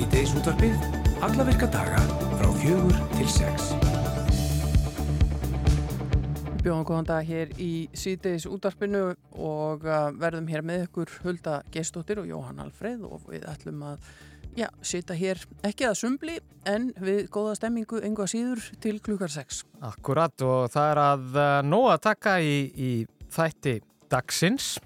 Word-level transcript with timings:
Sýteis 0.00 0.30
útvarfið, 0.32 0.84
alla 1.20 1.44
virka 1.44 1.66
daga 1.68 1.98
frá 2.38 2.46
fjögur 2.56 2.94
til 3.12 3.26
sex. 3.28 3.66
Bjóðum 6.62 6.86
góðan 6.88 7.08
dag 7.10 7.26
hér 7.28 7.50
í 7.60 7.84
síðdeis 7.92 8.46
útarpinu 8.48 9.02
og 9.36 9.84
uh, 9.84 10.06
verðum 10.16 10.48
hér 10.48 10.64
með 10.64 10.86
ykkur 10.86 11.12
Hulda 11.26 11.58
Geistóttir 11.74 12.22
og 12.22 12.30
Jóhann 12.30 12.62
Alfreð 12.64 13.04
og 13.10 13.26
við 13.28 13.44
ætlum 13.50 13.82
að 13.90 14.06
já, 14.56 14.70
sita 14.80 15.12
hér 15.18 15.42
ekki 15.68 15.90
að 15.90 15.98
sumbli 16.00 16.38
en 16.64 16.94
við 16.96 17.26
góða 17.34 17.58
stemmingu 17.60 18.00
enga 18.00 18.24
síður 18.32 18.70
til 18.80 19.02
klukkar 19.04 19.34
6. 19.34 19.66
Akkurat 19.90 20.46
og 20.48 20.72
það 20.72 20.94
er 20.94 21.02
að 21.02 21.28
uh, 21.34 21.50
nóg 21.68 21.90
að 21.98 22.00
taka 22.08 22.38
í, 22.40 22.56
í 22.72 22.90
þætti 23.36 23.82
dagsins. 24.08 24.78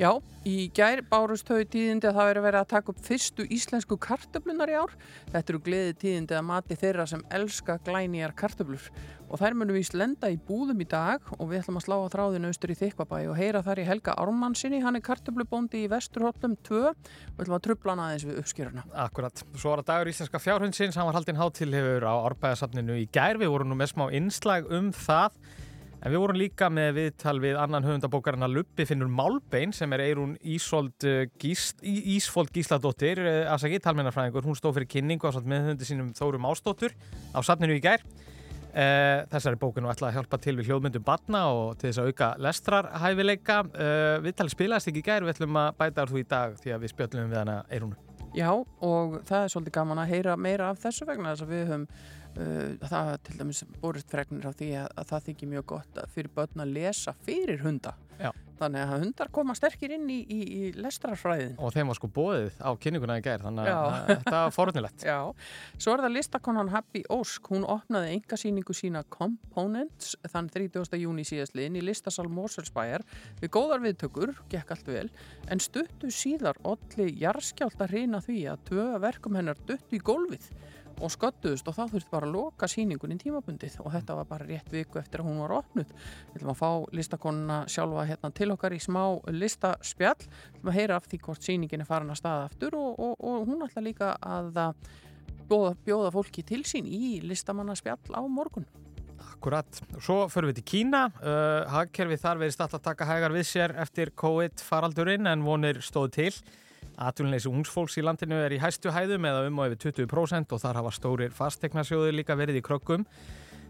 Já, 0.00 0.14
í 0.46 0.68
gær 0.74 1.02
bárust 1.10 1.48
þau 1.48 1.64
tíðindi 1.66 2.06
að 2.06 2.18
það 2.20 2.28
veri 2.30 2.42
verið 2.44 2.60
að 2.60 2.70
taka 2.70 2.92
upp 2.92 3.02
fyrstu 3.02 3.46
íslensku 3.56 3.98
kartöflunar 3.98 4.70
í 4.70 4.78
ár. 4.78 4.94
Þetta 5.32 5.52
eru 5.52 5.60
gleði 5.66 5.96
tíðindi 6.02 6.36
að 6.38 6.46
mati 6.46 6.78
þeirra 6.78 7.06
sem 7.10 7.24
elska 7.34 7.78
glænýjar 7.86 8.34
kartöflur. 8.38 8.86
Og 9.26 9.40
þær 9.40 9.56
munum 9.58 9.74
við 9.74 9.90
lenda 9.98 10.30
í 10.30 10.38
búðum 10.38 10.84
í 10.84 10.86
dag 10.86 11.24
og 11.34 11.50
við 11.50 11.64
ætlum 11.64 11.80
að 11.80 11.86
slá 11.88 11.96
á 11.98 12.12
þráðinu 12.14 12.52
austur 12.52 12.70
í 12.70 12.78
Þykvabæ 12.78 13.16
og 13.26 13.34
heyra 13.40 13.64
þar 13.66 13.82
í 13.82 13.88
Helga 13.88 14.14
Ármannsinni, 14.22 14.78
hann 14.84 15.00
er 15.00 15.02
kartöflubóndi 15.08 15.82
í 15.82 15.90
Vesturhóllum 15.90 16.54
2 16.68 16.82
og 16.86 16.94
við 16.94 17.42
ætlum 17.42 17.58
að 17.58 17.64
trubla 17.66 17.96
hann 17.96 18.04
aðeins 18.04 18.28
við 18.28 18.40
uppskjöruna. 18.44 18.86
Akkurat. 19.06 19.42
Svo 19.58 19.74
var 19.74 19.82
það 19.82 19.90
dagur 19.90 20.12
íslenska 20.14 20.42
fjárhundsins, 20.46 20.94
hann 20.94 21.10
var 21.10 21.18
haldinn 21.18 21.42
hátilhefur 21.42 22.06
á 22.06 22.14
árbæðasafninu 22.30 23.02
í 23.02 23.08
gær. 23.10 23.42
Við 23.42 23.50
vorum 23.50 23.74
nú 23.74 23.80
með 23.82 23.96
smá 23.96 24.06
innslag 24.14 24.70
um 24.70 24.94
það. 24.94 25.42
En 26.04 26.12
við 26.12 26.20
vorum 26.22 26.38
líka 26.38 26.68
með 26.70 26.92
viðtal 27.00 27.36
við 27.42 27.56
annan 27.58 27.86
höfundabókarinn 27.86 28.46
að 28.46 28.58
Luppi 28.58 28.84
finnur 28.86 29.08
Málbein 29.10 29.72
sem 29.74 29.92
er 29.96 30.04
Eirún 30.04 30.36
Ísfold, 30.44 31.06
Gísl, 31.40 32.46
Gísladóttir, 32.52 33.22
afsaki, 33.50 33.80
talmennarfræðingur. 33.82 34.44
Hún 34.46 34.58
stóð 34.58 34.78
fyrir 34.78 34.92
kynningu 34.92 35.26
á 35.26 35.32
með 35.40 35.70
höfundi 35.70 35.88
sínum 35.88 36.12
Þóru 36.14 36.42
Mástóttur 36.42 36.94
á 37.32 37.40
safninu 37.40 37.78
í 37.78 37.82
gær. 37.82 38.04
Uh, 38.76 39.22
þessari 39.32 39.56
bókinu 39.56 39.88
ætlaði 39.88 40.10
að 40.10 40.16
hjálpa 40.18 40.38
til 40.44 40.52
við 40.58 40.66
hljóðmyndum 40.68 41.04
batna 41.06 41.46
og 41.48 41.78
til 41.80 41.88
þess 41.88 42.00
að 42.02 42.10
auka 42.10 42.26
lestrarhæfileika 42.44 43.54
uh, 43.64 44.16
við 44.20 44.34
talið 44.36 44.52
spilaðist 44.52 44.90
ekki 44.90 45.00
í 45.00 45.06
gær 45.06 45.24
við 45.24 45.32
ætlum 45.32 45.56
að 45.62 45.70
bæta 45.78 46.04
þú 46.10 46.18
í 46.20 46.24
dag 46.28 46.58
því 46.60 46.74
að 46.74 46.84
við 46.84 46.92
spjöllum 46.92 47.30
við 47.30 47.40
hana 47.40 47.54
Eirúnu 47.72 47.96
Já 48.36 48.50
og 48.52 49.16
það 49.24 49.46
er 49.46 49.54
svolítið 49.54 49.76
gaman 49.78 50.02
að 50.02 50.12
heyra 50.12 50.36
meira 50.36 50.68
af 50.68 50.82
þessu 50.82 51.08
vegna 51.08 51.32
þess 51.32 51.46
að 51.46 51.54
við 51.54 51.64
höfum 51.70 51.88
það 52.36 53.12
til 53.26 53.38
dæmis 53.40 53.62
borist 53.80 54.10
fregnir 54.12 54.48
á 54.48 54.52
því 54.56 54.72
að, 54.82 54.90
að 54.96 55.12
það 55.12 55.28
þykir 55.30 55.52
mjög 55.54 55.68
gott 55.74 56.02
fyrir 56.14 56.34
börn 56.36 56.66
að 56.66 56.74
lesa 56.76 57.16
fyrir 57.26 57.62
hunda. 57.64 57.96
Já. 58.16 58.30
þannig 58.56 58.80
að 58.80 59.02
hundar 59.02 59.28
koma 59.36 59.52
sterkir 59.52 59.92
inn 59.92 60.06
í, 60.08 60.16
í, 60.32 60.38
í 60.40 60.68
lestrarfræðin. 60.80 61.58
Og 61.60 61.74
þeim 61.74 61.90
var 61.90 61.98
sko 61.98 62.08
bóðið 62.16 62.54
á 62.64 62.72
kynninguna 62.80 63.18
í 63.20 63.24
gær 63.26 63.42
þannig 63.44 63.68
að 63.68 63.96
þetta 64.08 64.32
var 64.32 64.54
forunilegt 64.56 65.04
Já, 65.10 65.18
svo 65.76 65.92
er 65.92 66.02
það 66.06 66.14
listakonan 66.14 66.72
Happy 66.72 67.02
Ósk. 67.12 67.50
Hún 67.52 67.66
opnaði 67.68 68.14
engasýningu 68.14 68.76
sína 68.76 69.02
Components 69.12 70.14
þann 70.32 70.48
30. 70.54 70.96
júni 71.02 71.26
síðastliðin 71.28 71.76
í 71.76 71.84
listasal 71.84 72.30
Moselsbæjar 72.32 73.04
við 73.42 73.52
góðar 73.58 73.84
viðtökur, 73.84 74.32
gekk 74.48 74.72
allt 74.72 74.88
vel 74.88 75.10
en 75.52 75.60
stuttu 75.60 76.08
síðar 76.08 76.56
olli 76.64 77.10
jarskjált 77.20 77.84
að 77.84 77.98
reyna 77.98 78.24
því 78.24 78.40
að 78.54 78.64
tvö 78.72 78.88
verkum 79.04 79.36
hennar 79.36 79.60
duttu 79.68 80.00
í 80.00 80.00
gólfið 80.00 80.48
og 81.00 81.12
sköttuðust 81.12 81.68
og 81.68 81.76
þá 81.76 81.82
þurfti 81.92 82.12
bara 82.12 82.28
að 82.28 82.36
loka 82.36 82.68
síningunni 82.70 83.18
tímabundið 83.20 83.78
og 83.82 83.90
þetta 83.94 84.16
var 84.20 84.28
bara 84.30 84.48
rétt 84.48 84.70
viku 84.72 85.00
eftir 85.00 85.22
að 85.22 85.30
hún 85.30 85.42
var 85.44 85.56
opnud. 85.58 85.90
Við 86.32 86.38
ætlum 86.40 86.52
að 86.54 86.60
fá 86.60 86.70
listakonuna 86.96 87.58
sjálfa 87.72 88.06
hérna 88.10 88.32
til 88.36 88.50
okkar 88.54 88.76
í 88.76 88.80
smá 88.82 89.02
listaspjall, 89.32 90.18
við 90.22 90.60
ætlum 90.60 90.72
að 90.72 90.78
heyra 90.80 91.00
af 91.00 91.10
því 91.10 91.20
hvort 91.26 91.48
síningin 91.50 91.84
er 91.84 91.90
farin 91.90 92.14
að 92.14 92.22
staða 92.22 92.48
aftur 92.48 92.78
og, 92.78 92.96
og, 92.96 93.14
og 93.20 93.46
hún 93.50 93.66
ætla 93.66 93.84
líka 93.84 94.14
að 94.20 94.62
bjóða, 95.46 95.76
bjóða 95.86 96.12
fólki 96.14 96.44
til 96.46 96.64
sín 96.66 96.88
í 96.88 97.20
listamannaspjall 97.26 98.16
á 98.16 98.22
morgun. 98.26 98.66
Akkurat. 99.36 99.80
Svo 100.00 100.26
förum 100.32 100.50
við 100.50 100.60
til 100.60 100.66
Kína. 100.70 101.06
Uh, 101.20 101.64
Hagkerfið 101.72 102.22
þar 102.22 102.40
verið 102.40 102.54
stall 102.56 102.70
að 102.76 102.84
taka 102.84 103.08
hægar 103.08 103.34
við 103.34 103.48
sér 103.48 103.74
eftir 103.82 104.12
COVID 104.16 104.62
faraldurinn 104.64 105.28
en 105.28 105.44
vonir 105.44 105.82
stóðu 105.84 106.12
til. 106.16 106.30
Atvinnleysi 106.96 107.50
ungsfólks 107.50 107.98
í 108.00 108.04
landinu 108.04 108.38
er 108.40 108.54
í 108.56 108.60
hæstu 108.62 108.92
hæðum 108.94 109.26
eða 109.28 109.48
um 109.48 109.58
og 109.60 109.74
yfir 109.74 109.92
20% 109.92 110.54
og 110.56 110.62
þar 110.62 110.80
hafa 110.80 110.94
stórir 110.96 111.34
fastegnarsjóður 111.36 112.16
líka 112.16 112.38
verið 112.38 112.62
í 112.62 112.64
krökkum. 112.64 113.04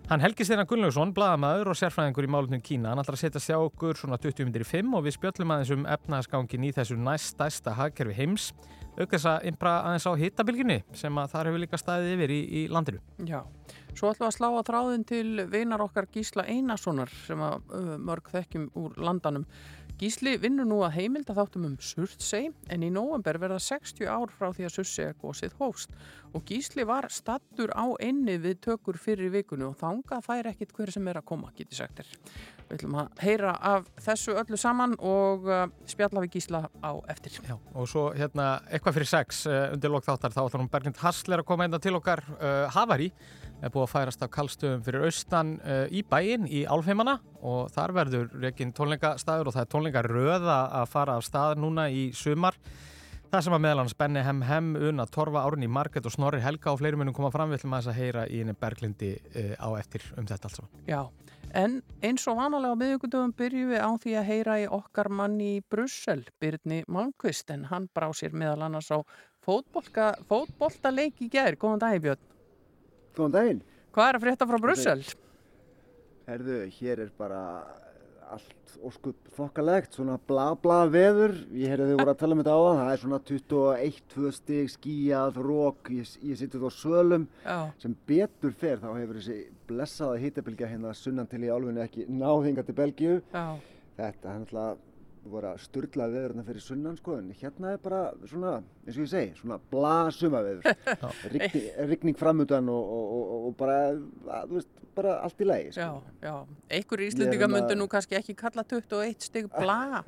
Hann 0.07 0.23
Helgi 0.23 0.45
Steinar 0.47 0.69
Gunnlaugsson, 0.71 1.11
bladamæður 1.11 1.73
og 1.73 1.79
sérfræðingur 1.81 2.29
í 2.29 2.31
málunum 2.31 2.61
Kína. 2.63 2.93
Hann 2.93 3.03
ætlar 3.03 3.17
að 3.17 3.25
setja 3.25 3.41
sjá 3.43 3.57
okkur 3.59 3.99
svona 3.99 4.15
20 4.23 4.47
minnir 4.47 4.63
í 4.63 4.67
5 4.69 4.93
og 4.95 5.03
við 5.03 5.17
spjöllum 5.17 5.51
aðeins 5.51 5.73
um 5.75 5.89
efnaðsgangin 5.91 6.67
í 6.69 6.71
þessu 6.77 6.99
næst 7.01 7.33
stærsta 7.33 7.75
hagkerfi 7.75 8.15
heims. 8.15 8.53
Þess 8.95 9.27
að 9.27 9.49
impra 9.51 9.73
aðeins 9.89 10.07
á 10.07 10.13
hittabilginni 10.21 10.77
sem 10.95 11.19
að 11.19 11.35
þar 11.35 11.51
hefur 11.51 11.63
líka 11.65 11.81
staðið 11.83 12.15
yfir 12.15 12.35
í, 12.37 12.39
í 12.47 12.63
landinu. 12.71 13.03
Já, 13.27 13.41
svo 13.99 14.13
ætlum 14.13 14.29
við 14.29 14.29
að 14.29 14.37
slá 14.39 14.47
að 14.53 14.65
þráðin 14.71 15.05
til 15.11 15.49
vinar 15.57 15.85
okkar 15.89 16.09
Gísla 16.15 16.47
Einarssonar 16.55 17.11
sem 17.27 17.43
að 17.43 17.75
mörg 18.07 18.31
þekkjum 18.31 18.71
úr 18.79 18.95
landanum. 19.03 19.51
Gísli 19.97 20.35
vinnur 20.37 20.67
nú 20.69 20.83
að 20.85 20.99
heimilda 20.99 21.33
þáttum 21.33 21.63
um 21.71 21.77
Surtsey 21.81 22.51
en 22.69 22.83
í 22.85 22.91
nóvember 22.93 23.39
verða 23.41 23.57
60 23.65 24.05
ár 24.05 24.29
frá 24.29 24.51
því 24.53 24.67
að 24.67 24.75
Surtsey 24.75 25.07
er 25.09 25.15
gósið 25.23 25.55
hóst 25.57 25.95
og 26.37 26.45
Gísli 26.45 26.85
var 26.85 27.09
stattur 27.09 27.73
á 27.73 27.97
einni 28.05 28.35
við 28.37 28.59
tökur 28.67 28.99
fyrir 29.01 29.33
vikunni 29.33 29.65
og 29.65 29.79
þangað 29.81 30.27
fær 30.29 30.51
ekkit 30.53 30.77
hver 30.77 30.93
sem 30.93 31.09
er 31.09 31.23
að 31.23 31.29
koma, 31.33 31.49
geti 31.57 31.79
sagt 31.79 32.03
þér. 32.03 32.13
Við 32.67 32.81
ætlum 32.81 32.97
að 32.99 33.21
heyra 33.23 33.53
af 33.63 33.87
þessu 34.03 34.35
öllu 34.41 34.59
saman 34.59 34.97
og 34.99 35.47
uh, 35.47 35.67
spjalla 35.87 36.23
við 36.25 36.37
Gísla 36.37 36.65
á 36.83 36.93
eftir. 37.13 37.37
Já, 37.47 37.55
og 37.55 37.87
svo 37.91 38.09
hérna 38.17 38.57
eitthvað 38.67 38.97
fyrir 38.99 39.11
sex 39.13 39.45
uh, 39.47 39.69
undir 39.77 39.93
lók 39.93 40.07
þáttar 40.07 40.35
þá 40.35 40.41
ætlum 40.49 40.71
Berglind 40.73 40.99
Hassler 40.99 41.45
að 41.45 41.47
koma 41.47 41.69
einna 41.69 41.79
til 41.83 41.95
okkar 41.99 42.25
uh, 42.41 42.67
Havari 42.75 43.13
er 43.63 43.73
búið 43.73 43.87
að 43.87 43.93
færast 43.93 44.25
af 44.27 44.33
kallstöðum 44.35 44.83
fyrir 44.85 45.07
austan 45.07 45.55
uh, 45.63 45.87
í 45.89 46.03
bæin 46.05 46.49
í 46.51 46.65
Álfheimana 46.67 47.21
og 47.47 47.71
þar 47.73 47.95
verður 48.01 48.27
reygin 48.43 48.75
tónleikastæður 48.77 49.53
og 49.53 49.57
það 49.57 49.63
er 49.63 49.73
tónleikaröða 49.77 50.59
að 50.83 50.91
fara 50.93 51.17
af 51.17 51.25
stað 51.27 51.63
núna 51.63 51.87
í 51.89 52.11
sumar. 52.17 52.59
Það 53.31 53.43
sem 53.43 53.57
að 53.57 53.63
meðal 53.65 53.81
hans 53.83 53.97
Benny 53.99 54.23
Hem 54.23 54.43
Hem, 54.47 54.69
Una 54.91 55.07
Torfa, 55.11 55.43
Árni 55.47 55.67
Marget 55.71 56.07
og 56.07 56.15
Snorri 56.15 56.39
Helga 56.45 56.71
og 56.73 56.79
fleiri 56.81 56.99
munum 56.99 57.15
koma 57.17 57.33
fram 57.35 57.51
við 57.51 57.61
ætlum 57.61 57.75
að 57.75 57.87
þess 57.87 57.93
að 57.93 57.99
heyra 58.03 58.27
í 58.31 58.43
henni 58.43 58.55
Berglindi 58.59 59.15
uh, 59.17 59.55
á 59.59 59.69
eftir 59.81 60.05
um 60.19 60.29
þetta 60.29 60.51
alls. 60.51 60.63
Já, 60.87 61.01
en 61.55 61.79
eins 62.05 62.27
og 62.31 62.39
vanalega 62.41 62.75
á 62.75 62.81
miðugundum 62.81 63.33
byrjum 63.37 63.71
við 63.75 63.85
á 63.85 63.91
því 64.03 64.17
að 64.19 64.29
heyra 64.31 64.57
í 64.63 64.67
okkar 64.79 65.09
manni 65.13 65.51
í 65.57 65.63
Brussel, 65.71 66.25
Byrni 66.43 66.83
Malmqvist, 66.89 67.51
en 67.55 67.67
hann 67.71 67.89
brá 67.95 68.09
sér 68.17 68.35
meðal 68.35 68.67
annars 68.67 68.91
á 68.91 68.99
fótboltaleik 69.47 71.23
í 71.23 71.31
gerð. 71.31 71.61
Góðan 71.63 71.85
dag, 71.85 72.01
Björn. 72.03 72.23
Góðan 73.17 73.37
daginn. 73.39 73.63
Hvað 73.95 74.09
er 74.09 74.19
að 74.19 74.27
frétta 74.27 74.49
frá 74.51 74.59
Brussel? 74.61 75.01
Herðu, 76.27 76.59
hér 76.81 77.05
er 77.07 77.11
bara 77.17 77.41
allt 78.35 78.75
óskup 78.87 79.29
þokkalegt, 79.37 79.97
svona 79.97 80.17
bla 80.29 80.47
bla 80.61 80.83
veður. 80.91 81.35
Ég 81.57 81.73
heyrði 81.73 81.93
þau 81.93 82.01
voru 82.01 82.13
að 82.13 82.19
tala 82.23 82.37
um 82.37 82.43
þetta 82.43 82.57
á 82.57 82.61
það. 82.61 82.81
Það 82.81 82.91
er 82.93 83.03
svona 83.03 83.21
21-2 83.31 84.33
stig 84.37 84.73
skíjað, 84.75 85.39
rók, 85.47 85.93
ég, 85.97 86.11
ég 86.31 86.41
sittur 86.41 86.67
þá 86.67 86.81
svölum. 86.81 87.29
Já. 87.45 87.59
Sem 87.83 87.97
betur 88.09 88.57
fer 88.65 88.83
þá 88.83 88.89
hefur 88.91 89.21
þessi 89.21 89.39
blessaða 89.71 90.21
hýtabilgja 90.25 90.73
hérna 90.73 90.93
sunnan 90.97 91.31
til 91.31 91.45
í 91.47 91.53
álfunni 91.53 91.85
ekki 91.85 92.09
náðinga 92.11 92.67
til 92.67 92.77
Belgíu. 92.81 93.17
Já. 93.33 93.47
Þetta 93.97 94.33
er 94.33 94.43
náttúrulega 94.43 94.86
voru 95.31 95.51
að 95.53 95.63
sturla 95.65 96.09
veðurna 96.13 96.45
fyrir 96.47 96.65
sunnan 96.65 96.97
sko 96.99 97.19
en 97.21 97.29
hérna 97.37 97.75
er 97.75 97.83
bara 97.83 98.01
svona, 98.29 98.57
eins 98.87 98.97
og 98.97 99.05
ég 99.05 99.13
segi, 99.13 99.35
svona 99.41 99.59
blasuma 99.73 100.43
veður. 100.47 100.67
Rigning, 101.35 101.69
rigning 101.93 102.19
framöndan 102.21 102.71
og, 102.73 102.91
og, 102.97 103.07
og, 103.17 103.47
og 103.49 103.57
bara, 103.61 103.79
að, 103.93 104.51
þú 104.51 104.59
veist, 104.59 104.85
bara 104.97 105.17
allt 105.25 105.43
í 105.43 105.49
lagi 105.49 105.73
sko. 105.75 105.87
Já, 105.87 106.29
já, 106.29 106.37
einhver 106.79 107.05
íslendinga 107.07 107.51
myndu 107.53 107.77
nú 107.79 107.89
kannski 107.93 108.19
ekki 108.19 108.37
kalla 108.39 108.65
21 108.65 109.29
stygg 109.29 109.51
bla. 109.53 110.03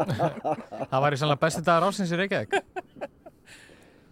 Það 0.90 1.04
var 1.04 1.14
í 1.14 1.20
sannlega 1.20 1.42
besti 1.46 1.62
dagar 1.66 1.88
ásins 1.90 2.12
í 2.14 2.20
Reykjavík 2.22 2.56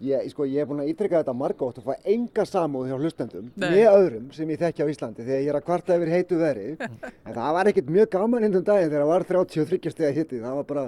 Ég, 0.03 0.25
sko, 0.33 0.43
ég 0.43 0.59
er 0.59 0.67
búin 0.67 0.81
að 0.83 0.89
ítrykka 0.91 1.21
þetta 1.21 1.33
margótt 1.39 1.77
og 1.79 1.85
fá 1.87 2.07
enga 2.11 2.43
samúð 2.43 2.89
hjá 2.89 2.95
hlustendum 2.99 3.45
með 3.55 3.85
öðrum 3.93 4.25
sem 4.35 4.49
ég 4.51 4.59
þekki 4.59 4.83
á 4.83 4.91
Íslandi 4.91 5.23
þegar 5.23 5.39
ég 5.39 5.51
er 5.53 5.57
að 5.61 5.67
kvarta 5.69 5.95
yfir 5.95 6.11
heitu 6.11 6.39
veri 6.41 6.65
en 7.25 7.29
það 7.29 7.53
var 7.55 7.69
ekkert 7.71 7.93
mjög 7.95 8.09
gaman 8.17 8.43
hinn 8.43 8.57
um 8.59 8.65
daginn 8.67 8.89
þegar 8.91 9.05
það 9.05 9.11
var 9.13 9.25
33 9.29 9.93
steg 9.93 10.09
að 10.09 10.19
hitti 10.19 10.41
það 10.43 10.57
var 10.59 10.67
bara, 10.73 10.83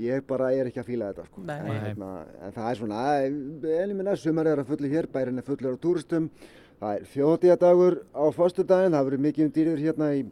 ég 0.00 0.24
bara 0.30 0.48
er 0.56 0.70
ekki 0.70 0.80
að 0.80 0.88
fíla 0.88 1.10
þetta 1.10 1.26
sko. 1.28 1.44
En, 1.44 1.68
hérna, 1.84 2.10
en 2.46 2.56
það 2.56 2.70
er 2.70 2.80
svona 2.80 3.02
en 3.26 3.36
ég 3.68 3.92
minna, 3.98 4.16
sumar 4.16 4.48
er 4.48 4.62
að 4.62 4.72
fulli 4.72 4.94
hér 4.94 5.10
bærin 5.12 5.42
er 5.42 5.44
fullur 5.44 5.76
á 5.76 5.82
túristum. 5.84 6.30
Það 6.78 6.94
er 6.94 7.06
þjóðdíadagur 7.12 8.00
á 8.16 8.24
fastudaginn 8.32 8.96
það 8.96 9.08
verður 9.10 9.24
mikið 9.26 9.44
um 9.44 9.54
dýrður 9.58 9.84
hérna 9.84 10.10
í 10.14 10.24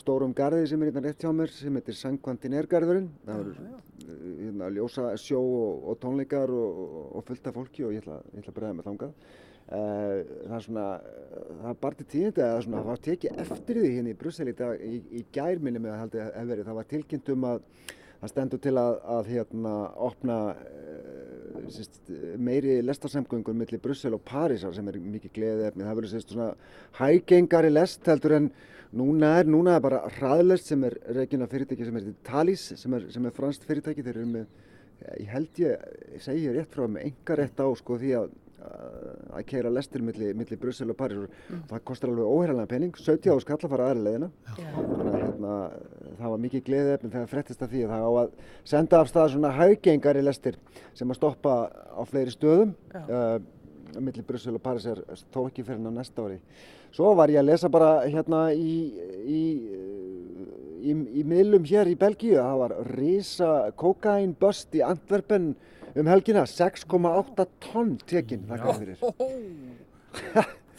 stórum 0.00 0.34
garði 0.34 0.66
sem 0.68 0.82
er 0.82 0.90
hérna 0.90 1.04
rétt 1.06 1.22
hjá 1.22 1.30
mér 1.34 1.52
sem 1.54 1.76
heitir 1.78 1.96
Sankvantinérgarðurinn 1.98 3.10
það 3.24 3.40
verður 3.40 3.82
hérna, 4.04 4.68
ljósa 4.74 5.14
sjó 5.20 5.40
og, 5.40 5.88
og 5.90 5.98
tónleikar 6.02 6.52
og, 6.52 6.84
og, 7.14 7.24
fullt 7.28 7.48
af 7.48 7.56
fólki 7.58 7.86
og 7.86 7.94
ég 7.94 8.04
ætla, 8.04 8.20
ég 8.32 8.42
ætla 8.42 8.52
að 8.52 8.58
bregða 8.58 8.78
með 8.78 8.88
þangað. 8.90 9.16
Uh, 9.64 10.18
það 10.44 10.54
er 10.58 10.64
svona, 10.66 10.86
það 11.48 11.68
er 11.70 11.76
bara 11.80 11.98
til 11.98 12.08
tíðindi 12.12 12.42
að 12.44 12.58
það 12.66 12.88
var 12.90 13.04
tekið 13.06 13.38
eftir 13.44 13.78
því 13.80 13.92
hérna 13.94 14.12
í 14.12 14.16
Brussel 14.20 14.50
í, 14.50 14.54
í, 14.84 14.98
í 15.20 15.22
gærminni 15.32 15.80
með 15.80 15.94
að 15.94 16.02
haldið 16.02 16.24
hef 16.26 16.50
verið, 16.50 16.66
það 16.68 16.78
var 16.80 16.90
tilkynnt 16.90 17.30
um 17.32 17.46
að 17.48 17.62
það 18.18 18.32
stendur 18.34 18.62
til 18.66 18.74
að, 18.82 18.98
að 19.14 19.30
hérna 19.32 19.72
opna 20.04 20.36
uh, 20.52 21.64
sérst, 21.72 22.12
meiri 22.36 22.76
lestarsamgöngur 22.84 23.56
millir 23.56 23.80
Brussel 23.80 24.12
og 24.18 24.24
Parísar 24.28 24.76
sem 24.76 24.92
er 24.92 25.00
mikið 25.00 25.34
gleðið 25.38 25.66
efni. 25.70 25.88
Það 25.88 25.98
verður 26.02 26.26
svona 26.26 26.52
hægengari 27.00 27.72
lest 27.72 28.12
heldur 28.12 28.36
en 28.42 28.52
núna 28.96 29.34
er, 29.40 29.50
núna 29.50 29.76
er 29.76 29.82
bara 29.84 30.04
hraðlest 30.18 30.70
sem 30.70 30.86
er 30.88 30.96
regina 31.16 31.48
fyrirtæki 31.50 31.88
sem 31.88 31.98
er 32.00 32.12
Thalys 32.26 32.70
sem 32.80 32.96
er, 32.96 33.08
sem 33.14 33.26
er 33.26 33.34
franskt 33.36 33.66
fyrirtæki. 33.68 34.04
Þeir 34.06 34.20
eru 34.20 34.30
með, 34.30 34.48
ég 35.18 35.34
held 35.34 35.60
ég, 35.62 35.84
segi 36.24 36.48
ég 36.48 36.56
rétt 36.58 36.74
frá 36.74 36.86
með 36.86 37.10
enga 37.10 37.38
rétt 37.42 37.62
á 37.62 37.68
sko 37.80 37.98
því 38.00 38.16
að 38.22 38.32
að 38.64 39.42
keira 39.48 39.72
lestir 39.72 40.02
millir 40.04 40.36
milli 40.36 40.56
Brussel 40.60 40.92
og 40.92 40.96
París 40.98 41.24
mm. 41.26 41.64
það 41.70 41.82
kostar 41.88 42.12
alveg 42.12 42.30
óherranlega 42.30 42.70
pening. 42.70 42.94
70 42.96 43.34
áskall 43.34 43.58
að 43.58 43.74
fara 43.74 43.88
aðra 43.90 44.04
leiðina. 44.06 44.28
Þannig 44.54 45.10
að 45.10 45.18
hérna, 45.18 45.56
það 46.20 46.34
var 46.34 46.42
mikið 46.44 46.64
gleðið 46.68 47.06
þegar 47.06 47.30
frettist 47.32 47.64
að 47.64 47.74
því 47.74 47.82
að 47.84 47.94
það 47.94 48.06
á 48.06 48.12
að 48.22 48.30
senda 48.72 49.00
af 49.00 49.10
stað 49.10 49.32
svona 49.34 49.52
haugengari 49.58 50.24
lestir 50.24 50.58
sem 50.96 51.12
að 51.12 51.20
stoppa 51.20 51.56
á 51.70 52.02
fleiri 52.08 52.34
stöðum. 52.34 52.74
Uh, 52.94 53.36
millir 54.00 54.24
Brussel 54.26 54.56
og 54.58 54.62
París 54.64 54.86
er 54.90 55.02
þó 55.34 55.44
ekki 55.46 55.64
fyrir 55.66 55.82
ná 55.82 55.90
næsta 55.94 56.24
ári. 56.24 56.38
Svo 56.94 57.12
var 57.18 57.32
ég 57.32 57.40
að 57.42 57.50
lesa 57.50 57.70
bara 57.72 57.92
hérna 58.06 58.46
í 58.54 58.74
í, 59.24 59.42
í, 60.82 60.92
í 61.20 61.24
miðlum 61.26 61.66
hér 61.68 61.90
í 61.90 61.96
Belgíu 61.98 62.38
það 62.38 62.60
var 62.62 62.76
risa 62.94 63.52
kokainböst 63.80 64.74
í 64.78 64.84
Antwerpen 64.86 65.52
um 65.94 66.10
helgina 66.10 66.44
6,8 66.50 67.48
tonn 67.68 67.96
tekinn 68.06 68.46
það 68.50 68.66
kom 68.66 68.82
fyrir. 68.82 68.98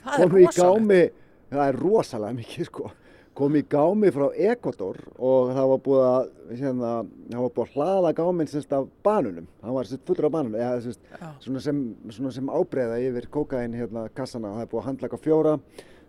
Kom 0.06 0.38
í 0.39 0.45
gámi 0.56 1.01
það 1.50 1.65
er 1.69 1.81
rosalega 1.81 2.39
mikið 2.41 2.71
sko 2.71 2.91
kom 3.35 3.57
í 3.59 3.63
gámi 3.69 4.11
frá 4.15 4.25
Ecuador 4.51 4.99
og 5.15 5.51
það 5.55 5.71
var 5.71 5.81
búið 5.87 6.05
að 6.09 6.29
hérna, 6.61 6.91
það 7.33 7.43
var 7.43 7.53
búið 7.57 7.65
að 7.65 7.75
hlaða 7.75 8.13
gáminn 8.19 8.51
semst 8.51 8.77
af 8.77 8.87
banunum 9.05 9.49
það 9.63 9.77
var 9.79 9.89
semst 9.91 10.07
fullur 10.07 10.29
af 10.29 10.35
banunum 10.37 10.61
eða 10.61 10.79
semst 10.85 11.11
svona 11.43 11.65
sem, 11.65 11.83
svona 12.09 12.33
sem 12.37 12.53
ábreyða 12.53 13.01
yfir 13.09 13.29
kokain 13.33 13.75
hérna 13.75 14.07
kassana. 14.15 14.55
Það 14.55 14.65
er 14.65 14.71
búið 14.71 14.83
að 14.83 14.89
handlaka 14.89 15.21
fjóra 15.21 15.59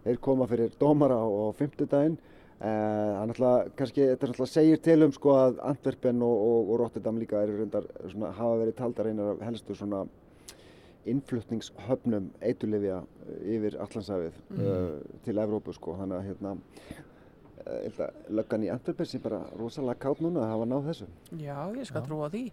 þeir 0.06 0.22
koma 0.22 0.48
fyrir 0.50 0.74
dómara 0.80 1.18
á 1.18 1.50
fymtudaginn 1.58 2.18
Það 2.56 3.18
er 3.20 3.26
náttúrulega, 3.28 3.72
kannski, 3.76 4.04
þetta 4.08 4.28
náttúrulega 4.30 4.48
segir 4.48 4.78
til 4.80 5.02
um 5.04 5.10
sko 5.12 5.32
að 5.36 5.58
Antwerpen 5.68 6.22
og, 6.24 6.36
og, 6.46 6.70
og 6.70 6.78
Rotterdam 6.80 7.18
líka 7.20 7.42
er 7.44 7.50
reyndar 7.52 7.88
svona, 8.08 8.30
hafa 8.32 8.62
verið 8.62 8.78
taldar 8.78 9.10
einar 9.10 9.34
af 9.34 9.42
helstu 9.44 9.76
svona 9.76 10.06
innflutningshöfnum 11.06 12.30
eitulifja 12.48 13.02
yfir 13.44 13.76
Allandsafið 13.84 14.38
mm. 14.48 14.62
uh, 14.62 15.20
til 15.26 15.42
Evrópu 15.42 15.74
sko, 15.76 15.98
þannig 16.00 16.16
að 16.16 16.30
hérna, 16.30 16.54
löggan 18.38 18.64
í 18.66 18.72
Antwerpen 18.72 19.08
sé 19.08 19.20
bara 19.22 19.42
rosalega 19.58 20.00
kátt 20.06 20.24
núna 20.24 20.44
að 20.44 20.52
hafa 20.54 20.66
náð 20.70 20.90
þessu. 20.90 21.06
Já, 21.40 21.56
ég 21.76 21.88
skal 21.88 22.04
trúa 22.06 22.30
því. 22.32 22.44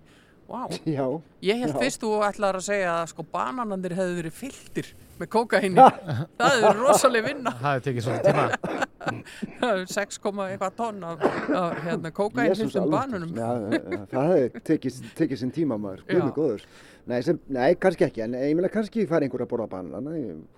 Wow. 0.48 0.70
Já. 0.98 1.06
Ég 1.44 1.62
held 1.64 1.78
fyrst 1.80 2.04
þú 2.04 2.14
ætlaði 2.28 2.60
að 2.60 2.66
segja 2.68 2.96
að 3.00 3.12
sko 3.14 3.26
bananandir 3.34 3.96
hefðu 3.98 4.16
verið 4.20 4.40
fylltir 4.40 4.90
með 5.20 5.30
kókaini. 5.36 5.86
það 6.40 6.58
hefur 6.58 6.82
rosalega 6.82 7.30
vinna. 7.30 7.54
Það 7.62 7.70
hefur 7.70 7.86
tekið 7.88 8.08
svona 8.08 8.24
tíma. 8.28 8.48
6, 9.94 10.20
eitthvað 10.24 10.76
tonn 10.80 11.02
af, 11.04 11.24
af 11.60 11.80
hérna, 11.84 12.12
kókain 12.16 12.56
fylltum 12.56 12.92
banunum. 12.92 13.34
Já, 13.36 13.50
það 14.12 14.34
hefur 14.34 14.66
tekið, 14.70 15.00
tekið 15.20 15.42
sinn 15.42 15.54
tíma 15.56 15.80
maður, 15.80 16.06
guðmur 16.08 16.36
góður. 16.38 16.68
Nei, 17.04 17.18
sem, 17.20 17.36
nei, 17.52 17.74
kannski 17.76 18.06
ekki, 18.06 18.22
en 18.24 18.36
ég 18.40 18.54
meina 18.56 18.70
kannski 18.72 19.04
fær 19.10 19.26
einhver 19.26 19.42
að 19.44 19.50
borða 19.52 19.66
banana, 19.74 20.14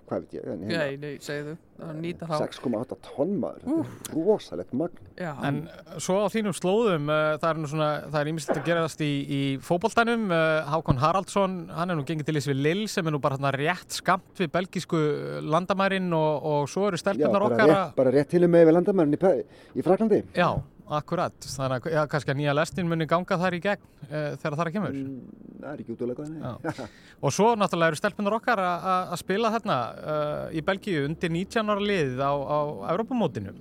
hvað 0.06 0.20
veit 0.22 0.34
ég. 0.36 0.44
Hérna, 0.46 0.68
nei, 0.70 0.92
nei, 1.02 1.16
segðu, 1.22 1.56
nýta 1.98 2.28
þá. 2.28 2.36
6,8 2.44 2.98
tonn 3.02 3.32
maður, 3.42 3.64
þetta 3.64 4.12
er 4.12 4.28
rosalegt 4.28 4.76
magn. 4.78 5.08
Já. 5.18 5.32
En 5.48 5.58
svo 5.98 6.20
á 6.22 6.30
þínum 6.30 6.54
slóðum, 6.54 7.10
uh, 7.10 7.32
það 7.42 7.48
er 7.48 7.58
nú 7.58 7.70
svona, 7.72 7.88
það 8.04 8.20
er 8.20 8.30
ímyndilegt 8.30 8.62
að 8.62 8.70
gerast 8.70 9.02
í, 9.02 9.10
í 9.26 9.40
fókbóltanum, 9.66 10.28
uh, 10.30 10.70
Hákon 10.70 11.02
Haraldsson, 11.02 11.58
hann 11.74 11.90
er 11.90 11.98
nú 11.98 12.06
gengið 12.06 12.30
til 12.30 12.38
þess 12.38 12.52
við 12.52 12.62
Lill 12.68 12.86
sem 12.94 13.10
er 13.10 13.16
nú 13.16 13.22
bara 13.26 13.40
hérna 13.40 13.54
rétt 13.56 13.98
skamt 13.98 14.38
við 14.38 14.54
belgísku 14.54 15.02
landamærin 15.50 16.14
og, 16.14 16.46
og 16.46 16.70
svo 16.70 16.86
eru 16.92 17.02
stelpunar 17.02 17.48
okkar 17.50 17.66
að... 17.66 17.74
Já, 17.74 17.82
bara 17.98 18.14
rétt 18.14 18.30
til 18.36 18.46
og 18.46 18.54
með 18.54 18.70
við 18.70 18.78
landamærin 18.78 19.18
í, 19.18 19.36
í 19.74 19.86
Fraklandi. 19.88 20.22
Já. 20.38 20.52
Akkurat, 20.86 21.34
þannig 21.50 21.88
að 21.88 21.94
ja, 21.96 22.02
kannski 22.06 22.30
að 22.30 22.36
nýja 22.38 22.52
lestin 22.54 22.86
muni 22.86 23.08
ganga 23.10 23.38
þar 23.40 23.54
í 23.56 23.58
gegn 23.64 23.86
e, 24.06 24.20
þegar 24.38 24.54
það 24.54 24.60
að 24.62 24.74
kemur. 24.76 24.92
Mm, 24.94 25.46
það 25.58 25.70
er 25.72 25.80
ekki 25.82 25.94
útlægað. 25.96 26.82
og 27.26 27.34
svo 27.34 27.48
náttúrulega 27.58 27.90
eru 27.90 27.98
stelpunar 27.98 28.36
okkar 28.36 28.62
að 28.62 29.16
spila 29.18 29.50
þarna 29.56 29.78
uh, 29.96 30.44
í 30.54 30.62
Belgíu 30.62 31.08
undir 31.08 31.32
19 31.34 31.74
ára 31.74 31.82
lið 31.90 32.22
á, 32.22 32.30
á 32.30 32.58
Europamótinu. 32.92 33.56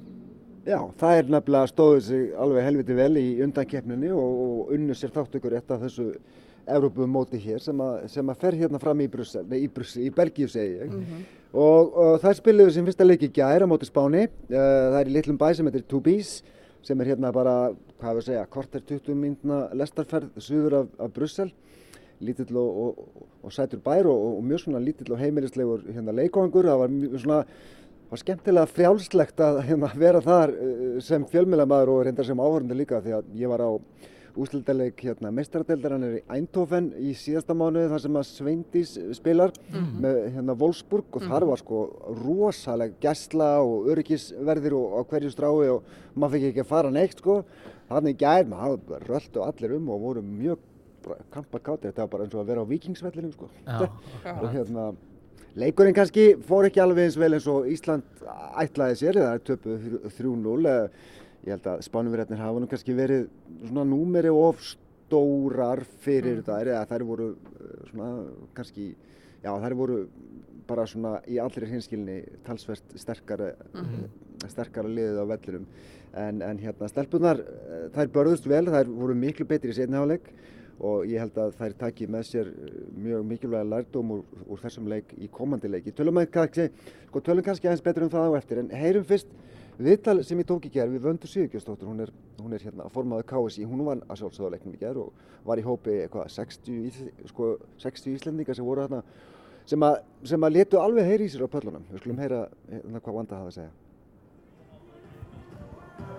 Já, 0.65 0.77
það 1.01 1.17
er 1.17 1.33
nefnilega 1.33 1.71
stóðið 1.73 2.05
sig 2.11 2.29
alveg 2.45 2.67
helviti 2.69 2.97
vel 2.97 3.11
í 3.17 3.27
undankeppninni 3.45 4.13
og, 4.13 4.39
og 4.45 4.73
unnu 4.77 4.97
sér 4.97 5.13
þátt 5.17 5.39
ykkur 5.39 5.57
eftir 5.57 5.81
þessu 5.81 6.09
Europamóti 6.77 7.41
hér 7.41 7.61
sem 7.61 7.81
að, 7.81 7.99
sem 8.13 8.29
að 8.29 8.41
fer 8.41 8.57
hérna 8.61 8.81
fram 8.81 9.01
í 9.01 9.09
Brussel, 9.09 9.45
nei 9.49 9.63
í 9.63 9.69
Brussel, 9.69 10.05
í 10.05 10.13
Belgíu 10.13 10.49
segi 10.49 10.79
ég. 10.79 10.93
Mm 10.93 11.01
-hmm. 11.05 11.29
og, 11.61 11.97
og 12.05 12.19
það 12.21 12.37
spiluðu 12.39 12.73
sem 12.73 12.85
fyrsta 12.85 13.05
leiki 13.05 13.33
gæra 13.33 13.65
á 13.65 13.69
móti 13.69 13.89
Spáni. 13.89 14.27
Uh, 14.49 14.57
það 14.93 14.99
er 14.99 15.09
í 15.09 15.15
litlum 15.17 15.41
bæ 15.41 15.53
sem 15.53 15.65
heitir 15.65 15.89
Toubis 15.89 16.43
sem 16.85 16.99
er 17.01 17.13
hérna 17.13 17.31
bara, 17.33 17.55
hvað 18.01 18.19
við 18.19 18.27
segja, 18.29 18.49
korter 18.51 18.83
20 18.85 19.17
mínuna 19.17 19.61
lestarferð 19.77 20.35
suður 20.37 20.81
af, 20.81 20.91
af 21.01 21.13
Brussel. 21.15 21.49
Lítill 22.23 22.55
og, 22.55 22.77
og, 22.85 23.23
og 23.43 23.51
sætur 23.51 23.81
bær 23.83 24.07
og, 24.07 24.37
og 24.37 24.43
mjög 24.47 24.61
svona 24.63 24.79
lítill 24.79 25.11
og 25.11 25.19
heimilislegur 25.19 25.81
hérna 25.89 26.13
leikóhangur, 26.15 26.69
það 26.69 26.83
var 26.85 26.93
mjög 26.93 27.17
svona 27.25 27.39
var 28.09 28.21
skemmtilega 28.21 28.69
frjálslegt 28.69 29.41
að 29.43 29.61
hérna, 29.67 29.89
vera 29.97 30.21
þar 30.23 30.53
eh, 30.53 30.83
sem 31.03 31.25
fjölmjölamæður 31.31 31.91
og 31.91 32.03
reyndar 32.05 32.27
sem 32.27 32.41
áhörndur 32.41 32.77
líka 32.79 33.01
því 33.03 33.15
að 33.17 33.31
ég 33.41 33.51
var 33.51 33.65
á 33.65 33.71
ústildaleg 34.39 34.99
hérna, 34.99 35.31
er 36.03 36.17
í 36.17 36.21
Eindhoven 36.35 36.91
í 36.99 37.13
síðasta 37.15 37.55
mánuði 37.57 37.89
þar 37.91 38.03
sem 38.03 38.19
að 38.19 38.27
Sveindís 38.29 38.91
spilar 39.15 39.53
mm 39.55 39.79
-hmm. 39.79 40.01
með 40.01 40.19
hérna 40.35 40.57
Wolfsburg 40.59 41.05
og 41.11 41.21
mm 41.21 41.27
-hmm. 41.27 41.33
þar 41.33 41.45
var 41.45 41.57
sko 41.57 41.79
rosaleg 42.23 42.93
gæsla 43.01 43.49
og 43.63 43.87
öryggisverðir 43.91 44.73
og 44.73 44.85
á 44.95 45.01
hverju 45.09 45.31
strái 45.31 45.69
og 45.69 45.83
maður 46.15 46.31
fikk 46.31 46.47
ekki 46.49 46.63
að 46.63 46.73
fara 46.73 46.91
neitt 46.91 47.17
sko. 47.17 47.43
Þannig 47.89 48.17
gæð 48.17 48.47
maður 48.47 48.79
röldu 49.07 49.41
allir 49.45 49.75
um 49.75 49.89
og 49.89 50.01
voru 50.01 50.21
mjög 50.21 50.57
kampakátir 51.31 51.91
þetta 51.91 52.01
var 52.01 52.09
bara 52.09 52.23
eins 52.23 52.33
og 52.33 52.41
að 52.41 52.47
vera 52.47 52.61
á 52.65 52.71
vikingsvellinum 52.71 53.33
sko. 53.33 53.49
Já, 53.65 53.89
og 54.41 54.49
hérna 54.53 54.95
leikurinn 55.55 55.95
kannski 55.95 56.35
fór 56.47 56.67
ekki 56.67 56.81
alveg 56.83 57.05
eins 57.05 57.17
vel 57.19 57.33
eins 57.37 57.47
og 57.47 57.67
Ísland 57.71 58.03
ætlaði 58.59 58.95
sér 58.99 59.19
það 59.21 59.33
er 59.33 59.43
töpu 59.49 59.77
3-0 60.17 60.89
ég 61.45 61.53
held 61.53 61.69
að 61.69 61.83
spánumverðarnir 61.85 62.41
hafa 62.41 62.61
nú 62.61 62.69
kannski 62.71 62.95
verið 62.97 63.27
svona 63.67 63.85
númeri 63.89 64.31
of 64.33 64.61
stórar 64.65 65.83
fyrir 66.03 66.39
mm. 66.39 66.43
þetta, 66.43 66.59
eða 66.65 66.85
þær 66.89 67.07
voru 67.11 67.31
eh, 67.35 67.75
svona 67.91 68.11
kannski, 68.57 68.91
já 69.45 69.51
þær 69.65 69.77
voru 69.81 69.99
bara 70.65 70.87
svona 70.89 71.19
í 71.29 71.37
allir 71.37 71.67
hinskilni 71.69 72.21
talsvert 72.45 72.95
sterkara, 72.97 73.51
mm 73.77 74.23
sterkara 74.51 74.89
liðið 74.91 75.21
á 75.21 75.25
vellinum 75.29 75.63
en, 76.15 76.41
en 76.45 76.59
hérna 76.61 76.89
stelpunar 76.91 77.41
eh, 77.41 77.87
þær 77.95 78.11
börðust 78.13 78.49
vel, 78.49 78.65
þær 78.71 78.91
voru 78.91 79.15
miklu 79.17 79.47
betri 79.49 79.73
í 79.73 79.77
setniháleik 79.77 80.27
og 80.75 81.05
ég 81.07 81.23
held 81.23 81.37
að 81.39 81.53
þær 81.59 81.75
taki 81.85 82.07
með 82.11 82.27
sér 82.29 82.51
eh, 82.51 82.77
mjög 82.99 83.25
mikilvæga 83.31 83.69
lærdóm 83.71 84.13
úr, 84.17 84.23
úr 84.45 84.63
þessum 84.63 84.89
leik 84.91 85.13
í 85.15 85.29
komandi 85.31 85.71
leiki. 85.71 85.93
Tölum, 85.95 86.19
kannski, 86.31 86.67
sko, 87.07 87.23
tölum 87.23 87.45
kannski 87.45 87.69
aðeins 87.69 87.85
betur 87.85 88.07
um 88.07 88.13
það 88.13 88.35
á 88.35 88.39
eftir 88.41 88.61
en 88.61 88.71
heyrum 88.75 89.07
fyrst 89.07 89.31
Viðtal 89.75 90.21
sem 90.23 90.39
ég 90.39 90.47
tók 90.47 90.65
í 90.65 90.71
gerð 90.71 90.93
við 90.95 91.01
Vöndu 91.03 91.27
Sigurgjörsdóttur, 91.27 91.87
hún 91.89 91.99
er, 92.05 92.11
hún 92.39 92.53
er 92.55 92.63
hérna 92.63 92.85
formaður 92.93 93.25
KSI, 93.27 93.65
hún 93.67 93.83
var 93.83 93.99
að 94.07 94.21
sjálfsögða 94.21 94.53
leiknum 94.53 94.75
í 94.77 94.79
gerð 94.79 95.01
og 95.03 95.23
var 95.43 95.59
í 95.59 95.65
hópi 95.65 95.97
eitthvað 96.05 96.29
60, 96.31 96.99
sko, 97.27 97.49
60 97.83 98.13
íslendingar 98.15 98.55
sem 98.55 98.65
voru 98.65 98.85
hérna 98.85 99.01
sem 99.67 99.83
að, 99.83 99.97
sem 100.31 100.45
að 100.47 100.55
letu 100.55 100.79
alveg 100.79 101.09
heyri 101.09 101.27
í 101.27 101.33
sér 101.33 101.43
á 101.43 101.49
pöllunum. 101.51 101.83
Við 101.91 102.03
skulum 102.03 102.21
heyra 102.23 102.45
hérna 102.69 103.01
hvað 103.01 103.17
Vanda 103.19 103.39
hafa 103.41 103.51
að 103.51 103.57
segja. 103.57 103.73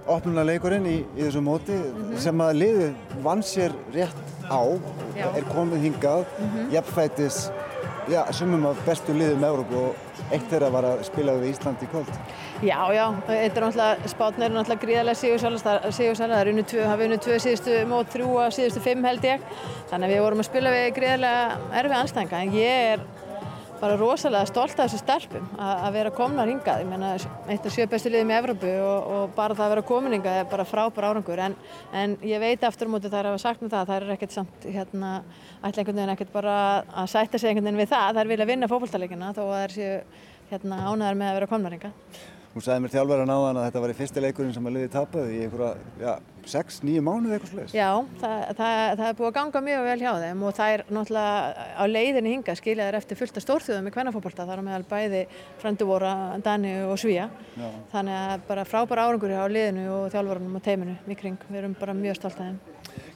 Opnulega 0.06 0.46
leikurinn 0.50 0.86
í, 0.90 0.96
í 1.16 1.22
þessu 1.22 1.42
móti 1.42 1.75
mm 1.75 1.94
-hmm. 1.96 2.18
sem 2.22 2.40
að 2.44 2.58
liðu 2.60 2.88
vann 3.25 3.42
sér 3.42 3.72
rétt 3.94 4.20
á, 4.46 4.62
Já. 5.16 5.26
er 5.32 5.48
komið 5.54 5.80
hingað, 5.86 6.26
mm 6.26 6.50
-hmm. 6.50 6.72
jafnfætis, 6.75 7.38
já, 8.08 8.20
sumum 8.32 8.66
af 8.66 8.84
bestu 8.86 9.12
liðum 9.12 9.44
Európu 9.44 9.75
og 9.75 10.05
eitt 10.30 10.47
þeirra 10.50 10.71
var 10.75 10.88
að 10.88 11.02
spila 11.06 11.37
við 11.40 11.52
Ísland 11.52 11.83
í 11.85 11.88
kvöld. 11.90 12.11
Já, 12.64 12.78
já, 12.97 13.04
þetta 13.28 13.61
er 13.61 13.66
náttúrulega, 13.66 14.11
spátn 14.12 14.47
er 14.47 14.54
náttúrulega 14.54 14.85
gríðarlega 14.87 15.21
sígursæla, 15.21 16.33
það 16.33 16.40
er 16.40 16.50
unnu 16.52 16.64
tvö, 16.73 16.87
hafa 16.88 17.06
unnu 17.06 17.21
tvö 17.26 17.38
síðustu 17.45 17.76
mót, 17.90 18.11
þrjú 18.14 18.33
að 18.42 18.56
síðustu 18.59 18.83
fimm 18.85 19.06
held 19.06 19.28
ég, 19.28 19.45
þannig 19.90 20.09
að 20.09 20.14
við 20.14 20.25
vorum 20.26 20.42
að 20.42 20.50
spila 20.50 20.75
við 20.75 20.88
gríðarlega 20.97 21.78
erfið 21.83 21.99
anstæðinga, 22.00 22.42
en 22.42 22.56
ég 22.56 22.90
er 22.95 23.06
bara 23.80 23.97
rosalega 24.00 24.49
stolt 24.49 24.78
af 24.78 24.87
þessu 24.87 25.00
stelpum 25.00 25.47
að 25.61 25.97
vera 25.97 26.12
komnar 26.14 26.50
hingað, 26.50 26.83
ég 26.83 26.90
meina 26.90 27.14
eitt 27.52 27.66
af 27.66 27.75
sjö 27.75 27.87
bestu 27.90 28.12
liðum 28.12 28.33
í 28.33 28.37
Evrópu 28.37 28.71
og, 28.83 29.11
og 29.16 29.35
bara 29.37 29.56
það 29.56 29.66
að 29.66 29.75
vera 29.75 29.87
komin 29.90 30.16
hingað 30.16 30.38
er 30.40 30.49
bara 30.52 30.68
frábær 30.68 31.09
árangur, 31.11 31.42
en, 31.49 31.56
en 31.92 32.16
ég 32.26 32.42
veit 32.42 32.64
aftur 32.66 32.90
á 32.90 32.92
móti 32.95 33.11
þar 33.12 33.30
að 33.30 33.35
hafa 33.35 33.42
sagt 33.45 33.64
með 33.64 33.75
það, 33.75 33.90
það 33.90 33.99
er 33.99 34.14
ekkert 34.16 34.37
samt, 34.37 34.68
hérna, 34.76 35.12
ætla 35.61 35.83
einhvern 35.83 36.00
veginn 36.00 36.14
ekkert 36.14 36.33
bara 36.37 36.56
að 36.92 37.12
sætta 37.16 37.42
sig 37.42 37.52
einhvern 37.52 37.71
veginn 37.71 37.83
við 37.85 37.92
það, 37.92 38.23
er 38.23 38.33
vilja 38.33 38.49
vinna 38.52 38.71
fókbaltaleikina 38.73 39.35
þó 39.37 39.45
að 39.49 39.61
er 39.64 39.76
séu 39.76 40.00
hérna, 40.52 40.80
ánæðar 40.87 41.21
með 41.21 41.33
að 41.33 41.38
vera 41.40 41.52
komnar 41.52 41.76
hingað. 41.76 42.35
Hún 42.56 42.64
sagði 42.64 42.86
mér 42.86 42.92
þjálfverðan 42.94 43.28
á 43.28 43.36
þann 43.36 43.58
að 43.60 43.64
þetta 43.66 43.80
var 43.82 43.92
í 43.92 43.94
fyrsti 43.98 44.20
leikurinn 44.25 44.52
sem 44.56 44.66
að 44.68 44.72
liði 44.78 44.88
tapaði 44.94 45.32
í 45.36 45.40
einhverja, 45.44 45.90
já, 46.00 46.12
6-9 46.48 47.02
mánuði 47.04 47.34
eitthvað 47.36 47.50
sluðis. 47.50 47.75
Já, 47.76 47.88
það, 48.22 48.44
það, 48.56 48.76
það 48.96 49.10
er 49.10 49.18
búið 49.18 49.28
að 49.28 49.34
ganga 49.36 49.62
mjög 49.66 49.84
vel 49.84 49.96
hjá 50.00 50.12
þeim 50.22 50.44
og 50.48 50.56
það 50.56 50.76
er 50.76 50.84
náttúrulega 50.96 51.66
á 51.76 51.84
leiðinni 51.90 52.32
hinga 52.32 52.56
skilja 52.56 52.88
þær 52.88 52.98
eftir 53.02 53.20
fullta 53.20 53.44
stórþjóðum 53.44 53.90
í 53.90 53.94
kvennafólkvölda 53.98 54.48
þar 54.48 54.64
á 54.64 54.66
meðal 54.70 54.88
bæði 54.88 55.22
Frenduvóra, 55.60 56.16
Dani 56.48 56.75
og 56.88 56.96
Svíja. 57.04 57.28
Já. 57.60 57.68
Þannig 57.92 58.18
að 58.22 58.48
bara 58.48 58.68
frábæra 58.72 59.04
árangur 59.04 59.36
á 59.36 59.44
leiðinu 59.52 59.88
og 59.92 60.10
þjálfvarunum 60.16 60.56
og 60.56 60.64
teiminu 60.64 60.98
mikring. 61.04 61.48
Við 61.52 61.60
erum 61.60 61.76
bara 61.76 62.00
mjög 62.00 62.22
stolt 62.22 62.40
af 62.40 62.46
þeim. 62.46 62.60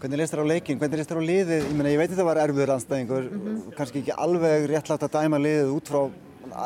Hvernig 0.03 0.21
leist 0.21 0.35
þér 0.35 0.45
á 0.45 0.53
leikin? 0.53 0.81
Hvernig 0.81 1.01
leist 1.01 1.15
þér 1.15 1.25
á 1.25 1.31
liðið? 1.33 1.63
Ég 1.65 1.77
meina, 1.79 1.93
ég 1.95 2.01
veit 2.03 2.11
að 2.11 2.19
þetta 2.19 2.29
var 2.29 2.41
erfiður 2.45 2.73
anstæðingur, 2.75 3.31
kannski 3.79 4.03
ekki 4.03 4.17
alveg 4.21 4.67
réttlátt 4.69 5.07
að 5.07 5.17
dæma 5.17 5.41
liðið 5.41 5.73
út 5.79 5.89
frá 5.89 6.03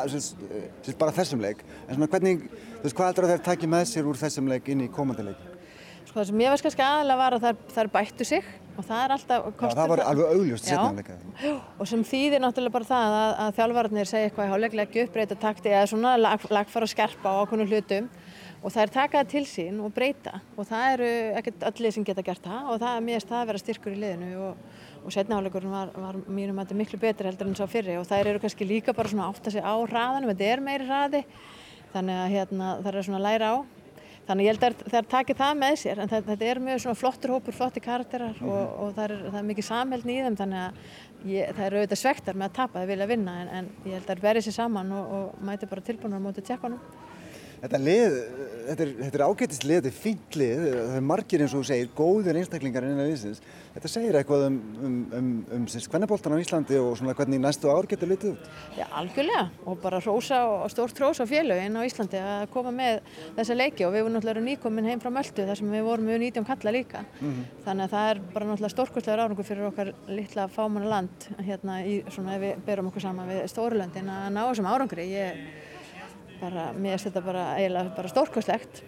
sem 0.09 0.97
bara 0.99 1.13
þessum 1.15 1.43
leik. 1.43 1.63
En 1.87 1.97
svona 1.97 2.09
hvernig, 2.11 2.45
þú 2.75 2.85
veist, 2.85 2.97
hvað 2.97 3.09
heldur 3.09 3.27
að 3.27 3.33
þeir 3.33 3.43
taki 3.49 3.71
með 3.71 3.87
sér 3.91 4.09
úr 4.09 4.19
þessum 4.19 4.51
leik 4.51 4.69
inn 4.71 4.85
í 4.85 4.91
komandi 4.91 5.25
leik? 5.25 5.41
Sko 6.05 6.19
það 6.19 6.29
sem 6.29 6.45
ég 6.45 6.53
veist 6.53 6.65
kannski 6.65 6.85
aðalega 6.85 7.21
var 7.21 7.35
að 7.35 7.45
þær, 7.45 7.57
þær 7.75 7.91
bættu 7.95 8.27
sig 8.27 8.53
og 8.75 8.85
það 8.85 9.01
er 9.01 9.13
alltaf 9.15 9.45
Já, 9.49 9.67
það 9.79 9.91
var 9.91 10.01
alveg 10.03 10.31
augljóst 10.35 10.67
Já. 10.67 10.75
setna 10.75 10.99
leika. 10.99 11.17
og 11.79 11.89
sem 11.89 12.03
þýðir 12.07 12.43
náttúrulega 12.43 12.75
bara 12.75 12.89
það 12.89 13.15
að, 13.19 13.33
að 13.43 13.59
þjálfararnir 13.59 14.09
segja 14.11 14.29
eitthvað 14.29 14.47
í 14.47 14.51
háluleiklega 14.53 14.89
ekki 14.89 15.05
uppbreyta 15.05 15.37
takti 15.41 15.71
eða 15.71 15.89
svona 15.91 16.15
lag, 16.19 16.47
lagfara 16.51 16.89
skerpa 16.91 17.35
á 17.35 17.41
okkur 17.43 17.65
hlutum 17.65 18.09
og 18.65 18.73
það 18.73 18.81
er 18.81 18.93
taka 18.95 19.21
það 19.21 19.31
til 19.33 19.43
sín 19.49 19.81
og 19.85 19.91
breyta 19.95 20.39
og 20.55 20.67
það 20.69 20.85
eru 20.95 21.09
ekkert 21.39 21.65
allir 21.69 21.95
sem 21.95 22.05
geta 22.07 22.23
gert 22.25 22.47
það 22.47 22.71
og 22.73 22.79
það 22.81 22.95
er 22.95 23.03
mjög 23.09 23.27
það 23.29 23.41
að 23.41 23.49
vera 23.51 23.61
styrkur 23.61 23.93
í 23.93 23.99
liðinu 24.01 24.31
og, 24.47 24.63
og 25.03 25.13
setna 25.13 25.37
háluleikurinn 25.37 25.75
var, 25.75 25.91
var 25.93 26.17
mínum 26.25 26.57
að 26.57 26.65
þetta 26.65 26.79
miklu 26.79 27.01
betri 27.03 27.29
heldur 27.29 27.51
en 27.51 27.59
svo 27.59 27.67
fyrri 27.69 27.99
og 27.99 28.07
þær 28.09 28.31
eru 28.31 28.41
kannski 28.41 28.67
líka 28.67 28.95
bara 28.97 29.11
svona 29.11 29.27
átt 29.29 29.45
að 29.45 29.57
segja 29.57 29.69
á 29.69 29.75
hraðanum, 29.85 30.31
þetta 30.33 30.49
er 30.49 30.65
meiri 30.65 30.89
hraði 30.89 31.21
þannig 31.95 32.21
að 32.21 32.35
hérna, 32.35 32.69
það 32.83 32.91
er 32.91 33.07
svona 33.09 33.21
að 33.21 33.27
læra 33.29 33.55
á 33.55 33.57
Þannig 34.25 34.47
ég 34.47 34.55
held 34.55 34.63
að 34.65 34.79
þær 34.89 35.07
takir 35.09 35.37
það 35.37 35.57
með 35.61 35.75
sér 35.77 35.99
en 36.01 36.09
þetta, 36.09 36.27
þetta 36.31 36.45
er 36.49 36.59
mjög 36.65 36.79
svona 36.81 36.97
flottur 36.97 37.33
hópur, 37.35 37.53
flotti 37.53 37.81
karakterar 37.85 38.39
og, 38.41 38.63
og 38.81 38.95
það, 38.95 39.03
er, 39.05 39.19
það 39.27 39.37
er 39.39 39.45
mikið 39.51 39.67
samhældni 39.67 40.15
í 40.15 40.23
þeim 40.25 40.37
þannig 40.39 40.61
að 40.63 41.27
ég, 41.29 41.51
það 41.51 41.65
eru 41.67 41.81
auðvitað 41.81 42.01
svektar 42.01 42.39
með 42.39 42.47
að 42.47 42.55
tapa, 42.55 42.79
það 42.79 42.93
vilja 42.93 43.07
vinna 43.11 43.35
en, 43.43 43.51
en 43.59 43.67
ég 43.85 43.99
held 43.99 44.07
að 44.07 44.09
þær 44.09 44.23
verið 44.23 44.47
sér 44.47 44.55
saman 44.57 44.95
og, 44.97 45.13
og 45.19 45.43
mæti 45.45 45.69
bara 45.69 45.85
tilbúinur 45.85 46.17
á 46.17 46.25
móti 46.25 46.45
tjekkunum. 46.47 46.81
Þetta 47.61 47.81
lið, 47.83 48.17
þetta 48.65 48.85
er, 48.85 48.93
þetta 49.03 49.19
er 49.19 49.23
ágættist 49.25 49.65
lið, 49.65 49.77
þetta 49.79 49.91
er 49.91 49.99
fínt 49.99 50.37
lið, 50.39 50.63
það 50.75 50.95
er 50.97 51.05
margir 51.11 51.43
eins 51.43 51.53
og 51.53 51.61
þú 51.61 51.69
segir, 51.69 51.91
góðir 51.97 52.39
einstaklingar 52.39 52.87
innan 52.87 53.09
viðsins. 53.09 53.41
Þetta 53.75 53.91
segir 53.91 54.15
eitthvað 54.15 54.45
um, 54.47 54.57
um, 54.87 54.95
um, 55.17 55.29
um 55.57 55.65
skvennaboltan 55.67 56.35
á 56.35 56.39
Íslandi 56.39 56.77
og 56.79 56.93
svona 56.95 57.15
hvernig 57.17 57.41
næstu 57.43 57.67
ár 57.67 57.87
getur 57.91 58.11
litið 58.11 58.31
út. 58.33 58.45
Já, 58.77 58.85
algjörlega 59.01 59.43
og 59.67 59.81
bara 59.83 59.99
rósa 60.03 60.41
og 60.47 60.69
stórt 60.71 61.01
rósa 61.03 61.27
á 61.27 61.31
félögin 61.31 61.75
á 61.75 61.83
Íslandi 61.83 62.21
að 62.21 62.45
koma 62.53 62.71
með 62.75 63.01
þessa 63.35 63.57
leiki 63.59 63.87
og 63.87 63.91
við 63.95 64.05
vorum 64.05 64.15
náttúrulega 64.15 64.45
nýkomin 64.45 64.87
heim 64.87 65.03
frá 65.03 65.11
Möldu 65.11 65.47
þar 65.49 65.59
sem 65.59 65.75
við 65.75 65.85
vorum 65.89 66.07
með 66.07 66.23
19 66.29 66.47
kalla 66.47 66.75
líka. 66.77 67.03
Þannig 67.65 67.85
að 67.89 67.95
það 67.97 68.09
er 68.13 68.23
bara 68.31 68.49
náttúrulega 68.51 68.75
stórkostlegar 68.77 69.25
árangur 69.25 69.49
fyrir 69.49 69.69
okkar 69.69 69.93
litla 70.07 70.47
fámanna 70.55 70.93
land 70.95 71.29
hérna 71.43 71.81
í 71.83 71.99
svona 72.07 72.39
ef 72.39 72.45
við 72.45 72.65
berum 72.69 72.91
okkur 72.93 73.09
saman 73.09 73.31
við 73.33 73.43
Stórulöndin 73.51 74.07
að 74.11 74.31
ná 74.31 74.41
þessum 74.45 74.71
árangri. 74.71 75.09
Ég 75.11 75.43
bara, 76.41 76.67
mér 76.73 76.95
finnst 76.95 77.09
þetta 77.09 77.23
bara 77.25 77.45
eiginlega 77.59 77.95
bara 77.97 78.11
stórkostlegt. 78.11 78.83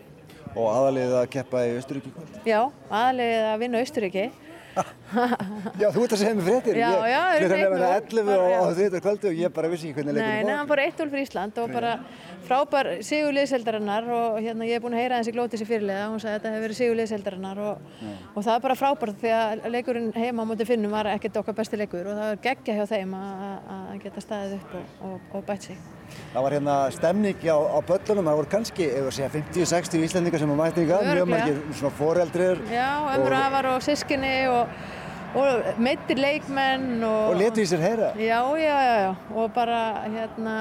Og 0.58 0.68
aðalið 0.72 1.16
að 1.22 1.30
keppa 1.36 1.64
í 1.68 1.78
Östuríki. 1.78 2.12
Já, 2.48 2.60
aðlegið 2.90 3.48
að 3.52 3.64
vinna 3.64 3.82
Austuríki. 3.84 4.28
Já, 5.82 5.88
þú 5.94 6.04
ert 6.06 6.14
að 6.14 6.20
segja 6.22 6.36
mér 6.38 6.46
fréttir. 6.46 6.78
Já, 6.78 6.90
já, 7.10 7.22
Ég 7.38 7.46
eru 7.48 7.56
er 7.56 7.64
1-0, 7.66 7.86
11 7.98 8.20
og, 8.22 8.28
bara, 8.30 8.60
og 8.62 8.74
þetta 8.78 9.02
kvöldu 9.02 9.30
og 9.32 9.40
ég 9.40 9.54
bara 9.56 9.72
vissi 9.72 9.90
ekki 9.90 9.98
hvernig 9.98 10.14
Nei, 10.14 10.20
leikurinn 10.20 10.50
nei, 10.50 10.58
hann 10.60 10.70
fór 10.70 10.82
1-0 10.84 11.12
fyrir 11.14 11.26
Ísland 11.26 11.62
og 11.64 11.74
bara 11.74 11.94
frábær 12.48 12.90
sigur 13.06 13.36
liðseldarinnar 13.36 14.10
og 14.14 14.38
hérna 14.44 14.68
ég 14.68 14.78
er 14.78 14.84
búin 14.84 14.96
að 14.96 15.04
heyra 15.04 15.22
þessi 15.22 15.34
glóti 15.36 15.60
sér 15.60 15.70
fyrirlega, 15.72 16.08
hún 16.12 16.22
sagði 16.22 16.36
að 16.36 16.38
þetta 16.38 16.54
hefur 16.54 16.66
verið 16.68 16.80
sigur 16.82 17.00
liðseldarinnar 17.02 17.62
og, 17.66 17.90
og 18.34 18.40
það 18.48 18.54
er 18.54 18.64
bara 18.68 18.78
frábært 18.80 19.22
því 19.24 19.34
að 19.40 19.68
leikurinn 19.74 20.12
heima 20.16 20.46
á 20.46 20.50
móti 20.52 20.70
finnum 20.70 20.94
var 20.94 21.10
ekkert 21.16 21.42
okkar 21.42 21.58
besti 21.58 21.82
leikur 21.82 22.12
og 22.12 22.20
það 22.20 22.34
er 22.36 22.42
geggja 22.46 22.78
hjá 22.78 22.86
þeim 22.94 23.18
að 23.18 23.94
geta 24.06 24.26
staðið 24.28 24.60
upp 24.60 24.78
og, 24.80 24.98
og, 25.10 25.32
og 25.40 25.48
bætt 25.50 25.72
sig. 25.72 25.82
Það 26.34 26.44
var 26.46 26.56
hérna 26.58 26.76
stemning 26.94 27.48
á, 27.50 27.58
á 27.58 27.80
böllunum, 27.88 28.28
það 28.30 28.38
voru 28.40 28.52
kannski, 28.52 28.88
ef 28.92 29.08
við 29.08 29.16
segja 29.18 29.30
50-60 29.34 30.06
íslendingar 30.08 30.44
sem 30.44 30.54
að 30.54 30.62
mætti 30.62 30.86
ykkar, 30.86 31.10
mjög 31.14 31.32
margir 31.34 31.60
svona 31.80 31.94
foreldrir 31.98 32.62
Já, 32.72 32.90
ömur 33.16 33.36
afar 33.40 33.70
og 33.74 33.82
sískinni 33.86 34.34
og, 34.52 34.76
og 35.38 35.72
meittir 35.82 36.22
leikmenn 36.22 37.02
og, 37.08 37.32
og 37.32 37.42
letu 37.42 37.64
í 37.64 37.70
sér 37.70 37.84
heyra. 37.86 38.12
Já, 38.22 38.40
já, 38.60 38.76
já, 38.90 38.96
já, 39.06 39.12
og 39.36 39.52
bara 39.56 39.82
hérna, 40.06 40.58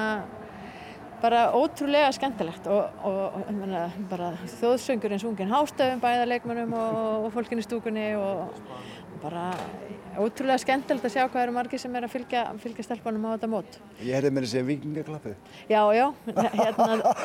bara 1.21 1.47
ótrúlega 1.57 2.11
skemmtilegt 2.15 2.67
og, 2.69 2.99
og, 3.07 3.37
meina, 3.55 3.87
bara 4.11 4.33
þjóðsöngurinn 4.59 5.21
sungin 5.21 5.51
hástöfum 5.51 6.01
bæða 6.03 6.27
leikmennum 6.29 6.75
og, 6.77 7.27
og 7.27 7.33
fólkin 7.33 7.61
í 7.61 7.65
stúkunni 7.65 8.11
og 8.19 8.53
bara 9.21 9.49
ótrúlega 10.17 10.59
skemmtilegt 10.61 11.05
að 11.07 11.13
sjá 11.13 11.23
hvað 11.25 11.43
eru 11.43 11.55
margir 11.55 11.81
sem 11.81 11.95
er 11.97 12.05
að 12.07 12.13
fylgja, 12.13 12.43
fylgja 12.61 12.85
stelpunum 12.85 13.25
á 13.29 13.29
þetta 13.35 13.49
mót. 13.51 13.77
Ég 14.01 14.17
heyrði 14.17 14.31
mér 14.33 14.47
að 14.47 14.51
segja 14.53 14.67
vikingaklappið. 14.67 15.35
Já, 15.69 15.81
já, 15.97 16.05
hérna, 16.61 17.15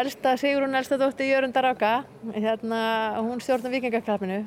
elsta 0.00 0.34
Sigrun, 0.40 0.78
elsta 0.78 0.98
dótti 1.00 1.28
Jörundar 1.28 1.70
Áka, 1.72 1.94
hérna, 2.34 2.82
hún 3.22 3.42
stjórnar 3.42 3.74
vikingaklappinu, 3.74 4.44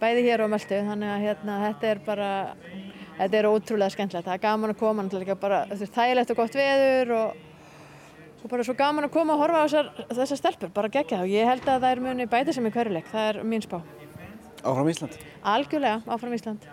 bæði 0.00 0.24
hér 0.28 0.44
og 0.46 0.52
möltu, 0.54 0.80
þannig 0.88 1.12
að 1.12 1.26
hérna, 1.26 1.60
þetta 1.66 1.92
er 1.92 2.02
bara, 2.08 2.32
þetta 3.20 3.40
er 3.40 3.50
ótrúlega 3.50 3.96
skemmtilegt, 3.96 4.28
það 4.28 4.38
er 4.38 4.44
gaman 4.46 4.74
að 4.74 4.80
koma, 4.80 5.04
náttúrulega 5.04 5.28
líka 5.28 5.40
bara, 5.40 5.62
er 5.68 5.94
þægilegt 5.98 6.34
og 6.34 6.40
gott 6.40 6.60
veður 6.60 7.16
og, 7.18 7.46
og 8.42 8.48
bara 8.50 8.64
svo 8.66 8.74
gaman 8.78 9.06
að 9.08 9.14
koma 9.14 9.34
og 9.36 9.42
horfa 9.44 9.62
á 9.62 9.66
þessar, 9.68 9.90
þessar 10.16 10.40
stelpur, 10.40 10.72
bara 10.74 10.88
gegja 10.92 11.18
það 11.20 11.24
og 11.26 11.32
ég 11.34 11.48
held 11.50 11.68
að 11.68 11.80
það 11.84 11.90
er 11.96 12.04
muni 12.08 12.26
bæti 12.32 12.54
sem 12.56 12.66
í 12.66 12.72
hverjuleik, 12.74 13.08
það 13.12 13.28
er 13.34 13.40
mín 13.44 13.64
spá. 13.64 13.80
Áfram 14.60 14.88
Ísland. 14.92 15.16
Algjörlega, 15.54 16.02
áfram 16.06 16.36
Ísland. 16.36 16.68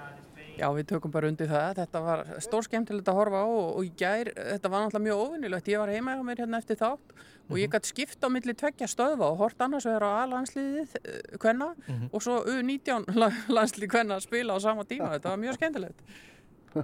Já, 0.58 0.66
við 0.74 0.88
tökum 0.90 1.12
bara 1.14 1.28
undir 1.30 1.46
það. 1.52 1.76
Þetta 1.78 2.00
var 2.02 2.22
stór 2.42 2.66
skemmtilegt 2.66 3.10
að 3.12 3.18
horfa 3.20 3.44
á 3.44 3.48
og, 3.48 3.68
og 3.78 3.84
í 3.86 3.92
gær, 4.00 4.32
þetta 4.34 4.72
var 4.74 4.82
náttúrulega 4.88 5.06
mjög 5.06 5.20
óvinnilegt. 5.28 5.68
Ég 5.70 5.78
var 5.84 5.92
heima 5.94 6.16
hjá 6.18 6.24
mér 6.26 6.42
hérna 6.42 6.58
eftir 6.64 6.80
þátt 6.80 7.14
og 7.48 7.60
ég 7.62 7.70
gæti 7.72 7.92
skipt 7.94 8.26
á 8.26 8.28
milli 8.34 8.56
tveggja 8.58 8.90
stöðva 8.90 9.30
og 9.30 9.38
hort 9.44 9.62
annars 9.64 9.86
vegar 9.88 10.04
á 10.04 10.12
A-landsliðið 10.26 10.96
uh, 10.98 11.38
kvenna 11.40 11.68
og 12.10 12.26
svo 12.26 12.40
U19 12.50 13.06
la- 13.22 13.30
landslið 13.54 13.92
kvenna 13.94 14.18
að 14.18 14.26
spila 14.26 14.58
á 14.58 14.60
sama 14.66 14.84
tíma. 14.90 15.12
Þetta 15.14 15.36
var 15.36 15.44
mjög 15.46 15.60
skemmtilegt. 15.62 16.02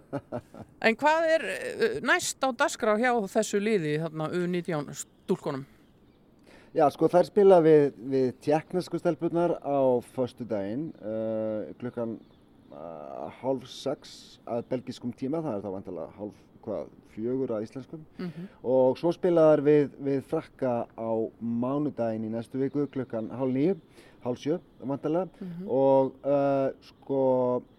En 0.87 0.97
hvað 0.99 1.29
er 1.35 1.45
uh, 1.49 1.97
næst 2.05 2.43
á 2.43 2.49
dagskrá 2.63 2.97
hjá 2.99 3.11
þessu 3.31 3.61
liði, 3.63 3.97
þarna 4.03 4.29
U19 4.35 4.91
stúlkunum? 5.03 5.65
Já, 6.73 6.87
sko 6.89 7.07
þær 7.11 7.27
spila 7.29 7.59
við, 7.61 7.91
við 8.09 8.29
tjekknesku 8.41 8.97
stelpunar 8.97 9.59
á 9.61 10.01
förstu 10.15 10.47
daginn 10.49 10.87
uh, 11.05 11.69
klukkan 11.77 12.17
uh, 12.73 13.29
hálf 13.43 13.67
sex 13.69 14.39
að 14.49 14.65
belgiskum 14.71 15.13
tíma, 15.13 15.43
það 15.45 15.59
er 15.59 15.63
þá 15.67 15.75
vantilega 15.77 16.17
hálf 16.17 16.41
hvað, 16.63 16.89
fjögur 17.13 17.53
að 17.53 17.67
íslenskum. 17.67 18.03
Og 18.65 18.97
svo 18.99 19.11
spila 19.13 19.51
þær 19.51 19.63
við, 19.67 19.91
við 20.07 20.23
frakka 20.29 20.73
á 20.89 21.11
mánudaginn 21.39 22.27
í 22.27 22.31
næstu 22.33 22.61
viku 22.61 22.87
klukkan 22.93 23.29
hálf 23.35 23.53
nýju, 23.53 23.77
hálf 24.23 24.39
sjö 24.39 24.57
vantilega 24.79 25.27
og 25.67 26.13
uh, 26.23 26.71
sko 26.87 27.21
eh, 27.59 27.69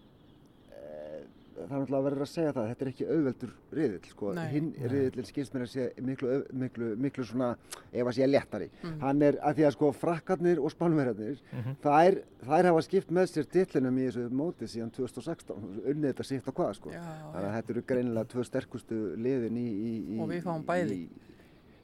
það 1.55 1.63
er 1.63 1.71
náttúrulega 1.71 1.99
að 1.99 2.05
verður 2.09 2.23
að 2.25 2.29
segja 2.31 2.53
það, 2.55 2.67
þetta 2.71 2.85
er 2.85 2.89
ekki 2.91 3.05
auðveldur 3.15 3.51
riðill, 3.79 4.09
sko, 4.11 4.31
hinn 4.51 4.69
riðillin 4.91 5.27
skilst 5.29 5.55
mér 5.55 5.65
að 5.65 5.71
segja 5.71 6.05
miklu, 6.09 6.31
miklu, 6.63 6.89
miklu 7.05 7.25
svona, 7.29 7.49
ef 7.91 8.01
að 8.09 8.15
segja 8.17 8.29
léttari. 8.29 8.69
Hann 9.01 9.21
er 9.25 9.37
að 9.41 9.59
því 9.59 9.67
að 9.69 9.75
sko 9.77 9.91
frakkarnir 9.95 10.61
og 10.61 10.73
spánverðarnir, 10.75 11.39
þær, 11.85 12.19
þær 12.45 12.69
hafa 12.71 12.85
skipt 12.87 13.13
með 13.15 13.29
sér 13.31 13.49
titlinum 13.55 13.99
í 14.01 14.07
þessu 14.09 14.25
móti 14.35 14.69
síðan 14.71 14.91
2016, 14.95 15.69
unnið 15.85 16.11
þetta 16.11 16.27
sitt 16.31 16.49
á 16.49 16.51
hvað, 16.51 16.73
sko. 16.79 16.91
Já, 16.95 17.03
Þannig 17.05 17.49
að 17.49 17.55
þetta 17.59 17.73
eru 17.75 17.85
greinilega 17.93 18.31
tvö 18.35 18.45
sterkustu 18.49 18.99
liðin 19.15 19.57
í, 19.61 19.69
í, 19.69 19.93
í 20.15 20.19
Og 20.23 20.29
við 20.33 20.43
fáum 20.45 20.65
bæði. 20.67 20.99
Í, 21.05 21.34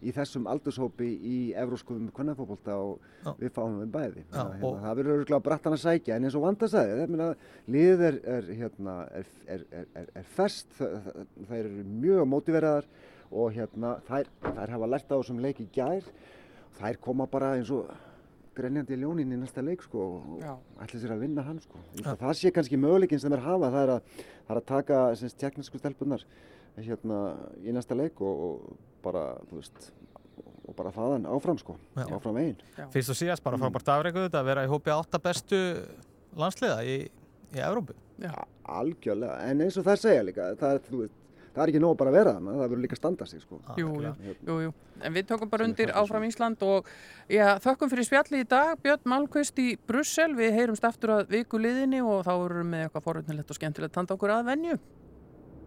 í 0.01 0.13
þessum 0.15 0.47
aldurshópi 0.49 1.07
í 1.07 1.37
evróskum 1.57 2.09
kvennafókbólta 2.15 2.75
og 2.81 2.99
Já. 3.21 3.31
við 3.37 3.53
fáum 3.55 3.79
við 3.81 3.93
bæði. 3.93 4.25
Já, 4.25 4.41
hérna, 4.41 4.71
það 4.83 4.99
verður 4.99 5.15
örgulega 5.19 5.45
brattan 5.47 5.77
að 5.77 5.83
sækja 5.83 6.17
en 6.17 6.27
eins 6.27 6.37
og 6.37 6.45
Vanda 6.45 6.85
meina, 7.11 7.29
liðið 7.67 8.05
er, 8.09 8.19
er, 8.35 8.51
hérna, 8.61 8.97
er, 9.21 9.31
er, 9.45 9.65
er, 9.71 9.89
er, 10.01 10.11
er 10.21 10.29
fest, 10.37 10.69
það, 10.77 11.09
það, 11.47 11.57
eru 11.59 11.87
mjög 12.01 12.29
mótiveraðar 12.33 12.91
og 13.31 13.57
hérna, 13.57 13.95
þær, 14.09 14.31
þær 14.47 14.75
hafa 14.75 14.93
lært 14.93 15.11
á 15.13 15.15
þessum 15.17 15.43
leik 15.43 15.61
í 15.61 15.67
gær, 15.75 16.07
þær 16.79 17.01
koma 17.03 17.29
bara 17.29 17.55
eins 17.59 17.71
og 17.73 17.91
grenjandi 18.57 18.97
ljónin 18.99 19.31
í 19.31 19.39
næsta 19.39 19.63
leik 19.63 19.83
sko 19.85 20.05
og 20.17 20.41
ætla 20.83 20.99
sér 20.99 21.13
að 21.15 21.23
vinna 21.23 21.43
hann 21.45 21.61
sko. 21.63 21.79
Það 22.03 22.33
sé 22.39 22.51
kannski 22.51 22.79
möguleikin 22.79 23.21
sem 23.21 23.33
er 23.35 23.43
hafa, 23.45 23.69
það 23.71 23.83
er 23.85 23.93
að, 23.95 24.15
það 24.47 24.55
er 24.55 24.59
að 24.59 24.67
taka 24.73 25.01
semst, 25.19 25.37
teknísku 25.39 25.79
stelpunar 25.79 26.25
hérna 26.79 27.19
í 27.63 27.73
næsta 27.75 27.95
leik 27.97 28.19
og, 28.23 28.43
og 28.47 28.90
bara, 29.03 29.23
þú 29.49 29.59
veist, 29.59 29.91
og 30.67 30.75
bara 30.77 30.91
þaðan 30.95 31.25
áfram 31.35 31.59
sko, 31.59 31.77
Já. 31.97 32.05
áfram 32.15 32.37
einn. 32.41 32.59
Fyrst 32.93 33.13
og 33.13 33.19
síðast 33.19 33.43
bara 33.45 33.59
frábært 33.61 33.89
afreikuð 33.91 34.27
þetta 34.29 34.43
að 34.43 34.51
vera 34.51 34.67
í 34.67 34.71
hópi 34.71 34.93
átta 34.93 35.19
bestu 35.23 35.61
landsliða 36.39 36.83
í, 36.87 36.99
í 37.51 37.63
Evrópu. 37.65 37.97
Já. 38.21 38.35
Algjörlega, 38.71 39.39
en 39.49 39.65
eins 39.65 39.79
og 39.81 39.87
það 39.87 40.05
segja 40.05 40.23
líka, 40.27 40.51
það, 40.59 40.77
er, 40.77 40.95
veist, 41.01 41.17
það 41.51 41.63
er 41.65 41.71
ekki 41.73 41.81
nóg 41.83 41.97
bara 41.99 42.13
að 42.13 42.17
vera 42.19 42.33
það 42.53 42.61
verður 42.63 42.81
líka 42.85 42.95
að 42.95 43.01
standa 43.01 43.27
sig 43.27 43.43
sko. 43.43 43.59
Jú, 43.73 43.73
jú, 43.81 43.89
Algjörlega. 43.89 44.37
jú, 44.47 44.57
jú. 44.67 44.73
En 45.01 45.15
við 45.17 45.27
tökum 45.31 45.49
bara 45.49 45.65
undir 45.65 45.89
frábært 45.89 45.97
áfram 45.97 46.25
Ísland 46.29 46.63
og 46.63 46.89
já, 47.27 47.47
þökkum 47.63 47.89
fyrir 47.91 48.05
spjalli 48.05 48.43
í 48.43 48.47
dag. 48.47 48.75
Björn 48.85 49.07
Malmqvist 49.09 49.57
í 49.59 49.71
Brussel. 49.89 50.29
Við 50.37 50.53
heyrumst 50.59 50.85
aftur 50.85 51.15
að 51.17 51.31
viku 51.33 51.57
liðinni 51.57 52.03
og 52.05 52.21
þá 52.27 52.33
erum 52.37 52.61
við 52.61 52.69
með 52.75 52.85
eitthvað 52.85 53.07
forutnilegt 53.07 53.49
og 53.49 53.57
skemmtilegt 53.57 53.95
tanda 53.97 54.13
okkur 54.13 54.35
að 54.37 54.51
venju. 54.51 54.77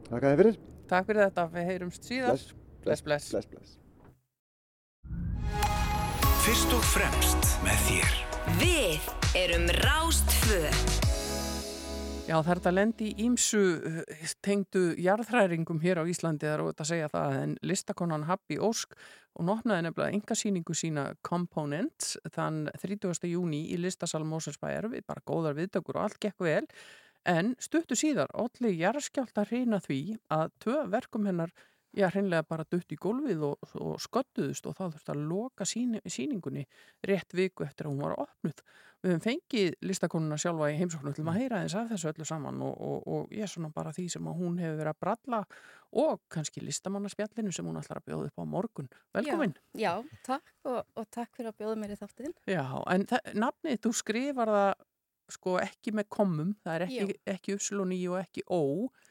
Takk 0.07 0.21
að 0.21 0.29
þið 0.29 0.39
fyrir. 0.45 0.61
Takk 0.93 1.09
fyrir 1.11 1.27
þetta. 1.27 1.49
Við 1.57 1.67
heyrumst 1.73 2.07
síðar. 2.07 2.47
Bless, 2.85 3.01
bless. 3.01 3.31
bless, 3.31 3.47
bless. 3.47 3.79
Fyrst 6.45 6.75
og 6.77 6.83
fremst 6.85 7.55
með 7.65 7.79
þér. 7.87 8.11
Við 8.61 9.07
erum 9.41 9.65
Rástfö. 9.81 10.61
Já, 12.29 12.37
það 12.37 12.51
er 12.51 12.61
þetta 12.61 12.75
lendi 12.75 13.09
í 13.09 13.25
ímsu 13.25 13.63
tengdu 14.45 14.85
jarðhræringum 15.01 15.81
hér 15.81 16.01
á 16.01 16.09
Íslandi, 16.09 16.49
er 16.49 16.61
óvægt 16.61 16.85
að 16.85 16.91
segja 16.93 17.09
það, 17.13 17.41
en 17.41 17.57
listakonan 17.65 18.29
Happy 18.29 18.61
Ósk 18.61 18.93
og 19.33 19.49
nopnaði 19.49 19.89
nefnilega 19.89 20.21
engasýningu 20.21 20.77
sína 20.77 21.09
Components 21.25 22.19
þann 22.37 22.67
30. 22.85 23.29
júni 23.33 23.65
í 23.73 23.81
listasal 23.81 24.27
Móselsbæjar 24.29 24.93
við 24.93 25.09
bara 25.09 25.25
góðar 25.25 25.57
viðtökur 25.57 25.97
og 25.97 26.11
allt 26.11 26.21
gekk 26.21 26.45
vel, 26.45 26.65
en 27.25 27.57
stuttu 27.57 27.97
síðar 27.97 28.33
allir 28.37 28.77
jarðskjálta 28.77 29.49
hreina 29.49 29.81
því 29.81 30.19
að 30.33 30.51
tvö 30.65 30.83
verkum 30.93 31.29
hennar 31.29 31.53
já, 31.95 32.09
hreinlega 32.11 32.45
bara 32.49 32.67
dutt 32.71 32.93
í 32.93 32.99
gólfið 33.01 33.45
og, 33.47 33.69
og 33.81 34.01
sköttuðust 34.03 34.67
og 34.69 34.77
þá 34.79 34.85
þurfti 34.87 35.15
að 35.15 35.23
loka 35.31 35.67
síni, 35.69 36.01
síningunni 36.11 36.65
rétt 37.07 37.35
viku 37.37 37.67
eftir 37.67 37.89
að 37.89 37.95
hún 37.95 38.05
var 38.05 38.17
opnuð. 38.25 38.63
Við 39.05 39.13
höfum 39.13 39.25
fengið 39.25 39.75
listakonuna 39.85 40.39
sjálfa 40.41 40.71
í 40.73 40.79
heimsóknu 40.79 41.13
til 41.13 41.27
að 41.29 41.37
heyra 41.37 41.61
eins 41.61 41.75
af 41.77 41.91
þessu 41.91 42.09
öllu 42.09 42.27
saman 42.29 42.63
og, 42.65 42.79
og, 42.81 43.03
og 43.05 43.35
ég 43.37 43.45
er 43.45 43.53
svona 43.53 43.69
bara 43.75 43.93
því 43.93 44.07
sem 44.15 44.31
að 44.31 44.39
hún 44.41 44.57
hefur 44.63 44.79
verið 44.81 44.93
að 44.95 45.03
bralla 45.05 45.43
og 46.05 46.23
kannski 46.33 46.65
listamannaspjallinu 46.65 47.53
sem 47.53 47.69
hún 47.69 47.77
ætlar 47.83 48.01
að 48.01 48.09
bjóða 48.09 48.31
upp 48.31 48.41
á 48.41 48.45
morgun. 48.55 48.89
Velkomin! 49.15 49.53
Já, 49.77 49.93
takk 50.25 50.71
og, 50.71 50.81
og 50.97 51.07
takk 51.13 51.37
fyrir 51.37 51.53
að 51.53 51.61
bjóða 51.61 51.77
mér 51.83 51.95
í 51.95 52.01
þáttiðin. 52.01 52.35
Já, 52.49 52.65
en 52.95 53.07
nafnið, 53.37 53.79
þú 53.85 53.95
skrifar 54.01 54.55
það 54.57 54.73
sko 55.35 55.59
ekki 55.61 55.95
með 55.97 56.09
komum, 56.13 56.51
það 56.65 56.75
er 56.75 56.87
ekki, 56.87 57.19
ekki 57.35 57.55
uppslun 57.57 57.95
í 57.97 58.01
og 58.11 58.19
ekki 58.21 58.45
ó 58.49 58.61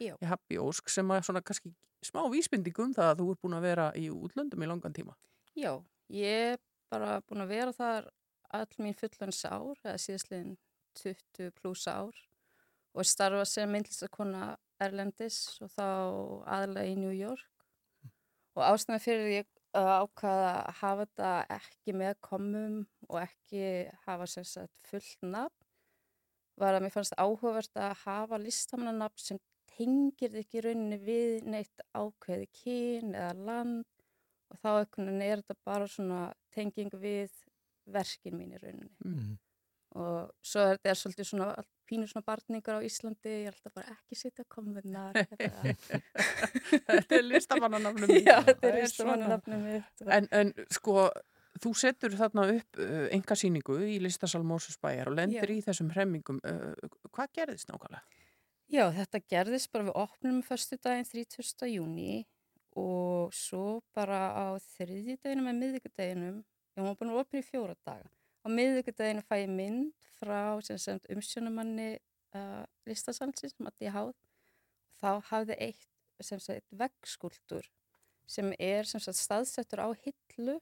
Já. 0.01 0.13
í 0.13 0.29
Happy 0.29 0.59
Ósk 0.61 0.91
sem 0.93 1.09
að 1.13 1.23
svona 1.29 1.41
kannski 1.45 1.73
smá 2.07 2.21
vísbindingum 2.31 2.93
það 2.95 3.11
að 3.11 3.21
þú 3.21 3.29
ert 3.31 3.41
búin 3.45 3.57
að 3.57 3.65
vera 3.67 3.87
í 3.99 4.09
útlöndum 4.13 4.65
í 4.65 4.69
langan 4.69 4.95
tíma. 4.95 5.15
Já, 5.57 5.71
ég 6.13 6.53
er 6.53 6.61
bara 6.93 7.17
búin 7.27 7.45
að 7.45 7.55
vera 7.55 7.73
þar 7.75 8.11
all 8.53 8.83
mín 8.83 8.97
fullans 8.97 9.41
ár, 9.49 9.79
eða 9.81 9.97
síðastliðin 10.01 10.53
20 10.99 11.53
pluss 11.57 11.87
ár 11.89 12.13
og 12.93 13.07
starfa 13.09 13.45
sem 13.49 13.71
myndlistakona 13.73 14.53
Erlendis 14.83 15.39
og 15.63 15.71
þá 15.73 15.87
aðlega 16.57 16.91
í 16.91 16.99
New 16.99 17.13
York 17.15 17.67
og 18.53 18.65
ástæðan 18.67 19.01
fyrir 19.01 19.31
ég 19.31 19.49
að 19.73 19.89
ákvaða 20.03 20.49
að 20.53 20.79
hafa 20.81 21.05
þetta 21.05 21.29
ekki 21.55 21.95
með 21.97 22.17
komum 22.21 22.75
og 23.09 23.19
ekki 23.23 23.63
hafa 24.05 24.27
sagt 24.29 24.89
fullt 24.89 25.25
nafn 25.25 25.63
var 26.61 26.77
að 26.77 26.85
mér 26.85 26.93
fannst 26.93 27.15
áhugavert 27.17 27.81
að 27.81 27.95
hafa 28.03 28.37
listamannanafn 28.41 29.23
sem 29.23 29.39
tengir 29.77 30.35
ekki 30.43 30.61
rauninni 30.65 30.99
við 31.03 31.47
neitt 31.49 31.83
ákveði 31.97 32.47
kyn 32.61 33.15
eða 33.15 33.33
land 33.47 33.85
og 34.53 34.59
þá 34.61 34.69
er 34.75 35.41
þetta 35.41 35.57
bara 35.65 35.87
svona 35.89 36.21
tenging 36.53 36.93
við 37.01 37.31
verkin 37.89 38.37
mín 38.37 38.53
í 38.55 38.61
rauninni 38.61 38.91
Mm. 39.03 39.33
og 39.99 40.31
svo 40.41 40.61
er 40.63 40.77
þetta 40.79 40.95
svolítið 40.97 41.27
svona 41.29 41.47
pínur 41.89 42.07
svona 42.09 42.25
barningar 42.25 42.79
á 42.79 42.85
Íslandi 42.85 43.29
ég 43.33 43.49
er 43.49 43.57
alltaf 43.57 43.73
bara 43.75 43.91
ekki 43.97 44.15
sitja 44.17 44.45
komunar 44.49 45.17
Þetta 46.87 47.17
er 47.19 47.25
listamannanafnum 47.27 48.13
Já, 48.23 48.39
þetta 48.47 48.69
er 48.69 48.79
listamannanafnum 48.81 49.65
mitt 49.67 50.03
en, 50.07 50.27
en 50.31 50.53
sko 50.73 51.09
þú 51.63 51.73
setur 51.77 52.15
þarna 52.17 52.47
upp 52.55 52.79
uh, 52.81 53.05
engasýningu 53.13 53.77
í 53.85 53.99
listasal 54.01 54.41
Mósusbæjar 54.47 55.11
og 55.11 55.17
lendir 55.19 55.51
Já. 55.51 55.57
í 55.57 55.65
þessum 55.67 55.91
hremmingum 55.93 56.39
uh, 56.41 56.73
hvað 57.13 57.35
gerðist 57.37 57.69
nákvæmlega? 57.69 58.01
Já, 58.73 58.87
þetta 58.89 59.19
gerðist 59.29 59.69
bara 59.69 59.85
við 59.85 59.97
opnum 60.01 60.37
fyrstu 60.41 60.79
daginn 60.81 61.05
30. 61.05 61.67
júni 61.69 62.23
og 62.73 63.29
svo 63.37 63.83
bara 63.93 64.31
á 64.33 64.57
þriðji 64.63 65.19
daginu 65.21 65.43
með 65.45 65.59
miðvíkudeginum, 65.59 66.39
ég 66.73 66.87
var 66.87 66.95
búin 66.97 67.11
að 67.11 67.19
opna 67.21 67.41
í 67.43 67.45
fjóra 67.45 67.75
daga. 67.85 68.07
Á 68.41 68.49
miðvíkudeginu 68.49 69.21
fæ 69.27 69.35
ég 69.43 69.51
mynd 69.53 70.07
frá 70.17 70.39
umsjónumanni 70.57 71.99
uh, 72.33 72.63
listasalsins, 72.89 73.53
Matti 73.61 73.91
Háð. 73.93 74.15
Þá 74.97 75.21
hafði 75.27 75.57
eitt 75.67 76.65
veggskúltur 76.73 77.67
sem 78.25 78.49
er 78.57 78.89
sem 78.89 79.03
sagt 79.03 79.19
staðsettur 79.19 79.83
á 79.85 79.93
hillu 80.01 80.55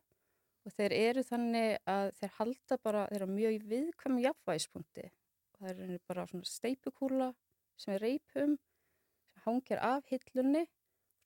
og 0.65 0.75
þeir 0.75 0.97
eru 0.97 1.23
þannig 1.29 1.77
að 1.87 2.11
þeir 2.19 2.35
halda 2.41 2.79
bara, 2.83 3.05
þeir 3.07 3.21
eru 3.21 3.29
mjög 3.37 3.63
viðkvæmum 3.71 4.25
jafnvægispunkti. 4.25 5.07
Það 5.55 5.71
er 5.71 5.79
rauninni 5.79 6.03
bara 6.11 6.27
svona 6.27 6.51
steipukúla 6.51 7.29
sem 7.81 7.95
er 7.95 8.03
reipum, 8.05 8.55
sem 9.33 9.43
hangir 9.47 9.81
af 9.83 10.05
hillunni, 10.11 10.65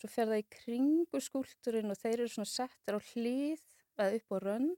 svo 0.02 0.10
fer 0.12 0.30
það 0.32 0.42
í 0.44 0.48
kringu 0.58 1.22
skúlturinn 1.24 1.92
og 1.94 2.00
þeir 2.02 2.20
eru 2.22 2.32
svona 2.32 2.50
settir 2.52 2.98
á 2.98 3.02
hlýð 3.12 3.64
eða 4.00 4.20
upp 4.20 4.36
á 4.36 4.38
rönd 4.44 4.76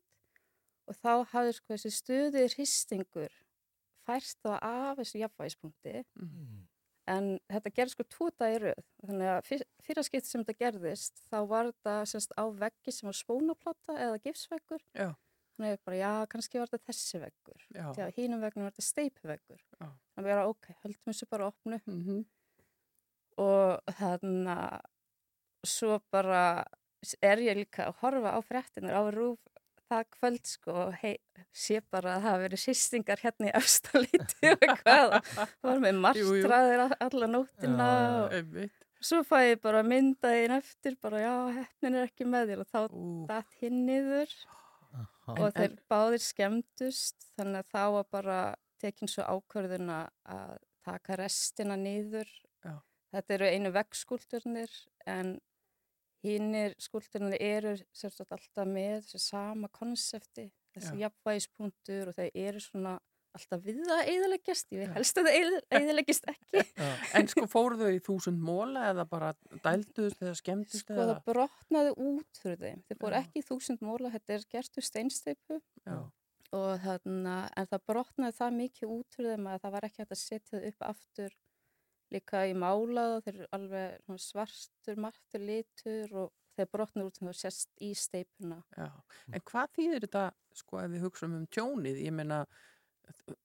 og 0.87 0.95
þá 1.01 1.11
hafði 1.33 1.53
sko 1.57 1.73
þessi 1.75 1.91
stöðið 1.97 2.53
hristingur 2.55 3.33
færst 4.07 4.39
það 4.45 4.57
af 4.63 4.97
þessu 5.01 5.21
jafnvægispunkti 5.23 5.95
Mm. 6.15 6.65
en 7.07 7.25
þetta 7.51 7.71
gerði 7.75 7.93
sko 7.95 8.03
tvo 8.11 8.29
dagi 8.39 8.59
röð 8.63 8.85
þannig 9.07 9.29
að 9.33 9.41
fyr, 9.47 9.61
fyrra 9.83 10.03
skipt 10.03 10.27
sem 10.29 10.43
þetta 10.43 10.57
gerðist 10.63 11.21
þá 11.31 11.37
var 11.49 11.69
þetta 11.71 11.95
semst 12.13 12.33
á 12.39 12.43
veggi 12.51 12.91
sem 12.95 13.07
var 13.09 13.17
spónaplata 13.19 13.95
eða 14.05 14.21
gifsveggur 14.25 14.81
Já. 14.95 15.09
Að 15.65 15.71
ég 15.73 15.81
bara 15.85 15.97
já, 15.97 16.11
kannski 16.29 16.59
var 16.61 16.67
þetta 16.71 16.91
þessi 16.91 17.19
veggur 17.23 17.61
Já. 17.73 17.85
því 17.95 18.03
að 18.05 18.13
hínum 18.17 18.41
vegnum 18.45 18.63
var 18.67 18.71
þetta 18.75 18.87
steipuveggur 18.87 19.61
Já. 19.63 19.87
þannig 19.87 20.23
að 20.23 20.29
vera 20.31 20.47
ok, 20.51 20.69
höldum 20.83 21.11
þessu 21.13 21.29
bara 21.29 21.47
opnu 21.51 21.79
Mm 21.87 22.03
-hmm. 22.05 22.25
og 23.37 23.93
þannig 23.99 24.53
að 24.57 24.81
svo 25.67 25.99
bara 26.11 26.43
er 27.21 27.37
ég 27.37 27.57
líka 27.57 27.87
að 27.87 27.99
horfa 28.01 28.33
á 28.37 28.39
fréttinur 28.41 28.93
á 28.97 29.03
rúf 29.13 29.39
það 29.87 30.03
kvöld 30.17 30.47
sko 30.49 30.73
og 30.87 30.97
hei, 31.01 31.15
sé 31.55 31.79
bara 31.91 32.15
að 32.17 32.21
það 32.21 32.25
hafa 32.27 32.41
verið 32.43 32.61
sýstingar 32.63 33.21
hérna 33.23 33.47
í 33.47 33.53
efstalíti 33.55 34.49
og 34.53 34.65
hvað 34.81 35.15
það 35.29 35.55
var 35.69 35.79
með 35.85 36.01
marstraðir 36.03 36.83
alla 36.99 37.29
já. 37.79 38.23
og 38.25 38.35
Einmitt. 38.39 38.85
svo 38.99 39.21
fæ 39.23 39.37
ég 39.53 39.61
bara 39.63 39.83
myndaðin 39.87 40.57
eftir 40.57 40.97
bara 41.01 41.21
já, 41.23 41.33
hefnin 41.61 41.95
er 42.01 42.09
ekki 42.09 42.27
með 42.27 42.51
þér 42.51 42.63
og 42.65 42.71
þá 42.73 42.79
Ú, 42.89 43.25
datt 43.29 43.53
hinn 43.61 43.85
niður. 43.87 44.33
Og 45.27 45.53
þeir 45.57 45.75
báðir 45.91 46.23
skemmtust 46.23 47.27
þannig 47.37 47.59
að 47.63 47.71
þá 47.73 47.83
var 47.97 48.07
bara 48.11 48.37
tekin 48.81 49.07
svo 49.11 49.23
ákvörðun 49.23 49.89
að- 49.89 50.57
taka 50.87 51.17
restina 51.19 51.75
niður 51.75 52.29
Já. 52.63 52.77
þetta 53.11 53.33
eru 53.33 53.45
einu 53.51 53.71
veggskúlturnir 53.75 54.71
en 55.05 55.33
hinnir 56.23 56.75
skúlturnir 56.79 57.35
eru 57.43 57.73
sagt 57.91 58.21
alltaf 58.31 58.65
með 58.67 59.01
þessi 59.03 59.19
sama 59.19 59.67
konsepti 59.67 60.45
þessi 60.75 61.01
jafnvægispunktur 61.01 62.07
og 62.11 62.15
þeir 62.15 62.31
eru 62.47 62.59
svona 62.63 62.93
alltaf 63.35 63.63
við 63.65 63.81
að 63.93 64.11
eðaleggjast 64.13 64.71
ég 64.73 64.83
vil 64.83 64.93
helst 64.95 65.19
að 65.19 65.27
það 65.27 65.57
eðaleggjast 65.79 66.29
ekki. 66.33 66.63
En 67.17 67.31
sko 67.31 67.47
fóru 67.51 67.79
þau 67.79 67.89
í 67.93 68.03
þúsund 68.05 68.43
móla 68.43 68.85
eða 68.91 69.07
bara 69.09 69.33
dælduðust 69.65 70.23
eða 70.23 70.37
skemmtust 70.39 70.85
sko 70.85 70.95
eða? 70.95 71.17
það 71.17 71.27
brotnaði 71.31 71.91
út 72.07 72.41
fyrir 72.43 72.63
þeim. 72.63 72.85
Þeir 72.87 73.01
fóru 73.03 73.19
ekki 73.19 73.41
í 73.43 73.47
þúsund 73.49 73.83
móla, 73.85 74.13
þetta 74.15 74.37
er 74.37 74.47
gert 74.55 74.79
úr 74.79 74.87
steinsteipu 74.87 75.59
og 76.57 76.71
þarna, 76.85 77.35
en 77.59 77.69
það 77.73 77.85
brotnaði 77.91 78.37
það 78.37 78.57
mikið 78.61 78.95
út 78.95 79.19
fyrir 79.19 79.35
þeim 79.35 79.51
að 79.51 79.61
það 79.65 79.77
var 79.77 79.87
ekki 79.89 80.03
hægt 80.03 80.15
að 80.15 80.23
setja 80.23 80.55
það 80.55 80.67
upp 80.71 80.89
aftur. 80.93 81.37
Líka 82.15 82.45
í 82.47 82.53
málað 82.55 83.17
og 83.17 83.23
þeir 83.25 83.33
eru 83.35 83.47
alveg 83.57 84.19
svartur, 84.23 84.99
martur 85.03 85.41
litur 85.43 86.13
og 86.21 86.29
þeir 86.57 86.69
brotnaði 86.71 87.09
út 87.09 87.19
sem 87.19 87.27
það 87.27 87.37
sést 87.41 87.83
í 87.83 87.89
steipuna. 87.97 88.61
Já. 88.77 88.87
En 89.27 89.43
hvað 89.51 89.73
þýðir 89.75 90.05
þetta 90.07 90.23
sko 90.57 90.79
ef 90.81 90.93
við 90.93 91.03
hugsaum 91.05 91.35
um 91.37 91.45
tjónið? 91.53 91.99
Ég 92.07 92.15
meina 92.15 92.39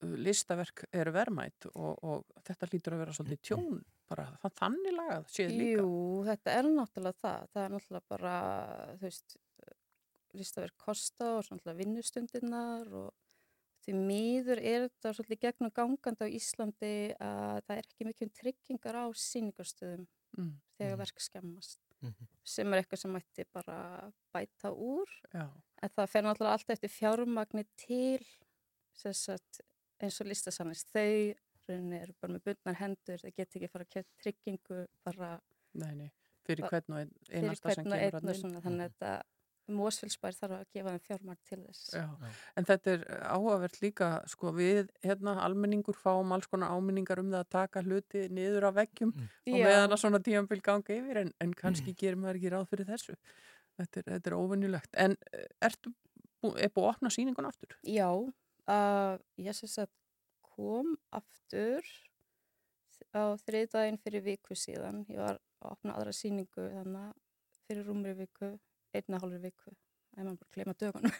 listaverk 0.03 0.85
eru 0.93 1.13
verðmætt 1.15 1.67
og, 1.75 1.99
og 2.05 2.43
þetta 2.47 2.69
lítur 2.73 2.97
að 2.97 3.03
vera 3.05 3.15
svolítið 3.17 3.43
tjón 3.49 3.83
bara 4.13 4.27
þannig 4.59 4.93
lagað 4.97 5.27
séð 5.33 5.55
líka. 5.57 5.81
Jú, 5.81 5.93
þetta 6.29 6.55
er 6.59 6.69
náttúrulega 6.69 7.21
það. 7.23 7.47
Það 7.55 7.65
er 7.65 7.75
náttúrulega 7.77 8.09
bara, 8.13 8.35
þú 9.01 9.07
veist, 9.09 9.37
listaverk 10.37 10.77
kosta 10.81 11.31
og 11.39 11.45
svona 11.47 11.75
vinnustundirnar 11.77 12.89
og 13.03 13.11
því 13.83 13.95
miður 13.99 14.61
er 14.63 14.85
þetta 14.89 15.13
svolítið 15.17 15.41
gegnum 15.43 15.73
gangandi 15.75 16.25
á 16.29 16.35
Íslandi 16.39 16.93
að 17.19 17.63
það 17.67 17.73
er 17.77 17.81
ekki 17.89 18.07
mikið 18.09 18.29
um 18.29 18.35
tryggingar 18.41 19.01
á 19.01 19.07
síningarstöðum 19.13 20.09
Mm. 20.33 20.55
þegar 20.81 20.95
Mhm. 20.95 20.99
verk 21.03 21.19
skemmast 21.21 21.79
Mhm. 22.01 22.27
sem 22.43 22.73
er 22.73 22.81
eitthvað 22.83 22.99
sem 22.99 23.13
mætti 23.13 23.45
bara 23.53 24.11
bæta 24.33 24.71
úr 24.73 25.05
Já. 25.35 25.51
en 25.83 25.89
það 25.91 26.09
fer 26.09 26.23
náttúrulega 26.23 26.53
alltaf 26.57 26.71
eftir 26.71 26.89
fjármagni 26.89 27.65
til 27.77 28.25
sagt, 28.95 29.61
eins 30.03 30.21
og 30.21 30.27
listasannist 30.31 30.91
þau 30.93 31.35
rauninni 31.69 32.01
eru 32.03 32.15
bara 32.21 32.35
með 32.37 32.47
bundnar 32.49 32.81
hendur 32.81 33.23
þau 33.23 33.31
get 33.37 33.57
ekki 33.57 33.71
fara 33.71 33.87
að 33.87 33.93
kjöta 33.97 34.23
tryggingu 34.25 34.81
bara 35.07 35.29
Nei, 35.79 35.93
nei. 35.95 36.09
fyrir 36.47 36.67
hvern 36.69 36.97
og 36.99 37.13
einasta 37.31 37.75
sem 37.77 37.87
kemur 37.87 38.33
inn. 38.35 38.41
svona, 38.41 38.65
þannig 38.65 38.89
að 38.89 38.97
þetta 38.97 39.13
Mósfellsbær 39.73 40.35
þarf 40.35 40.55
að 40.57 40.65
gefa 40.75 40.93
þeim 40.93 41.03
fjármagn 41.07 41.39
til 41.47 41.59
þess. 41.63 41.83
Já. 41.95 42.31
En 42.59 42.67
þetta 42.67 42.91
er 42.97 43.05
áhugavert 43.31 43.77
líka, 43.81 44.09
sko, 44.29 44.51
við, 44.57 44.91
hérna, 45.07 45.37
almenningur 45.45 45.95
fáum 45.97 46.35
alls 46.35 46.49
konar 46.51 46.75
áminningar 46.75 47.23
um 47.23 47.31
það 47.31 47.45
að 47.45 47.53
taka 47.55 47.83
hluti 47.87 48.25
niður 48.35 48.67
af 48.69 48.75
veggjum 48.81 49.13
og 49.15 49.55
Já. 49.55 49.63
meðan 49.63 49.95
að 49.95 50.03
svona 50.03 50.21
tíambil 50.27 50.59
ganga 50.67 50.97
yfir, 50.97 51.21
en, 51.23 51.31
en 51.41 51.55
kannski 51.55 51.95
gerir 51.95 52.19
maður 52.19 52.41
ekki 52.41 52.53
ráð 52.57 52.67
fyrir 52.73 52.91
þessu. 52.91 53.17
Þetta 53.79 54.03
er, 54.03 54.09
þetta 54.17 54.33
er 54.33 54.37
óvinnulegt. 54.37 54.93
En 55.07 55.17
eh, 55.31 55.47
ertu, 55.71 55.95
er 56.59 56.75
búið 56.75 56.89
að 56.89 56.91
opna 56.97 57.15
sýningun 57.15 57.49
aftur? 57.49 57.79
Já, 57.87 58.11
uh, 58.71 59.17
ég 59.41 59.57
syns 59.57 59.79
að 59.83 59.93
kom 60.53 60.95
aftur 61.15 61.87
á 63.13 63.37
þriðdægin 63.45 64.01
fyrir 64.03 64.25
viku 64.25 64.57
síðan. 64.57 65.05
Ég 65.11 65.21
var 65.21 65.39
að 65.39 65.73
opna 65.73 65.97
aðra 65.97 66.15
sýningu 66.17 66.69
þannig 66.75 67.07
að 67.07 67.17
fyrir 67.67 67.89
rúmri 67.89 68.15
viku, 68.19 68.53
einna 68.97 69.21
hálfri 69.23 69.41
viku. 69.43 69.73
Það 70.13 70.21
er 70.21 70.27
maður 70.27 70.41
bara 70.41 70.49
að 70.49 70.57
gleyma 70.57 70.75
dögunum. 70.81 71.13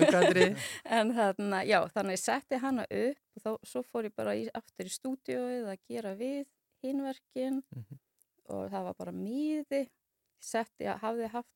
Aukaðrið. 0.00 0.64
en 0.98 1.12
þarna, 1.14 1.60
já, 1.62 1.76
þannig 1.94 2.10
að 2.10 2.16
ég 2.16 2.22
setti 2.24 2.58
hana 2.62 2.86
upp 3.00 3.38
og 3.38 3.44
þá, 3.44 3.50
svo 3.70 3.82
fór 3.86 4.08
ég 4.08 4.16
bara 4.18 4.34
í, 4.34 4.48
aftur 4.58 4.88
í 4.88 4.94
stúdióið 4.94 5.68
að 5.70 5.84
gera 5.92 6.14
við 6.18 6.48
hinverkin 6.82 7.60
og 8.50 8.66
það 8.72 8.88
var 8.88 8.98
bara 8.98 9.14
mýði. 9.14 9.84
Setti, 10.42 10.88
ég 10.88 10.98
hafði 11.02 11.30
haft, 11.32 11.52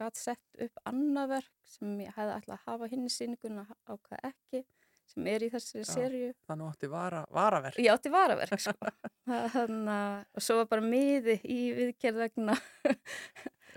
gæt 0.00 0.20
sett 0.20 0.64
upp 0.66 0.80
annað 0.90 1.36
verk 1.36 1.52
sem 1.68 1.92
ég 2.02 2.16
hefði 2.16 2.38
ætlað 2.38 2.56
að 2.56 2.70
hafa 2.70 2.90
hinn 2.92 3.06
í 3.06 3.12
sýninguna 3.12 3.64
ákvað 3.88 4.28
ekki, 4.30 4.62
sem 5.10 5.26
er 5.30 5.44
í 5.44 5.50
þessari 5.52 5.86
serju. 5.88 6.30
Þannig 6.48 6.70
átti 6.72 6.90
vara, 6.92 7.24
varaverk. 7.34 7.80
Ég 7.82 7.92
átti 7.94 8.12
varaverk, 8.12 8.62
sko. 8.62 8.92
Þannig, 9.56 10.30
og 10.34 10.46
svo 10.46 10.60
var 10.62 10.70
bara 10.70 10.86
miði 10.86 11.38
í 11.44 11.60
viðgerð 11.76 12.22
vegna 12.24 12.56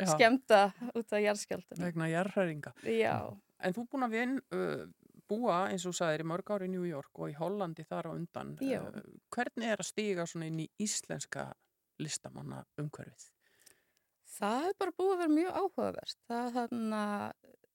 skemta 0.06 0.62
út 0.94 1.12
af 1.12 1.24
jarðskjaldum. 1.24 1.82
Vegna 1.82 2.10
jarðhræringa. 2.12 2.74
Já. 2.92 3.18
En 3.64 3.74
þú 3.74 3.86
búin 3.92 4.06
að 4.06 4.18
vin, 4.18 4.36
uh, 4.54 4.84
búa, 5.28 5.62
eins 5.72 5.86
og 5.90 5.96
sagðir, 5.98 6.24
í 6.24 6.30
mörg 6.30 6.52
ári 6.54 6.68
í 6.70 6.74
New 6.74 6.86
York 6.88 7.18
og 7.18 7.32
í 7.32 7.38
Hollandi 7.38 7.86
þar 7.88 8.12
á 8.12 8.12
undan. 8.14 8.54
Já. 8.64 8.82
Uh, 8.86 9.18
hvernig 9.34 9.74
er 9.74 9.82
að 9.82 9.90
stíga 9.90 10.28
svona 10.30 10.50
inn 10.52 10.62
í 10.66 10.70
íslenska 10.84 11.50
listamanna 12.04 12.64
umhverfið? 12.80 13.32
Það 14.38 14.68
er 14.68 14.76
bara 14.78 14.94
búið 14.98 15.14
að 15.14 15.22
vera 15.22 15.34
mjög 15.34 15.56
áhugavert. 15.62 16.20
Það, 16.30 16.48
þarna, 16.58 17.02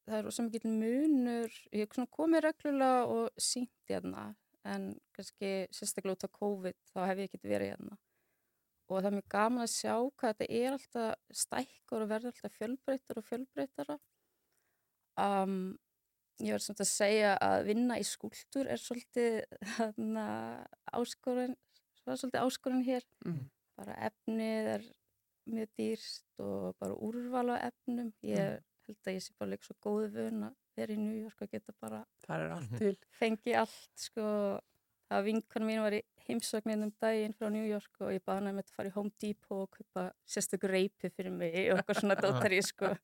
það 0.06 0.16
er 0.18 0.36
svo 0.36 0.44
mikið 0.46 0.66
munur, 0.82 1.58
ég 1.74 1.90
komið 2.18 2.44
reglulega 2.46 3.02
og 3.16 3.42
sínt 3.50 3.90
hérna, 3.90 4.28
en 4.68 4.88
kannski 5.16 5.52
sérstaklega 5.74 6.18
út 6.18 6.26
af 6.28 6.34
COVID 6.38 6.78
þá 6.92 7.00
hef 7.08 7.22
ég 7.22 7.30
ekkert 7.30 7.48
verið 7.50 7.72
hérna. 7.74 7.98
Og 8.88 8.98
það 8.98 9.08
er 9.08 9.16
mjög 9.16 9.28
gaman 9.34 9.64
að 9.64 9.72
sjá 9.72 9.94
hvað 9.96 10.34
þetta 10.34 10.48
er 10.60 10.76
alltaf 10.76 11.38
stækkur 11.42 12.04
og 12.04 12.12
verður 12.12 12.32
alltaf 12.32 12.56
fjölbreytar 12.60 13.20
og 13.20 13.28
fjölbreytara. 13.30 13.98
Um, 15.22 15.58
ég 16.42 16.54
verður 16.54 16.66
samt 16.68 16.84
að 16.84 16.90
segja 16.92 17.34
að 17.42 17.66
vinna 17.70 17.98
í 17.98 18.06
skúltur 18.06 18.70
er 18.70 18.80
er 22.14 22.22
svolítið 22.22 22.42
áskorun 22.44 22.86
hér. 22.86 23.06
Mm. 23.26 23.46
Bara 23.78 23.96
efnið 24.10 24.74
er 24.76 24.90
mjög 25.50 25.70
dýrst 25.78 26.42
og 26.42 26.74
bara 26.80 26.94
úrval 26.94 27.54
á 27.54 27.56
efnum. 27.70 28.12
Ég 28.26 28.60
held 28.88 29.06
að 29.06 29.16
ég 29.16 29.22
sé 29.24 29.32
bara 29.38 29.50
líka 29.54 29.68
svo 29.68 29.76
góðu 29.82 30.10
vun 30.16 30.44
að 30.48 30.58
vera 30.76 30.94
í 30.94 31.00
New 31.00 31.16
York 31.18 31.42
og 31.44 31.50
geta 31.52 31.74
bara 31.80 32.04
er 32.28 32.50
allt 32.54 32.76
til. 32.78 32.96
fengi 33.18 33.54
allt 33.58 33.90
sko. 33.98 34.26
Það 35.12 35.18
var 35.18 35.26
vinkunum 35.26 35.68
mín 35.68 35.82
var 35.84 35.92
í 35.92 36.00
heimsögnin 36.24 36.86
um 36.86 36.92
daginn 37.02 37.34
frá 37.36 37.50
New 37.52 37.66
York 37.68 37.98
og 38.00 38.14
ég 38.14 38.22
baði 38.24 38.38
hana 38.40 38.52
með 38.56 38.70
að 38.70 38.76
fara 38.78 38.88
í 38.88 38.94
Home 38.94 39.10
Depot 39.20 39.66
og 39.66 39.74
kaupa 39.76 40.04
sérstökur 40.24 40.72
reypi 40.72 41.10
fyrir 41.12 41.34
mig 41.34 41.58
og 41.72 41.82
eitthvað 41.82 41.98
svona 42.00 42.16
dótari 42.24 42.62
sko. 42.64 42.94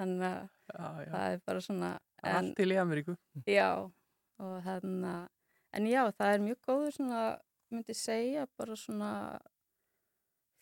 Þannig 0.00 0.24
að 0.26 0.48
Já, 0.74 0.88
já. 1.04 1.10
það 1.12 1.28
er 1.36 1.40
bara 1.46 1.62
svona 1.62 1.90
er 2.24 2.38
allt 2.40 2.56
til 2.58 2.72
í 2.74 2.80
Ameríku. 2.82 3.14
Já, 3.46 3.68
og 4.42 4.56
þannig 4.66 5.06
að, 5.12 5.28
en 5.78 5.86
já, 5.92 6.02
það 6.18 6.32
er 6.34 6.44
mjög 6.48 6.60
góður 6.66 6.96
svona, 6.98 7.22
myndi 7.70 7.94
segja, 8.00 8.46
bara 8.58 8.76
svona 8.80 9.10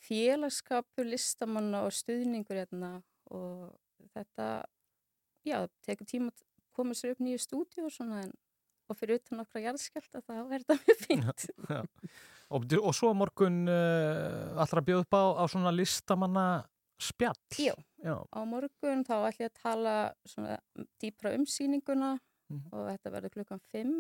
félagskapur 0.03 1.07
listamanna 1.09 1.85
og 1.87 1.93
stuðningur 1.95 2.59
hérna 2.63 2.93
og 3.33 3.73
þetta, 4.15 4.47
já, 5.47 5.61
það 5.63 5.69
tekur 5.87 6.09
tíma 6.11 6.33
að 6.33 6.43
koma 6.77 6.97
sér 6.97 7.15
upp 7.15 7.23
nýju 7.25 7.41
stúdíu 7.45 7.87
og 7.89 7.93
svona 7.95 8.23
en 8.27 8.33
og 8.91 8.99
fyrir 8.99 9.21
utan 9.23 9.41
okkar 9.45 9.63
jarðskjálta 9.65 10.21
þá 10.27 10.33
er 10.43 10.51
þetta 10.67 10.77
mjög 10.83 10.99
fínt. 11.07 11.45
Já. 11.71 11.79
Og, 12.53 12.65
byrju- 12.69 12.83
og 12.85 12.93
svo 12.99 13.13
morgun 13.17 13.63
uh, 13.71 14.59
allra 14.61 14.83
bjóð 14.85 15.05
upp 15.07 15.15
á, 15.17 15.23
á 15.41 15.45
svona 15.49 15.71
listamanna 15.73 16.43
spjall. 17.01 17.39
Já. 17.57 17.73
Já. 18.05 18.17
Á 18.29 18.41
morgun 18.45 19.05
þá 19.07 19.15
ætlum 19.31 19.47
ég 19.47 19.49
að 19.49 19.63
tala 19.63 19.95
svona 20.29 20.59
dýpra 21.01 21.33
um 21.39 21.47
sýninguna 21.49 22.19
Mhm. 22.53 22.69
og 22.75 22.83
þetta 22.91 23.11
verður 23.15 23.33
klukkan 23.39 23.61
5 23.73 23.93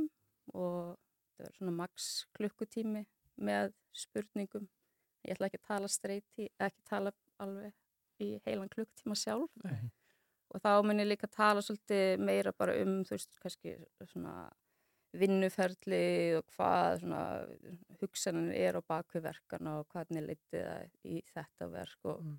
og 0.52 0.98
þetta 0.98 1.40
verður 1.46 1.56
svona 1.56 1.72
max 1.78 2.08
klukkutími 2.36 3.04
með 3.40 3.70
spurningum. 3.96 4.66
Ég 5.24 5.34
ætla 5.36 5.48
ekki 5.48 5.60
að 5.60 5.68
tala 5.68 5.88
streyti, 5.88 6.48
ekki 6.58 6.82
tala 6.88 7.12
alveg 7.42 7.72
í 8.22 8.32
heilan 8.46 8.70
klukkutíma 8.72 9.14
sjálf. 9.18 9.50
Nei. 9.64 9.90
Og 10.52 10.60
þá 10.60 10.72
mun 10.84 11.00
ég 11.00 11.08
líka 11.08 11.28
tala 11.32 11.62
svolítið 11.64 12.20
meira 12.20 12.52
bara 12.52 12.74
um, 12.82 12.98
þú 13.06 13.14
veist, 13.14 13.38
kannski 13.40 13.76
svona 14.10 14.34
vinnuferli 15.16 16.36
og 16.38 16.46
hvað 16.56 17.02
svona 17.02 17.22
hugsanin 18.00 18.48
er 18.56 18.78
á 18.80 18.82
bakviðverkana 18.88 19.74
og 19.80 19.88
hvernig 19.92 20.24
litið 20.30 20.64
það 20.64 20.86
í 21.04 21.20
þetta 21.34 21.68
verk 21.72 22.08
og, 22.08 22.22
Mm. 22.24 22.38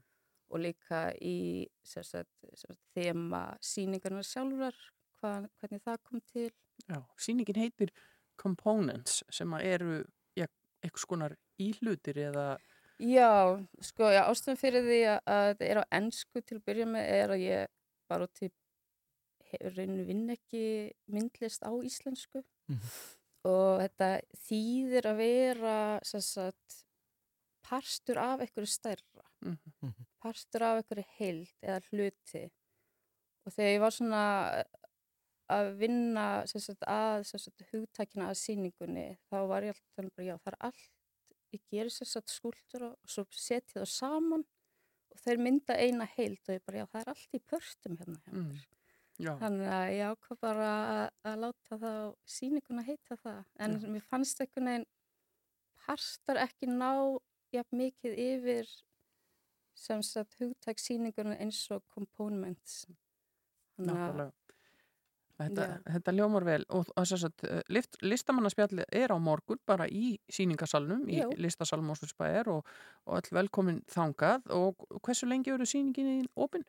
og 0.50 0.60
líka 0.62 1.04
í 1.22 1.68
sem 1.84 2.04
sagt, 2.04 2.34
sem 2.54 2.74
sagt, 2.74 2.82
þema 2.96 3.58
síningarnar 3.62 4.26
sjálfur, 4.26 4.76
hvað, 5.20 5.50
hvernig 5.60 5.82
það 5.86 6.02
kom 6.04 6.22
til. 6.34 6.52
Já, 6.90 7.00
sýningin 7.18 7.62
heitir 7.62 7.94
Components 8.38 9.24
sem 9.30 9.50
að 9.54 9.66
eru 9.70 10.06
ja, 10.36 10.48
eitthvað 10.82 11.04
skonar 11.06 11.36
íhlutir 11.62 12.18
eða 12.18 12.58
Já, 13.04 13.60
sko, 13.84 14.08
já, 14.14 14.22
ástæðan 14.32 14.60
fyrir 14.62 14.86
því 14.88 15.00
að, 15.12 15.20
að 15.34 15.46
þetta 15.50 15.66
er 15.74 15.80
á 15.82 15.86
ennsku 16.00 16.42
til 16.42 16.58
að 16.60 16.66
byrja 16.70 16.86
með 16.88 17.10
er 17.18 17.34
að 17.36 17.42
ég 17.44 17.72
bara 18.12 18.28
til 18.40 18.52
rauninu 19.76 20.06
vinn 20.08 20.30
ekki 20.34 20.64
myndlist 21.14 21.62
á 21.68 21.72
íslensku 21.86 22.42
Mhm. 22.72 22.88
og 23.46 23.82
þetta 23.84 24.08
þýðir 24.48 25.06
að 25.12 25.18
vera 25.20 25.76
sagt 26.04 26.78
parstur 27.68 28.18
af 28.24 28.40
einhverju 28.40 28.72
stærra 28.72 29.26
Mhm. 29.44 29.92
parstur 30.24 30.64
af 30.64 30.80
einhverju 30.80 31.06
heild 31.20 31.52
eða 31.62 31.82
hluti 31.92 32.46
og 33.46 33.52
þegar 33.54 33.74
ég 33.76 33.80
var 33.84 33.92
svona 33.92 34.24
að 35.52 35.76
vinna 35.78 36.46
sagt, 36.48 36.82
að 36.88 37.26
hugtakina 37.74 38.30
að 38.32 38.40
sýningunni 38.40 39.18
þá 39.30 39.38
var 39.48 39.62
ég 39.68 39.76
alltaf 39.76 40.10
bara, 40.16 40.26
já, 40.26 40.36
það 40.40 40.54
er 40.54 40.58
allt 40.62 40.90
ég 41.56 41.64
gerir 41.72 41.94
sem 41.94 42.10
sagt 42.10 42.34
skúltur 42.34 42.90
og 42.90 43.10
svo 43.10 43.26
setja 43.32 43.82
það 43.82 43.90
saman 43.94 44.46
og 45.14 45.20
þeir 45.24 45.42
mynda 45.46 45.78
eina 45.78 46.08
heild 46.16 46.42
og 46.48 46.56
ég 46.56 46.64
bara, 46.66 46.84
já, 46.84 46.88
það 46.92 47.02
er 47.04 47.12
allt 47.14 47.38
í 47.38 47.42
pörstum 47.52 48.00
hérna 48.00 48.22
hjá 48.24 48.32
mér. 48.34 48.48
Mm. 48.48 48.80
Já, 49.22 49.36
Þannig 49.38 49.70
að 49.70 49.88
ég 49.94 50.10
ákvað 50.10 50.40
bara 50.42 50.70
að, 50.74 51.04
að 51.30 51.36
láta 51.44 51.78
það 51.84 52.06
sýninguna 52.34 52.86
heita 52.88 53.18
það. 53.22 53.44
En 53.62 53.76
Já. 53.78 53.86
mér 53.94 54.06
fannst 54.10 54.42
einhvern 54.42 54.70
veginn 54.72 54.88
parstar 55.84 56.40
ekki 56.42 56.70
ná 56.72 56.90
jafn 57.54 57.78
mikið 57.78 58.18
yfir 58.24 58.72
sem 59.78 60.02
sagt 60.06 60.40
hugtæk 60.42 60.82
sýninguna 60.82 61.38
eins 61.44 61.62
og 61.74 61.86
components. 61.94 62.88
Þannig 63.78 63.94
að, 63.94 64.00
nákvæmlega. 64.00 64.58
Þetta, 65.42 65.66
Já. 65.66 65.78
þetta 65.96 66.14
ljómar 66.14 66.46
vel 66.46 66.62
og 66.70 66.92
þess 66.94 67.26
að 67.26 67.48
lift, 67.74 67.98
listamannaspjalli 68.06 68.86
er 68.94 69.10
á 69.10 69.18
morgun 69.18 69.58
bara 69.66 69.88
í 69.90 70.14
síningasalnum 70.32 71.08
í 71.10 71.24
Já. 71.24 71.26
listasalm 71.42 71.88
Mósfellsbæjar 71.90 72.52
og, 72.54 72.70
og 73.10 73.18
öll 73.18 73.34
velkomin 73.40 73.82
þangað 73.90 74.46
og 74.54 74.86
hversu 75.02 75.26
lengi 75.28 75.56
eru 75.56 75.66
sýningin 75.66 76.12
í 76.20 76.30
opinn? 76.38 76.66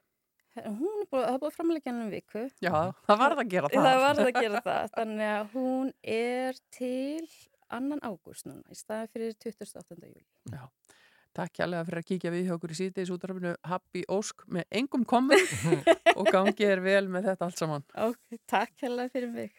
hún 0.63 1.03
er 1.03 1.09
búið, 1.11 1.25
það 1.25 1.35
er 1.35 1.41
búið 1.43 1.57
framleikja 1.57 1.93
hann 1.93 2.03
um 2.05 2.13
viku. 2.13 2.45
Já, 2.63 2.75
það 3.09 3.21
varð 3.25 3.43
að 3.43 3.51
gera 3.55 3.71
það. 3.73 3.87
Það 3.89 4.03
varð 4.05 4.25
að 4.25 4.37
gera 4.39 4.61
það. 4.69 4.93
Þannig 4.95 5.33
að 5.35 5.55
hún 5.55 5.93
er 6.15 6.61
til 6.77 7.29
annan 7.75 8.05
ágúst 8.07 8.47
núna 8.49 8.63
í 8.71 8.79
staðin 8.79 9.11
fyrir 9.15 9.35
28. 9.43 9.99
júli. 9.99 10.25
Já. 10.55 10.65
Takk 11.35 11.51
kjærlega 11.59 11.83
fyrir 11.89 11.99
að 11.99 12.07
kíkja 12.07 12.31
við 12.31 12.45
hjá 12.47 12.55
okkur 12.55 12.71
í 12.71 12.77
síðdeis 12.79 13.11
útrafinu 13.11 13.53
Happy 13.67 14.05
Ósk 14.15 14.45
með 14.55 14.69
engum 14.79 15.03
komum 15.03 15.35
og 16.19 16.29
gangi 16.31 16.69
er 16.69 16.83
vel 16.85 17.09
með 17.11 17.27
þetta 17.33 17.49
allt 17.49 17.59
saman. 17.59 17.87
Ok, 17.99 18.37
takk 18.47 18.85
hérlega 18.85 19.11
fyrir 19.11 19.33
mig. 19.35 19.51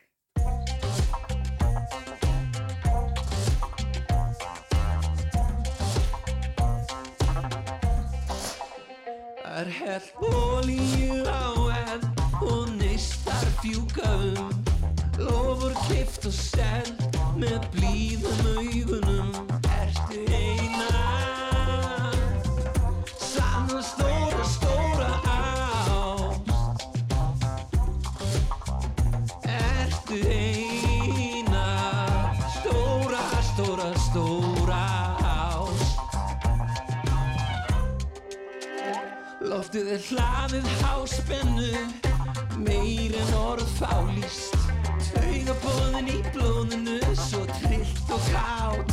Er 9.55 9.67
hell 9.81 10.07
olíu 10.31 11.21
á 11.27 11.51
enn 11.91 12.07
og 12.39 12.71
neistar 12.79 13.47
fjúka 13.59 14.15
um 14.15 14.63
Lofur 15.19 15.75
kift 15.89 16.27
og 16.27 16.35
seld 16.39 17.19
með 17.35 17.67
blíðum 17.75 18.51
augunum 18.55 19.31
Ertu 19.75 20.23
eina 20.31 20.94
Taktu 39.75 39.89
þér 39.91 40.03
hlaðið 40.07 40.67
háspennu 40.79 41.81
Meir 42.63 43.17
en 43.19 43.33
orð 43.41 43.73
fálýst 43.75 44.55
Taugabóðin 45.09 46.07
í 46.15 46.17
blóðinu 46.31 46.95
Svo 47.19 47.43
trillt 47.57 48.15
og 48.15 48.23
káttís 48.31 48.84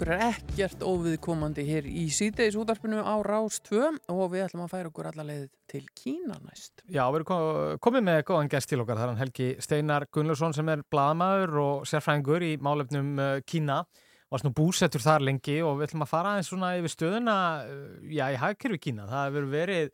okkur 0.00 0.14
er 0.16 0.22
ekkert 0.32 0.80
óviðkomandi 0.80 1.60
hér 1.68 1.84
í 1.84 2.06
síðdeis 2.08 2.54
útarpinu 2.56 3.02
á 3.04 3.20
Rás 3.20 3.58
2 3.68 3.80
og 4.08 4.22
við 4.32 4.46
ætlum 4.46 4.62
að 4.64 4.70
færa 4.72 4.88
okkur 4.88 5.08
alla 5.10 5.26
leið 5.28 5.42
til 5.68 5.82
Kína 5.92 6.38
næst. 6.40 6.80
Já, 6.88 7.02
við 7.12 7.18
erum 7.18 7.26
ko- 7.28 7.74
komið 7.84 8.06
með 8.06 8.20
góðan 8.30 8.48
gest 8.54 8.70
til 8.70 8.78
okkar, 8.80 8.96
það 8.96 9.04
er 9.04 9.10
hann 9.12 9.20
Helgi 9.20 9.48
Steinar 9.60 10.06
Gunnlaugsson 10.08 10.56
sem 10.56 10.70
er 10.72 10.80
blaðamaður 10.88 11.52
og 11.60 11.84
sérfræðingur 11.90 12.46
í 12.48 12.56
málefnum 12.64 13.10
uh, 13.20 13.42
Kína 13.44 13.82
var 14.32 14.40
svona 14.40 14.56
búsettur 14.56 15.04
þar 15.04 15.26
lengi 15.28 15.58
og 15.60 15.76
við 15.82 15.90
ætlum 15.90 16.06
að 16.06 16.12
fara 16.14 16.32
aðeins 16.32 16.48
svona 16.48 16.72
yfir 16.80 16.94
stöðuna 16.96 17.36
uh, 17.68 17.84
já, 18.08 18.24
í 18.32 18.40
hagkerfi 18.40 18.80
Kína, 18.88 19.04
það 19.10 19.28
hefur 19.28 19.50
verið 19.52 19.92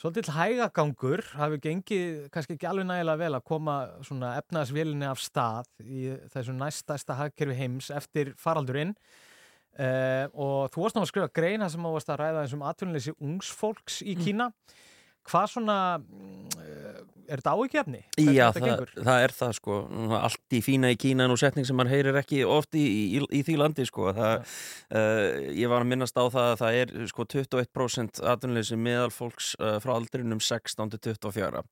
svolítið 0.00 0.30
hægagangur, 0.34 1.22
hafi 1.38 1.60
gengið 1.62 2.24
kannski 2.34 2.56
ekki 2.56 2.68
alveg 2.70 2.88
nægilega 2.88 3.20
vel 3.20 3.36
að 3.38 3.46
koma 3.50 3.76
svona 4.06 4.32
efnaðsvélinni 4.40 5.06
af 5.06 5.22
stað 5.22 5.70
í 5.84 6.08
þessu 6.32 6.56
næstæsta 6.56 7.18
hagkerfi 7.20 7.58
heims 7.58 7.92
eftir 7.94 8.32
faraldurinn. 8.40 8.96
Uh, 9.74 10.26
og 10.38 10.70
þú 10.70 10.84
varst 10.84 10.98
ná 10.98 11.02
að 11.02 11.10
skrifa 11.10 11.32
greina 11.34 11.66
sem 11.70 11.82
þú 11.82 11.94
varst 11.96 12.10
að 12.14 12.20
ræða 12.20 12.42
eins 12.44 12.52
um 12.54 12.66
atvinnleysi 12.66 13.14
ungsfólks 13.18 14.02
í 14.06 14.14
Kína 14.20 14.52
hvað 15.28 15.50
svona 15.54 15.78
mm, 15.98 16.62
eh, 16.62 17.02
er 17.28 17.40
þetta 17.40 17.54
áhyggjefni? 17.56 18.00
Já, 18.34 18.46
það, 18.54 18.82
það 18.98 19.26
er 19.26 19.34
það 19.34 19.52
sko. 19.58 19.78
Allt 20.18 20.56
í 20.56 20.60
fína 20.64 20.90
í 20.92 20.98
Kína 21.00 21.28
og 21.32 21.40
setning 21.40 21.68
sem 21.68 21.78
mann 21.78 21.90
heyrir 21.90 22.18
ekki 22.20 22.42
oft 22.46 22.76
í, 22.78 22.84
í, 23.16 23.22
í 23.32 23.42
því 23.46 23.58
landi 23.60 23.86
sko. 23.88 24.10
Það, 24.16 24.56
uh, 24.92 25.28
ég 25.56 25.72
var 25.72 25.84
að 25.84 25.92
minnast 25.92 26.18
á 26.20 26.24
það 26.24 26.50
að 26.50 26.58
það 26.62 26.80
er 26.82 26.96
sko 27.12 27.28
21% 27.36 28.24
atvinnleysi 28.34 28.80
meðal 28.80 29.12
fólks 29.14 29.54
uh, 29.60 29.78
frá 29.84 29.96
aldrinum 29.96 30.42
16 30.42 30.94
til 30.96 31.16
24 31.16 31.64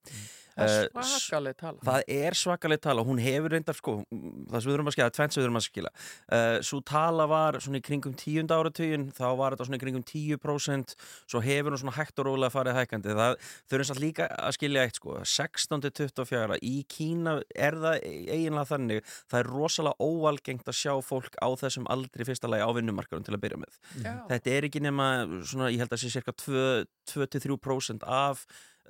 Það 0.52 0.72
er 0.72 0.82
Eh, 0.82 1.06
svakaleg 1.12 1.56
tala. 1.56 1.78
Það 1.86 2.02
er 2.12 2.36
svakaleg 2.36 2.80
tala, 2.84 3.04
hún 3.06 3.20
hefur 3.22 3.50
reyndar 3.54 3.76
sko, 3.78 3.94
það 4.12 4.58
sem 4.60 4.68
við 4.68 4.74
þurfum 4.74 4.90
að 4.90 4.96
skilja, 4.96 5.10
tvennt 5.16 5.32
sem 5.32 5.40
við 5.40 5.46
þurfum 5.46 5.60
að 5.60 5.66
skilja 5.66 5.92
uh, 5.92 6.58
Svo 6.62 6.80
tala 6.92 7.26
var 7.30 7.58
svona 7.62 7.80
í 7.80 7.84
kringum 7.86 8.14
tíunda 8.18 8.58
áratugin, 8.60 9.06
þá 9.16 9.26
var 9.38 9.56
þetta 9.56 9.68
svona 9.68 9.78
í 9.78 9.82
kringum 9.82 10.04
10% 10.04 10.94
Svo 11.30 11.42
hefur 11.44 11.72
hún 11.72 11.80
svona 11.80 11.96
hægt 11.96 12.20
og 12.20 12.28
rólega 12.28 12.52
farið 12.52 12.78
hækandi 12.80 13.16
Það 13.16 13.36
þurfum 13.72 13.88
samt 13.90 14.02
líka 14.02 14.28
að 14.28 14.56
skilja 14.58 14.84
eitt 14.86 15.00
sko, 15.00 15.16
16 15.24 15.84
til 15.86 15.92
24 16.12 16.58
Í 16.62 16.74
Kína 16.92 17.38
er 17.54 17.78
það 17.80 17.96
eiginlega 18.02 18.68
þannig 18.72 19.02
Það 19.32 19.38
er 19.40 19.50
rosalega 19.52 19.96
óalgengt 20.02 20.68
að 20.68 20.78
sjá 20.82 20.94
fólk 21.04 21.34
á 21.40 21.48
þessum 21.62 21.88
aldrei 21.92 22.26
fyrsta 22.28 22.50
lagi 22.50 22.66
á 22.66 22.70
vinnumarkarum 22.76 23.24
til 23.26 23.34
að 23.36 23.42
byrja 23.44 23.60
með. 23.62 23.78
Já. 24.02 24.12
Þetta 24.30 24.52
er 24.52 24.66
ekki 24.68 24.82
nema, 24.84 25.06
svona, 25.48 25.70
ég 25.72 25.82
held 25.82 25.92
að 25.94 26.02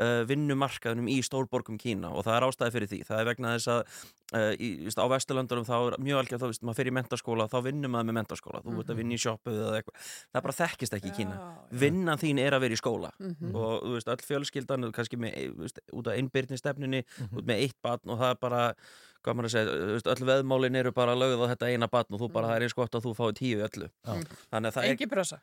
sé 0.03 0.23
cirka 0.23 0.23
2-3% 0.23 0.23
af 0.23 0.23
uh, 0.23 0.27
vinnumarkaðunum 0.29 1.09
í 1.09 1.19
stórborgum 1.23 1.79
Kína 1.79 2.11
og 2.13 2.25
það 2.27 2.37
er 2.37 2.47
ástæði 2.49 2.73
fyrir 2.75 2.91
því. 2.91 2.99
Það 3.09 3.21
er 3.21 3.29
vegna 3.31 3.53
þess 3.57 3.69
að 3.73 3.81
uh, 4.33 4.53
í, 4.59 4.69
víst, 4.87 4.99
á 4.99 5.07
Vesturlöndunum 5.13 5.67
þá 5.69 5.75
er 5.79 5.97
mjög 6.03 6.19
þá 6.41 6.47
veist, 6.49 6.63
maður 6.63 6.79
fyrir 6.81 6.93
mentaskóla, 6.97 7.49
þá 7.53 7.59
vinnur 7.67 7.93
maður 7.93 8.09
með 8.11 8.19
mentaskóla, 8.21 8.63
þú 8.65 8.77
ert 8.83 8.91
að 8.93 8.97
vinna 9.03 9.15
í 9.15 9.23
sjoppu 9.23 9.51
eða 9.53 9.79
eitthvað. 9.81 10.11
Það 10.33 10.43
bara 10.49 10.59
þekkist 10.61 10.97
ekki 10.99 11.09
í 11.13 11.17
Kína. 11.17 11.39
Vinnan 11.71 12.19
þín 12.23 12.41
er 12.43 12.53
að 12.57 12.61
vera 12.67 12.75
í 12.75 12.81
skóla 12.83 13.11
Mhm. 13.23 13.55
og 13.55 13.83
þú 13.83 13.93
veist, 13.97 14.09
öll 14.09 14.27
fjölskyldan, 14.27 14.93
kannski 14.93 15.17
með, 15.21 15.57
veist, 15.59 15.79
út 15.93 16.07
af 16.07 16.17
einbyrnistefnunni, 16.17 17.05
Mhm. 17.05 17.37
út 17.39 17.47
með 17.47 17.63
eitt 17.67 17.77
batn 17.83 18.11
og 18.11 18.19
það 18.19 18.31
er 18.31 18.35
bara 18.41 18.75
hvað 19.23 19.37
maður 19.39 19.47
að 19.47 19.55
segja, 19.55 20.15
öll 20.17 20.27
veðmálin 20.27 20.77
eru 20.77 20.91
bara 20.93 21.15
lögð 21.15 21.47
á 21.47 21.55
þetta 21.55 21.71
eina 21.71 21.87
batn 21.89 22.15
og 22.15 22.21
þú 22.21 22.33
bara, 22.33 22.49
það 22.49 22.57
er 22.57 22.63
eins 22.67 22.75
gott 22.75 22.91
að 22.93 23.03
þú 23.07 23.15
fái 23.15 23.33
tíu 23.39 23.63
öllu. 23.63 23.89
Að 24.05 24.27
er 24.67 24.91
Engi 24.91 25.07
pressa. 25.07 25.39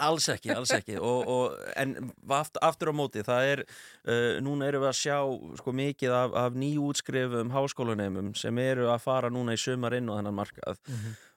Alls 0.00 0.28
ekki, 0.32 0.52
alls 0.54 0.72
ekki. 0.74 0.96
Og, 0.96 1.28
og, 1.28 1.56
en 1.76 1.96
aftur, 2.32 2.92
á 2.92 2.94
móti 2.96 3.24
það 3.26 3.48
er, 3.50 3.64
uh, 4.06 4.38
núna 4.44 4.70
erum 4.70 4.84
við 4.86 4.92
að 4.92 5.00
sjá 5.00 5.18
sko 5.60 5.74
mikið 5.76 6.16
af, 6.16 6.38
af 6.44 6.56
nýjútskrifum 6.62 7.52
háskólaneimum 7.52 8.32
sem 8.38 8.62
eru 8.62 8.88
að 8.92 9.04
fara 9.04 9.32
núna 9.32 9.56
í 9.56 9.60
sumar 9.60 9.98
inn 9.98 10.08
á 10.08 10.16
þennan 10.16 10.40
markað. 10.40 10.80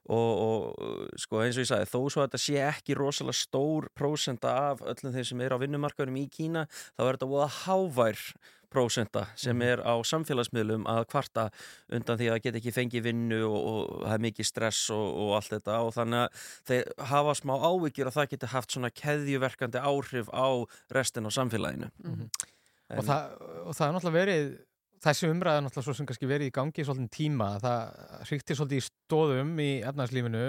Og, 0.05 0.33
og 0.45 1.13
sko 1.17 1.39
eins 1.41 1.57
og 1.57 1.63
ég 1.63 1.69
sagði 1.71 1.89
þó 1.89 1.99
svo 2.13 2.21
að 2.21 2.27
þetta 2.27 2.41
sé 2.43 2.59
ekki 2.61 2.97
rosalega 2.97 3.39
stór 3.39 3.87
prósenta 3.97 4.51
af 4.69 4.83
öllum 4.85 5.15
þeim 5.15 5.25
sem 5.31 5.41
eru 5.41 5.57
á 5.57 5.63
vinnumarkaðunum 5.63 6.19
í 6.21 6.27
Kína 6.29 6.67
þá 6.69 7.07
er 7.07 7.15
þetta 7.15 7.29
voða 7.31 7.47
hávær 7.63 8.21
prósenta 8.75 9.23
sem 9.39 9.63
er 9.63 9.79
á 9.81 9.95
samfélagsmiðlum 10.03 10.83
að 10.91 11.01
kvarta 11.13 11.47
undan 11.95 12.19
því 12.19 12.29
að 12.33 12.41
geta 12.43 12.61
ekki 12.61 12.75
fengið 12.75 13.07
vinnu 13.07 13.39
og, 13.47 13.57
og 13.71 13.95
það 14.03 14.17
er 14.17 14.25
mikið 14.27 14.49
stress 14.51 14.91
og, 14.95 15.05
og 15.23 15.33
allt 15.39 15.55
þetta. 15.55 15.79
Og 15.87 15.95
þannig 15.95 16.21
að 16.25 16.45
þeir 16.69 16.93
hafa 17.13 17.35
smá 17.39 17.55
ávíkjur 17.55 18.11
að 18.11 18.19
það 18.19 18.29
geti 18.35 18.51
haft 18.53 18.75
svona 18.75 18.93
keðjuverkandi 19.01 19.83
áhrif 19.93 20.31
á 20.35 20.47
restin 20.99 21.29
á 21.29 21.31
samfélaginu. 21.39 21.91
Mhm. 22.03 22.29
En- 22.85 22.99
og, 23.01 23.05
það, 23.07 23.29
og 23.65 23.73
það 23.73 23.87
er 23.87 23.93
náttúrulega 23.95 24.19
verið 24.21 24.49
þessi 25.05 25.29
umræða 25.29 25.59
er 25.59 25.63
náttúrulega 25.65 25.87
svo 25.87 25.95
sem 25.97 26.07
kannski 26.09 26.29
verið 26.29 26.49
í 26.49 26.55
gangi 26.55 26.81
í 26.81 26.85
svolítið 26.85 27.13
tíma, 27.13 27.47
það 27.63 28.25
hrykti 28.29 28.57
svolítið 28.57 28.81
í 28.81 28.85
stóðum 28.85 29.53
í 29.61 29.69
efnarslífinu 29.89 30.43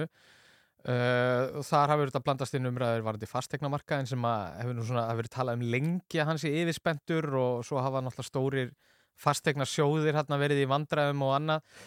uh, 0.86 1.62
þar 1.66 1.92
hafa 1.92 2.00
verið 2.02 2.18
að 2.18 2.26
blandast 2.26 2.56
inn 2.58 2.70
umræður 2.70 3.06
varandi 3.06 3.28
fastegnamarkaðin 3.30 4.10
sem 4.12 4.26
að 4.28 4.42
hefur 4.62 4.78
nú 4.78 4.86
svona, 4.86 5.06
það 5.10 5.20
verið 5.22 5.34
talað 5.36 5.58
um 5.58 5.68
lengi 5.76 6.22
að 6.22 6.30
hans 6.30 6.46
í 6.46 6.54
yfirspendur 6.62 7.30
og 7.42 7.66
svo 7.66 7.82
hafa 7.82 8.02
náttúrulega 8.04 8.30
stórir 8.30 8.74
fastegnasjóðir 9.16 10.18
hérna 10.18 10.40
verið 10.40 10.64
í 10.64 10.68
vandræðum 10.70 11.24
og 11.24 11.36
annað 11.38 11.78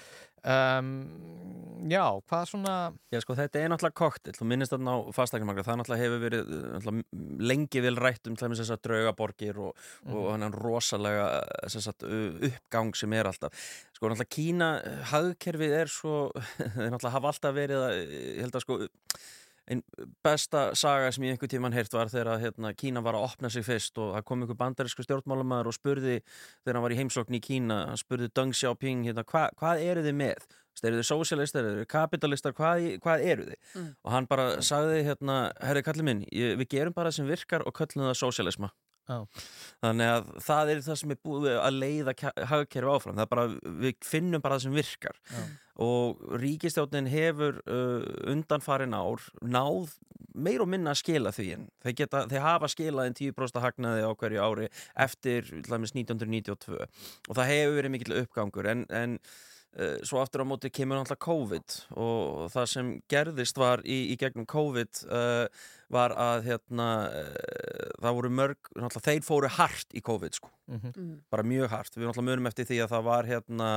um, 0.43 0.89
já, 1.89 2.03
hvað 2.29 2.43
svona 2.51 2.75
Já, 3.13 3.19
sko, 3.23 3.35
þetta 3.39 3.59
er 3.61 3.69
náttúrulega 3.71 3.97
koktel, 3.99 4.33
þú 4.37 4.47
minnist 4.51 4.73
þarna 4.73 4.93
á 4.93 4.97
fastaknumarka, 5.15 5.63
það 5.67 5.79
náttúrulega 5.81 6.03
hefur 6.05 6.21
verið 6.25 6.51
uh, 6.51 6.63
náttúrulega, 6.75 7.05
lengi 7.51 7.83
vel 7.85 7.95
rætt 8.03 8.29
um 8.29 8.35
tlæmis 8.39 8.61
þessar 8.63 8.81
draugaborgir 8.85 9.59
og, 9.63 9.73
og 10.05 10.19
Mhm. 10.19 10.29
hann 10.43 10.53
rosalega 10.59 11.27
sem 11.71 11.81
sagt, 11.81 12.03
uppgang 12.03 12.93
sem 12.95 13.13
er 13.13 13.29
alltaf. 13.31 13.53
Sko, 13.95 14.07
náttúrulega 14.11 14.35
Kína, 14.35 14.69
uh, 14.83 15.03
hagkerfið 15.13 15.75
er 15.81 15.87
svo, 15.91 16.15
þeir 16.75 16.91
náttúrulega 16.93 17.15
hafa 17.17 17.33
alltaf 17.33 17.55
verið 17.55 17.85
að, 17.89 17.99
ég 18.13 18.41
held 18.45 18.55
að 18.59 18.65
sko, 18.67 18.79
einn 19.69 19.83
besta 20.25 20.69
saga 20.77 21.11
sem 21.13 21.25
ég 21.27 21.35
einhver 21.35 21.51
tíman 21.51 21.75
heyrt 21.75 21.93
var 21.93 22.09
þegar 22.11 22.41
hérna, 22.41 22.71
Kína 22.77 23.03
var 23.05 23.17
að 23.17 23.27
opna 23.27 23.51
sig 23.53 23.65
fyrst 23.67 23.99
og 24.01 24.15
það 24.15 24.25
kom 24.29 24.43
einhver 24.45 24.59
bandarísku 24.59 25.05
stjórnmálamæður 25.05 25.69
og 25.71 25.77
spurði 25.77 26.15
þegar 26.23 26.79
hann 26.79 26.85
var 26.87 26.95
í 26.95 26.99
heimsókn 26.99 27.37
í 27.37 27.43
Kína 27.43 27.79
hann 27.91 28.01
spurði 28.01 28.31
Deng 28.33 28.55
Xiaoping 28.55 29.05
hérna, 29.09 29.25
hva, 29.29 29.45
hvað 29.59 29.85
eru 29.85 30.05
þið 30.07 30.19
með? 30.23 30.49
Eru 30.79 30.95
þið 31.01 31.07
sósialistar, 31.09 31.65
eru 31.67 31.81
þið 31.81 31.89
kapitalistar, 31.91 32.53
hvað, 32.55 32.85
hvað 33.03 33.23
eru 33.27 33.47
þið? 33.49 33.57
Mm. 33.75 33.87
Og 33.99 34.13
hann 34.13 34.27
bara 34.31 34.45
sagði 34.63 35.01
hérna, 35.09 35.39
herri 35.59 35.83
kallið 35.83 36.07
minn, 36.07 36.21
við 36.31 36.69
gerum 36.71 36.95
bara 36.95 37.11
sem 37.11 37.27
virkar 37.27 37.65
og 37.67 37.75
köllum 37.75 38.07
það 38.07 38.15
sósialisma. 38.21 38.69
Já. 39.09 39.45
Þannig 39.81 40.11
að 40.13 40.27
það 40.45 40.71
er 40.73 40.83
það 40.85 40.99
sem 41.01 41.13
er 41.15 41.21
búið 41.25 41.55
að 41.55 41.79
leiða 41.79 42.13
hagkerfi 42.51 42.93
áfram. 42.93 43.17
Það 43.17 43.25
er 43.25 43.31
bara, 43.33 43.47
við 43.85 43.97
finnum 44.05 44.43
bara 44.43 44.59
það 44.59 44.67
sem 44.67 44.77
virkar. 44.77 45.19
Já. 45.33 45.41
Og 45.79 46.23
ríkistjórnin 46.41 47.07
hefur 47.09 47.61
uh, 47.63 48.05
undanfarin 48.29 48.93
ár 48.93 49.23
náð 49.41 49.95
meir 50.39 50.63
og 50.63 50.69
minna 50.71 50.93
að 50.93 51.01
skila 51.01 51.31
því 51.35 51.47
en 51.55 51.67
þeir, 51.83 51.95
geta, 52.03 52.23
þeir 52.29 52.43
hafa 52.45 52.69
skilað 52.71 53.09
en 53.09 53.17
10% 53.17 53.63
hagnaði 53.63 54.03
á 54.05 54.11
hverju 54.11 54.43
ári 54.43 54.67
eftir 55.05 55.47
dæmis 55.67 55.95
1992 55.95 56.77
og 56.79 57.31
það 57.33 57.49
hefur 57.53 57.79
verið 57.79 57.93
mikill 57.95 58.19
uppgangur 58.21 58.69
en, 58.71 58.85
en 58.93 59.17
uh, 59.17 59.97
svo 60.05 60.21
aftur 60.21 60.45
á 60.45 60.49
móti 60.51 60.71
kemur 60.73 60.99
náttúrulega 60.99 61.25
COVID 61.25 61.77
og 61.97 62.45
það 62.53 62.71
sem 62.75 62.93
gerðist 63.11 63.59
var 63.59 63.83
í, 63.85 64.01
í 64.13 64.19
gegnum 64.21 64.47
COVID 64.49 65.03
uh, 65.09 65.45
var 65.89 66.13
að 66.13 66.43
hérna, 66.45 66.87
uh, 67.09 67.91
það 68.03 68.17
voru 68.19 68.29
mörg, 68.29 68.71
þeir 69.01 69.23
fóru 69.25 69.49
hart 69.59 69.93
í 69.97 70.01
COVID 70.05 70.33
sko 70.39 70.49
Mhm. 70.69 70.91
Mm. 70.93 71.13
bara 71.31 71.41
mjög 71.41 71.69
hart, 71.71 71.95
við 71.97 72.11
munum 72.21 72.45
eftir 72.45 72.65
því 72.69 72.77
að 72.83 72.91
það 72.93 73.03
var 73.07 73.25
hérna 73.25 73.69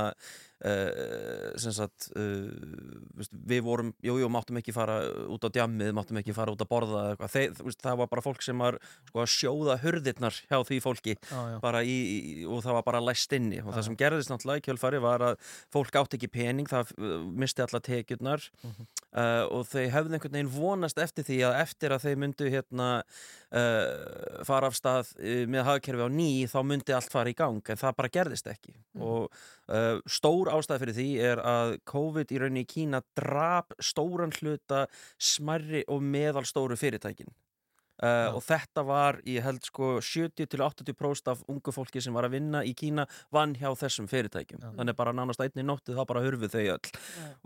uh, 0.61 1.53
sem 1.57 1.73
sagt 1.73 2.11
uh, 2.13 2.51
við 3.49 3.63
vorum, 3.65 3.93
jú, 4.05 4.19
jú, 4.21 4.29
máttum 4.33 4.59
ekki 4.61 4.75
fara 4.77 4.99
út 5.33 5.47
á 5.47 5.49
djammið, 5.55 5.93
máttum 5.97 6.19
ekki 6.21 6.35
fara 6.37 6.53
út 6.53 6.61
að 6.61 6.69
borða 6.71 7.01
eða 7.07 7.15
eitthvað, 7.15 7.33
Þeir, 7.33 7.77
það 7.87 7.97
var 8.03 8.11
bara 8.13 8.25
fólk 8.27 8.45
sem 8.45 8.61
var 8.61 8.77
sko, 9.09 9.23
að 9.25 9.31
sjóða 9.33 9.79
hurðirnar 9.83 10.37
hjá 10.51 10.59
því 10.69 10.81
fólki 10.85 11.17
bara 11.65 11.81
í, 11.81 11.97
í, 11.97 12.21
og 12.45 12.61
það 12.67 12.77
var 12.79 12.87
bara 12.91 13.01
læst 13.09 13.33
inni 13.39 13.63
og 13.65 13.73
það 13.73 13.87
sem 13.89 13.97
gerðist 14.05 14.33
náttúrulega 14.35 14.63
í 14.63 14.67
kjölfari 14.69 15.01
var 15.03 15.25
að 15.31 15.41
fólk 15.73 15.97
átti 16.03 16.21
ekki 16.21 16.31
pening, 16.37 16.69
það 16.69 16.93
misti 17.41 17.65
alla 17.65 17.81
tekjurnar 17.81 18.49
Mhm. 18.63 18.87
uh, 19.17 19.45
og 19.49 19.65
þau 19.73 19.89
hefðu 19.97 20.13
einhvern 20.19 20.37
veginn 20.37 20.53
vonast 20.61 20.99
eftir 21.03 21.25
því 21.25 21.41
að 21.49 21.59
eftir 21.65 21.91
að 21.97 22.02
þau 22.03 22.15
myndu 22.23 22.51
hérna 22.53 22.89
uh, 23.03 24.43
fara 24.49 24.71
af 24.71 24.79
stað 24.79 25.13
uh, 25.19 25.45
með 25.51 25.67
hagkerfi 25.69 26.07
á 26.07 26.11
ný 26.13 26.31
þá 26.51 26.59
myndi 26.67 26.97
allt 26.97 27.13
fara 27.13 27.33
í 27.33 27.37
gang 27.39 27.63
en 27.63 27.83
það 27.83 27.97
bara 28.01 28.13
gerðist 28.19 28.51
ekki. 28.53 28.75
Og 29.01 29.29
uh, 29.29 30.03
stór 30.07 30.53
ástæð 30.55 30.85
fyrir 30.85 30.99
því 30.99 31.09
er 31.31 31.45
að 31.47 31.77
COVID 31.93 32.35
í 32.35 32.43
rauninni 32.43 32.67
í 32.67 32.73
Kína 32.75 33.03
drap 33.19 33.77
stóran 33.83 34.35
hluta 34.41 34.87
smarri 35.19 35.87
og 35.89 36.05
meðalstóru 36.05 36.79
fyrirtækin 36.81 37.33
Uh, 38.03 38.33
og 38.35 38.41
þetta 38.43 38.83
var, 38.87 39.19
ég 39.29 39.45
held 39.45 39.63
sko 39.67 39.97
70-80% 40.03 41.29
af 41.31 41.43
ungu 41.51 41.75
fólki 41.75 42.01
sem 42.03 42.15
var 42.17 42.27
að 42.27 42.39
vinna 42.39 42.63
í 42.67 42.73
Kína 42.79 43.05
vann 43.35 43.53
hjá 43.59 43.69
þessum 43.79 44.09
fyrirtækjum. 44.11 44.65
Þannig 44.79 44.97
bara 44.99 45.13
nánast 45.15 45.43
einni 45.45 45.65
nótti 45.67 45.95
þá 45.95 46.03
bara 46.09 46.23
hurfu 46.25 46.49
þau 46.51 46.63
öll. 46.75 46.93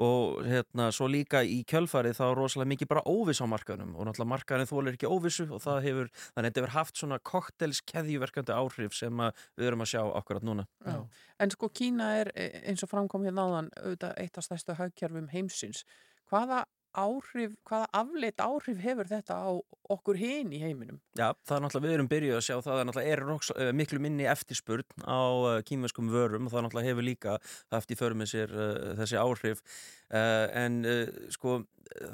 Og 0.07 0.47
hérna 0.47 0.89
svo 0.95 1.11
líka 1.13 1.43
í 1.45 1.59
kjölfarið 1.69 2.17
þá 2.21 2.25
er 2.29 2.41
rosalega 2.41 2.73
mikið 2.73 2.91
bara 2.95 3.05
óviss 3.11 3.43
á 3.43 3.47
markaðunum 3.51 3.97
og 3.97 4.09
náttúrulega 4.09 4.33
markaðurinn 4.33 4.71
þólir 4.71 4.97
ekki 4.97 5.11
óvissu 5.11 5.49
og 5.51 5.63
það 5.67 5.83
hefur, 5.89 6.11
þannig 6.31 6.47
að 6.47 6.49
þetta 6.49 6.65
hefur 6.65 6.77
haft 6.79 7.03
svona 7.03 7.21
koktels 7.33 7.83
keðjuverkandi 7.93 8.57
áhrif 8.57 8.97
sem 8.97 9.25
að 9.27 9.45
við 9.59 9.71
erum 9.71 9.85
að 9.85 9.93
sjá 9.93 10.03
akkurat 10.07 10.47
núna. 10.47 10.67
Já. 10.87 11.03
En 11.43 11.53
sko 11.53 11.69
Kína 11.69 12.09
er 12.23 12.33
e, 12.33 12.49
eins 12.71 12.85
og 12.87 12.93
framkom 12.95 13.27
hérna 13.29 13.45
áðan 13.45 13.73
auðvitað 13.83 14.17
eitt 14.23 14.41
af 14.41 14.47
stærstu 14.47 14.77
hagkerfum 14.79 15.29
heimsins. 15.35 15.85
Hvaða 16.31 16.65
áhrif, 16.97 17.55
hvaða 17.69 17.87
afleitt 18.01 18.43
áhrif 18.43 18.81
hefur 18.83 19.11
þetta 19.11 19.37
á 19.37 19.51
okkur 19.97 20.19
hinn 20.21 20.53
í 20.57 20.61
heiminum? 20.63 20.99
Já, 21.19 21.31
það 21.47 21.57
er 21.57 21.65
náttúrulega, 21.65 21.87
við 21.87 21.97
erum 21.97 22.11
byrjuð 22.11 22.39
að 22.39 22.45
sjá 22.49 22.57
það 22.57 22.81
að 22.81 22.85
náttúrulega 22.89 23.15
er 23.15 23.25
uh, 23.31 23.71
miklu 23.77 24.03
minni 24.03 24.29
eftirspurn 24.33 25.07
á 25.07 25.21
uh, 25.21 25.53
kýmverskum 25.69 26.11
vörum 26.13 26.49
og 26.49 26.55
það 26.55 26.67
náttúrulega 26.67 26.91
hefur 26.91 27.09
líka 27.09 27.39
haft 27.75 27.95
í 27.95 27.99
för 28.01 28.17
með 28.19 28.33
sér 28.33 28.57
uh, 28.57 28.93
þessi 29.03 29.21
áhrif 29.21 29.63
uh, 29.63 30.47
en 30.65 30.83
uh, 30.85 31.05
sko 31.35 31.61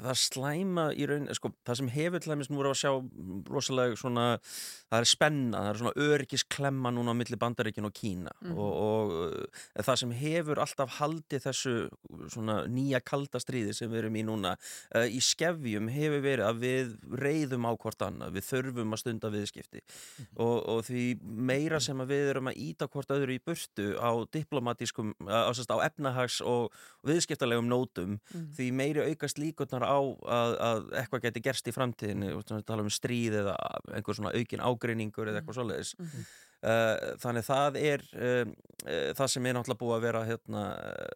það 0.03 0.17
slæma 0.19 0.85
í 0.95 1.05
raun, 1.09 1.27
sko 1.35 1.51
það 1.65 1.77
sem 1.79 1.87
hefur 1.95 2.19
til 2.23 2.31
dæmis 2.33 2.49
nú 2.51 2.61
að 2.63 2.75
sjá 2.79 2.91
rosalega 3.49 3.97
svona, 3.99 4.25
það 4.91 4.99
er 4.99 5.09
spenna, 5.09 5.61
það 5.63 5.69
er 5.73 5.79
svona 5.81 6.07
öryggisklemma 6.07 6.91
núna 6.93 7.13
á 7.13 7.19
milli 7.19 7.39
bandaríkin 7.41 7.85
og 7.89 7.93
Kína 7.97 8.31
Mhm. 8.43 8.57
og, 8.57 8.73
og 8.73 9.11
uh, 9.13 9.83
það 9.83 9.95
sem 10.03 10.11
hefur 10.11 10.59
alltaf 10.63 10.97
haldið 10.99 11.43
þessu 11.47 11.73
svona 12.33 12.57
nýja 12.67 12.99
kalda 13.03 13.39
stríði 13.41 13.73
sem 13.73 13.89
við 13.91 14.03
erum 14.03 14.15
í 14.19 14.23
núna 14.27 14.55
uh, 14.95 15.05
í 15.07 15.19
skefjum 15.23 15.89
hefur 15.93 16.21
verið 16.23 16.45
að 16.47 16.61
við 16.63 16.93
reyðum 17.23 17.65
á 17.67 17.71
hvort 17.75 18.01
annað, 18.05 18.33
við 18.37 18.47
þurfum 18.51 18.93
að 18.93 19.01
stunda 19.03 19.31
viðskipti 19.33 19.81
og, 20.37 20.57
og 20.69 20.83
því 20.87 21.05
meira 21.23 21.79
sem 21.83 21.99
að 22.03 22.11
við 22.13 22.29
erum 22.33 22.51
að 22.51 22.59
íta 22.69 22.87
hvort 22.87 23.11
öðru 23.15 23.35
í 23.37 23.41
burtu 23.43 23.89
á 23.99 24.11
diplomatískum, 24.33 25.13
á, 25.27 25.49
sérst, 25.55 25.71
á 25.73 25.77
efnahags 25.85 26.41
og 26.41 26.71
viðskiptalegum 27.07 27.67
nótum 27.71 28.19
Mhm. 28.33 28.49
því 28.57 28.65
meiri 28.73 29.01
aukast 29.09 29.37
líkurnar 29.63 29.85
á 29.87 29.97
að, 29.97 30.55
að 30.69 30.81
eitthvað 31.01 31.25
geti 31.27 31.43
gerst 31.49 31.67
í 31.67 31.73
framtíðinni 31.75 32.31
og 32.37 32.45
tala 32.67 32.83
um 32.83 32.91
stríð 32.93 33.39
eða 33.43 33.57
einhver 33.95 34.17
svona 34.19 34.33
aukin 34.35 34.63
ágreiningur 34.63 35.31
eða 35.31 35.41
eitthvað 35.41 35.59
svoleiðis 35.61 35.93
Mhm. 35.99 36.25
Uh, 36.27 36.39
þannig 36.63 37.43
það 37.43 37.77
er 37.81 38.03
um, 38.13 38.53
það 39.15 39.29
sem 39.31 39.45
er 39.47 39.55
náttúrulega 39.55 39.79
búið 39.79 39.95
að 39.95 40.05
vera 40.05 40.21
hérna, 40.27 40.61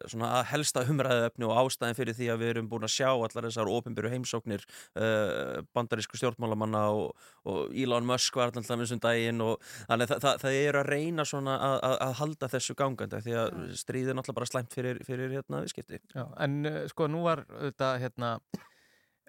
svona 0.08 0.30
að 0.38 0.46
helsta 0.52 0.84
umræðuefni 0.88 1.48
og 1.48 1.60
ástæðin 1.62 1.98
fyrir 1.98 2.16
því 2.16 2.28
að 2.32 2.42
við 2.42 2.52
erum 2.52 2.70
búin 2.70 2.86
að 2.88 2.94
sjá 2.94 3.08
allar 3.10 3.48
þessar 3.48 3.72
ofinbyrju 3.72 4.12
heimsóknir 4.14 4.64
uh, 4.68 5.58
bandarísku 5.76 6.20
stjórnmálamanna 6.20 6.84
og, 6.96 7.28
og 7.48 7.76
Elon 7.76 8.08
Musk 8.08 8.38
var 8.40 8.52
alltaf 8.52 8.68
með 8.72 8.86
þessum 8.86 9.02
daginn 9.04 9.44
og 9.44 9.68
þannig 9.90 10.12
það, 10.12 10.24
það, 10.24 10.40
það 10.44 10.60
er 10.62 10.80
að 10.80 10.90
reyna 10.94 11.28
svona 11.28 11.58
að, 11.58 11.76
að, 11.90 11.98
að 12.06 12.16
halda 12.22 12.50
þessu 12.56 12.78
gangandi 12.78 13.22
því 13.26 13.36
að 13.42 13.60
stríðið 13.82 14.14
er 14.14 14.18
náttúrulega 14.20 14.40
bara 14.40 14.52
slæmt 14.52 14.78
fyrir, 14.78 15.04
fyrir 15.08 15.36
hérna 15.36 15.62
viðskipti. 15.64 16.02
Já, 16.14 16.24
en 16.44 16.60
sko 16.92 17.08
nú 17.10 17.24
var 17.26 17.44
þetta 17.52 17.94
hérna 18.02 18.34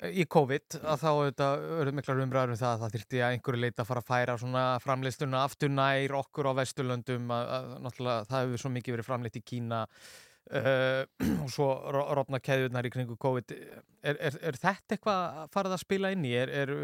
í 0.07 0.23
COVID 0.31 0.77
að 0.79 1.01
þá 1.01 1.07
auðvitað 1.09 1.91
miklar 1.97 2.21
umræður 2.23 2.53
um 2.53 2.59
það 2.59 2.71
að 2.71 2.81
það 2.83 2.93
þyrfti 2.95 3.19
að 3.19 3.33
einhverju 3.35 3.61
leita 3.63 3.83
að 3.83 3.89
fara 3.89 4.03
að 4.03 4.09
færa 4.09 4.35
svona 4.39 4.63
framleistuna 4.83 5.43
aftur 5.43 5.71
nær 5.73 6.15
okkur 6.21 6.49
á 6.49 6.53
Vesturlöndum 6.61 7.33
að, 7.35 7.51
að 7.57 7.69
náttúrulega 7.83 8.27
það 8.29 8.45
hefur 8.45 8.63
svo 8.63 8.71
mikið 8.77 8.95
verið 8.95 9.09
framleitt 9.09 9.39
í 9.39 9.43
Kína 9.51 9.81
uh, 9.83 11.03
og 11.43 11.51
svo 11.53 11.69
ro- 11.95 12.07
rofna 12.19 12.39
keðjurnar 12.43 12.87
í 12.87 12.93
kringu 12.95 13.19
COVID 13.19 13.55
er, 13.55 14.15
er, 14.15 14.39
er 14.39 14.59
þetta 14.61 14.95
eitthvað 14.95 15.23
að 15.43 15.53
farið 15.57 15.75
að 15.75 15.83
spila 15.83 16.13
inn 16.15 16.27
í? 16.29 16.35
Er, 16.39 16.53
er 16.63 16.75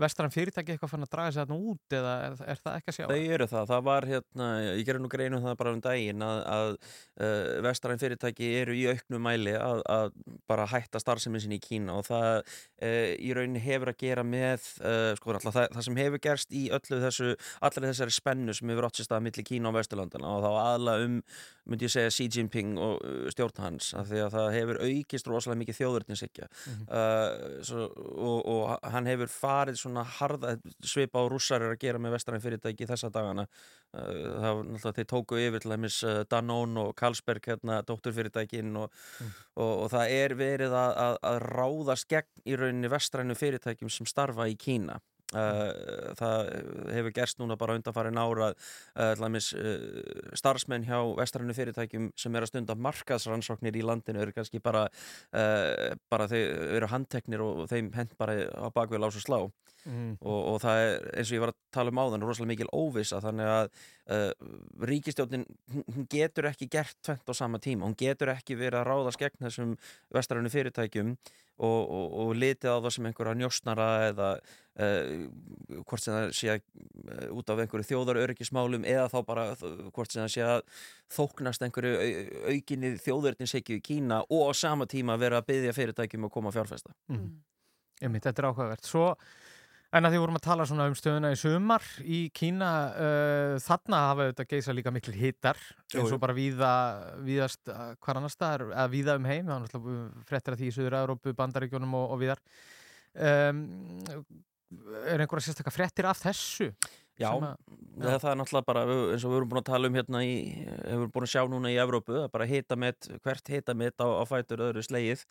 vestran 0.00 0.32
fyrirtæki 0.34 0.74
eitthvað 0.74 0.90
fann 0.90 1.04
að 1.06 1.10
draga 1.12 1.32
sig 1.34 1.40
þarna 1.44 1.58
út 1.70 1.94
eða 1.98 2.12
er, 2.26 2.36
er 2.54 2.58
það 2.62 2.76
ekki 2.80 2.90
að 2.92 2.96
sjá? 2.96 3.04
Þau 3.10 3.34
eru 3.36 3.46
það, 3.52 3.66
það 3.70 3.82
var 3.88 4.06
hérna, 4.10 4.48
ég 4.66 4.84
gerði 4.88 5.02
nú 5.04 5.10
greinu 5.12 5.40
það 5.44 5.56
bara 5.60 5.74
um 5.76 5.82
daginn 5.84 6.24
að, 6.26 6.40
að 6.54 6.70
uh, 6.74 7.62
vestræn 7.68 8.00
fyrirtæki 8.02 8.48
eru 8.60 8.74
í 8.74 8.84
auknum 8.90 9.22
mæli 9.28 9.54
að, 9.58 9.82
að 9.94 10.10
bara 10.50 10.66
hætta 10.72 11.02
starfsemin 11.02 11.42
sinni 11.44 11.60
í 11.60 11.64
Kína 11.64 11.98
og 12.00 12.08
það 12.08 12.30
uh, 12.42 13.14
í 13.14 13.30
rauninni 13.36 13.62
hefur 13.62 13.92
að 13.94 14.00
gera 14.02 14.24
með, 14.26 14.66
uh, 14.82 15.12
sko 15.20 15.34
alltaf 15.36 15.54
það, 15.60 15.68
það 15.78 15.86
sem 15.88 16.00
hefur 16.02 16.24
gerst 16.28 16.54
í 16.54 16.64
öllu 16.74 17.00
þessu, 17.06 17.30
allir 17.64 17.88
þessari 17.92 18.16
spennu 18.18 18.56
sem 18.58 18.74
hefur 18.74 18.88
átt 18.90 18.98
sér 19.00 19.08
stað 19.10 19.24
milli 19.28 19.46
Kína 19.46 19.70
og 19.70 19.78
Vesturlandana 19.78 20.34
og 20.34 20.42
þá 20.44 20.50
aðla 20.64 20.96
um, 21.06 21.20
myndi 21.70 21.86
ég 21.86 21.94
segja 21.94 22.10
Xi 22.12 22.26
Jinping 22.34 22.74
og 22.82 22.98
stjórn 23.32 23.62
hans 23.62 23.92
af 23.96 24.10
því 24.10 24.18
að 24.26 24.34
það 24.34 24.50
hefur 24.58 24.80
aukist 24.84 25.30
rosalega 25.30 25.62
mikið 25.62 25.78
þjóðurninsykja 25.80 26.50
Mhm. 26.64 26.84
uh, 26.88 27.62
svo, 27.66 27.86
og, 27.94 28.38
og 28.48 28.90
hann 28.92 29.08
hefur 29.08 29.28
farið 29.32 29.76
svona 29.84 30.04
harða 30.18 30.56
svipa 30.84 31.22
á 31.22 31.24
rússar 31.30 31.62
er 31.62 31.76
að 31.76 31.82
gera 31.84 32.02
með 32.02 32.16
vestræn 32.16 32.42
fyrirtæki 32.44 32.88
þessa 32.90 33.12
dagana. 33.14 33.46
Uh, 33.94 34.02
það 34.42 34.50
var 34.50 34.68
náttúrulega 34.68 34.98
þeir 34.98 35.10
tóku 35.14 35.40
yfir 35.40 35.64
til 35.64 35.74
dæmis 35.76 36.02
uh, 36.02 36.20
Danone 36.30 36.84
og 36.88 36.94
Carlsberg 36.98 37.50
hérna, 37.52 37.80
dótturfyrirtækin 37.86 38.76
og, 38.80 39.00
og, 39.54 39.72
og 39.84 39.88
það 39.94 40.18
er 40.18 40.36
verið 40.40 40.76
að, 40.80 40.94
að, 41.06 41.18
að 41.30 41.42
ráðast 41.48 42.10
gegn 42.10 42.46
í 42.48 42.58
rauninni 42.60 42.92
vestrænu 42.92 43.38
fyrirtækjum 43.38 43.92
sem 43.92 44.08
starfa 44.10 44.48
í 44.50 44.58
Kína. 44.58 45.00
Uh, 45.34 46.12
það 46.14 46.50
hefur 46.94 47.14
gerst 47.16 47.40
núna 47.40 47.56
bara 47.58 47.74
undanfarin 47.74 48.20
ára 48.20 48.52
uh, 48.54 49.38
starfsmenn 50.38 50.84
hjá 50.86 50.98
vestrænu 51.18 51.56
fyrirtækjum 51.56 52.10
sem 52.20 52.36
er 52.36 52.44
að 52.44 52.52
stunda 52.52 52.76
markaðsrannsóknir 52.78 53.74
í 53.80 53.82
landinu 53.82 54.22
eru 54.22 54.34
kannski 54.36 54.60
bara, 54.62 54.84
uh, 55.34 55.96
bara 56.12 56.28
þeir 56.30 56.76
eru 56.76 56.90
handteknir 56.92 57.42
og 57.42 57.64
þeim 57.72 57.90
hent 57.96 58.14
bara 58.20 58.36
á 58.46 58.68
bakvið 58.76 59.02
lás 59.02 59.18
og 59.18 59.24
slá 59.24 59.40
Mm. 59.84 60.14
og, 60.24 60.38
og 60.54 60.60
það 60.62 60.78
er 60.82 61.02
eins 61.18 61.28
og 61.28 61.36
ég 61.36 61.42
var 61.44 61.50
að 61.52 61.58
tala 61.76 61.92
um 61.92 61.98
áðan 62.00 62.22
rosalega 62.24 62.52
mikil 62.54 62.68
óvisa 62.72 63.18
þannig 63.20 63.50
að 63.52 63.66
uh, 64.08 64.30
ríkistjórnin 64.88 65.44
hún- 65.74 65.84
hún 65.92 66.06
getur 66.08 66.48
ekki 66.48 66.70
gert 66.72 66.96
tvent 67.04 67.28
á 67.28 67.32
sama 67.36 67.58
tíma 67.60 67.84
hún 67.84 67.96
getur 68.00 68.32
ekki 68.32 68.56
verið 68.56 68.80
að 68.80 68.88
ráðast 68.88 69.20
gegn 69.20 69.44
þessum 69.44 69.74
vestrænu 70.16 70.48
fyrirtækjum 70.54 71.10
og, 71.14 71.82
og, 71.84 72.06
og 72.24 72.32
litið 72.40 72.72
á 72.72 72.78
það 72.80 72.94
sem 72.96 73.06
einhverja 73.10 73.36
njósnara 73.42 73.88
eða 74.08 74.30
uh, 74.40 75.28
hvort 75.84 76.02
sem 76.02 76.16
það 76.16 76.32
sé 76.40 76.50
að, 76.56 76.64
uh, 77.04 77.28
út 77.36 77.52
af 77.52 77.62
einhverju 77.66 77.88
þjóðaröryggismálum 77.92 78.88
eða 78.88 79.06
þá 79.12 79.18
bara 79.28 79.44
hvort 79.60 80.10
sem 80.16 80.24
það 80.24 80.32
sé 80.34 80.46
að 80.48 80.64
þóknast 81.14 81.68
einhverju 81.68 81.94
au- 82.00 82.52
aukinni 82.56 82.94
þjóðurnisekju 83.04 83.78
í 83.78 83.84
Kína 83.92 84.24
og 84.32 84.48
á 84.48 84.52
sama 84.64 84.88
tíma 84.90 85.20
vera 85.20 85.44
að 85.44 85.50
byggja 85.52 85.76
fyrirtækjum 85.76 86.26
að 86.30 86.34
koma 86.40 86.50
að 86.54 86.62
fjárfesta 86.62 86.96
Mm. 87.12 87.34
Einmitt, 88.02 88.24
þetta 88.26 88.42
er 88.42 88.46
áhugavert. 88.50 88.82
Svo, 88.84 89.04
en 89.94 90.06
að 90.08 90.14
því 90.14 90.20
vorum 90.24 90.38
að 90.38 90.44
tala 90.46 90.64
svona 90.66 90.86
um 90.90 90.96
stöðuna 90.98 91.30
í 91.34 91.38
sumar 91.38 91.84
í 92.02 92.18
Kína, 92.34 92.70
uh, 92.94 93.52
þarna 93.62 94.00
hafa 94.08 94.26
þetta 94.30 94.46
geisa 94.50 94.74
líka 94.74 94.92
miklu 94.94 95.14
hittar, 95.14 95.60
eins 95.94 96.10
og 96.16 96.20
bara 96.22 96.34
víða, 96.36 96.72
víðast 97.26 97.70
uh, 97.70 97.92
hvar 98.02 98.18
annars 98.20 98.34
staðar, 98.34 98.66
eða 98.72 98.88
víða 98.92 99.16
um 99.20 99.28
heim, 99.30 99.46
það 99.46 99.54
er 99.54 99.64
náttúrulega 99.68 100.26
fréttir 100.30 100.56
að 100.56 100.62
því 100.64 100.70
í 100.72 100.74
Suður-Európu, 100.78 101.36
Bandaríkjónum 101.38 101.94
og, 102.00 102.16
og 102.16 102.20
víðar. 102.24 102.42
Um, 103.14 103.62
er 105.06 105.22
einhverja 105.22 105.46
sérstakka 105.52 105.70
fréttir 105.74 106.08
af 106.10 106.18
þessu? 106.24 106.72
Já, 107.14 107.28
að- 107.30 107.52
það, 108.02 108.16
það 108.24 108.30
er 108.32 108.38
náttúrulega 108.40 108.66
bara 108.66 108.80
eins 108.90 109.22
og 109.22 109.30
við 109.30 109.36
erum 109.38 109.50
búin 109.52 109.60
að 109.60 109.68
tala 109.68 109.86
um 109.90 109.98
hérna 110.00 110.22
í, 110.26 110.32
við 110.66 110.96
erum 110.96 111.12
búin 111.14 111.28
að 111.28 111.30
sjá 111.36 111.44
núna 111.52 111.70
í 111.70 111.76
Evrópu, 111.78 112.16
það 112.16 112.24
er 112.26 112.32
bara 112.34 112.48
hita 112.50 112.78
met, 112.82 113.06
hvert 113.22 113.52
hita 113.54 113.76
met 113.78 114.02
á, 114.02 114.06
á 114.18 114.22
fætur 114.26 114.64
öðru 114.66 114.82
slegið. 114.82 115.22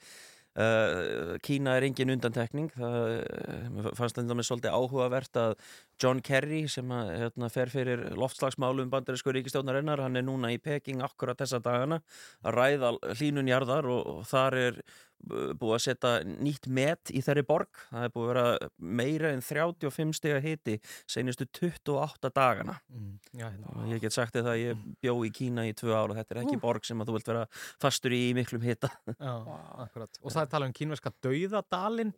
Uh, 0.53 1.33
Kína 1.41 1.71
er 1.79 1.87
engin 1.87 2.13
undantekning, 2.13 2.67
það 2.77 2.97
uh, 3.09 3.87
fannst 3.97 4.19
þetta 4.19 4.35
með 4.37 4.45
svolítið 4.45 4.75
áhugavert 4.77 5.39
að 5.41 5.55
John 5.97 6.21
Kerry 6.21 6.59
sem 6.69 6.91
að, 6.93 7.09
hérna, 7.23 7.49
fer 7.49 7.71
fyrir 7.73 8.03
loftslagsmálum 8.21 8.91
bandarísku 8.93 9.33
ríkistjónarinnar, 9.33 10.03
hann 10.05 10.19
er 10.19 10.27
núna 10.27 10.51
í 10.53 10.59
Peking 10.61 11.01
akkurat 11.01 11.41
þessa 11.41 11.57
dagana 11.63 12.03
að 12.45 12.59
ræða 12.59 12.93
hlínun 13.15 13.49
jarðar 13.49 13.89
og, 13.89 14.05
og 14.13 14.29
þar 14.29 14.59
er 14.61 14.79
búið 15.23 15.75
að 15.77 15.81
setja 15.85 16.13
nýtt 16.27 16.67
met 16.67 17.11
í 17.13 17.21
þeirri 17.23 17.45
borg, 17.47 17.81
það 17.89 18.07
er 18.07 18.13
búið 18.13 18.29
að 18.29 18.31
vera 18.33 18.69
meira 19.01 19.31
en 19.33 19.43
35 19.45 20.17
stiga 20.19 20.41
hiti 20.43 20.77
senustu 21.09 21.47
28 21.47 22.31
dagana. 22.35 22.77
Mm, 22.91 23.15
já, 23.31 23.47
hérna. 23.47 23.73
og 23.73 23.91
ég 23.93 24.03
get 24.03 24.15
sagt 24.15 24.35
þér 24.35 24.47
það 24.47 24.53
að 24.53 24.63
ég 24.63 24.85
bjó 25.03 25.17
í 25.23 25.33
Kína 25.33 25.67
í 25.69 25.75
tvö 25.79 25.95
ára 25.95 26.19
þetta 26.19 26.35
er 26.35 26.43
ekki 26.43 26.61
borg 26.61 26.87
sem 26.87 27.01
að 27.01 27.11
þú 27.11 27.17
vilt 27.17 27.33
vera 27.33 27.45
fastur 27.81 28.15
í 28.15 28.23
miklum 28.37 28.65
hita. 28.65 28.91
Já, 29.15 29.33
akkurat. 29.85 30.23
Og 30.23 30.33
það 30.33 30.45
er 30.45 30.55
talað 30.55 30.71
um 30.71 30.77
kínverska 30.79 31.13
dauðadalinn 31.23 32.15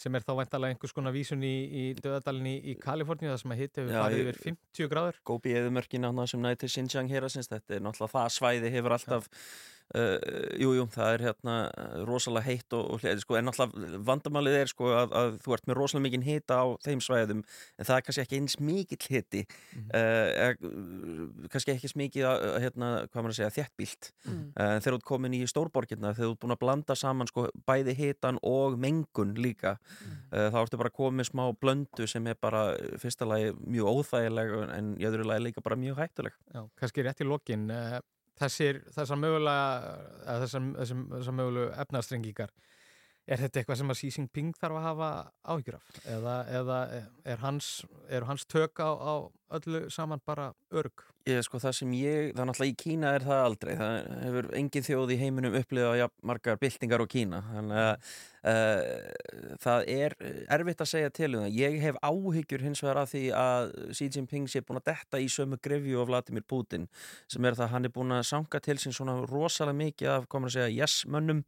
sem 0.00 0.16
er 0.16 0.24
þá 0.26 0.32
væntalega 0.40 0.74
einhvers 0.74 0.94
konar 0.94 1.14
vísun 1.14 1.44
í, 1.46 1.52
í 1.70 1.84
dauðadalinn 2.00 2.48
í, 2.50 2.54
í 2.72 2.74
Kaliforníu 2.82 3.30
það 3.30 3.38
sem 3.42 3.54
að 3.54 3.60
hitt 3.62 3.78
hefur 3.78 3.94
farið 4.00 4.22
yfir 4.24 4.40
50 4.48 4.90
gráður. 4.90 5.20
Gópi 5.30 5.54
eðumörkin 5.54 6.08
annað 6.08 6.32
sem 6.32 6.42
næti 6.42 6.70
Xinjiang 6.72 7.12
hérasins 7.12 7.50
þetta 7.52 7.76
er 7.76 7.84
náttúrulega 7.84 8.14
það 8.16 8.34
svæði 8.34 8.72
hefur 8.74 8.96
alltaf 8.96 9.30
uh, 9.94 10.16
jú, 10.60 10.70
jú, 10.78 10.84
það 10.94 11.10
er 11.16 11.24
hérna 11.28 11.54
uh, 11.70 11.96
rosalega 12.08 12.46
heitt 12.48 12.72
og, 12.76 12.86
og 12.94 13.02
hleði, 13.02 13.20
sko, 13.24 13.36
en 13.38 13.48
náttúrulega 13.50 14.00
vandamálið 14.08 14.56
er 14.62 14.70
sko 14.72 14.88
að, 14.96 15.12
að 15.20 15.34
þú 15.44 15.54
ert 15.56 15.68
með 15.70 15.78
rosalega 15.80 16.04
mikinn 16.08 16.26
hita 16.26 16.58
á 16.60 16.66
þeim 16.86 17.02
svæðum 17.04 17.42
en 17.44 17.88
það 17.88 17.96
er 18.00 18.06
kannski 18.08 18.24
ekki 18.24 18.40
eins 18.40 18.56
mikill 18.60 19.08
hiti 19.14 19.44
Mhm. 19.74 19.88
uh, 19.94 20.54
uh, 20.68 21.48
kannski 21.52 21.74
ekki 21.74 21.88
eins 21.88 21.96
mikið 21.98 22.26
að, 22.30 22.44
að, 22.48 22.58
hérna, 22.64 22.88
hvað 23.10 23.20
maður 23.26 23.34
að 23.34 23.38
segja, 23.40 23.54
þéttbílt 23.60 24.10
Mm. 24.24 24.38
uh, 24.56 24.78
þegar 24.80 24.94
þú 24.94 24.98
ert 24.98 25.04
komin 25.08 25.34
í 25.36 25.42
stórborgirna 25.50 26.14
þegar 26.16 26.28
þú 26.30 26.32
ert 26.34 26.40
búin 26.44 26.54
að 26.54 26.60
blanda 26.62 26.94
saman 26.96 27.28
sko, 27.28 27.46
bæði 27.68 27.94
hitan 27.98 28.38
og 28.46 28.78
mengun 28.80 29.34
líka 29.36 29.74
uh, 29.76 30.48
þá 30.54 30.58
ertu 30.64 30.78
bara 30.80 30.92
komið 30.94 31.28
smá 31.28 31.44
blöndu 31.60 32.06
sem 32.08 32.26
er 32.30 32.38
bara 32.40 32.62
fyrsta 33.02 33.26
lagi 33.28 33.52
mjög 33.66 33.90
óþægileg 34.00 34.54
en 34.78 34.94
í 35.00 35.04
öðru 35.08 35.26
lagi 35.28 35.44
líka 35.48 35.62
bara 35.64 35.76
mjög 35.80 36.00
hættuleg 36.00 36.32
Já, 36.54 36.62
kannski 36.80 37.04
rétt 37.04 37.20
í 37.20 37.28
lokin 37.28 37.68
eh, 37.74 37.98
þessir, 38.40 38.82
þessar 38.94 39.20
mögulega 39.20 39.66
þessar, 40.42 40.70
þessar, 40.80 41.36
mögulegu 41.38 41.66
efnarstrengingar 41.84 42.54
er 43.24 43.40
þetta 43.40 43.60
eitthvað 43.60 43.80
sem 43.80 43.92
að 43.92 44.00
Xi 44.00 44.10
Jinping 44.12 44.56
þarf 44.60 44.78
að 44.78 44.86
hafa 44.88 45.10
áhyggjur 45.54 45.78
af? 45.78 46.00
Eða, 46.16 46.34
eða 46.60 46.78
er 47.34 47.40
hans, 47.44 47.68
hans 48.28 48.44
tök 48.50 48.82
á, 48.84 48.90
á 48.92 49.14
öllu 49.50 49.86
saman 49.92 50.22
bara 50.24 50.52
örg? 50.72 51.04
Ég, 51.24 51.40
sko, 51.40 51.56
það 51.56 51.72
sem 51.78 51.92
ég, 51.96 52.34
það 52.34 52.42
er 52.42 52.48
náttúrulega 52.50 52.72
í 52.74 52.76
Kína 52.82 53.10
er 53.16 53.24
það 53.24 53.42
aldrei, 53.46 53.70
það 53.80 53.94
hefur 54.26 54.48
engin 54.58 54.84
þjóð 54.84 55.12
í 55.14 55.16
heiminum 55.22 55.54
upplifað 55.56 55.94
ja, 55.96 56.08
margar 56.20 56.58
byltingar 56.60 57.00
á 57.00 57.06
Kína. 57.08 57.38
Þannig 57.48 57.80
að 57.80 58.08
uh, 58.50 59.54
það 59.62 59.86
er 59.94 60.16
erfitt 60.58 60.82
að 60.84 60.90
segja 60.90 61.12
til 61.16 61.30
um 61.30 61.46
það. 61.46 61.56
Ég 61.62 61.78
hef 61.80 62.00
áhyggjur 62.04 62.64
hins 62.66 62.84
vegar 62.84 63.00
af 63.00 63.08
því 63.14 63.22
að 63.40 63.72
Xi 63.96 64.10
Jinping 64.12 64.50
sé 64.52 64.60
búin 64.60 64.82
að 64.82 64.90
detta 64.90 65.22
í 65.22 65.30
sömu 65.32 65.56
grefju 65.64 66.02
af 66.02 66.10
Vladimir 66.10 66.44
Putin 66.44 66.84
sem 67.32 67.48
er 67.48 67.56
það 67.56 67.66
að 67.70 67.72
hann 67.72 67.88
er 67.88 67.94
búin 67.96 68.16
að 68.18 68.26
sanga 68.28 68.60
til 68.68 68.76
sín 68.82 68.96
svona 68.96 69.16
rosalega 69.24 69.80
mikið 69.80 70.12
af, 70.18 70.28
komur 70.28 70.52
að 70.52 70.58
segja, 70.58 70.76
yes-mönnum 70.84 71.40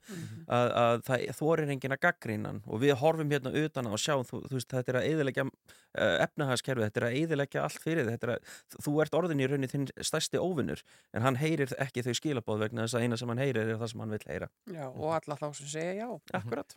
að, 0.48 0.72
að 0.86 1.04
það 1.10 1.26
þorir 1.42 1.74
enginn 1.76 1.96
að 1.98 2.04
gaggrína 2.06 2.54
hann. 2.54 2.62
Og 2.64 2.80
við 2.80 2.96
horfum 3.02 3.36
hérna 3.36 3.52
utan 3.60 3.92
á 3.92 3.94
sjáum, 4.00 4.24
þú, 4.24 4.40
þú 4.48 4.56
veist, 4.56 4.72
þetta 4.72 4.94
er 4.94 5.00
að 5.02 5.10
eðilegja 5.12 5.46
uh, 5.50 6.16
efnahagskerfið, 6.24 6.88
þetta 6.88 7.02
er 7.02 7.08
að 7.10 7.20
eðilegja 7.20 7.66
allt 7.66 7.85
fyrir 7.86 8.10
þetta 8.10 8.28
er 8.28 8.34
að, 8.34 8.56
þú 8.86 8.96
ert 9.04 9.16
orðin 9.20 9.42
í 9.42 9.48
rauninni 9.50 9.70
þinn 9.70 9.86
stærsti 10.10 10.42
óvinnur, 10.42 10.82
en 11.14 11.26
hann 11.26 11.40
heyrir 11.40 11.72
ekki 11.86 12.04
þau 12.06 12.12
skilabóð 12.18 12.66
vegna 12.66 12.84
þess 12.86 12.98
að 12.98 13.06
eina 13.06 13.20
sem 13.20 13.32
hann 13.32 13.44
heyrir 13.44 13.72
er 13.72 13.80
það 13.80 13.92
sem 13.94 14.04
hann 14.04 14.14
vil 14.16 14.26
heyra. 14.26 14.50
Já, 14.74 14.84
og 14.90 15.16
alla 15.16 15.40
þá 15.40 15.48
sem 15.60 15.72
segja 15.78 15.96
já. 16.02 16.08
Akkurat. 16.40 16.76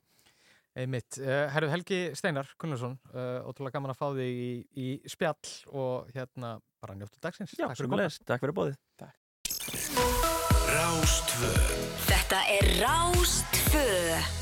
Einmitt. 0.80 1.18
Uh, 1.20 1.50
Herru 1.52 1.70
Helgi 1.72 2.02
Steinar 2.16 2.48
Gunnarsson, 2.62 2.96
uh, 3.12 3.42
ótrúlega 3.50 3.80
gaman 3.80 3.94
að 3.94 4.00
fá 4.00 4.08
þig 4.16 4.42
í, 4.46 4.52
í 4.80 4.90
spjall 5.10 5.54
og 5.74 6.12
hérna 6.16 6.60
bara 6.80 6.96
njóttu 6.96 7.20
dagsins. 7.24 7.56
Já, 7.58 7.66
Takk 7.66 7.80
fyrir 7.80 7.90
sömuleiðis. 7.90 8.20
Takk 8.30 8.46
fyrir 8.46 8.58
bóðið. 8.62 8.78
Þetta 12.10 12.44
er 12.58 12.70
Rástfö 12.84 14.39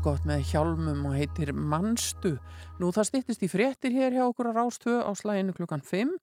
gott 0.00 0.24
með 0.24 0.46
hjálmum 0.48 1.02
og 1.10 1.16
heitir 1.18 1.50
Manstu. 1.52 2.36
Nú 2.80 2.88
það 2.94 3.08
stýttist 3.08 3.42
í 3.44 3.48
fréttir 3.52 3.92
hér 3.92 4.14
hjá 4.16 4.22
okkur 4.24 4.48
á 4.48 4.56
Rástöðu 4.56 5.02
á 5.04 5.12
slæginu 5.18 5.52
klukkan 5.56 5.82
5 5.84 6.14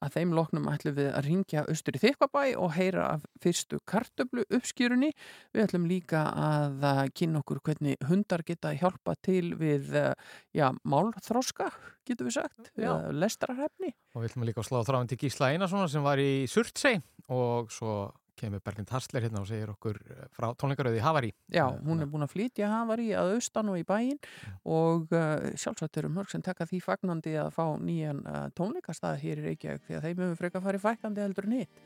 að 0.00 0.14
þeim 0.14 0.32
loknum 0.36 0.68
ætlum 0.72 0.96
við 0.96 1.10
að 1.10 1.26
ringja 1.26 1.64
austur 1.68 1.98
í 1.98 2.00
Þykkabæ 2.00 2.42
og 2.62 2.72
heyra 2.76 3.06
af 3.16 3.26
fyrstu 3.44 3.80
kartöflu 3.88 4.46
uppskjörunni. 4.48 5.12
Við 5.52 5.66
ætlum 5.66 5.88
líka 5.90 6.22
að 6.32 7.12
kynna 7.16 7.42
okkur 7.44 7.60
hvernig 7.68 8.00
hundar 8.08 8.44
geta 8.48 8.72
hjálpa 8.76 9.16
til 9.20 9.52
við 9.60 9.92
uh, 9.96 10.12
já, 10.56 10.70
málþróska, 10.88 11.70
getur 12.08 12.30
við 12.30 12.38
sagt, 12.38 12.70
uh, 12.80 13.08
lestrarhefni. 13.12 13.92
Og 14.16 14.24
við 14.24 14.32
ætlum 14.32 14.48
líka 14.48 14.64
að 14.64 14.70
slá 14.70 14.80
þráðan 14.80 15.12
til 15.12 15.20
Gísla 15.26 15.52
Einarssonar 15.52 15.92
sem 15.92 16.04
var 16.06 16.22
í 16.22 16.46
Surtsey 16.48 17.02
og 17.28 17.72
svo 17.74 17.98
kemur 18.38 18.62
Berglind 18.64 18.90
Harsler 18.92 19.24
hérna 19.26 19.42
og 19.42 19.48
segir 19.48 19.70
okkur 19.72 19.98
eh, 20.12 20.26
frá 20.36 20.50
tónleikaröði 20.58 21.02
Havari. 21.04 21.32
Já, 21.52 21.64
hún 21.86 22.02
er 22.02 22.10
búin 22.10 22.26
að 22.26 22.34
flytja 22.34 22.70
Havari 22.72 23.08
að 23.16 23.36
austan 23.36 23.72
og 23.72 23.80
í 23.80 23.86
bæinn 23.86 24.20
og 24.64 25.08
uh, 25.14 25.48
sjálfsagt 25.58 25.98
eru 26.00 26.12
mörg 26.12 26.32
sem 26.32 26.44
taka 26.44 26.68
því 26.68 26.82
fagnandi 26.84 27.34
að 27.40 27.50
fá 27.56 27.64
nýjan 27.80 28.22
uh, 28.26 28.44
tónleikastað 28.58 29.18
hér 29.24 29.42
í 29.42 29.48
Reykjavík 29.50 29.88
því 29.88 29.98
að 29.98 30.06
þeim 30.06 30.22
hefur 30.24 30.38
frekar 30.42 30.64
farið 30.66 30.86
fækandi 30.86 31.24
heldur 31.24 31.48
en 31.48 31.58
hitt. 31.60 31.82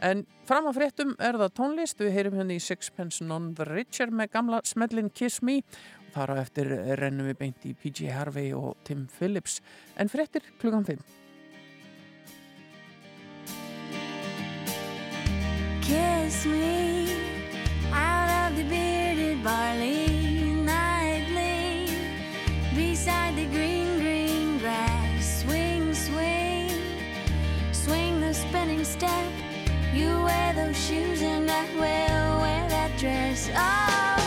En 0.00 0.22
fram 0.48 0.64
að 0.70 0.78
fréttum 0.78 1.10
er 1.20 1.36
það 1.36 1.56
tónlist, 1.58 2.00
við 2.00 2.14
heyrum 2.16 2.38
hérna 2.38 2.56
í 2.56 2.62
Sixpence 2.64 3.24
None 3.24 3.52
the 3.58 3.66
Richer 3.68 4.08
með 4.08 4.32
gamla 4.32 4.62
smellin 4.64 5.12
Kiss 5.12 5.42
Me 5.44 5.60
og 5.60 6.14
þar 6.14 6.32
á 6.32 6.36
eftir 6.40 6.72
rennum 6.98 7.28
við 7.28 7.40
beint 7.44 7.68
í 7.68 7.76
PJ 7.76 8.08
Harvey 8.16 8.54
og 8.56 8.80
Tim 8.88 9.04
Phillips. 9.12 9.60
En 10.00 10.08
fréttir 10.08 10.46
klukkan 10.62 10.88
5. 10.88 11.19
Kiss 16.30 16.46
me 16.46 17.12
out 17.92 18.50
of 18.52 18.56
the 18.56 18.62
bearded 18.62 19.42
barley 19.42 20.06
nightly 20.64 21.88
beside 22.72 23.34
the 23.34 23.46
green, 23.46 23.98
green 23.98 24.58
grass. 24.58 25.42
Swing, 25.42 25.92
swing, 25.92 26.70
swing 27.72 28.20
the 28.20 28.32
spinning 28.32 28.84
step. 28.84 29.32
You 29.92 30.22
wear 30.22 30.54
those 30.54 30.78
shoes 30.78 31.20
and 31.20 31.50
I 31.50 31.64
will 31.74 32.40
wear 32.42 32.68
that 32.68 32.96
dress. 32.96 33.50
Oh, 33.52 34.19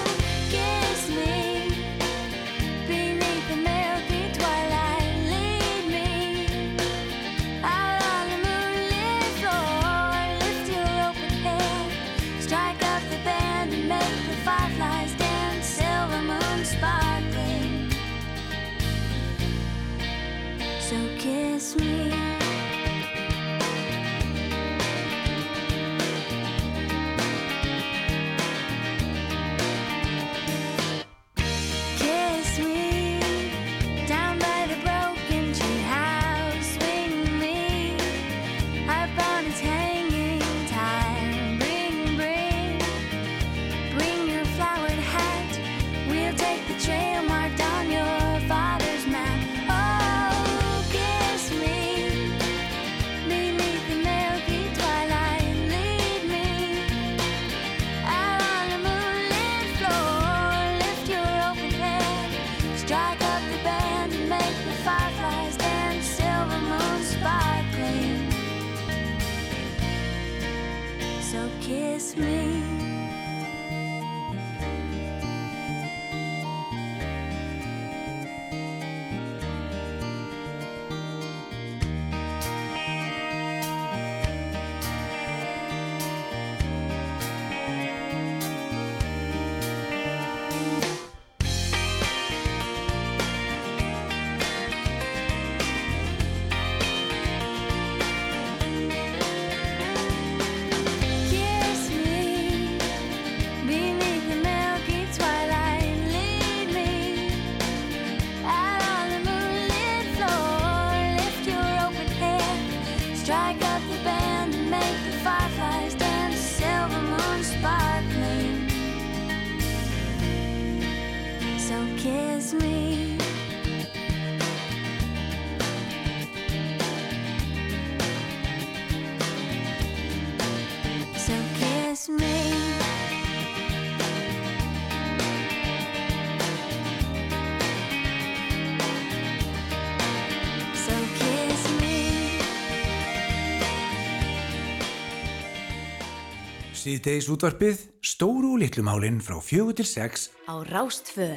Síðdeis 146.84 147.30
útvarpið, 147.32 147.78
stóru 148.04 148.58
og 148.58 148.60
litlu 148.60 148.84
málin 148.84 149.22
frá 149.24 149.38
fjögur 149.40 149.78
til 149.78 149.86
sex 149.88 150.26
Á 150.52 150.68
Rástfö 150.68 151.30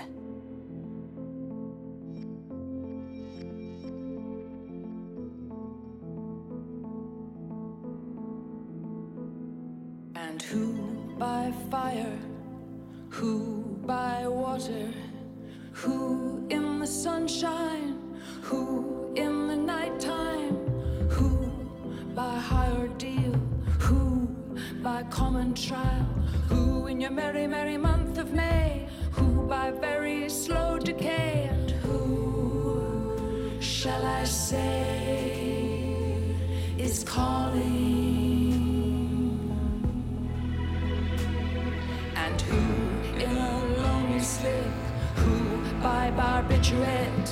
by 46.10 46.42
barbiturate, 46.42 47.28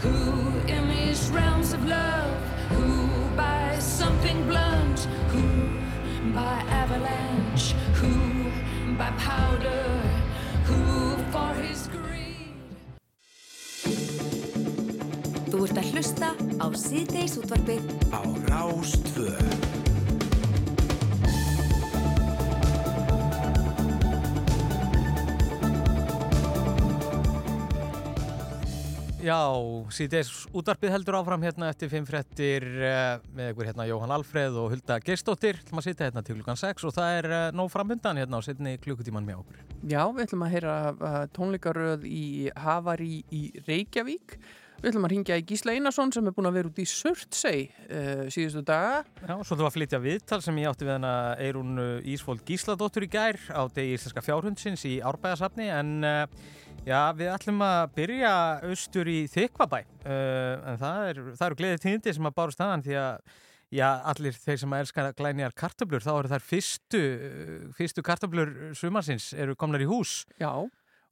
who 0.00 0.58
in 0.68 0.88
these 0.88 1.30
realms 1.30 1.72
of 1.72 1.84
love, 1.86 2.34
who 2.70 3.08
by 3.36 3.76
something 3.78 4.44
blunt, 4.46 5.00
who 5.28 6.32
by 6.34 6.64
avalanche, 6.68 7.72
who 7.94 8.50
by 8.96 9.10
powder, 9.18 9.84
who 10.64 11.16
for 11.30 11.54
his 11.62 11.88
greed. 11.88 12.54
Þú 15.46 15.62
ert 15.68 15.78
að 15.78 15.92
hlusta 15.94 16.34
á 16.58 16.66
síðdeis 16.74 17.38
útvarpið. 17.38 17.82
Á 18.10 18.22
Rástvö. 18.50 19.75
Já, 29.26 29.58
síðdeis 29.90 30.28
útvarpið 30.54 30.92
heldur 30.94 31.16
áfram 31.18 31.42
hérna 31.42 31.72
eftir 31.72 31.88
fimm 31.90 32.04
frettir 32.06 32.62
uh, 32.78 33.16
með 33.34 33.48
ykkur 33.50 33.66
hérna 33.66 33.86
Jóhann 33.88 34.12
Alfreð 34.14 34.58
og 34.62 34.68
Hulda 34.70 35.00
Geistóttir 35.02 35.56
ætlum 35.64 35.80
að 35.80 35.88
sitja 35.88 36.06
hérna 36.06 36.22
til 36.22 36.36
klukkan 36.36 36.58
6 36.60 36.84
og 36.86 36.92
það 36.94 37.14
er 37.16 37.26
uh, 37.32 37.46
nóg 37.56 37.72
framöndan 37.72 38.20
hérna 38.20 38.38
á 38.38 38.46
setni 38.46 38.76
klukkutíman 38.84 39.26
með 39.26 39.40
okkur 39.40 39.64
Já, 39.82 40.04
við 40.14 40.22
ætlum 40.28 40.44
að 40.46 40.52
heyra 40.52 40.76
uh, 40.92 41.16
tónleikaröð 41.34 42.06
í 42.06 42.26
Havari 42.54 43.24
í 43.34 43.40
Reykjavík. 43.66 44.36
Við 44.76 44.90
ætlum 44.92 45.08
að 45.08 45.12
ringja 45.14 45.38
í 45.40 45.44
Gísla 45.48 45.74
Einarsson 45.74 46.12
sem 46.14 46.28
er 46.28 46.36
búin 46.36 46.50
að 46.50 46.58
vera 46.60 46.70
út 46.70 46.78
í 46.78 46.86
Surtsey 46.86 47.64
uh, 47.86 48.26
síðustu 48.30 48.62
daga. 48.68 49.00
Já, 49.24 49.34
svo 49.40 49.58
þú 49.58 49.66
að 49.66 49.74
flytja 49.80 50.00
viðtal 50.04 50.38
sem 50.44 50.60
ég 50.62 50.70
átti 50.70 50.86
við 50.86 50.98
hana 51.00 51.16
Eirún 51.42 51.82
Ísfold 52.14 52.46
Gísladóttur 52.46 53.08
í 53.08 53.10
gær 53.10 53.40
á 53.50 53.66
degi 53.74 53.96
íslenska 53.96 54.22
fjárhundsins 54.22 54.86
í 54.86 55.00
Árbæðasafni 55.02 55.70
en 55.72 55.96
uh, 56.06 56.46
já, 56.86 57.00
við 57.18 57.32
ætlum 57.34 57.66
að 57.66 57.82
byrja 57.98 58.32
austur 58.70 59.10
í 59.10 59.18
Þykvabæ 59.32 59.80
uh, 59.82 60.70
en 60.72 60.80
það, 60.80 61.02
er, 61.10 61.20
eru 61.48 61.60
gleðið 61.60 61.84
tíðindi 61.84 62.16
sem 62.16 62.30
að 62.30 62.38
báru 62.38 62.56
staðan 62.56 62.86
því 62.86 62.96
að 63.02 63.36
já, 63.74 63.88
allir 64.14 64.40
þeir 64.46 64.62
sem 64.62 64.74
að 64.74 64.86
elska 64.86 65.10
glænjar 65.18 65.58
kartöblur 65.58 66.06
þá 66.06 66.12
eru 66.14 66.32
þær 66.32 66.48
fyrstu, 66.54 67.04
fyrstu 67.76 68.06
kartöblur 68.06 68.56
sumarsins 68.78 69.32
eru 69.34 69.58
komnar 69.58 69.82
í 69.82 69.90
hús 69.90 70.20
Já, 70.40 70.52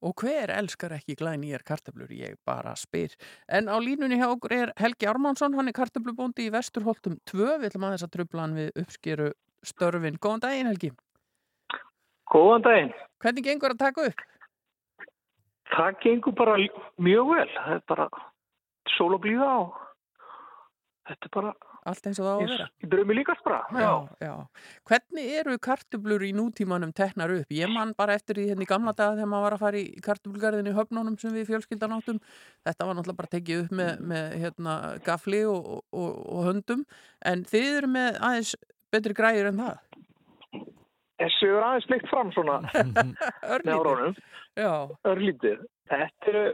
og 0.04 0.20
hver 0.20 0.52
elskar 0.52 0.92
ekki 0.98 1.16
glænýjar 1.18 1.64
kartöflur? 1.64 2.10
Ég 2.12 2.36
bara 2.46 2.74
spyr. 2.76 3.14
En 3.48 3.70
á 3.72 3.76
línunni 3.80 4.18
hjá 4.20 4.28
okkur 4.28 4.52
er 4.52 4.72
Helgi 4.80 5.08
Ármánsson, 5.08 5.56
hann 5.56 5.70
er 5.70 5.76
kartöflubóndi 5.76 6.48
í 6.48 6.52
Vesturholtum 6.52 7.16
2. 7.30 7.56
Við 7.62 7.70
ætlum 7.70 7.88
aðeins 7.88 8.04
að 8.04 8.12
trubla 8.18 8.44
hann 8.44 8.58
við 8.58 8.82
uppskeru 8.82 9.30
störfin. 9.64 10.20
Góðan 10.20 10.44
daginn, 10.44 10.70
Helgi. 10.72 10.92
Góðan 12.32 12.66
daginn. 12.66 12.92
Hvernig 13.24 13.48
gengur 13.48 13.72
að 13.72 13.80
taka 13.86 14.08
upp? 14.10 14.24
Það 15.74 16.00
gengur 16.04 16.36
bara 16.38 16.56
mjög 17.02 17.30
vel. 17.34 17.48
Það 17.58 17.76
er 17.76 17.84
bara 17.90 18.08
sól 18.94 19.14
og 19.16 19.22
blíða 19.24 19.52
og 19.64 19.78
þetta 21.08 21.30
er 21.30 21.34
bara 21.38 21.54
Allt 21.84 22.06
eins 22.08 22.16
og 22.16 22.24
það 22.24 22.32
á 22.32 22.36
að 22.40 22.48
vera. 22.48 22.66
í 22.80 22.88
draumi 22.88 23.14
líkast 23.18 23.42
bara. 23.44 23.58
Já, 23.76 23.88
já. 24.24 24.32
Hvernig 24.88 25.26
eru 25.36 25.56
kartöflur 25.60 26.22
í 26.24 26.30
nútímanum 26.32 26.94
teknar 26.96 27.34
upp? 27.34 27.50
Ég 27.52 27.68
man 27.68 27.92
bara 27.98 28.14
eftir 28.16 28.38
því 28.38 28.46
hérna 28.54 28.64
í 28.64 28.68
gamla 28.70 28.94
daga 28.96 29.18
þegar 29.18 29.28
maður 29.28 29.44
var 29.44 29.56
að 29.58 29.64
fara 29.66 29.82
í 29.82 30.00
kartöflgarðin 30.06 30.70
í 30.70 30.74
höfnunum 30.78 31.18
sem 31.20 31.36
við 31.36 31.50
fjölskyldan 31.50 31.96
áttum. 31.98 32.22
Þetta 32.64 32.88
var 32.88 32.96
náttúrulega 32.96 33.20
bara 33.20 33.32
tekið 33.36 33.60
upp 33.66 33.74
með, 33.82 33.92
með 34.14 34.32
hérna, 34.46 34.76
gafli 35.04 35.42
og, 35.44 35.68
og, 35.92 36.10
og 36.24 36.48
höndum. 36.48 36.86
En 37.20 37.44
þið 37.52 37.68
eru 37.82 37.92
með 37.98 38.20
aðeins 38.30 38.54
betri 38.94 39.18
græður 39.20 39.50
en 39.52 39.60
það. 39.66 39.83
Þessu 41.22 41.48
er 41.54 41.62
aðeins 41.62 41.84
slikt 41.88 42.08
fram 42.10 42.32
svona. 42.34 42.56
Já. 44.58 44.72
Örlítið. 45.06 45.60
Þetta 45.90 46.30
eru 46.32 46.44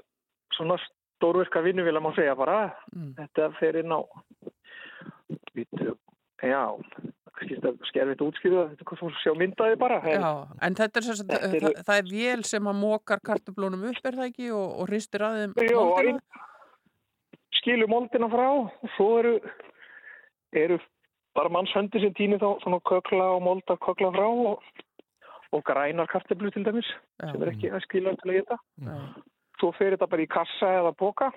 svona 0.56 0.76
stórverka 0.84 1.62
vinnu 1.64 1.84
vil 1.86 1.96
að 1.96 2.04
má 2.04 2.10
segja 2.16 2.34
bara. 2.36 2.58
Mm. 2.96 3.14
Þetta 3.18 3.50
fer 3.60 3.80
inn 3.82 3.92
á 3.96 4.00
Vítu, 5.54 5.92
já, 6.42 6.60
skerfitt 7.88 8.22
útskýðu, 8.24 8.62
er 8.74 9.14
sjá 9.22 9.32
myndaði 9.38 9.76
bara. 9.78 10.00
en- 10.02 10.20
Já, 10.22 10.30
en 10.66 10.74
þetta 10.78 11.00
er, 11.00 11.06
sagt, 11.06 11.28
Þetta 11.30 11.50
eru- 11.56 11.60
það, 11.74 11.84
það 11.88 11.98
er 12.00 12.08
vél 12.10 12.44
sem 12.46 12.68
að 12.70 12.78
mókar 12.80 13.20
kartöflunum 13.26 13.84
upp, 13.90 14.00
er 14.04 14.18
það 14.18 14.28
ekki? 14.30 14.50
Og, 14.54 14.66
og 14.80 14.88
hristir 14.90 15.24
að 15.26 15.38
moldina? 15.54 16.20
skilur 17.60 17.90
moldina 17.92 18.28
frá 18.32 18.46
og 18.50 18.90
svo 18.96 19.08
eru, 19.20 19.34
eru 20.56 20.78
bara 21.40 21.52
mannshöndi 21.56 22.02
sem 22.02 22.14
týnir 22.16 22.40
þá 22.42 22.50
svona 22.62 22.80
kökla 22.90 23.30
og 23.36 23.44
molda 23.46 23.76
kökla 23.80 24.12
frá 24.16 24.26
og, 24.28 24.66
og 25.56 25.64
grænar 25.66 26.10
karteflu 26.12 26.52
til 26.52 26.66
dæmis 26.66 26.88
Já. 27.20 27.30
sem 27.32 27.42
er 27.42 27.52
ekki 27.54 27.72
að 27.72 27.86
skilja 27.86 28.16
til 28.20 28.32
að 28.32 28.40
geta. 28.40 28.60
Svo 29.60 29.72
fer 29.76 29.96
þetta 29.96 30.10
bara 30.12 30.24
í 30.24 30.30
kassa 30.30 30.74
eða 30.80 30.92
boka 31.00 31.30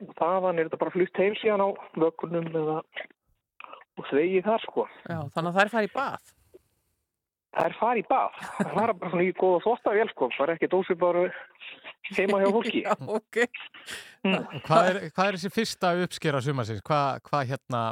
og 0.00 0.12
þaðan 0.16 0.58
er 0.58 0.68
þetta 0.68 0.80
bara 0.80 0.94
flutt 0.94 1.18
heim 1.20 1.34
síðan 1.40 1.64
á 1.64 1.68
vökkunum 2.00 2.48
eða 2.50 2.80
og 4.00 4.06
þvegið 4.10 4.46
þar 4.48 4.66
sko. 4.66 4.86
Já, 5.04 5.18
þannig 5.34 5.50
að 5.50 5.56
það 5.56 5.64
er 5.64 5.72
farið 5.74 5.90
í 5.90 5.94
bað. 5.96 6.30
Það 7.50 7.66
er 7.66 7.76
farið 7.80 8.00
í 8.00 8.06
bað. 8.10 8.40
Það 8.60 8.74
var 8.76 8.92
bara 8.94 9.12
svona 9.12 9.26
í 9.26 9.32
góða 9.40 9.62
þvóttavél 9.64 10.10
sko, 10.12 10.28
bara 10.38 10.54
ekki 10.56 10.70
dósi 10.70 10.96
bara 11.00 11.24
heima 12.16 12.40
hjá 12.42 12.52
fólki. 12.54 12.82
Já, 12.86 12.94
ok. 13.18 13.40
Og 14.30 14.54
Hvað 14.66 14.90
er, 14.90 15.00
hvað 15.16 15.26
er 15.26 15.38
þessi 15.38 15.52
fyrsta 15.54 15.92
uppskera 16.04 16.42
sumarsins? 16.44 16.84
Hvað, 16.86 17.20
hvað 17.26 17.52
hérna, 17.54 17.82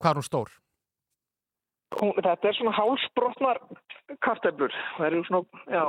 hvað 0.00 0.10
er 0.10 0.20
hún 0.20 0.26
stór? 0.26 0.52
Þetta 2.00 2.48
er 2.48 2.56
svona 2.56 2.74
hálsbrotnar 2.76 3.58
karteflur. 4.22 4.74
Það 4.96 5.06
eru 5.08 5.22
svona, 5.26 5.62
já, 5.66 5.84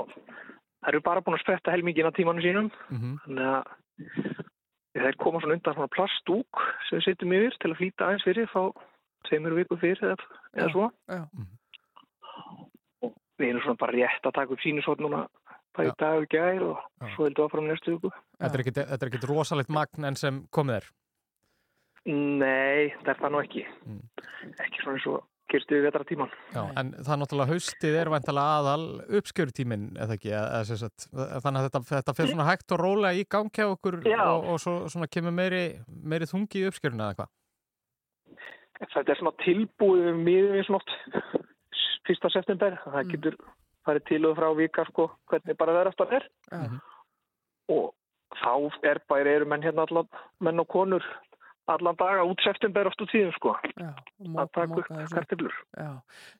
það 0.81 0.91
eru 0.93 1.01
bara 1.05 1.23
búin 1.25 1.37
að 1.37 1.43
spretta 1.43 1.73
helmingin 1.73 2.09
á 2.09 2.17
tímanu 2.17 2.43
sínum. 2.43 2.71
Mm 2.89 3.17
Þannig 3.25 3.49
að 4.97 5.05
þeir 5.05 5.17
koma 5.21 5.41
svona 5.41 5.55
undan 5.57 5.77
svona 5.77 5.93
plastúk 5.93 6.63
sem 6.87 6.97
við 6.99 7.05
setjum 7.05 7.35
yfir 7.37 7.57
til 7.61 7.71
að 7.71 7.79
flýta 7.79 8.07
aðeins 8.07 8.25
fyrir 8.27 8.49
fá 8.51 8.63
tveimur 9.29 9.55
viku 9.55 9.77
fyrir 9.79 10.01
eða, 10.09 10.29
eða 10.57 10.71
svo. 10.73 10.87
Já. 11.07 11.21
Og 13.05 13.13
við 13.39 13.51
erum 13.51 13.63
svona 13.65 13.81
bara 13.83 13.95
rétt 13.95 14.25
að 14.25 14.35
taka 14.39 14.55
upp 14.55 14.65
sínusótt 14.65 15.03
núna 15.03 15.27
bæði 15.77 15.93
dag 16.01 16.17
og 16.17 16.27
gær 16.31 16.65
og 16.67 16.81
svo 17.13 17.27
heldum 17.27 17.43
við 17.43 17.45
áfram 17.45 17.69
í 17.69 17.71
næstu 17.71 17.95
viku. 17.95 18.11
Er 18.41 18.65
þetta 18.65 18.87
er 18.97 19.07
ekkert 19.07 19.29
rosalegt 19.29 19.71
magn 19.71 20.09
enn 20.09 20.19
sem 20.19 20.43
komið 20.51 20.81
er. 20.81 20.89
Nei, 22.09 22.93
það 23.03 23.11
er 23.13 23.19
það 23.19 23.33
nú 23.33 23.41
ekki. 23.43 23.65
Ekki 24.63 24.81
svona 24.81 24.97
eins 24.97 25.09
og 25.11 25.19
kyrstu 25.51 25.75
við 25.75 25.85
vetra 25.85 26.07
tíman. 26.07 26.31
Já, 26.55 26.61
en 26.79 26.93
það 26.95 27.11
er 27.13 27.19
náttúrulega 27.21 27.51
haustið 27.51 27.97
er 27.99 28.11
væntalega 28.13 28.55
aðal 28.61 28.85
uppskjörutíminn, 29.19 29.85
eða 29.99 30.15
ekki, 30.17 30.31
eða, 30.31 30.63
sem 30.69 30.79
sagt, 30.79 31.07
þannig 31.11 31.59
að 31.59 31.67
þetta, 31.67 31.81
þetta 31.91 32.15
fer 32.17 32.31
svona 32.31 32.47
hægt 32.47 32.75
og 32.75 32.81
rólega 32.81 33.19
í 33.19 33.27
gangi 33.35 33.67
á 33.67 33.67
okkur 33.67 33.99
og, 34.01 34.49
og 34.53 34.59
svo 34.63 34.75
svona 34.91 35.09
kemur 35.11 35.35
meiri, 35.35 35.63
meiri 35.87 36.29
þungi 36.29 36.63
í 36.63 36.67
uppskjöruna 36.71 37.09
eða 37.09 37.19
hvað. 37.19 37.31
Þetta 38.81 39.13
er 39.13 39.19
svona 39.19 39.37
tilbúið 39.43 40.05
við 40.07 40.21
miðum 40.25 40.55
við 40.57 40.67
svona 40.69 40.81
oft 40.81 40.95
fyrsta 42.07 42.31
september. 42.33 42.77
Það 42.85 43.11
getur 43.13 43.37
farið 43.85 44.07
til 44.09 44.21
og 44.29 44.37
frá 44.39 44.47
vika 44.57 44.85
sko 44.89 45.09
hvernig 45.29 45.57
bara 45.59 45.75
það 45.75 45.83
er 45.83 45.91
eftir 45.91 46.15
er. 46.17 46.29
Já. 46.49 46.63
Og 47.75 47.91
þá 48.41 48.87
er 48.89 49.01
bara 49.11 49.35
eru 49.35 49.49
menn 49.51 49.65
hérna 49.65 49.85
allan, 49.85 50.09
menn 50.41 50.63
og 50.63 50.69
konur 50.71 51.05
allan 51.77 51.97
daga 51.99 52.27
út 52.27 52.43
september 52.45 52.89
oft 52.89 53.01
úr 53.03 53.09
tíðum 53.11 53.33
sko. 53.37 53.55
Já, 53.79 53.89
að 54.43 54.51
taka 54.57 54.77
upp 54.83 54.91
karteflur. 55.15 55.57
Já, 55.77 55.89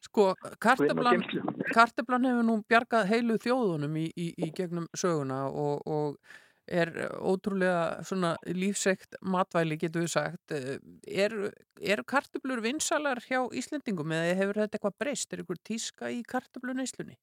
sko, 0.07 0.27
karteflan, 0.63 1.17
geymslu. 1.17 1.65
karteflan 1.73 2.29
hefur 2.29 2.47
nú 2.47 2.59
bjargað 2.69 3.09
heilu 3.11 3.39
þjóðunum 3.41 3.99
í, 4.03 4.07
í, 4.15 4.29
í 4.37 4.51
gegnum 4.57 4.87
söguna 4.97 5.43
og, 5.49 5.83
og 5.87 6.37
er 6.71 6.91
ótrúlega 7.19 8.03
svona 8.07 8.35
lífsegt 8.47 9.17
matvæli 9.27 9.75
getur 9.81 10.05
við 10.05 10.13
sagt. 10.13 10.53
Er, 10.53 11.33
er 11.81 12.03
karteflur 12.07 12.61
vinsalar 12.63 13.19
hjá 13.25 13.41
Íslendingum 13.57 14.13
eða 14.15 14.37
hefur 14.39 14.61
þetta 14.61 14.77
eitthvað 14.79 14.97
breyst? 15.01 15.33
Er 15.33 15.43
ykkur 15.43 15.59
tíska 15.67 16.11
í 16.13 16.21
kartefluneyslunni? 16.23 17.17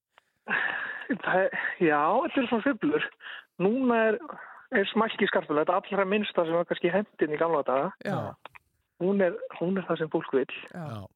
Það, 1.09 1.47
er- 1.47 1.59
já, 1.81 2.03
þetta 2.27 2.43
er 2.43 2.49
svona 2.51 2.67
fyrblur. 2.67 3.09
Núna 3.65 4.01
er, 4.11 4.19
er 4.75 4.89
smælki 4.93 5.29
skarfula, 5.31 5.65
þetta 5.65 5.79
allra 5.81 6.05
minnsta 6.09 6.45
sem 6.45 6.57
var 6.59 6.67
kannski 6.69 6.91
hendin 6.93 7.35
í 7.35 7.39
gamla 7.41 7.63
daga. 7.67 8.35
Hún 9.03 9.23
er, 9.23 9.37
hún 9.61 9.79
er 9.79 9.87
það 9.89 10.01
sem 10.03 10.11
fólk 10.13 10.33
vil. 10.35 10.49
Já. 10.75 11.07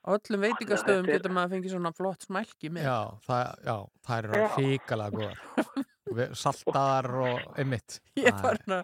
Á 0.00 0.08
öllum 0.16 0.40
veitingastöðum 0.46 1.08
er- 1.08 1.18
getur 1.18 1.32
maður 1.36 1.48
að 1.50 1.54
fengið 1.56 1.72
svona 1.74 1.92
flott 1.96 2.22
smælki 2.24 2.70
með. 2.72 2.86
Já, 2.88 2.98
það, 3.26 3.42
já, 3.68 3.76
það 4.08 4.18
eru 4.22 4.40
Já. 4.40 4.48
ríkalega 4.56 5.10
góðar. 5.16 5.86
Saltaðar 6.40 7.06
og 7.22 7.58
einmitt. 7.60 7.98
Ég 8.18 8.26
er 8.32 8.40
bara, 8.42 8.80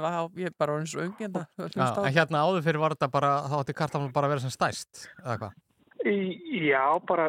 vá, 0.00 0.12
ég 0.38 0.48
er 0.48 0.54
bara 0.58 0.76
eins 0.80 0.94
og 0.96 1.02
ungenda. 1.04 1.42
En 1.60 2.14
hérna 2.14 2.40
áður 2.46 2.62
fyrir 2.64 2.80
var 2.80 2.94
þetta 2.94 3.10
bara, 3.12 3.32
þá 3.50 3.56
átti 3.58 3.76
kartaflan 3.76 4.14
bara 4.14 4.30
að 4.30 4.34
vera 4.36 4.44
sem 4.46 4.54
stæst, 4.54 5.02
eða 5.20 5.36
hvað? 5.42 5.58
Já, 6.04 6.84
bara, 7.08 7.26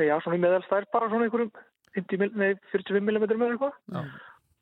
já, 0.00 0.16
svona 0.24 0.38
í 0.38 0.42
meðalstær, 0.42 0.88
bara 0.92 1.08
svona 1.12 1.28
einhverjum 1.28 1.52
50 1.96 2.20
mil, 2.24 2.30
nei, 2.40 2.50
45 2.72 3.00
mm 3.04 3.28
með 3.36 3.46
eitthvað. 3.52 3.78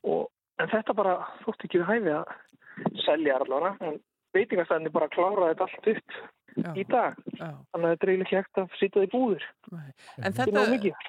Og, 0.04 0.28
en 0.62 0.70
þetta 0.72 0.96
bara 0.96 1.16
þótti 1.44 1.68
ekki 1.68 1.82
við 1.82 1.90
hæfi 1.90 2.14
að 2.14 3.02
selja 3.04 3.38
allavega, 3.40 3.74
en 3.88 4.00
veitingastæðinni 4.34 4.94
bara 4.94 5.10
kláraði 5.14 5.54
þetta 5.54 5.68
allt 5.68 5.92
upp 5.94 6.16
Já. 6.54 6.68
í 6.78 6.84
dag. 6.86 7.16
Já. 7.34 7.48
Þannig 7.72 7.86
að 7.86 7.92
þetta 7.92 8.06
er 8.06 8.12
eiginlega 8.12 8.40
hægt 8.40 8.60
að 8.62 8.76
sitja 8.78 9.00
það 9.00 9.06
í 9.06 9.10
búður. 9.14 9.46
En 9.74 10.36
Þetta 10.36 10.62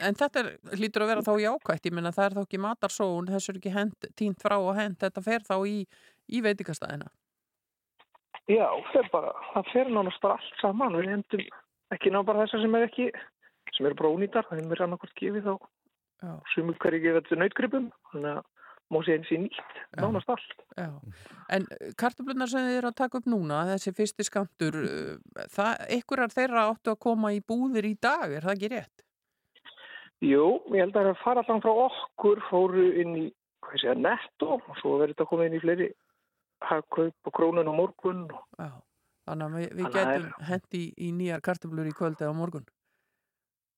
en 0.10 0.18
þetta 0.22 0.42
er, 0.42 0.50
hlýtur 0.80 1.06
að 1.06 1.12
vera 1.12 1.26
þá 1.26 1.34
jákvætt, 1.44 1.86
ég 1.86 1.96
meina 1.98 2.14
það 2.16 2.26
er 2.26 2.38
þá 2.38 2.42
ekki 2.46 2.62
matarsóun, 2.64 3.30
þessu 3.34 3.52
er 3.54 3.60
ekki 3.62 3.76
hend, 3.76 4.10
tínt 4.18 4.42
frá 4.42 4.58
og 4.58 4.74
hend, 4.78 4.98
þetta 5.04 5.26
fer 5.26 5.46
þá 5.46 5.56
í, 5.70 5.78
í 6.30 6.42
veitingastæðina. 6.46 7.12
Já, 8.50 8.68
það 8.94 9.08
bara, 9.14 9.32
það 9.54 9.72
fer 9.74 9.94
nánast 9.94 10.22
bara 10.22 10.38
allt 10.40 10.60
saman. 10.62 10.98
Við 10.98 11.14
hendum 11.14 11.48
ekki 11.94 12.14
ná 12.14 12.20
bara 12.26 12.46
þessar 12.46 12.66
sem 12.66 12.78
er 12.78 12.88
ekki, 12.90 13.08
sem 13.78 13.90
eru 13.90 13.98
bara 14.02 14.14
ónýtar, 14.14 14.50
það 14.50 14.66
er 14.66 14.86
annarkvort 14.86 15.18
gefið 15.22 15.50
þá 15.50 15.56
sumur 16.54 16.78
hverju 16.82 17.02
gefið 17.04 17.22
þetta 17.22 17.38
nautgripum, 17.42 17.90
þannig 18.12 18.38
að 18.40 18.44
sé 19.06 19.16
eins 19.18 19.32
í 19.34 19.40
nýtt, 19.42 19.80
nánast 19.98 20.30
allt. 20.30 20.60
Já, 20.78 20.90
en 21.56 21.66
kartöflunar 21.98 22.52
sem 22.52 22.68
þið 22.68 22.78
eru 22.80 22.92
að 22.92 23.00
taka 23.02 23.20
upp 23.20 23.30
núna, 23.32 23.64
þessi 23.72 23.96
fyrsti 23.98 24.28
skamtur, 24.28 24.78
uh, 24.82 25.42
það, 25.54 25.72
einhverjar 25.98 26.36
þeirra 26.36 26.68
áttu 26.70 26.94
að 26.94 27.02
koma 27.08 27.34
í 27.36 27.42
búðir 27.42 27.90
í 27.90 27.96
dag, 28.02 28.30
er 28.30 28.46
það 28.46 28.56
ekki 28.56 28.72
rétt? 28.76 29.06
Jú, 30.24 30.46
ég 30.72 30.86
held 30.86 30.96
að 30.96 31.10
það 31.10 31.24
fara 31.24 31.44
allan 31.44 31.64
frá 31.66 31.74
okkur, 31.90 32.44
fóru 32.50 32.86
inn 33.02 33.18
í 33.20 33.26
hvað 33.66 33.82
sé 33.82 33.92
að 33.92 34.04
netto 34.06 34.52
og 34.58 34.80
svo 34.80 34.98
verður 35.00 35.16
þetta 35.16 35.30
komið 35.32 35.50
inn 35.50 35.58
í 35.58 35.64
fleiri 35.64 35.88
hagkaup 36.66 37.30
og 37.30 37.36
krónun 37.36 37.70
á 37.70 37.74
morgun 37.76 38.26
og 38.30 38.44
Já, 38.60 38.70
þannig 39.28 39.46
að 39.46 39.58
við, 39.58 39.68
við 39.80 39.86
að 39.86 39.98
það 39.98 40.12
getum 40.14 40.48
hendi 40.50 40.82
í, 40.82 40.88
í 40.96 41.12
nýjar 41.20 41.44
kartöflur 41.46 41.90
í 41.90 41.96
kvöld 41.98 42.22
eða 42.22 42.32
á 42.32 42.40
morgun. 42.40 42.68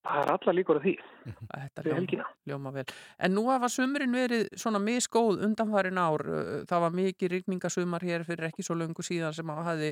Það 0.07 0.21
er 0.23 0.31
alla 0.33 0.53
líkur 0.57 0.79
að 0.79 0.85
því 0.87 0.93
Þetta 1.27 1.83
fyrir 1.83 1.87
hljóma, 1.87 1.97
helgina. 1.99 2.25
hljóma 2.47 2.71
vel. 2.77 2.83
En 3.27 3.33
nú 3.35 3.43
hafa 3.51 3.69
sumrin 3.71 4.13
verið 4.15 4.45
svona 4.59 4.79
misgóð 4.79 5.43
undanfærin 5.47 5.99
ár. 5.99 6.23
Það 6.69 6.83
var 6.85 6.95
mikið 6.99 7.33
rigningasumar 7.33 8.05
hér 8.07 8.23
fyrir 8.27 8.47
ekki 8.49 8.65
svo 8.65 8.77
löngu 8.79 9.03
síðan 9.05 9.35
sem 9.35 9.51
að 9.51 9.63
hafi 9.67 9.89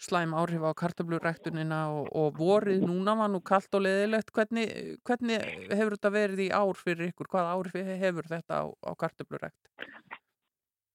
slæm 0.00 0.32
áhrif 0.40 0.64
á 0.64 0.72
kartöfluræktunina 0.82 1.80
og, 1.92 2.08
og 2.16 2.38
vorið 2.40 2.86
núna 2.88 3.16
var 3.20 3.32
nú 3.32 3.42
kallt 3.44 3.74
og 3.76 3.84
leðilegt. 3.84 4.32
Hvernig, 4.36 4.72
hvernig 5.04 5.44
hefur 5.70 5.96
þetta 5.98 6.14
verið 6.16 6.44
í 6.46 6.50
ár 6.54 6.76
fyrir 6.80 7.10
ykkur? 7.12 7.28
Hvað 7.34 7.52
áhrif 7.54 7.80
hefur 8.04 8.30
þetta 8.30 8.62
á, 8.62 8.64
á 8.70 8.92
kartöflurækt? 8.96 9.60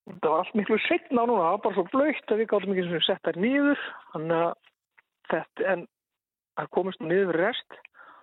Það 0.05 0.29
var 0.29 0.39
allt 0.43 0.55
miklu 0.57 0.77
setna 0.85 1.23
núna, 1.25 1.41
það 1.41 1.53
var 1.55 1.61
bara 1.63 1.75
svo 1.79 1.83
blöytt 1.93 2.31
að 2.33 2.41
við 2.41 2.49
gátum 2.51 2.73
ekki 2.75 2.83
sem 2.89 3.05
sett 3.07 3.25
þær 3.25 3.39
nýður 3.41 3.79
þannig 4.13 4.41
að 4.43 4.51
þetta 5.31 5.69
en 5.71 5.85
það 6.59 6.69
komist 6.77 7.01
nú 7.01 7.09
niður 7.09 7.39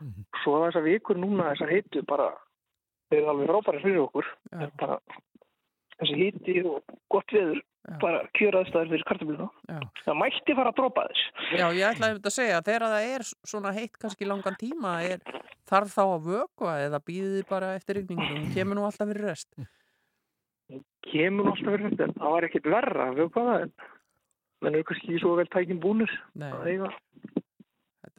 fyrir 0.03 0.23
rest 0.23 0.43
svo 0.45 0.55
þessar 0.67 0.87
vikur 0.87 1.21
núna 1.21 1.51
þessar 1.53 1.75
heitu 1.77 2.03
bara 2.09 2.31
þeir 3.13 3.21
eru 3.21 3.31
alveg 3.35 3.53
frábæri 3.53 3.83
fyrir 3.85 4.01
okkur 4.07 4.31
Já. 4.53 4.71
bara, 4.81 4.97
þessi 6.01 6.17
hiti 6.23 6.57
og 6.65 6.97
gott 7.13 7.37
veður 7.37 7.61
bara 8.03 8.23
kjöraðstæður 8.39 8.91
fyrir 8.93 9.07
kartöfluna 9.11 9.49
Já. 9.69 9.79
það 10.07 10.19
mætti 10.23 10.57
fara 10.59 10.73
að 10.73 10.79
dropa 10.79 11.07
þess 11.11 11.53
Já, 11.59 11.67
ég 11.75 11.87
ætlaði 11.91 12.21
að 12.23 12.37
segja 12.37 12.59
að 12.61 12.69
þegar 12.71 12.87
það 12.95 13.07
er 13.17 13.27
svona 13.53 13.75
heitt 13.77 13.99
kannski 14.05 14.29
langan 14.29 14.59
tíma, 14.61 14.93
er, 15.03 15.23
þarf 15.69 15.95
þá 15.97 16.03
að 16.05 16.29
vökva 16.31 16.77
eða 16.87 17.03
býðið 17.11 17.49
bara 17.51 17.73
eftir 17.79 18.03
hún 18.07 18.51
kemur 18.55 18.79
nú 18.79 18.87
alltaf 18.87 19.11
fyrir 19.11 19.29
rest. 19.33 19.51
kemur 21.11 21.45
nú 21.49 21.55
alltaf 21.57 21.75
fyrir 21.75 21.89
þetta 21.91 22.09
en 22.09 22.17
það 22.21 22.37
var 22.37 22.49
ekkert 22.49 22.71
verra 22.77 23.11
við 23.19 23.33
hvað 23.35 23.51
það 23.51 23.67
en 23.67 23.75
menn 24.63 24.79
eru 24.79 24.87
kannski 24.93 25.19
svo 25.19 25.35
vel 25.41 25.49
tækin 25.51 25.83
búnir 25.83 26.13
Nei. 26.39 26.53
að 26.55 26.69
eiga 26.71 26.93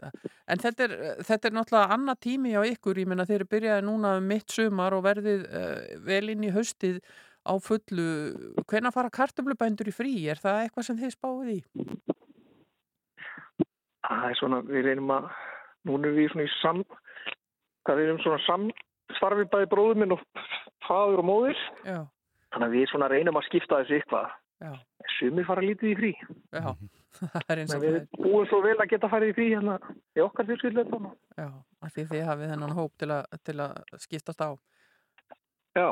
En 0.04 0.60
þetta 0.60 0.88
er, 0.88 0.96
þetta 1.24 1.50
er 1.50 1.56
náttúrulega 1.56 1.98
annað 1.98 2.24
tími 2.26 2.56
á 2.58 2.62
ykkur, 2.68 3.00
ég 3.00 3.10
meina 3.10 3.28
þeir 3.30 3.46
byrjaði 3.52 3.86
núna 3.88 4.18
um 4.20 4.26
mitt 4.28 4.52
sumar 4.52 4.96
og 4.98 5.06
verðið 5.06 5.46
uh, 5.48 5.78
vel 6.04 6.26
inn 6.34 6.44
í 6.48 6.52
haustið 6.56 7.00
á 7.44 7.54
fullu. 7.62 8.10
Hvenær 8.68 8.96
fara 8.96 9.14
kartöflubændur 9.14 9.92
í 9.92 9.96
frí? 9.96 10.16
Er 10.32 10.42
það 10.42 10.66
eitthvað 10.66 10.90
sem 10.90 11.00
þið 11.00 11.16
spáið 11.16 11.56
í? 11.56 11.60
það 14.08 14.30
er 14.30 14.40
svona, 14.40 14.62
við 14.68 14.88
reynum 14.88 15.12
að 15.16 15.30
núna 15.88 16.10
erum 16.10 16.18
við 16.18 16.32
svona 16.32 16.48
í 16.48 16.54
sam 16.60 16.82
hvað 17.84 18.00
við 18.00 18.10
erum 18.10 18.22
svona 18.24 18.42
samstarfi 18.48 19.48
bæði 19.52 19.70
bróður 19.72 20.02
minn 20.02 20.16
og 20.16 20.24
faður 20.88 21.24
og 21.24 21.28
móðir. 21.28 21.62
Já, 21.84 22.00
þannig 22.54 22.68
að 22.68 22.76
við 22.78 22.90
svona 22.92 23.12
reynum 23.12 23.40
að 23.40 23.48
skipta 23.50 23.82
þessu 23.82 24.00
eitthvað. 24.00 24.36
Sumir 25.18 25.48
fara 25.48 25.64
lítið 25.64 25.92
í 25.92 25.96
frí. 26.00 26.12
Já, 26.56 26.70
við 27.84 28.00
búum 28.18 28.48
svo 28.50 28.62
vel 28.64 28.76
að 28.78 28.90
geta 28.94 29.10
farið 29.12 29.34
í 29.34 29.36
frí 29.38 29.50
hérna 29.54 29.78
í 30.18 30.24
okkar 30.24 30.48
fjölskyldu 30.50 30.86
þannig. 30.90 31.20
Já, 31.38 31.50
af 31.86 31.94
því 31.94 32.08
þið 32.14 32.26
hafið 32.30 32.54
þennan 32.54 32.78
hóp 32.80 32.96
til 33.02 33.12
að, 33.14 33.38
til 33.44 33.58
að 33.64 34.02
skiptast 34.06 34.42
á. 34.44 34.50
já, 35.78 35.88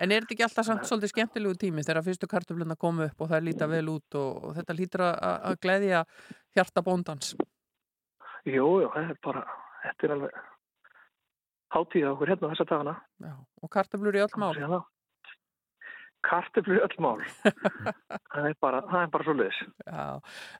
En 0.00 0.12
er 0.14 0.24
þetta 0.24 0.32
ekki 0.32 0.44
alltaf 0.46 0.64
samt 0.64 0.86
svolítið 0.88 1.10
skemmtilegu 1.12 1.56
tími 1.60 1.82
þegar 1.84 2.06
fyrstu 2.06 2.28
kartöfluna 2.30 2.76
komu 2.80 3.04
upp 3.10 3.20
og 3.20 3.28
það 3.28 3.42
líta 3.50 3.66
vel 3.68 3.84
út 3.92 4.16
og, 4.16 4.44
og 4.48 4.54
þetta 4.56 4.76
lítur 4.78 5.02
að, 5.04 5.18
að 5.50 5.58
gleðja 5.60 6.04
hjarta 6.56 6.84
bóndans? 6.86 7.34
jú, 8.48 8.64
jú, 8.80 8.88
þetta 8.94 9.12
er 9.12 9.18
bara 9.24 9.42
þetta 9.82 10.06
er 10.06 10.14
alveg 10.14 10.38
hátíða 11.74 12.14
okkur 12.14 12.32
hérna 12.32 12.50
þessa 12.54 12.66
dagana 12.70 12.94
Já, 13.20 13.34
og 13.36 13.72
kartöflur 13.76 14.16
í 14.16 14.24
öll 14.24 14.40
mál. 14.40 14.54
Kartöflu 16.26 16.76
í 16.76 16.82
öll 16.84 16.96
mál 17.02 17.18
það 18.32 18.48
er 18.50 18.56
bara, 18.60 18.82
það 18.90 19.02
er 19.02 19.10
bara 19.14 19.26
svo 19.26 19.34
leiðis 19.38 19.60
Já, 19.86 20.06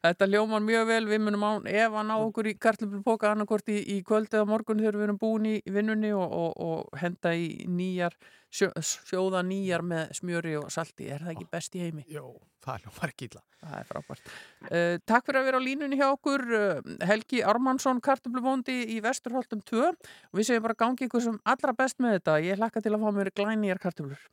þetta 0.06 0.28
ljómar 0.30 0.64
mjög 0.64 0.86
vel, 0.90 1.02
við 1.10 1.22
munum 1.26 1.46
án 1.46 1.70
ef 1.70 1.96
að 2.00 2.06
ná 2.08 2.14
okkur 2.16 2.50
í 2.50 2.56
kartlöflupóka 2.66 3.32
annarkort 3.34 3.72
í, 3.72 3.78
í 3.96 4.00
kvöld 4.06 4.32
eða 4.32 4.48
morgun 4.48 4.80
þegar 4.82 5.00
við 5.00 5.08
erum 5.08 5.20
búin 5.20 5.48
í 5.52 5.56
vinnunni 5.68 6.12
og, 6.16 6.26
og, 6.26 6.54
og 6.64 7.00
henda 7.00 7.34
í 7.36 7.66
nýjar, 7.68 8.16
sjó, 8.48 8.70
sjóða 8.80 9.44
nýjar 9.46 9.84
með 9.86 10.16
smjöri 10.20 10.56
og 10.60 10.70
salti, 10.72 11.10
er 11.12 11.24
það 11.24 11.34
ekki 11.36 11.50
best 11.52 11.76
í 11.76 11.84
heimi? 11.84 12.06
Jó, 12.10 12.24
það 12.64 12.86
ljómar 12.86 13.14
ekki 13.14 13.30
illa. 13.30 13.44
Það 13.60 13.76
er 13.76 13.88
frábært. 13.90 14.34
Uh, 14.64 14.94
takk 15.04 15.26
fyrir 15.28 15.42
að 15.42 15.48
vera 15.50 15.60
á 15.60 15.66
línunni 15.66 16.00
hjá 16.00 16.06
okkur, 16.08 16.44
uh, 16.56 16.92
Helgi 17.04 17.44
Ármannsson, 17.44 18.00
kartöflubóndi 18.04 18.78
í 18.96 19.00
Vesturholtum 19.04 19.60
2 19.68 19.86
og 19.90 20.40
við 20.40 20.48
segjum 20.48 20.64
bara 20.64 20.80
gangi 20.86 21.08
ykkur 21.08 21.26
sem 21.26 21.40
allra 21.44 21.76
best 21.76 22.00
með 22.00 22.18
þetta, 22.18 22.38
ég 22.48 22.60
hlakka 22.60 22.84
til 22.84 22.94
að 22.96 23.04
fá 23.04 23.10
mér 23.18 23.34
glænýjar 23.36 23.82
kartöflur. 23.82 24.28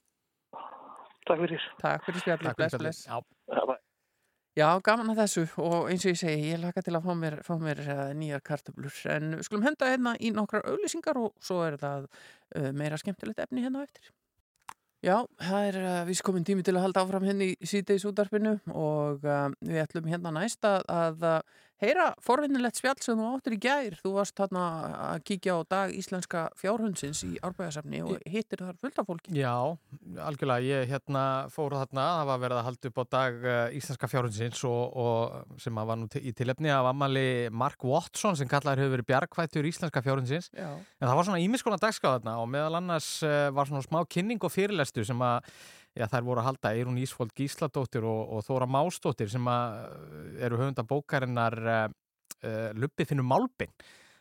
Takk 1.28 1.44
fyrir. 1.44 1.68
Takk 1.82 2.08
fyrir 2.08 2.24
spjallið, 2.24 2.48
Takk 2.48 2.62
fyrir 2.62 2.82
bless, 2.82 3.06
bless. 3.06 3.06
Já. 3.08 3.78
Já, 4.58 4.72
gaman 4.82 5.12
að 5.14 5.20
þessu 5.22 5.44
og 5.62 5.90
eins 5.92 6.06
og 6.08 6.16
ég 6.16 6.18
segi, 6.18 6.46
ég 6.50 6.62
laka 6.64 6.82
til 6.82 6.96
að 6.98 7.04
fá 7.06 7.12
mér, 7.20 7.36
fá 7.46 7.52
mér 7.62 7.82
uh, 7.84 8.00
nýjar 8.18 8.42
kartöflur 8.48 8.96
en 9.14 9.36
við 9.36 9.44
skulum 9.46 9.68
henda 9.68 9.90
hérna 9.92 10.16
í 10.18 10.32
nokkrar 10.34 10.66
auðlýsingar 10.72 11.20
og 11.22 11.36
svo 11.46 11.60
er 11.68 11.78
það 11.78 12.08
uh, 12.08 12.72
meira 12.74 12.98
skemmtilegt 12.98 13.44
efni 13.44 13.62
hérna 13.62 13.84
á 13.84 13.86
eftir. 13.86 14.10
Já, 15.06 15.20
það 15.38 15.68
er 15.68 15.78
uh, 15.84 16.00
vís 16.08 16.24
komin 16.26 16.48
tími 16.48 16.66
til 16.66 16.74
að 16.74 16.88
halda 16.88 17.04
áfram 17.06 17.28
henni 17.30 17.52
í 17.54 17.70
síðdeis 17.70 18.08
útarpinu 18.10 18.56
og 18.74 19.28
uh, 19.30 19.46
við 19.62 19.84
ætlum 19.84 20.10
hérna 20.10 20.34
næst 20.40 20.66
að, 20.66 20.90
að 20.90 21.28
heyra 21.82 22.08
forvinnilegt 22.24 22.80
spjall 22.80 22.98
sem 23.04 23.20
þú 23.20 23.28
áttir 23.36 23.56
í 23.56 23.60
gær. 23.62 23.98
Þú 24.02 24.14
varst 24.16 24.40
hérna 24.42 24.64
að 25.12 25.24
kíkja 25.30 25.58
á 25.58 25.62
dag 25.70 25.94
íslenska 25.94 26.44
fjárhundsins 26.58 27.24
í 27.28 27.36
árbæðasafni 27.46 28.02
og 28.06 28.24
hittir 28.26 28.64
þar 28.64 28.80
fullt 28.82 29.02
af 29.02 29.10
fólki. 29.10 29.36
Já, 29.38 29.54
algjörlega, 30.26 30.66
ég 30.66 30.92
hérna 30.92 31.24
fór 31.54 31.78
þarna, 31.78 32.08
það 32.20 32.32
var 32.32 32.44
verið 32.46 32.62
að 32.62 32.68
halda 32.70 32.92
upp 32.92 33.02
á 33.02 33.06
dag 33.18 33.40
uh, 33.46 33.78
Íslenska 33.78 34.12
fjárhundsins 34.12 34.64
og, 34.68 34.98
og 34.98 35.62
sem 35.62 35.82
að 35.82 35.90
var 35.92 36.02
nú 36.02 36.10
í 36.18 36.34
tilefni 36.38 36.74
af 36.74 36.92
ammali 36.92 37.28
Mark 37.54 37.86
Watson 37.88 38.38
sem 38.40 38.50
kallaður 38.50 38.84
hefur 38.84 38.96
verið 38.98 39.10
bjargvættur 39.12 39.70
Íslenska 39.70 40.04
fjárhundsins 40.06 40.52
Já. 40.56 40.70
en 40.74 41.10
það 41.10 41.18
var 41.20 41.30
svona 41.30 41.44
ímiskona 41.44 41.82
dagskáð 41.82 42.20
þarna 42.20 42.38
og 42.42 42.50
meðal 42.52 42.80
annars 42.82 43.10
uh, 43.26 43.50
var 43.56 43.70
svona 43.70 43.86
smá 43.86 44.02
kynning 44.10 44.42
og 44.42 44.54
fyrirlestu 44.54 45.06
sem 45.08 45.22
að 45.24 45.52
Já, 45.98 46.06
þær 46.12 46.26
voru 46.28 46.42
að 46.44 46.48
halda 46.52 46.72
Eirún 46.78 47.00
Ísfold 47.02 47.32
Gísladóttir 47.38 48.06
og, 48.06 48.20
og 48.38 48.44
Þóra 48.46 48.68
Másdóttir 48.70 49.32
sem 49.34 49.48
uh, 49.50 49.88
eru 50.46 50.60
höfunda 50.62 50.86
bókarinnar 50.86 51.56
uh, 51.66 51.86
uh, 52.44 52.70
Lubbi 52.78 53.08
finnum 53.10 53.26
málbin. 53.32 53.72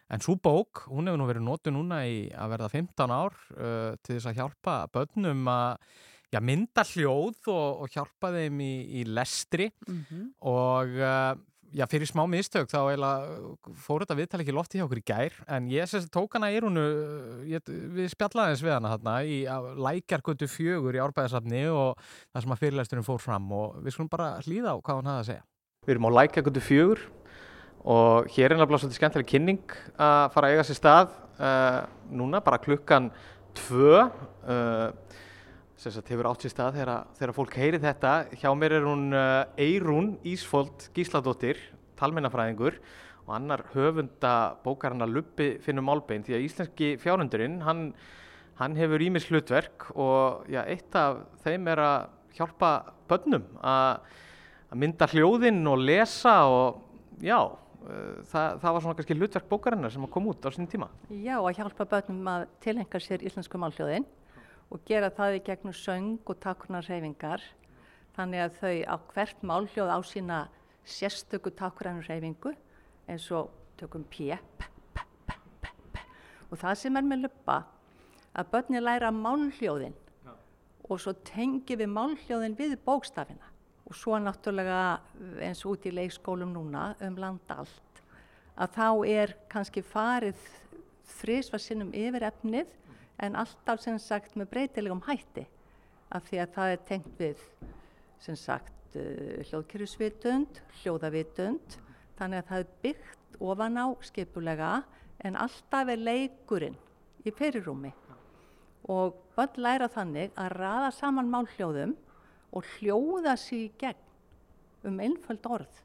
En 0.09 0.23
svo 0.23 0.37
bók, 0.39 0.85
hún 0.89 1.09
hefur 1.11 1.19
nú 1.19 1.27
verið 1.29 1.43
nótu 1.45 1.73
núna 1.75 2.05
í 2.07 2.29
að 2.31 2.53
verða 2.55 2.69
15 2.73 3.13
ár 3.17 3.35
uh, 3.57 3.97
til 4.07 4.17
þess 4.17 4.29
að 4.31 4.39
hjálpa 4.39 4.77
börnum 4.95 5.49
að 5.51 5.91
já, 6.33 6.41
mynda 6.47 6.85
hljóð 6.93 7.51
og, 7.51 7.83
og 7.85 7.91
hjálpa 7.97 8.31
þeim 8.39 8.63
í, 8.63 8.73
í 9.01 9.05
lestri 9.11 9.69
Mhm. 9.91 10.23
og 10.47 10.97
uh, 11.03 11.35
já, 11.77 11.85
fyrir 11.91 12.09
smá 12.09 12.23
mistök 12.31 12.71
þá 12.71 12.79
eiginlega 12.79 13.75
fór 13.85 14.05
þetta 14.05 14.17
viðtal 14.17 14.41
ekki 14.43 14.55
lofti 14.57 14.79
hjá 14.79 14.87
okkur 14.87 15.01
í 15.01 15.05
gær 15.07 15.35
en 15.57 15.69
ég 15.73 15.91
sagt 15.91 16.09
tók 16.15 16.37
hana 16.37 16.49
í 16.55 16.61
rúnu 16.63 16.85
við 17.45 18.09
spjallaðins 18.15 18.65
við 18.65 18.75
hana 18.77 18.95
þarna 18.95 19.17
í 19.29 19.37
lækjargötu 19.87 20.49
fjögur 20.51 20.97
í 20.97 21.03
árbæðasafni 21.05 21.67
og 21.73 22.01
það 22.01 22.47
sem 22.47 22.57
að 22.57 22.63
fyrirlæsturinn 22.63 23.07
fór 23.07 23.21
fram 23.23 23.53
og 23.57 23.77
við 23.85 23.97
skulum 23.97 24.11
bara 24.13 24.33
hlýða 24.47 24.73
á 24.73 24.77
hvað 24.81 25.01
hann 25.01 25.11
hafði 25.13 25.25
að 25.25 25.31
segja. 25.31 25.47
Við 25.87 25.95
erum 25.97 26.09
á 26.09 26.17
lækjargötu 26.17 26.65
fjögur 26.65 27.05
og 27.87 28.33
hér 28.35 28.51
er 28.51 28.59
nefnilega 28.59 28.83
svolítið 28.83 29.01
skemmtileg 29.01 29.31
kynning 29.31 29.77
að 29.95 30.25
fara 30.35 30.49
að 30.49 30.57
eiga 30.57 30.67
sér 30.67 30.81
stað 30.81 31.13
uh, 31.39 31.81
núna 32.11 32.41
bara 32.43 32.63
klukkan 32.63 33.13
tvö 33.57 34.01
uh, 34.01 34.89
sagt 35.77 36.09
hefur 36.09 36.29
átt 36.31 36.45
sér 36.45 36.53
stað 36.55 36.79
þegar, 36.81 37.33
fólk 37.37 37.57
heyri 37.61 37.81
þetta. 37.83 38.13
Hjá 38.41 38.49
mér 38.57 38.79
er 38.79 38.87
hún 38.89 39.11
Eirún 39.61 40.15
Ísfold 40.25 40.89
Gísladóttir, 40.97 41.61
talmennafræðingur 42.01 42.79
og 43.27 43.33
annar 43.37 43.65
höfunda 43.75 44.57
bókarinnar 44.65 45.11
Lubbi 45.11 45.57
finnum 45.65 45.89
málbein 45.89 46.25
því 46.25 46.37
að 46.39 46.47
íslenski 46.47 46.91
fjárhundurinn, 47.03 47.59
hann, 47.67 47.91
hann 48.61 48.77
hefur 48.79 49.03
ímis 49.03 49.27
hlutverk 49.29 49.91
og 49.95 50.47
já, 50.53 50.63
eitt 50.65 50.97
af 50.97 51.25
þeim 51.45 51.69
er 51.73 51.83
að 51.83 52.09
hjálpa 52.39 52.73
börnum 53.11 53.47
að 53.61 54.77
mynda 54.79 55.09
hljóðinn 55.11 55.63
og 55.71 55.83
lesa 55.83 56.37
og 56.51 57.25
já, 57.25 57.39
uh, 57.43 58.21
það, 58.31 58.61
það 58.63 58.71
var 58.71 58.85
svona 58.85 58.99
kannski 59.01 59.19
hlutverk 59.19 59.51
bókarinnar 59.51 59.93
sem 59.93 60.07
að 60.07 60.15
koma 60.15 60.33
út 60.33 60.47
á 60.47 60.51
sinni 60.55 60.71
tíma. 60.71 60.89
Já, 61.11 61.37
að 61.41 61.57
hjálpa 61.59 61.89
börnum 61.97 62.31
að 62.31 62.47
tilhenga 62.65 63.03
sér 63.03 63.27
íslensku 63.27 63.61
málhljóðin 63.61 64.07
og 64.71 64.83
gera 64.89 65.11
það 65.15 65.39
í 65.39 65.43
gegnum 65.47 65.75
söng 65.77 66.19
og 66.27 66.39
takkurnar 66.43 66.87
reyfingar. 66.89 67.43
Þannig 68.17 68.43
að 68.43 68.57
þau 68.61 68.77
á 68.91 68.97
hvert 69.13 69.43
málhljóð 69.47 69.93
á 69.93 69.99
sína 70.07 70.39
sérstöku 70.87 71.53
takkurnar 71.55 72.07
reyfingu 72.09 72.55
eins 73.07 73.29
og 73.31 73.53
tökum 73.79 74.05
P, 74.11 74.33
P, 74.59 74.69
P, 74.95 75.05
P, 75.27 75.39
P, 75.63 75.71
P. 75.93 76.05
Og 76.51 76.59
það 76.59 76.79
sem 76.83 76.97
er 76.99 77.07
með 77.07 77.27
luppa, 77.27 77.63
að 78.37 78.51
börni 78.53 78.83
læra 78.83 79.13
málhljóðin 79.15 79.97
og 80.87 81.01
svo 81.03 81.15
tengi 81.27 81.77
við 81.79 81.91
málhljóðin 81.91 82.57
við 82.59 82.77
bókstafina. 82.85 83.53
Og 83.87 83.95
svo 83.95 84.19
náttúrulega 84.19 84.99
eins 85.43 85.63
og 85.65 85.77
út 85.77 85.87
í 85.87 85.95
leikskólum 85.95 86.53
núna 86.55 86.91
um 87.07 87.19
land 87.21 87.55
allt 87.55 87.83
að 88.57 88.73
þá 88.73 88.89
er 89.07 89.35
kannski 89.53 89.83
farið 89.85 90.41
þrísvar 91.19 91.63
sinnum 91.63 91.93
yfir 91.95 92.25
efnið 92.31 92.73
en 93.23 93.37
alltaf 93.37 93.81
sem 93.83 93.99
sagt 93.99 94.37
með 94.37 94.51
breytilegum 94.53 95.03
hætti. 95.07 95.47
af 96.11 96.23
því 96.29 96.39
að 96.39 96.53
það 96.55 96.73
er 96.73 96.83
tengt 96.87 97.15
við 97.19 97.41
sem 98.23 98.37
sagt 98.39 98.95
uh, 98.95 99.43
hljóðkerfisvitund, 99.49 100.61
hljóðavitund 100.81 101.79
þannig 102.19 102.39
að 102.39 102.51
það 102.51 102.61
er 102.61 102.69
byggt 102.85 103.39
ofan 103.43 103.81
á 103.83 103.87
skipulega 104.07 104.71
en 105.27 105.37
alltaf 105.37 105.91
er 105.91 105.99
leikurinn 105.99 106.77
í 107.27 107.33
fyrirrúmi 107.35 107.91
og 108.93 109.19
börn 109.35 109.59
læra 109.59 109.89
þannig 109.91 110.31
að 110.39 110.55
raða 110.61 110.93
saman 110.95 111.31
málhljóðum 111.33 111.97
og 112.55 112.71
hljóða 112.77 113.35
sig 113.41 113.67
í 113.67 113.73
gegn 113.81 114.87
um 114.87 115.03
einföld 115.03 115.47
orð. 115.51 115.83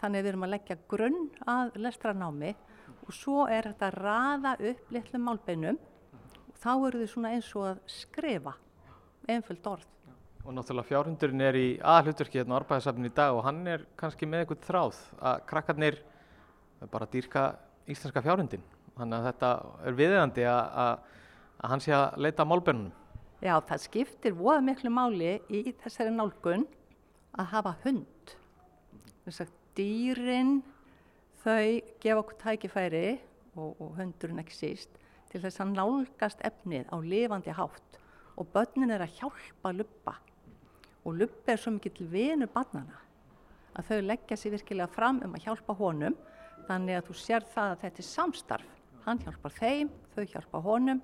Þannig 0.00 0.22
að 0.22 0.24
við 0.24 0.30
erum 0.30 0.46
að 0.46 0.52
leggja 0.54 0.76
grunn 0.88 1.20
að 1.44 1.74
lestranámi 1.84 2.54
og 3.04 3.12
svo 3.12 3.44
er 3.52 3.68
þetta 3.68 3.90
að 3.90 3.98
raða 4.00 4.54
upp 4.70 4.92
litlum 4.94 5.26
málbeinum 5.28 5.80
þá 6.60 6.72
eru 6.88 7.00
þau 7.00 7.12
svona 7.14 7.32
eins 7.36 7.48
og 7.56 7.66
að 7.70 7.80
skrifa 7.90 8.54
einföld 9.30 9.66
orð. 9.70 9.86
Og 10.40 10.54
náttúrulega 10.56 10.88
fjárhundurinn 10.88 11.44
er 11.44 11.56
í 11.58 11.66
aðhlutverki 11.84 12.40
hérna 12.40 12.56
á 12.56 12.58
arbæðasafninu 12.62 13.10
í 13.10 13.16
dag 13.16 13.36
og 13.36 13.44
hann 13.44 13.60
er 13.68 13.84
kannski 14.00 14.28
með 14.28 14.44
eitthvað 14.44 14.62
þráð 14.68 15.00
að 15.30 15.42
krakkarnir 15.50 15.98
bara 16.92 17.08
dýrka 17.12 17.44
íslenska 17.90 18.22
fjárhundin. 18.24 18.64
Þannig 18.96 19.18
að 19.18 19.26
þetta 19.28 19.50
er 19.84 19.98
viðeigandi 19.98 20.46
að, 20.48 20.62
að, 20.84 21.20
að 21.60 21.72
hann 21.74 21.84
sé 21.84 21.94
að 21.96 22.18
leita 22.24 22.44
að 22.44 22.50
málbeinunum. 22.52 22.96
Já, 23.40 23.54
það 23.68 23.84
skiptir 23.86 24.36
voða 24.36 24.64
miklu 24.64 24.92
máli 24.92 25.34
í 25.48 25.62
þessari 25.80 26.12
nálgun 26.12 26.66
að 27.40 27.50
hafa 27.54 27.74
hund. 27.84 28.34
Þess 29.24 29.44
að 29.44 29.52
dýrin 29.78 30.56
þau 31.44 31.80
gefa 32.02 32.20
okkur 32.20 32.40
tækifæri 32.40 33.06
og, 33.56 33.76
og 33.76 33.94
hundurinn 34.00 34.42
ekki 34.42 34.56
síst 34.56 34.99
til 35.30 35.42
þess 35.44 35.62
að 35.62 35.76
nálgast 35.76 36.42
efnið 36.46 36.90
á 36.90 36.96
lifandi 37.02 37.54
hátt 37.54 38.00
og 38.36 38.50
börnin 38.54 38.94
er 38.94 39.04
að 39.04 39.16
hjálpa 39.20 39.72
luppa 39.76 40.16
og 41.04 41.16
luppi 41.16 41.54
er 41.54 41.60
svo 41.60 41.74
mikið 41.76 42.02
vinu 42.12 42.48
barnana 42.50 42.98
að 43.78 43.90
þau 43.90 44.00
leggja 44.08 44.38
sér 44.38 44.56
virkilega 44.56 44.90
fram 44.92 45.20
um 45.24 45.36
að 45.36 45.46
hjálpa 45.46 45.76
honum 45.78 46.16
þannig 46.68 46.98
að 46.98 47.08
þú 47.08 47.16
sér 47.18 47.46
það 47.50 47.72
að 47.72 47.80
þetta 47.84 48.02
er 48.02 48.08
samstarf. 48.08 48.76
Hann 49.06 49.20
hjálpar 49.24 49.54
þeim, 49.56 49.92
þau 50.14 50.24
hjálpa 50.28 50.60
honum. 50.64 51.00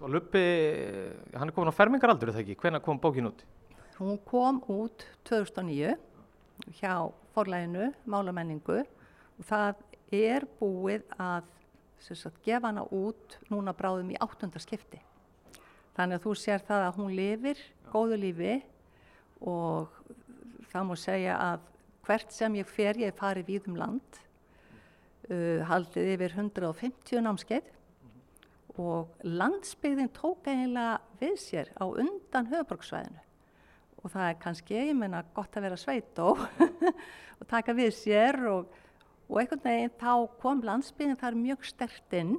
Og 0.00 0.10
Lubbi, 0.10 0.44
hann 1.34 1.50
er 1.50 1.54
komin 1.54 1.70
á 1.70 1.74
fermingaraldur 1.74 2.32
eða 2.32 2.42
ekki? 2.42 2.56
Hvenær 2.58 2.82
kom 2.84 3.00
bókin 3.02 3.30
út? 3.30 3.44
Hún 3.98 4.18
kom 4.26 4.62
út 4.70 5.04
2009 5.28 5.96
hjá 6.80 6.94
forlæginu 7.34 7.90
Málamenningu. 8.10 8.80
Og 9.38 9.46
það 9.46 9.82
er 10.14 10.46
búið 10.58 11.06
að 11.20 11.50
sagt, 12.00 12.40
gefa 12.44 12.70
hana 12.70 12.86
út 12.94 13.38
núna 13.50 13.74
bráðum 13.76 14.12
í 14.14 14.18
áttundarskipti. 14.20 15.00
Þannig 15.96 16.20
að 16.20 16.24
þú 16.26 16.34
sér 16.38 16.64
það 16.64 16.86
að 16.86 16.98
hún 17.00 17.16
lifir 17.18 17.62
góðu 17.90 18.20
lífi 18.20 18.54
og 19.50 19.92
það 20.70 20.88
má 20.88 20.94
segja 21.00 21.36
að 21.36 21.66
hvert 22.06 22.32
sem 22.34 22.56
ég 22.58 22.68
fer, 22.68 22.98
ég 22.98 23.16
fari 23.16 23.44
við 23.46 23.68
um 23.70 23.78
land, 23.78 24.20
uh, 25.28 25.60
haldið 25.68 26.14
yfir 26.14 26.36
150 26.38 27.24
námskeið 27.26 27.76
og 28.80 29.26
landsbyggðin 29.26 30.12
tók 30.16 30.46
eiginlega 30.48 31.00
við 31.20 31.34
sér 31.42 31.72
á 31.76 31.84
undan 31.84 32.48
höfuborgsvæðinu 32.48 33.26
og 34.00 34.12
það 34.12 34.26
er 34.30 34.38
kannski, 34.40 34.76
ég 34.78 34.96
menna, 34.96 35.24
gott 35.36 35.56
að 35.58 35.66
vera 35.66 35.78
sveit 35.80 36.20
og 36.24 37.44
taka 37.50 37.74
við 37.76 37.92
sér 37.96 38.38
og, 38.48 38.70
og 39.30 39.38
einhvern 39.40 39.62
veginn 39.64 39.92
þá 40.00 40.12
kom 40.42 40.60
landsbyggðin 40.66 41.18
þar 41.20 41.36
mjög 41.38 41.64
stert 41.70 42.16
inn 42.18 42.36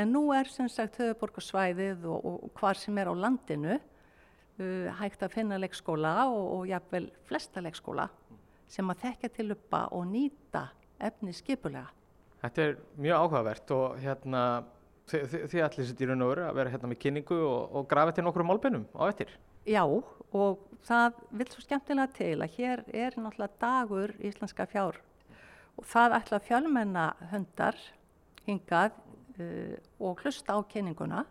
en 0.00 0.12
nú 0.14 0.22
er 0.32 0.48
sem 0.48 0.68
sagt 0.72 0.96
höfuborgarsvæðið 1.00 2.06
og, 2.08 2.24
og 2.46 2.50
hvar 2.56 2.78
sem 2.80 2.96
er 3.02 3.10
á 3.10 3.14
landinu 3.14 3.74
uh, 3.76 4.88
hægt 5.00 5.22
að 5.26 5.34
finna 5.36 5.58
leikskóla 5.60 6.14
og 6.32 6.66
jafnvel 6.70 7.10
flesta 7.28 7.60
leikskóla 7.64 8.08
sem 8.70 8.88
að 8.92 9.02
þekka 9.04 9.32
til 9.36 9.50
uppa 9.56 9.84
og 9.96 10.04
nýta 10.06 10.68
efni 11.02 11.32
skipulega. 11.34 11.88
Þetta 12.40 12.62
er 12.68 12.76
mjög 13.02 13.16
áhugavert 13.24 13.72
og 13.76 13.96
hérna 14.00 14.42
þi- 15.10 15.24
þi- 15.32 15.42
þið 15.50 15.64
allir 15.66 15.88
sitt 15.90 16.00
í 16.00 16.08
raun 16.08 16.22
og 16.24 16.30
veru 16.32 16.44
að 16.46 16.58
vera 16.60 16.72
hérna 16.72 16.90
með 16.92 17.00
kynningu 17.02 17.38
og, 17.44 17.74
og 17.80 17.88
grafa 17.90 18.14
til 18.16 18.24
nokkru 18.24 18.46
málbeinum 18.46 18.86
á 18.96 19.02
eftir. 19.10 19.32
Já, 19.68 19.82
og 19.84 20.62
það 20.86 21.18
vil 21.36 21.48
svo 21.50 21.64
skemmtilega 21.66 22.14
til 22.16 22.36
að 22.40 22.54
hér 22.56 22.84
er 22.94 23.18
náttúrulega 23.18 23.58
dagur 23.60 24.14
íslenska 24.24 24.64
fjár 24.70 25.00
og 25.80 25.86
það 25.88 26.16
ætla 26.20 26.40
fjölmenna 26.44 27.06
hundar 27.30 27.78
hingað 28.46 28.92
uh, 29.40 29.76
og 30.00 30.20
hlusta 30.20 30.56
á 30.56 30.58
kynninguna 30.68 31.24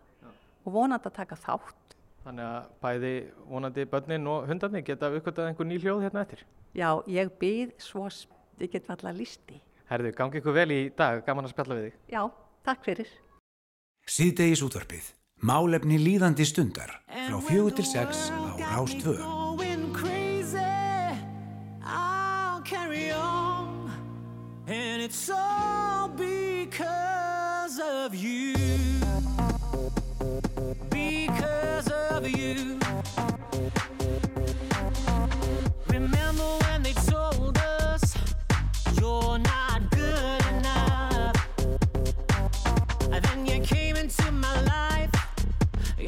og 0.64 0.74
vonandi 0.74 1.08
að 1.08 1.16
taka 1.22 1.38
þátt. 1.38 1.96
Þannig 2.24 2.44
að 2.44 2.68
bæði 2.82 3.14
vonandi 3.48 3.86
börnin 3.88 4.28
og 4.28 4.50
hundarnir 4.50 4.84
geta 4.84 5.08
uppgötað 5.14 5.50
einhver 5.50 5.68
ný 5.70 5.78
hljóð 5.80 6.04
hérna 6.04 6.26
eftir. 6.26 6.44
Já, 6.76 6.90
ég 7.08 7.32
býð 7.40 7.72
svo, 7.80 8.10
ég 8.60 8.74
get 8.74 8.90
alltaf 8.92 9.16
listi. 9.16 9.62
Herðu, 9.90 10.12
gangi 10.18 10.38
ykkur 10.42 10.54
vel 10.54 10.68
í 10.74 10.82
dag, 10.94 11.24
gaman 11.26 11.48
að 11.48 11.54
spjalla 11.54 11.78
við 11.78 11.88
þig. 11.88 11.98
Já, 12.12 12.22
takk 12.68 12.86
fyrir. 12.86 13.10
Síðdegis 14.10 14.62
útvarpið. 14.66 15.12
Málefni 15.40 15.96
líðandi 15.96 16.44
stundar 16.44 16.98
frá 17.08 17.38
fjögur 17.48 17.78
til 17.78 17.88
sex 17.88 18.28
á 18.28 18.60
Rástvö. 18.60 19.39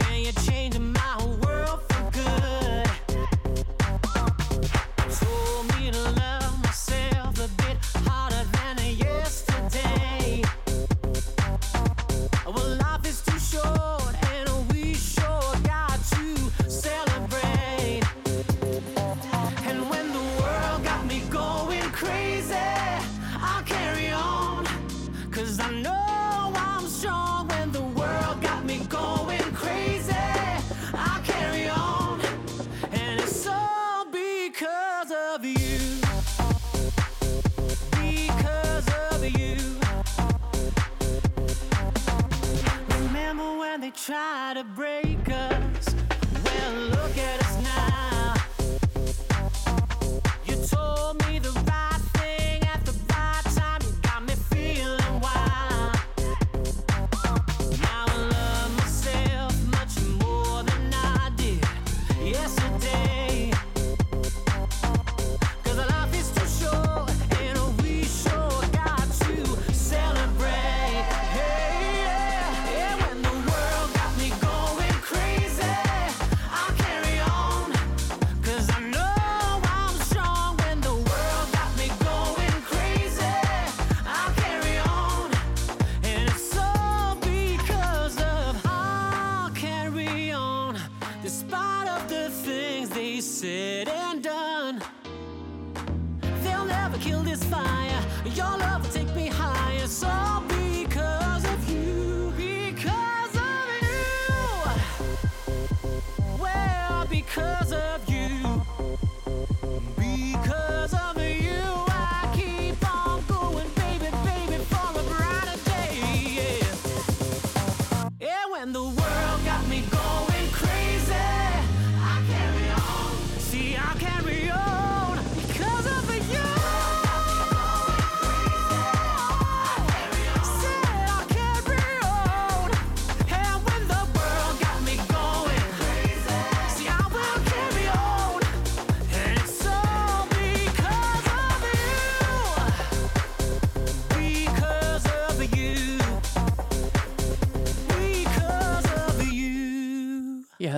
And 0.01 0.27
you 0.27 0.33
changed 0.33 0.82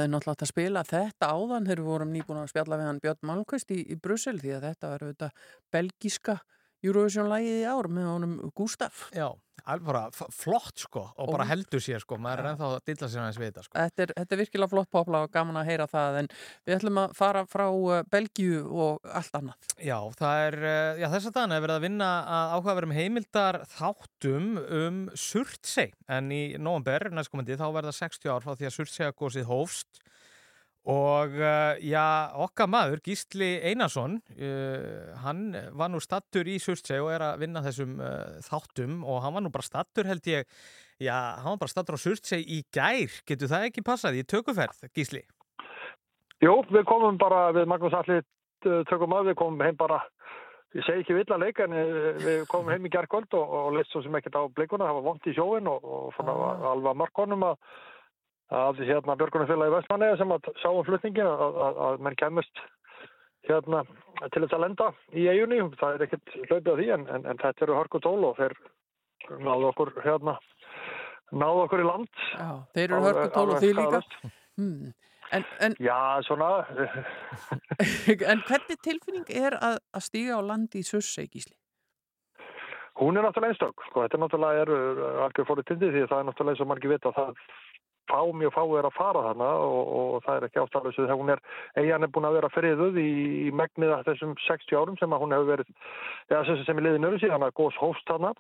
hefði 0.04 0.12
náttúrulega 0.12 0.36
átt 0.36 0.44
að 0.44 0.50
spila 0.50 0.82
þetta 0.84 1.28
áðan 1.32 1.66
þegar 1.68 1.80
við 1.80 1.88
vorum 1.88 2.10
nýbúin 2.12 2.40
að 2.40 2.50
spjalla 2.52 2.78
við 2.78 2.88
hann 2.88 3.00
Björn 3.04 3.28
Malmqvist 3.30 3.70
í, 3.72 3.78
í 3.88 3.96
Brussel 3.96 4.36
því 4.40 4.52
að 4.56 4.66
þetta 4.68 4.90
var 4.90 5.04
auðvitað 5.04 5.46
belgíska 5.72 6.36
Eurovision-lægið 6.84 7.62
í 7.62 7.66
ár 7.68 7.88
með 7.88 8.10
honum 8.10 8.36
Gustaf. 8.56 9.08
Já, 9.14 9.28
alveg 9.70 10.16
flott 10.34 10.82
sko 10.82 11.04
og 11.16 11.30
bara 11.32 11.46
heldur 11.48 11.82
sér 11.82 12.02
sko, 12.02 12.18
maður 12.20 12.42
er 12.42 12.48
ennþá 12.50 12.68
að 12.68 12.76
dilla 12.90 13.08
sér 13.08 13.22
aðeins 13.22 13.40
við 13.40 13.50
þetta 13.50 13.64
sko. 13.64 13.74
Þetta 13.78 14.04
er, 14.04 14.12
þetta 14.18 14.36
er 14.36 14.40
virkilega 14.42 14.72
flott 14.74 14.90
popla 14.92 15.22
og 15.24 15.32
gaman 15.34 15.60
að 15.60 15.70
heyra 15.70 15.88
það 15.90 16.20
en 16.20 16.30
við 16.66 16.76
ætlum 16.76 17.00
að 17.04 17.16
fara 17.16 17.44
frá 17.48 17.64
uh, 17.70 18.00
Belgíu 18.12 18.62
og 18.68 19.12
allt 19.20 19.38
annað. 19.40 19.68
Já, 19.78 19.98
það 20.20 20.44
er, 20.48 20.58
eh, 20.70 21.02
já 21.02 21.08
þess 21.14 21.30
að 21.30 21.36
dana 21.38 21.56
er 21.56 21.64
verið 21.64 21.78
að 21.78 21.86
vinna 21.88 22.10
að 22.38 22.56
áhugaverum 22.58 22.96
heimildar 22.98 23.60
þáttum 23.74 24.50
um 24.64 25.04
Surtsey 25.16 25.94
en 26.12 26.32
í 26.34 26.42
november 26.60 27.08
næstkomandi 27.14 27.60
þá 27.60 27.68
verða 27.78 27.96
60 27.96 28.34
ár 28.34 28.44
frá 28.44 28.58
því 28.58 28.68
að 28.68 28.76
Surtseyagósið 28.78 29.48
hófst 29.48 30.04
og 30.84 31.32
uh, 31.40 31.78
já, 31.80 32.28
okkar 32.44 32.68
maður 32.68 33.00
Gísli 33.06 33.54
Einarsson 33.64 34.18
uh, 34.36 35.14
hann 35.22 35.54
var 35.72 35.88
nú 35.88 36.00
stattur 36.04 36.44
í 36.44 36.58
Surtsey 36.60 37.00
og 37.00 37.08
er 37.14 37.24
að 37.24 37.38
vinna 37.40 37.62
þessum 37.64 37.94
uh, 38.04 38.34
þáttum 38.44 38.98
og 39.08 39.22
hann 39.24 39.32
var 39.32 39.46
nú 39.46 39.52
bara 39.54 39.64
stattur 39.64 40.10
held 40.10 40.28
ég 40.28 40.44
já, 41.00 41.16
hann 41.40 41.54
var 41.54 41.62
bara 41.62 41.72
stattur 41.72 41.96
á 41.96 42.04
Surtsey 42.04 42.44
í 42.44 42.60
gær. 42.68 43.16
Getur 43.24 43.48
það 43.48 43.70
ekki 43.70 43.86
passað 43.86 44.20
í 44.20 44.26
tökuferð, 44.28 44.84
Gísli? 44.92 45.22
Jú, 46.44 46.58
við 46.68 46.84
komum 46.90 47.16
bara 47.16 47.46
við 47.56 47.64
Magnús 47.72 47.96
Alli 47.96 48.20
uh, 48.20 48.84
tökum 48.90 49.16
að 49.16 49.32
við 49.32 49.40
komum 49.40 49.64
heim 49.64 49.80
bara 49.80 50.02
ég 50.76 50.84
segi 50.84 51.00
ekki 51.06 51.16
vill 51.16 51.32
að 51.32 51.46
leika 51.46 51.64
en 51.64 51.74
við 52.20 52.44
komum 52.50 52.74
heim 52.74 52.84
í 52.84 52.92
gerðkvöld 52.92 53.32
og, 53.38 53.56
og 53.56 53.72
leist 53.78 53.94
svo 53.94 54.04
sem 54.04 54.20
ekkert 54.20 54.36
á 54.36 54.42
blikuna. 54.52 54.90
Það 54.90 54.96
var 54.98 55.08
vond 55.08 55.28
í 55.30 55.34
sjóin 55.36 55.70
og, 55.70 55.84
og 55.86 56.16
var 56.18 56.64
alveg 56.74 56.92
að 56.92 57.02
markonum 57.06 57.48
að 57.48 57.60
að 58.52 58.82
hérna 58.84 59.16
Björgunarfélagi 59.16 59.72
Vestmanniða 59.72 60.16
sem 60.20 60.32
að 60.34 60.48
sá 60.60 60.68
um 60.70 60.84
flutningin 60.84 61.28
að, 61.28 61.60
að, 61.66 61.78
að 61.86 62.02
menn 62.04 62.18
kemist 62.20 62.64
hérna 63.48 63.84
til 64.32 64.42
þess 64.44 64.56
að 64.56 64.64
lenda 64.64 64.90
í 65.12 65.26
eigunni 65.28 65.60
það 65.80 65.94
er 65.96 66.04
ekkert 66.06 66.34
hlaupið 66.48 66.72
á 66.72 66.78
því 66.80 66.90
en, 66.96 67.06
en, 67.16 67.26
en 67.30 67.40
þetta 67.40 67.66
eru 67.66 67.78
hörku 67.78 68.00
tól 68.04 68.20
og 68.28 68.36
þeir 68.40 68.56
náðu 69.40 69.70
okkur 69.70 69.94
hérna 70.04 70.36
náðu 71.32 71.64
okkur 71.64 71.82
í 71.82 71.88
land 71.88 72.22
Já, 72.36 72.50
þeir 72.76 72.86
eru 72.86 73.02
hörku 73.08 73.26
tól 73.34 73.48
og 73.54 73.64
þið 73.64 73.74
líka. 73.80 74.02
Hmm. 74.60 74.94
En, 75.34 75.44
en, 75.64 75.74
Já, 75.82 75.98
svona 76.22 76.50
en 78.32 78.42
hvernig 78.46 78.80
tilfinning 78.84 79.28
er 79.32 79.56
að, 79.58 79.80
að 79.96 80.08
stíga 80.08 80.38
á 80.38 80.40
land 80.44 80.76
í 80.76 80.84
Surtsey, 80.86 81.28
Gísli? 81.32 81.56
Hún 83.00 83.16
er 83.18 83.24
náttúrulega 83.26 83.56
einstök, 83.56 83.80
sko, 83.88 84.04
þetta 84.04 84.14
er 84.14 84.22
náttúrulega 84.22 84.60
er 84.62 84.70
algjör 85.24 85.48
fórið 85.48 85.70
tindi 85.70 85.88
því 85.90 86.04
að 86.04 86.12
það 86.12 86.20
er 86.20 86.28
náttúrulega 86.28 86.54
eins 86.54 86.62
og 86.62 86.68
margir 86.70 86.92
vita 86.92 87.10
að 87.10 87.16
það 87.18 87.40
fá 88.10 88.20
mjög 88.36 88.54
fá 88.54 88.62
er 88.78 88.88
að 88.88 88.96
fara 88.96 89.24
þarna 89.28 89.50
og, 89.64 89.92
og 89.98 90.24
það 90.26 90.36
er 90.36 90.46
ekki 90.48 90.62
ástæðalösu 90.62 91.02
þegar 91.02 91.20
hún 91.20 91.34
er, 91.34 91.42
eigin 91.80 92.06
er 92.06 92.12
búin 92.14 92.28
að 92.28 92.38
vera 92.38 92.52
friðuð 92.54 93.00
í, 93.00 93.10
í 93.48 93.50
megnið 93.56 93.96
af 93.96 94.06
þessum 94.08 94.34
60 94.46 94.80
árum 94.80 94.98
sem 95.00 95.14
að 95.14 95.24
hún 95.24 95.36
hefur 95.36 95.50
verið, 95.54 95.74
já, 96.32 96.38
sem, 96.48 96.62
sem 96.66 96.80
er 96.80 96.88
liðin 96.88 97.08
öru 97.10 97.20
síðan 97.22 97.46
að 97.46 97.56
góðs 97.60 97.80
hófst 97.80 98.08
þarna 98.10 98.34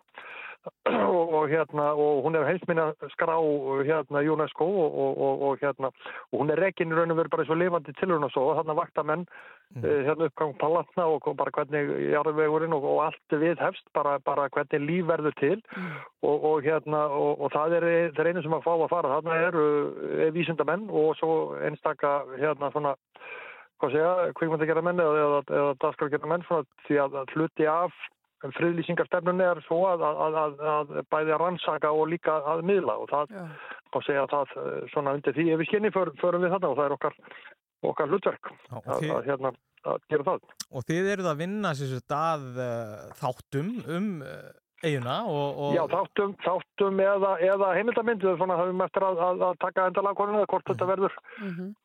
og, 0.84 1.34
og 1.34 1.48
hérna, 1.48 1.82
og 1.92 2.22
hún 2.24 2.36
er 2.36 2.46
heimsminna 2.48 2.92
skrá 3.12 3.36
hérna 3.88 4.22
UNESCO 4.32 4.64
og, 4.64 4.98
og, 5.04 5.18
og, 5.26 5.42
og 5.42 5.58
hérna, 5.60 5.90
og 6.32 6.40
hún 6.40 6.50
er 6.50 6.60
rekin 6.60 6.92
í 6.92 6.96
raun 6.96 7.12
og 7.12 7.18
veru 7.18 7.32
bara 7.32 7.44
svo 7.48 7.56
lifandi 7.58 7.92
tilurinn 7.98 8.24
og 8.24 8.32
svo, 8.32 8.46
og 8.50 8.58
þarna 8.58 8.76
vakta 8.78 9.04
menn 9.04 9.26
mm. 9.76 9.84
hérna 10.08 10.28
uppgang 10.30 10.54
palatna 10.60 11.06
og 11.12 11.28
bara 11.36 11.52
hvernig 11.56 12.10
jarðvegurinn 12.14 12.76
og, 12.76 12.88
og 12.94 13.02
allt 13.08 13.38
við 13.44 13.60
hefst, 13.60 13.86
bara, 13.96 14.16
bara 14.24 14.48
hvernig 14.54 14.84
líf 14.84 15.08
verður 15.08 15.36
til 15.40 15.58
og, 16.22 16.36
og 16.36 16.64
hérna, 16.64 17.06
og, 17.12 17.40
og 17.44 17.52
það 17.52 17.78
er 17.80 17.88
þeir 18.16 18.32
einu 18.32 18.44
sem 18.44 18.58
að 18.58 18.66
fá 18.66 18.72
að 18.74 18.90
fara, 18.92 19.14
þarna 19.18 19.40
eru 19.50 19.66
eh, 20.18 20.30
vísindamenn 20.34 20.88
og 20.90 21.14
svo 21.20 21.38
einstaka 21.60 22.22
hérna 22.38 22.72
svona 22.72 22.96
hvað 23.82 23.96
segja, 23.96 24.32
kvikmyndagerða 24.38 24.82
menn 24.86 25.00
eða, 25.02 25.22
eða, 25.24 25.40
eða 25.60 25.78
dagskrafgerða 25.82 26.30
menn 26.30 26.44
svona, 26.48 26.68
því 26.86 27.00
að 27.04 27.16
hluti 27.34 27.66
af 27.68 28.04
friðlýsingarstefnunni 28.58 29.44
er 29.48 29.60
svo 29.66 29.80
að, 29.88 30.02
að, 30.04 30.38
að, 30.44 30.64
að 30.74 30.94
bæði 31.12 31.34
að 31.36 31.42
rannsaka 31.44 31.92
og 31.96 32.08
líka 32.12 32.38
að 32.52 32.64
miðla 32.68 32.96
og 33.00 33.08
það 33.12 33.36
má 33.94 34.00
segja 34.04 34.24
að 34.26 34.32
það 34.34 34.56
eh, 34.64 34.80
svona 34.92 35.14
undir 35.18 35.36
því 35.36 35.46
ef 35.54 35.62
við 35.62 35.70
skinni 35.70 35.92
för, 35.94 36.10
förum 36.20 36.44
við 36.44 36.52
þarna 36.56 36.72
og 36.72 36.76
það 36.80 36.88
er 36.90 36.96
okkar, 36.98 37.16
okkar 37.92 38.12
hlutverk 38.12 38.50
Já, 38.50 38.76
að, 38.80 38.98
þið- 39.04 39.14
að, 39.14 39.30
hérna, 39.30 39.54
að 39.94 40.04
gera 40.12 40.26
það. 40.32 40.44
Og 40.74 40.84
þið 40.90 41.08
eruð 41.14 41.30
að 41.32 41.40
vinna 41.44 41.72
sér 41.78 41.96
stað 42.02 42.44
uh, 42.58 43.08
þáttum 43.22 43.72
um 43.96 44.10
uh, 44.24 44.36
eiguna 44.84 45.16
og, 45.30 45.60
og 45.64 45.74
Já, 45.78 45.82
þáttum, 45.94 46.34
þáttum 46.44 46.98
eða, 47.00 47.30
eða 47.40 47.70
heimildamynd, 47.78 48.24
við 48.26 48.36
svona 48.40 48.58
höfum 48.60 48.82
eftir 48.84 49.06
að, 49.06 49.22
að, 49.30 49.44
að 49.48 49.58
taka 49.64 49.86
endalega 49.88 50.18
konuna, 50.18 50.44
hvort 50.50 50.66
þetta 50.68 50.88
verður, 50.90 51.14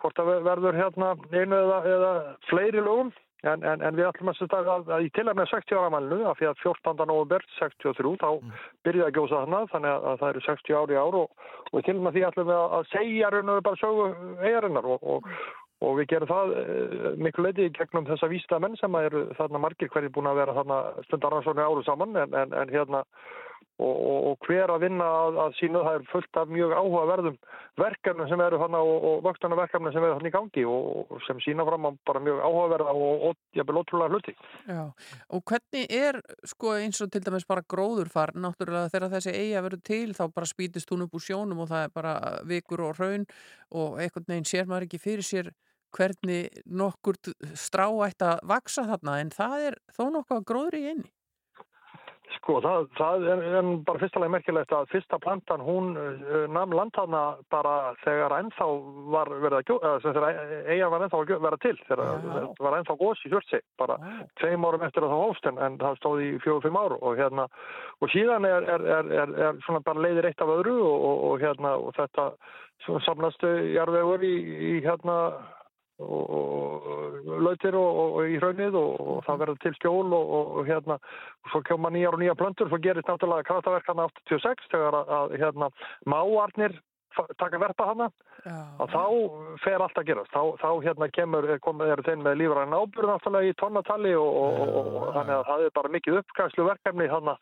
hvort 0.03 0.19
það 0.19 0.31
verður 0.49 0.79
hérna 0.81 1.11
einu 1.31 1.59
eða, 1.63 1.77
eða 1.93 2.11
fleiri 2.49 2.83
lögum, 2.83 3.13
en, 3.47 3.63
en, 3.63 3.83
en 3.85 3.95
við 3.95 4.09
ætlum 4.09 4.31
að 4.31 4.39
setja 4.39 4.59
að, 4.63 4.89
að 4.95 5.05
í 5.05 5.11
tilhæmið 5.15 5.51
60 5.53 5.79
ára 5.79 5.93
mælinu, 5.93 6.25
af 6.27 6.39
því 6.39 6.49
að 6.49 6.63
14. 6.63 7.05
november 7.07 7.45
63, 7.59 8.11
þá 8.19 8.29
byrjaði 8.87 9.07
að 9.07 9.15
gjósa 9.17 9.39
þarna, 9.43 9.61
þannig 9.73 9.93
að, 9.93 10.07
að 10.11 10.19
það 10.21 10.33
eru 10.33 10.43
60 10.47 10.79
ári 10.81 10.99
ár 10.99 11.17
og, 11.21 11.47
og 11.71 11.87
til 11.87 11.95
og 11.95 12.03
með 12.05 12.17
því 12.17 12.27
ætlum 12.29 12.51
við 12.51 12.59
að, 12.59 12.77
að 12.77 12.91
segja 12.93 13.33
raun 13.33 13.53
og 13.55 13.65
bara 13.69 13.81
sögu 13.83 14.07
eigarinnar 14.43 14.89
og, 14.95 15.09
og, 15.15 15.33
og 15.87 15.99
við 15.99 16.09
gerum 16.13 16.31
það 16.33 16.55
e, 16.59 16.63
miklu 17.23 17.45
leiti 17.45 17.69
gegnum 17.77 18.07
þessa 18.09 18.31
vísta 18.31 18.59
menn 18.59 18.75
sem 18.79 18.97
eru 18.99 19.27
þarna 19.37 19.63
margir 19.63 19.91
hverjir 19.93 20.11
búin 20.15 20.27
að 20.31 20.41
vera 20.41 20.57
þarna 20.57 20.79
stundarrannsónu 21.07 21.63
áru 21.63 21.85
saman 21.87 22.17
en, 22.19 22.35
en, 22.35 22.57
en 22.63 22.73
hérna 22.73 23.05
og, 23.79 23.95
og, 24.09 24.19
og 24.29 24.47
hver 24.47 24.73
að 24.73 24.83
vinna 24.85 25.07
að, 25.23 25.39
að 25.45 25.55
sínu 25.59 25.83
það 25.85 25.97
er 25.97 26.07
fullt 26.11 26.39
af 26.41 26.51
mjög 26.51 26.73
áhugaverðum 26.75 27.37
verkefnum 27.79 28.29
sem 28.29 28.43
eru 28.43 28.59
þarna 28.61 28.81
og, 28.83 29.05
og 29.09 29.21
vöxtana 29.27 29.59
verkefnum 29.59 29.93
sem 29.95 30.05
eru 30.05 30.17
þarna 30.17 30.31
í 30.31 30.35
gangi 30.35 30.65
og, 30.67 31.13
sem 31.27 31.39
sína 31.45 31.65
fram 31.67 31.87
á 31.87 31.91
bara 32.09 32.23
mjög 32.23 32.41
áhugaverða 32.43 32.95
og, 32.95 33.39
jafnvel 33.55 33.81
ótrúlega 33.81 34.13
hluti. 34.13 34.35
Já, 34.67 34.83
og 35.35 35.45
hvernig 35.51 35.95
er 35.99 36.19
sko 36.51 36.75
eins 36.75 36.99
og 37.05 37.13
til 37.13 37.23
dæmis 37.25 37.47
bara 37.49 37.65
gróðurfar 37.75 38.35
náttúrulega 38.35 38.91
þegar 38.93 39.15
þessi 39.15 39.35
eiga 39.37 39.63
verður 39.65 39.85
til 39.91 40.17
þá 40.17 40.25
bara 40.35 40.51
spýtist 40.51 40.91
hún 40.93 41.07
upp 41.07 41.15
úr 41.15 41.25
sjónum 41.25 41.63
og 41.63 41.71
það 41.71 41.87
er 41.87 41.95
bara 41.95 42.13
vikur 42.49 42.85
og 42.89 42.99
raun 42.99 43.25
og 43.71 43.99
einhvern 44.01 44.27
veginn 44.27 44.49
sér 44.49 44.69
maður 44.69 44.89
ekki 44.89 45.03
fyrir 45.03 45.25
sér 45.25 45.51
hvernig 45.95 46.49
nokkur 46.65 47.17
strá 47.57 47.87
ætti 48.05 48.27
að 48.27 48.43
vaksa 48.49 48.85
þarna 48.89 49.21
en 49.23 49.31
það 49.33 49.69
er 49.69 49.79
þó 49.95 50.03
nokkuð 50.13 50.45
gróður 50.51 50.77
í 50.77 50.83
einni. 50.91 51.09
Sko, 52.35 52.59
það, 52.61 52.87
það 52.97 53.23
er, 53.33 53.39
er 53.57 53.69
bara 53.87 54.01
fyrstulega 54.03 54.33
merkilegt 54.35 54.73
að 54.75 54.89
fyrsta 54.91 55.17
plantan 55.23 55.63
hún 55.65 55.95
uh, 55.97 56.43
nam 56.53 56.75
landhana 56.77 57.23
bara 57.49 57.95
þegar 58.03 58.35
ennþá 58.37 58.67
var 59.15 59.31
verið 59.33 59.57
að 59.57 59.65
gjóða, 59.71 59.93
þegar 60.03 60.27
eiga 60.69 60.91
var 60.93 61.05
ennþá 61.05 61.21
að 61.23 61.33
vera 61.47 61.61
til, 61.65 61.73
þegar 61.87 62.03
það 62.27 62.63
var 62.67 62.77
ennþá 62.79 62.97
gós 63.01 63.25
í 63.25 63.33
Hjörtsi, 63.33 63.61
bara 63.81 63.97
tveim 64.41 64.69
árum 64.69 64.85
eftir 64.85 65.07
að 65.07 65.13
það 65.15 65.25
hófst 65.25 65.49
en, 65.49 65.61
en 65.65 65.77
það 65.81 65.99
stóð 66.03 66.23
í 66.27 66.31
fjóðu-fimm 66.45 66.79
ár 66.79 66.97
og 66.99 67.19
hérna, 67.19 67.49
og 67.99 68.13
síðan 68.13 68.49
er, 68.49 68.71
er, 68.77 68.89
er, 68.99 69.13
er, 69.23 69.37
er 69.49 69.61
svona 69.65 69.81
bara 69.85 70.05
leiðir 70.05 70.29
eitt 70.29 70.45
af 70.45 70.53
öðru 70.53 70.77
og, 70.85 70.97
og, 71.09 71.23
og 71.31 71.45
hérna, 71.45 71.75
og 71.81 71.95
þetta 71.97 72.29
samnastu 73.05 73.49
jarðvegur 73.73 74.21
í, 74.23 74.35
í 74.69 74.75
hérna 74.85 75.17
lautir 75.99 77.75
og, 77.75 77.89
og, 77.89 78.13
og 78.19 78.29
í 78.31 78.37
hraunið 78.39 78.77
og, 78.79 78.91
og 79.13 79.23
það 79.27 79.41
verður 79.43 79.63
til 79.63 79.73
skjól 79.77 80.13
og, 80.15 80.35
og, 80.37 80.53
og 80.59 80.69
hérna 80.69 80.99
svo 81.51 81.61
kjóma 81.67 81.91
nýjar 81.93 82.15
og 82.15 82.21
nýjar 82.23 82.37
plöntur 82.39 82.69
svo 82.71 82.79
gerist 82.83 83.09
náttúrulega 83.09 83.47
kraftaverkana 83.49 84.07
86 84.29 84.69
þegar 84.71 84.99
að, 85.01 85.11
að 85.19 85.35
hérna 85.43 85.71
máarnir 86.07 86.77
taka 87.39 87.59
verpa 87.59 87.89
hana 87.89 88.07
að 88.79 88.93
þá 88.93 89.03
fer 89.63 89.83
allt 89.83 89.97
að 89.99 90.07
gerast. 90.11 90.31
Þá, 90.31 90.55
þá 90.61 90.69
hérna 90.85 91.09
kemur, 91.11 91.47
komið 91.65 91.93
eru 91.95 92.05
þeim 92.07 92.23
með 92.23 92.37
lífræðin 92.43 92.77
ábyrð 92.77 93.11
náttúrulega 93.11 93.49
í 93.49 93.57
tonnatali 93.59 94.13
og, 94.15 94.29
og, 94.29 94.61
og, 94.61 94.89
og 95.01 95.11
þannig 95.17 95.35
að 95.35 95.45
það 95.49 95.65
er 95.65 95.75
bara 95.81 95.93
mikið 95.97 96.21
uppkæslu 96.21 96.69
verkefni 96.69 97.09
þarna 97.11 97.35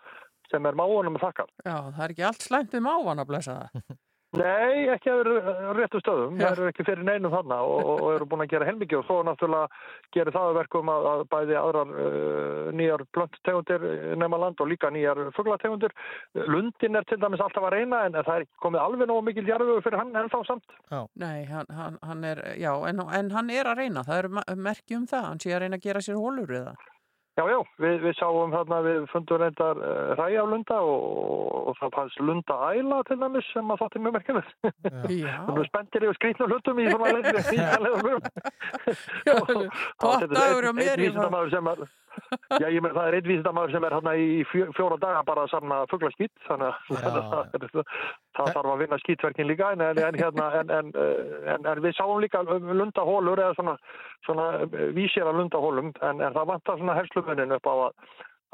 sem 0.52 0.66
er 0.66 0.80
máunum 0.80 1.20
að 1.20 1.28
þakka. 1.28 1.48
Já, 1.68 1.78
það 1.94 2.04
er 2.06 2.16
ekki 2.16 2.28
allt 2.32 2.48
slæmt 2.48 2.76
við 2.78 2.86
mávan 2.88 3.24
að 3.24 3.32
blessa 3.34 3.58
það. 3.60 3.98
Nei, 4.38 4.88
ekki 4.94 5.12
að 5.12 5.20
vera 5.22 5.74
réttu 5.78 6.02
stöðum, 6.02 6.38
það 6.40 6.52
eru 6.52 6.68
ekki 6.72 6.86
fyrir 6.88 7.06
neinum 7.08 7.34
þarna 7.34 7.60
og, 7.66 7.78
og, 7.80 8.02
og 8.06 8.10
eru 8.16 8.28
búin 8.30 8.44
að 8.46 8.52
gera 8.54 8.68
helmikið 8.70 9.00
og 9.00 9.06
svo 9.08 9.18
náttúrulega 9.26 9.68
gerir 10.16 10.36
það 10.36 10.50
að 10.50 10.60
verkum 10.60 10.92
að, 10.94 11.08
að 11.12 11.24
bæði 11.34 11.58
aðrar 11.62 11.94
uh, 11.94 12.72
nýjar 12.78 13.06
plönttegundir 13.18 13.88
nema 14.22 14.42
land 14.42 14.64
og 14.64 14.72
líka 14.72 14.92
nýjar 14.94 15.24
fuglategundir. 15.38 15.96
Lundin 16.48 17.00
er 17.00 17.08
til 17.10 17.20
dæmis 17.22 17.44
alltaf 17.44 17.70
að 17.70 17.78
reyna 17.78 18.04
en 18.08 18.20
það 18.20 18.34
er 18.36 18.48
ekki 18.48 18.66
komið 18.68 18.84
alveg 18.84 19.12
nógu 19.12 19.26
mikil 19.30 19.48
jarfu 19.48 19.80
fyrir 19.86 20.02
hann 20.02 20.14
en 20.18 20.34
þá 20.34 20.40
samt. 20.52 20.78
Nei, 21.18 21.46
hann, 21.50 21.72
hann, 21.80 21.98
hann 22.06 22.28
er, 22.28 22.44
já, 22.62 22.74
en, 22.90 23.02
en 23.22 23.34
hann 23.36 23.54
er 23.54 23.72
að 23.72 23.84
reyna, 23.84 24.06
það 24.08 24.24
eru 24.24 24.62
merki 24.70 25.00
um 25.00 25.10
það, 25.10 25.32
hann 25.32 25.44
sé 25.44 25.56
að 25.56 25.66
reyna 25.66 25.82
að 25.82 25.90
gera 25.90 26.04
sér 26.06 26.22
hólur 26.22 26.56
eða? 26.62 26.78
Já, 27.38 27.44
já, 27.52 27.58
við, 27.78 28.00
við 28.02 28.16
sáum 28.18 28.50
þarna, 28.50 28.78
við 28.82 29.04
fundum 29.12 29.38
reyndar 29.38 29.78
uh, 29.78 30.14
ræjaflunda 30.18 30.78
og, 30.90 31.04
og 31.70 31.76
það 31.78 31.92
fannst 31.94 32.22
lunda 32.26 32.56
æla 32.72 32.98
til 33.06 33.18
dæmis 33.22 33.52
sem 33.54 33.74
að 33.74 33.84
þátti 33.84 34.02
mjög 34.02 34.16
merkjumir. 34.16 34.48
Já. 34.64 34.96
Við 35.04 35.28
erum 35.28 35.68
spenntir 35.68 36.08
yfir 36.08 36.18
skrýtnum 36.18 36.50
hlutum 36.50 36.82
í 36.82 36.88
svona 36.90 37.12
leiðum. 37.86 38.26
Pottaður 40.02 40.70
og 40.72 40.76
mér 40.80 41.06
í 41.06 41.12
það. 41.14 41.38
sem 41.54 41.70
er, 41.76 41.86
já, 42.62 42.68
ég 42.74 42.82
með 42.84 42.96
það 42.98 43.08
er 43.10 43.18
einn 43.18 43.30
vísindamæður 43.32 43.74
sem 43.76 43.88
er 43.88 43.96
hérna 43.98 44.14
í 44.18 44.28
fjó- 44.52 44.70
fjóra 44.78 44.98
daga 45.02 45.24
bara 45.28 45.44
að 45.46 45.52
samna 45.54 45.80
fugglaskýtt, 45.92 46.34
þannig 46.48 46.68
að 46.70 47.18
það, 47.74 47.92
þarf 48.40 48.72
að 48.74 48.82
vinna 48.84 49.02
skýtverkin 49.04 49.50
líka 49.50 49.72
en, 49.76 49.84
en, 49.88 50.20
hérna, 50.22 50.48
en, 50.62 50.74
en, 50.80 50.94
en, 51.56 51.68
en 51.74 51.84
við 51.86 51.98
sáum 51.98 52.22
líka 52.24 52.44
lundahólur 52.48 53.44
eða 53.44 53.58
svona, 53.60 53.78
svona 54.28 54.48
vísir 54.98 55.28
að 55.28 55.42
lundahólum 55.42 55.94
en, 56.02 56.26
það 56.26 56.50
vantar 56.54 56.82
svona 56.82 56.98
herslumunin 57.00 57.56
upp 57.58 57.70
á 57.70 57.76
að 57.76 57.94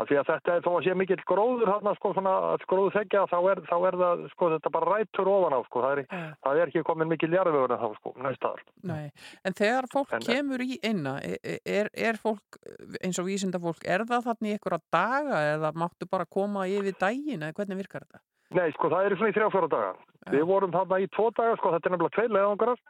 að 0.01 0.07
því 0.09 0.17
að 0.19 0.29
þetta 0.31 0.53
er 0.57 0.63
þó 0.65 0.69
að 0.73 0.85
sé 0.87 0.93
mikill 0.97 1.19
gróður 1.29 1.69
hérna 1.69 1.93
sko 1.99 2.11
svona 2.15 2.33
gróður 2.69 2.95
þekja 2.97 3.23
þá 3.29 3.35
er, 3.51 3.61
þá 3.69 3.75
er 3.89 3.97
það 4.01 4.23
sko 4.33 4.49
þetta 4.55 4.71
bara 4.73 4.95
rætur 4.97 5.29
ofan 5.29 5.53
á 5.53 5.59
sko 5.67 5.83
það 5.85 5.93
er, 6.01 6.03
það 6.47 6.61
er 6.63 6.71
ekki 6.71 6.83
komin 6.87 7.11
mikill 7.11 7.31
jarðvegur 7.35 7.75
en 7.75 7.81
þá 7.83 7.89
sko 7.99 8.13
næstaðar. 8.25 8.63
Nei, 8.89 9.05
en 9.45 9.57
þegar 9.59 9.89
fólk 9.93 10.15
En- 10.17 10.25
kemur 10.25 10.65
í 10.65 10.79
einna, 10.81 11.15
er, 11.21 11.91
er 11.93 12.19
fólk 12.21 12.57
eins 13.03 13.21
og 13.21 13.29
vísindafólk, 13.29 13.85
er 13.85 14.05
það 14.09 14.29
þannig 14.31 14.49
í 14.49 14.57
einhverja 14.57 14.81
daga 14.97 15.43
eða 15.53 15.73
máttu 15.77 16.09
bara 16.09 16.25
koma 16.25 16.65
yfir 16.67 16.97
daginn 16.99 17.45
eða 17.45 17.53
hvernig 17.59 17.83
virkar 17.83 18.07
þetta? 18.07 18.23
Nei, 18.53 18.69
sko, 18.75 18.89
það 18.89 19.07
eru 19.07 19.15
svona 19.17 19.31
í 19.31 19.33
þrjá 19.37 19.47
fjóra 19.53 19.69
daga. 19.71 19.93
Við 20.29 20.43
vorum 20.45 20.73
þarna 20.73 20.99
í 21.01 21.07
tvo 21.09 21.29
daga, 21.33 21.55
sko, 21.57 21.71
þetta 21.73 21.89
er 21.89 21.93
nefnilega 21.95 22.17
tveir 22.17 22.33
leiðangarar. 22.35 22.81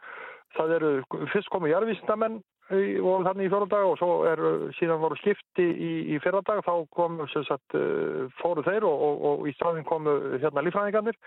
Það 0.54 0.74
eru, 0.76 0.90
fyrst 1.32 1.48
komu 1.50 1.70
jarðvísindamenn 1.70 2.36
voru 2.70 3.24
þarna 3.26 3.44
í 3.44 3.50
fjóra 3.52 3.68
daga 3.68 3.90
og 3.90 3.98
svo 4.00 4.10
er, 4.28 4.40
síðan 4.78 5.02
voru 5.02 5.18
skipti 5.20 5.64
í, 5.64 5.92
í 6.14 6.20
fyrra 6.24 6.40
dag, 6.46 6.62
þá 6.64 6.86
komu, 6.96 7.26
sem 7.32 7.44
sagt, 7.48 7.76
uh, 7.76 8.24
fóru 8.40 8.64
þeir 8.64 8.86
og, 8.88 9.04
og, 9.08 9.24
og 9.30 9.48
í 9.50 9.54
staðin 9.58 9.86
komu 9.88 10.14
hérna 10.38 10.64
lífræðingarnir 10.64 11.18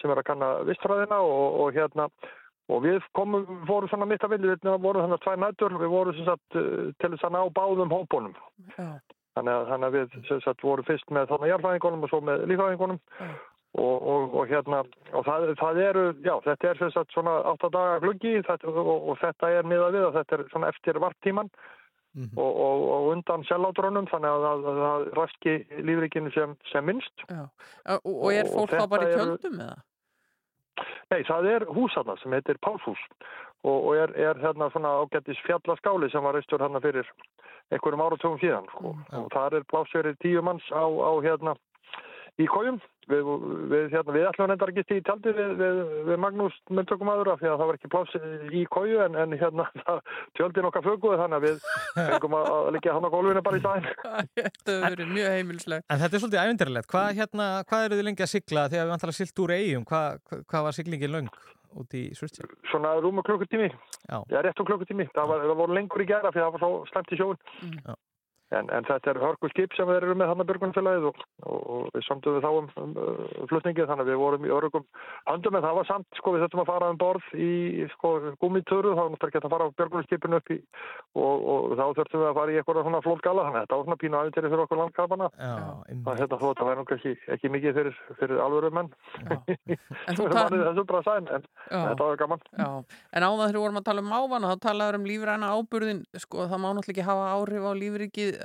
sem 0.00 0.10
er 0.10 0.18
að 0.22 0.28
kanna 0.30 0.52
vistfræðina 0.66 1.20
og, 1.22 1.60
og 1.62 1.76
hérna, 1.76 2.08
og 2.72 2.82
við 2.86 3.06
komum, 3.14 3.46
fórum 3.68 3.90
svona 3.92 4.08
mitt 4.10 4.24
að 4.26 4.34
vilja, 4.36 4.58
við 4.64 4.78
vorum 4.82 5.06
þannig 5.06 5.22
tvær 5.22 5.40
nættur, 5.44 5.78
við 5.78 5.94
vorum 5.94 6.18
sem 6.18 6.28
sagt 6.28 6.58
uh, 6.58 6.90
til 6.98 7.14
þess 7.14 7.28
að 7.28 7.36
ná 7.36 7.42
báðum 7.54 7.94
hópunum. 7.94 8.36
Já. 8.74 8.90
Þannig 9.32 9.54
að, 9.54 9.68
þannig 9.70 9.86
að 9.86 9.94
við 9.96 10.28
sem 10.28 10.40
sagt, 10.44 10.66
vorum 10.66 10.84
fyrst 10.84 11.14
með 11.14 11.30
þarna 11.30 11.48
jarðfræðingunum 11.48 12.02
og 12.04 12.10
svo 12.12 12.20
með 12.26 12.42
lífræðingunum 12.50 12.98
og, 13.74 14.08
og, 14.12 14.34
og 14.36 14.48
hérna 14.50 14.82
og 15.16 15.24
það, 15.24 15.46
það 15.60 15.78
eru, 15.86 16.02
já, 16.24 16.34
þetta 16.44 16.68
er 16.68 16.80
sem 16.80 16.90
sagt 16.92 17.14
svona 17.14 17.38
8 17.54 17.70
daga 17.72 18.00
gluggi 18.04 18.34
þetta, 18.44 18.72
og, 18.72 19.06
og 19.12 19.20
þetta 19.22 19.52
er 19.58 19.68
miðað 19.68 19.96
við 19.96 20.08
að 20.08 20.18
þetta 20.18 20.36
er 20.36 20.44
svona 20.52 20.72
eftir 20.72 21.00
varttíman 21.00 21.48
og, 22.36 22.50
og, 22.50 22.82
og 22.96 23.06
undan 23.14 23.46
sellátrunum 23.48 24.08
þannig 24.10 24.34
að 24.50 24.66
það, 24.66 25.06
raski 25.16 25.54
lífrikinu 25.80 26.32
sem, 26.34 26.52
sem 26.72 26.84
minnst 26.84 27.24
Já. 27.30 27.46
Og, 28.02 28.12
og 28.12 28.28
er 28.34 28.50
Og 28.50 28.58
fólk 28.58 28.76
þá 28.76 28.84
bara 28.92 29.08
í 29.08 29.16
tjöldum 29.16 29.56
eða? 29.64 29.78
Nei, 31.12 31.22
það 31.28 31.48
er 31.54 31.64
hús 31.72 31.96
þarna 31.96 32.18
sem 32.20 32.36
heitir 32.36 32.60
Pálshús 32.64 33.00
og, 33.62 33.76
og 33.76 33.96
er, 33.96 34.12
er 34.18 34.40
hérna 34.42 34.68
svona 34.72 34.92
ágættis 35.00 35.40
fjallaskáli 35.46 36.10
sem 36.12 36.24
var 36.24 36.36
reistur 36.36 36.60
hérna 36.60 36.80
fyrir 36.84 37.08
einhverjum 37.72 38.04
áratugum 38.04 38.40
síðan 38.42 38.68
sko. 38.68 38.94
og 39.16 39.28
þar 39.32 39.58
er 39.58 39.68
plásverið 39.72 40.18
tíu 40.24 40.44
manns 40.44 40.64
á, 40.68 40.84
á 40.84 41.12
hérna 41.24 41.56
í 42.40 42.46
kójum 42.48 42.78
við, 43.10 43.28
við, 43.70 43.86
hérna, 43.92 44.14
við 44.14 44.26
ætlum 44.30 44.48
reyndar 44.48 44.70
ekki 44.72 44.96
í 44.96 45.02
tjaldi 45.04 45.32
við, 45.36 45.50
við, 45.58 45.80
við 46.08 46.20
Magnús 46.22 46.56
myndtökumadur 46.72 47.32
af 47.32 47.40
því 47.42 47.50
að 47.50 47.58
það 47.60 47.70
var 47.70 47.78
ekki 47.78 47.90
pláss 47.92 48.16
í 48.60 48.62
kóju 48.72 49.00
en, 49.04 49.18
en 49.24 49.36
hérna 49.36 49.66
það, 49.84 50.00
tjöldin 50.38 50.68
okkar 50.70 50.86
föguði 50.86 51.20
þannig 51.20 51.38
að 51.38 51.46
við 51.48 51.66
fengum 51.98 52.36
að, 52.38 52.50
að 52.56 52.68
liggja 52.76 52.96
hann 52.96 53.08
á 53.08 53.14
gólfinu 53.14 53.44
bara 53.48 53.60
í 53.60 53.64
stæðin 53.64 53.88
Þetta 54.42 54.76
hefur 54.76 54.86
verið 54.88 55.12
mjög 55.16 55.34
heimilslegt. 55.36 55.86
En 55.88 56.02
þetta 56.02 56.16
er 56.18 56.22
svolítið 56.22 56.42
ævendirlegt. 56.42 56.90
Hvað, 56.92 57.08
hérna, 57.18 57.48
hvað 57.68 57.88
eru 57.88 57.98
þið 57.98 58.08
lengi 58.08 58.24
að 58.26 58.32
sigla 58.32 58.68
þegar 58.72 58.86
við 58.86 58.94
vantar 58.94 59.12
að 59.12 59.18
silt 59.18 59.42
úr 59.44 59.54
eigum? 59.56 59.88
Hvað, 59.88 60.22
hvað- 60.46 60.66
var 60.68 60.76
siglingin 60.76 61.12
löng 61.12 61.30
út 61.80 61.96
í 61.96 62.02
Surtsjö? 62.16 62.46
svona 62.68 62.94
rúmu 63.00 63.24
klukkutími 63.24 63.68
Já. 63.68 64.18
Já, 64.28 64.38
rétt 64.44 64.60
um 64.60 64.66
klukkutími. 64.68 65.06
Það, 65.14 65.28
var, 65.30 65.44
það 65.48 65.60
voru 65.62 65.76
lengur 65.76 66.04
í 66.04 66.08
gera 66.08 66.32
fyrir 66.34 66.44
það 66.48 66.56
var 66.56 66.62
svo 66.64 66.80
slemt 66.90 67.12
í 67.12 67.20
sjóun. 67.20 67.38
Já. 67.86 67.94
En, 68.52 68.68
en 68.74 68.84
þetta 68.84 69.12
er 69.12 69.20
hörku 69.22 69.48
skip 69.52 69.72
sem 69.76 69.88
við 69.88 70.02
erum 70.02 70.18
með 70.20 70.32
þannig 70.32 70.48
björgunfélagið 70.50 71.06
og, 71.08 71.20
og, 71.46 71.60
og 71.74 71.84
við 71.94 72.04
samtum 72.04 72.36
við 72.36 72.44
þá 72.44 72.50
um, 72.52 72.68
um 72.82 72.90
uh, 73.00 73.22
flutningið 73.48 73.88
þannig 73.88 74.04
að 74.04 74.10
við 74.12 74.20
vorum 74.20 74.44
í 74.44 74.52
örugum 74.52 74.84
höndum 75.30 75.56
en 75.56 75.64
það 75.64 75.78
var 75.78 75.88
samt, 75.88 76.08
sko, 76.18 76.34
við 76.34 76.44
þurftum 76.44 76.62
að 76.64 76.70
fara 76.72 76.90
um 76.92 76.98
borð 77.00 77.30
í, 77.32 77.52
sko, 77.94 78.10
gúmitöru, 78.42 78.92
þá 78.92 79.02
var 79.02 79.12
náttúrulega 79.14 79.32
ekki 79.32 79.40
að 79.40 79.54
fara 79.54 79.68
á 79.68 79.76
björgunskipinu 79.80 80.40
upp 80.40 80.52
í 80.52 80.58
og, 81.16 81.46
og 81.54 81.74
þá 81.78 81.84
þurftum 82.00 82.22
við 82.22 82.28
að 82.28 82.38
fara 82.40 82.52
í 82.52 82.58
eitthvað 82.60 82.82
svona 82.88 83.02
flótgala 83.06 83.46
þannig 83.46 83.58
að 83.58 83.64
þetta 83.64 83.78
var 83.78 83.86
svona 83.88 84.00
pínu 84.02 84.20
aðeins 84.20 84.36
fyrir 84.42 84.64
okkur 84.66 84.80
landkapana. 84.82 85.30
Já, 85.38 85.56
Það 86.02 86.20
hérna 86.22 86.40
þó, 86.42 86.46
það 86.58 86.68
væri 86.68 86.78
nú 86.78 86.84
ekki, 86.96 87.12
ekki 87.36 87.52
mikið 87.56 87.76
fyrir, 87.78 87.98
fyrir 88.20 88.42
alvöru 88.42 88.72
menn. 88.74 88.90
Þessu 90.12 90.84
bara 90.88 91.02
sæn, 91.06 91.28
en 91.32 91.46
þetta 91.70 92.02
var 92.02 92.20
gaman. 92.20 92.42
Já, 92.58 92.68
en 93.16 93.26
áðan 93.26 93.46
þegar 93.46 93.56
við 93.56 93.62
vorum 93.64 93.80
að 93.80 93.88
tala 93.88 94.04
um 94.04 94.10
mávana 94.12 94.52
þá 94.52 94.64
talaður 94.66 94.98
um 94.98 95.08
lífræna 95.08 95.52
áburðin 95.56 96.02
sko, 96.24 96.48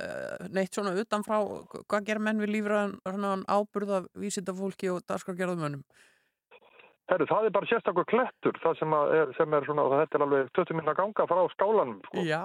eh, 0.00 0.48
neitt 0.54 0.74
svona 0.74 0.96
utanfrá 0.98 1.40
hvað 1.84 2.10
ger 2.10 2.22
menn 2.22 2.42
við 2.42 2.54
lífræna 2.56 3.36
áburð 3.46 3.96
af 4.00 4.12
vísindafólki 4.14 4.92
og 4.94 5.02
dagskrargerðumönnum 5.08 5.84
Herru, 7.08 7.24
það 7.24 7.46
er 7.48 7.52
bara 7.56 7.68
sérstakur 7.70 8.04
klettur, 8.04 8.56
það 8.60 8.74
sem, 8.82 8.92
að 8.92 9.12
er, 9.16 9.30
sem 9.38 9.54
er 9.56 9.64
svona, 9.64 9.84
þetta 9.94 10.18
er 10.18 10.24
alveg 10.26 10.48
20 10.58 10.76
minna 10.76 10.94
ganga 10.98 11.24
frá 11.30 11.38
skálanum, 11.54 12.02
sko, 12.04 12.24
Já, 12.26 12.42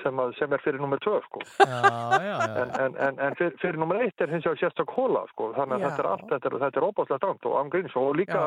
sem, 0.00 0.22
að, 0.24 0.32
sem 0.38 0.54
er 0.56 0.62
fyrir 0.64 0.80
nummer 0.80 1.02
2, 1.04 1.18
sko. 1.26 1.42
Já, 1.60 1.80
já, 1.84 2.22
já. 2.24 2.38
En, 2.62 2.72
en, 2.86 2.96
en, 3.08 3.20
en 3.26 3.36
fyrir, 3.36 3.58
fyrir 3.60 3.80
nummer 3.82 4.00
1 4.00 4.24
er 4.24 4.32
hins 4.32 4.48
vegar 4.48 4.62
sérstak 4.62 4.94
hóla, 4.96 5.26
sko, 5.34 5.50
þannig 5.58 5.76
að 5.76 5.84
Já. 5.84 5.90
þetta 5.90 6.04
er 6.04 6.10
allt, 6.14 6.24
þetta 6.32 6.48
er, 6.48 6.56
þetta 6.64 6.80
er 6.80 6.88
óbáslega 6.88 7.20
strangt 7.20 7.50
og 7.50 7.58
angríns 7.60 7.98
og 8.00 8.16
líka, 8.16 8.46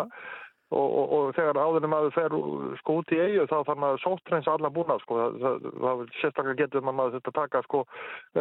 og, 0.73 0.95
og, 0.99 1.13
og 1.17 1.31
þegar 1.37 1.59
áðurinn 1.61 1.93
maður 1.93 2.15
fer 2.15 2.35
sko 2.81 2.97
út 3.01 3.13
í 3.13 3.19
eigu 3.21 3.45
þá 3.49 3.55
þarf 3.69 3.81
maður 3.83 4.01
sóttreins 4.03 4.49
allan 4.51 4.73
búnað 4.75 5.03
sko, 5.03 5.19
það, 5.43 5.67
það 5.83 6.03
sérstaklega 6.19 6.59
getur 6.63 6.85
maður 6.87 7.17
þetta 7.17 7.35
taka 7.37 7.63
sko 7.67 7.83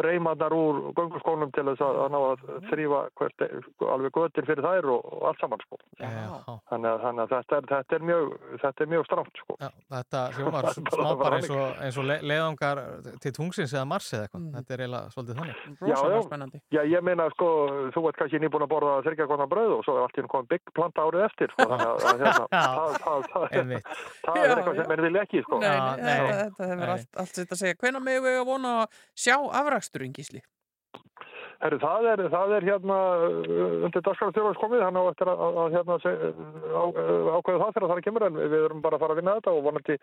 reymarnar 0.06 0.56
úr 0.56 0.80
gönguskónum 0.96 1.52
til 1.54 1.66
þess 1.70 1.84
að, 1.84 2.00
að 2.04 2.14
ná 2.14 2.18
að 2.20 2.44
þrýfa 2.70 3.02
hvert, 3.20 3.46
sko, 3.68 3.90
alveg 3.94 4.16
göttir 4.18 4.48
fyrir 4.48 4.66
þær 4.66 4.90
og, 4.94 5.08
og 5.16 5.26
allt 5.30 5.42
saman 5.42 5.64
sko. 5.66 5.80
Þannig 6.00 6.90
að, 6.90 6.98
þannig 7.04 7.22
að 7.22 7.34
þetta, 7.34 7.58
er, 7.58 7.68
þetta, 7.72 7.98
er 7.98 8.06
mjög, 8.10 8.34
þetta 8.64 8.84
er 8.84 8.92
mjög 8.92 9.06
strangt 9.08 9.42
sko. 9.42 9.58
Já, 9.60 9.68
þetta 9.96 10.24
hljómar 10.38 10.70
smá 10.96 11.10
bara 11.20 11.40
eins 11.40 11.52
og, 11.52 11.64
eins 11.86 12.00
og 12.00 12.08
le 12.08 12.18
leiðangar 12.32 12.82
til 13.22 13.34
tungsins 13.36 13.74
eða 13.76 13.84
mars 13.92 14.10
eða 14.12 14.28
eitthvað. 14.28 14.48
Þetta 14.56 14.76
er 14.76 14.84
eiginlega 14.86 15.14
svolítið 15.16 15.40
þannig. 15.42 15.62
Já, 15.92 15.98
já. 16.12 16.20
Já, 16.72 16.82
ég 16.88 17.04
meina 17.04 17.28
sko, 17.34 17.48
þú 17.94 18.06
ert 18.10 18.20
kannski 18.20 18.40
nýbúin 18.42 18.66
að 18.66 18.72
borða 18.72 18.98
þryggja 19.06 19.28
konar 19.30 19.50
brauð 19.50 19.76
og 19.78 19.84
svo 19.86 19.96
er 19.98 20.06
allt 20.06 20.18
í 20.18 20.22
einu 20.22 20.32
komið 20.32 20.50
bygg 20.54 20.74
planta 20.76 21.06
árið 21.06 21.26
eftir 21.26 21.52
sko, 21.52 21.66
þannig 21.72 21.88
að, 21.90 22.06
að 22.12 22.21
hérna, 22.26 22.48
það, 22.52 22.96
það, 23.04 23.26
það, 23.32 23.46
það 24.22 24.40
er 24.42 24.54
eitthvað 24.54 24.80
sem 24.80 24.94
er 24.96 25.04
vil 25.06 25.20
ekki 25.22 25.44
sko. 25.44 25.60
Nei, 25.62 25.76
nei, 26.00 26.16
þetta, 26.16 26.40
þetta 26.42 26.70
hefur 26.72 26.94
allt, 26.96 27.10
allt 27.24 27.38
sitt 27.40 27.54
að 27.54 27.62
segja. 27.62 27.78
Hvenær 27.82 28.04
megum 28.08 28.28
við 28.28 28.40
að 28.40 28.48
vona 28.48 28.74
að 28.82 28.98
sjá 29.24 29.36
afraksturinn 29.60 30.16
gísli? 30.16 30.42
Herru, 31.62 31.78
það 31.78 32.06
er, 32.10 32.20
það 32.32 32.52
er 32.56 32.64
hérna 32.66 32.94
uh, 33.22 33.84
undir 33.86 34.02
dagskrafstjóðars 34.02 34.58
komið, 34.58 34.80
hann 34.82 34.96
á 34.98 35.02
eftir 35.12 35.28
að, 35.30 35.42
að 35.62 35.76
hérna 35.76 35.98
á, 36.02 36.84
ákveða 37.36 37.60
það 37.60 37.76
þegar 37.76 37.86
það 37.86 37.94
er 37.94 38.06
kemur 38.06 38.26
en 38.26 38.38
við 38.40 38.56
erum 38.66 38.82
bara 38.82 38.98
að 38.98 39.04
fara 39.04 39.14
að 39.14 39.20
vinna 39.20 39.34
þetta 39.36 39.54
og 39.54 39.60
vonandi, 39.68 39.96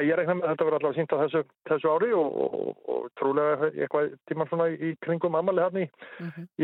að 0.00 0.08
ég 0.08 0.16
reikna 0.16 0.36
með 0.38 0.46
að 0.46 0.54
þetta 0.54 0.68
verður 0.68 0.78
allavega 0.78 0.98
sínt 0.98 1.12
á 1.12 1.22
þessu, 1.22 1.42
þessu 1.68 1.92
ári 1.92 2.10
og, 2.16 2.38
og, 2.46 2.72
og 2.94 3.10
trúlega 3.20 3.70
eitthvað 3.74 4.16
tíman 4.30 4.50
svona 4.50 4.70
í 4.72 4.94
kringum 5.04 5.36
ammali 5.36 5.66
hérna 5.66 5.84
í, 5.84 5.86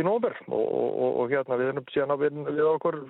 í 0.00 0.06
nómber 0.08 0.38
og, 0.48 0.64
og, 0.64 1.20
og 1.20 1.36
hérna 1.36 1.60
við 1.60 1.72
erum 1.74 1.92
síðan 1.92 2.16
að 2.16 2.24
vinna 2.24 2.56
við 2.56 2.64
okkur 2.72 3.00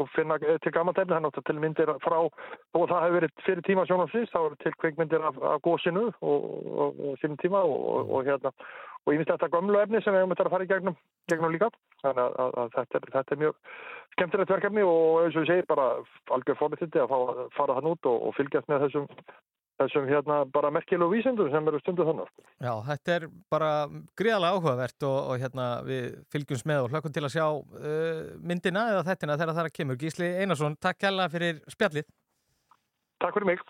og 0.00 0.12
finna 0.16 0.40
til 0.42 0.74
gammantefni, 0.74 1.14
hann 1.20 1.30
áttu 1.30 1.46
til 1.46 1.58
myndir 1.62 1.94
frá 2.02 2.18
og 2.18 2.84
það 2.90 3.06
hefur 3.06 3.18
verið 3.20 3.46
fyrir 3.46 3.66
tíma 3.70 3.86
sjónum 3.86 4.10
síst, 4.10 4.34
þá 4.34 4.42
eru 4.42 4.58
til 4.64 4.74
kveikmyndir 4.82 5.22
af, 5.30 5.38
af 5.54 5.62
gósinu 5.62 6.08
og, 6.10 6.46
og, 6.66 7.02
og 7.12 7.18
sínum 7.22 7.38
tíma 7.38 7.62
og, 7.62 7.78
og, 7.94 8.14
og 8.18 8.26
hérna 8.26 8.54
og 9.06 9.14
ég 9.14 9.20
finnst 9.20 9.32
þetta 9.32 9.50
gömlu 9.54 9.80
efni 9.80 10.02
sem 10.04 10.14
við 10.14 10.22
hefum 10.22 10.34
þetta 10.34 10.46
að 10.48 10.54
fara 10.54 10.66
í 10.66 10.70
gegnum, 10.70 10.98
gegnum 11.32 11.54
líka 11.54 11.70
þannig 12.02 12.24
að, 12.24 12.34
að, 12.44 12.58
að 12.62 12.74
þetta, 12.76 12.98
er, 12.98 13.12
þetta 13.16 13.36
er 13.36 13.42
mjög 13.44 13.54
skemmtilegt 14.16 14.54
verkefni 14.56 14.88
og 14.88 15.22
eins 15.22 15.36
og 15.36 15.46
ég 15.46 15.52
segi 15.52 15.68
bara 15.70 15.86
algjör 16.36 16.60
fórmyndindi 16.60 17.04
að 17.04 17.14
að 17.20 17.46
fara 17.56 17.78
þann 17.78 17.92
út 17.94 18.10
og, 18.10 18.26
og 18.28 18.36
fylgjast 18.38 18.70
með 18.70 18.86
þessum 18.86 19.08
þessum 19.80 20.08
hérna 20.08 20.40
bara 20.52 20.70
merkilegu 20.74 21.14
vísindum 21.14 21.50
sem 21.52 21.68
eru 21.70 21.80
stundu 21.80 22.04
þannig. 22.04 22.28
sko. 22.28 22.44
Já, 22.60 22.72
þetta 22.88 23.14
er 23.16 23.26
bara 23.52 23.70
gríðarlega 24.18 24.58
áhugavert 24.58 25.06
og, 25.08 25.16
og 25.32 25.44
hérna 25.44 25.68
við 25.86 26.10
fylgjumst 26.34 26.68
með 26.68 26.84
og 26.84 26.94
hlökkum 26.94 27.14
til 27.16 27.24
að 27.24 27.34
sjá 27.36 27.46
uh, 27.46 28.20
myndina 28.44 28.86
eða 28.94 29.06
þettina 29.08 29.38
þegar 29.40 29.54
það 29.54 29.62
er 29.64 29.70
að 29.70 29.78
kemur. 29.78 30.00
Gísli 30.00 30.30
Einarsson, 30.42 30.76
takk 30.84 31.00
kærlega 31.00 31.32
fyrir 31.32 31.62
spjallið. 31.72 32.10
Takk 33.20 33.36
fyrir 33.36 33.52
mig. 33.52 33.64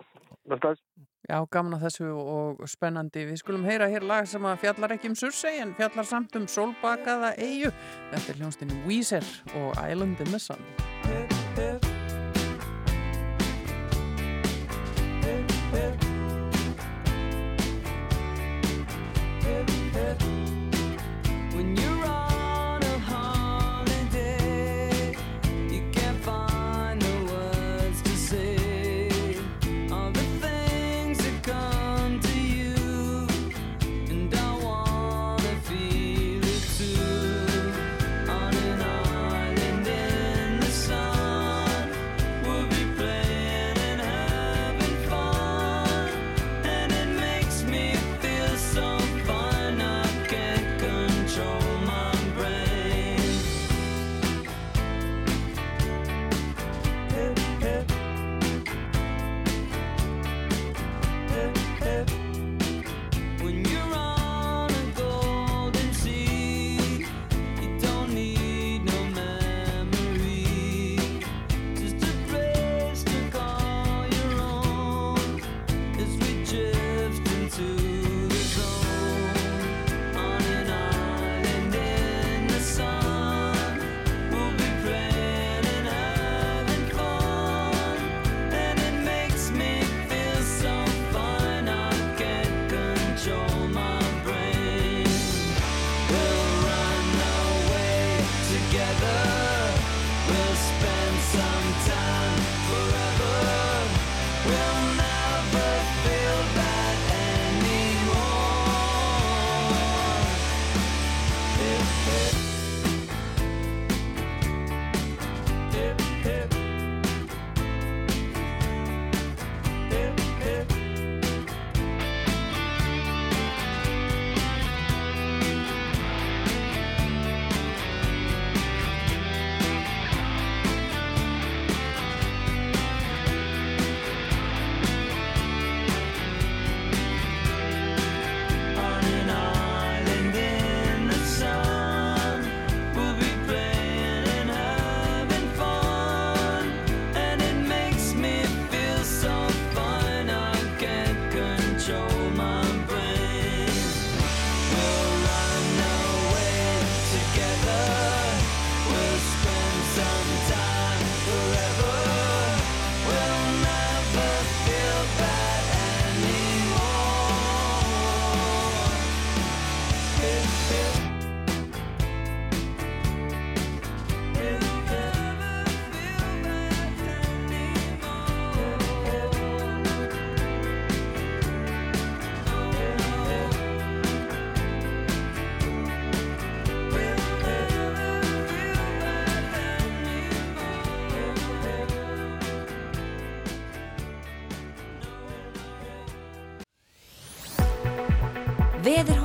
Veltaðis. 0.51 0.83
Já, 1.31 1.39
gaman 1.47 1.77
að 1.77 1.85
þessu 1.87 2.09
og 2.11 2.63
spennandi. 2.67 3.23
Við 3.29 3.39
skulum 3.39 3.67
heyra 3.69 3.87
hér 3.93 4.03
lag 4.03 4.27
sem 4.27 4.43
að 4.51 4.65
fjallar 4.65 4.97
ekki 4.97 5.13
um 5.13 5.19
Sursei 5.19 5.61
en 5.63 5.77
fjallar 5.79 6.09
samt 6.09 6.35
um 6.41 6.49
Solbakaða 6.51 7.37
eigu. 7.39 7.71
Þetta 8.11 8.33
er 8.33 8.41
hljónstinni 8.43 8.81
Weezer 8.89 9.35
og 9.61 9.77
Island 9.79 10.19
in 10.27 10.35
the 10.35 10.43
Sun. 10.43 10.67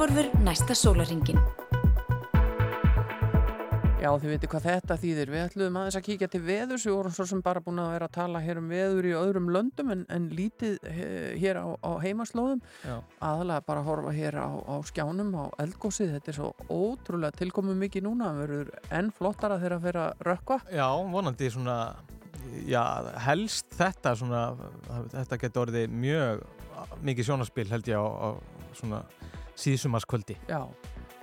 Veðurhorfur 0.06 0.44
næsta 0.45 0.76
sólaringin. 0.77 1.40
Já, 3.98 4.11
þið 4.22 4.27
veitir 4.30 4.52
hvað 4.52 4.68
þetta 4.68 4.98
þýðir. 5.02 5.32
Við 5.34 5.41
ætluðum 5.41 5.80
aðeins 5.82 5.98
að 5.98 6.03
kíkja 6.06 6.27
til 6.30 6.41
veðurs. 6.45 6.86
Við 6.86 6.94
vorum 6.94 7.15
svo 7.15 7.26
sem 7.26 7.41
bara 7.41 7.64
búin 7.65 7.82
að 7.82 7.90
vera 7.95 8.10
að 8.11 8.14
tala 8.19 8.41
hér 8.45 8.60
um 8.61 8.68
veður 8.69 9.07
í 9.10 9.15
öðrum 9.18 9.49
löndum 9.56 9.90
en, 9.95 10.03
en 10.14 10.30
lítið 10.38 10.77
eh, 10.91 11.34
hér 11.41 11.57
á, 11.57 11.73
á 11.82 11.91
heimaslóðum. 12.06 12.61
Já. 12.86 12.99
Aðalega 13.32 13.65
bara 13.65 13.82
að 13.82 13.90
horfa 13.90 14.14
hér 14.19 14.38
á, 14.45 14.49
á 14.53 14.76
skjánum, 14.86 15.34
á 15.41 15.45
eldgósið. 15.65 16.14
Þetta 16.19 16.34
er 16.36 16.38
svo 16.38 16.53
ótrúlega 16.69 17.40
tilkomið 17.41 17.82
mikið 17.88 18.06
núna. 18.06 18.30
Það 18.30 18.44
verður 18.45 18.73
enn 19.02 19.14
flottara 19.18 19.57
þegar 19.64 19.80
að 19.80 19.90
vera 19.90 20.07
rökkva. 20.30 20.60
Já, 20.69 20.90
vonandi 21.18 21.49
svona, 21.57 21.80
já, 22.69 22.84
helst 23.26 23.73
þetta 23.73 24.14
svona, 24.22 24.48
þetta 25.18 25.45
getur 25.48 25.65
orðið 25.65 26.02
mjög 26.06 26.45
mikið 27.02 27.32
sjónaspil 27.32 27.72
held 27.73 27.90
ég 27.90 27.98
á, 27.98 28.06
á 28.06 28.30
svona 28.76 29.02
síðsumarskvöldi. 29.60 30.38
Já, 30.49 30.61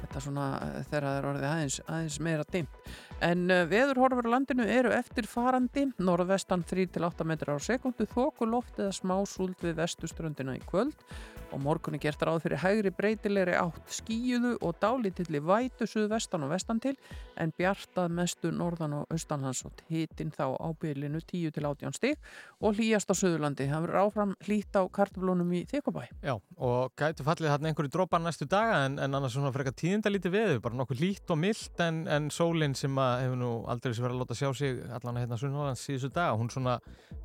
þetta 0.01 0.25
svona 0.25 0.47
eh, 0.67 0.79
þegar 0.91 1.09
það 1.09 1.19
er 1.19 1.29
orðið 1.33 1.49
aðeins, 1.51 1.81
aðeins 1.87 2.21
meira 2.25 2.47
dimmt. 2.53 2.93
En 3.23 3.45
uh, 3.51 3.63
veðurhorfur 3.71 4.27
á 4.27 4.35
landinu 4.35 4.65
eru 4.67 4.91
eftirfarandi, 4.97 5.87
norðvestan 6.03 6.65
3-8 6.67 7.27
metrar 7.29 7.55
á 7.55 7.63
sekundu, 7.63 8.07
þoku 8.11 8.49
loft 8.51 8.81
eða 8.83 8.97
smá 8.97 9.15
súld 9.31 9.63
við 9.63 9.77
vestuströndina 9.79 10.57
í 10.59 10.65
kvöld 10.67 11.07
og 11.53 11.61
morgunni 11.61 12.01
gert 12.01 12.23
ráð 12.25 12.43
fyrir 12.47 12.61
hægri 12.63 12.93
breytilegri 12.97 13.55
átt 13.59 13.93
skíuðu 13.93 14.55
og 14.65 14.79
dálítilli 14.81 15.41
vætu 15.45 15.87
suðvestan 15.89 16.47
og 16.47 16.53
vestan 16.55 16.81
til 16.81 16.95
en 17.41 17.53
bjartað 17.57 18.13
mestu 18.17 18.53
norðan 18.55 18.97
og 19.01 19.13
austanlands 19.13 19.63
og 19.69 19.83
hitin 19.93 20.33
þá 20.33 20.57
á 20.57 20.69
bylinu 20.81 21.21
10-18 21.21 21.97
stig 21.97 22.17
og 22.63 22.79
hlýjast 22.79 23.13
á 23.13 23.15
Suðurlandi. 23.17 23.69
Það 23.69 23.87
verður 23.87 24.01
áfram 24.03 24.35
hlýtt 24.47 24.79
á 24.79 24.83
kartaflónum 24.97 25.53
í 25.57 25.63
Þykobæ. 25.71 26.03
Já, 26.25 26.35
og 26.57 26.93
gætu 26.99 27.27
fallið 27.27 27.53
þarna 27.53 27.73
einhverju 27.73 27.93
drópar 27.97 28.23
næstu 28.25 28.49
daga 28.51 28.85
en, 28.87 28.99
en 29.03 29.19
annars 29.19 29.37
svona 29.37 29.53
frekar 29.55 29.77
tíðindalítið 29.77 30.37
veður, 30.37 30.63
bara 30.65 30.81
nokkuð 30.81 31.03
lít 31.03 31.33
og 31.33 31.41
mildt 31.43 31.85
en, 31.85 32.05
en 32.09 32.31
sólinn 32.33 32.77
sem 32.79 32.97
að 33.01 33.12
hefur 33.21 33.39
nú 33.41 33.51
aldrei 33.71 33.95
sem 33.95 34.05
verið 34.05 34.17
að 34.17 34.23
láta 34.25 34.37
sjá 34.39 34.51
sig 34.57 34.79
allan 34.97 35.21
hérna 35.21 35.39
Sunnhólands 35.41 35.85
síðustu 35.87 36.13
dag 36.15 36.37
hún 36.41 36.51
svona 36.53 36.79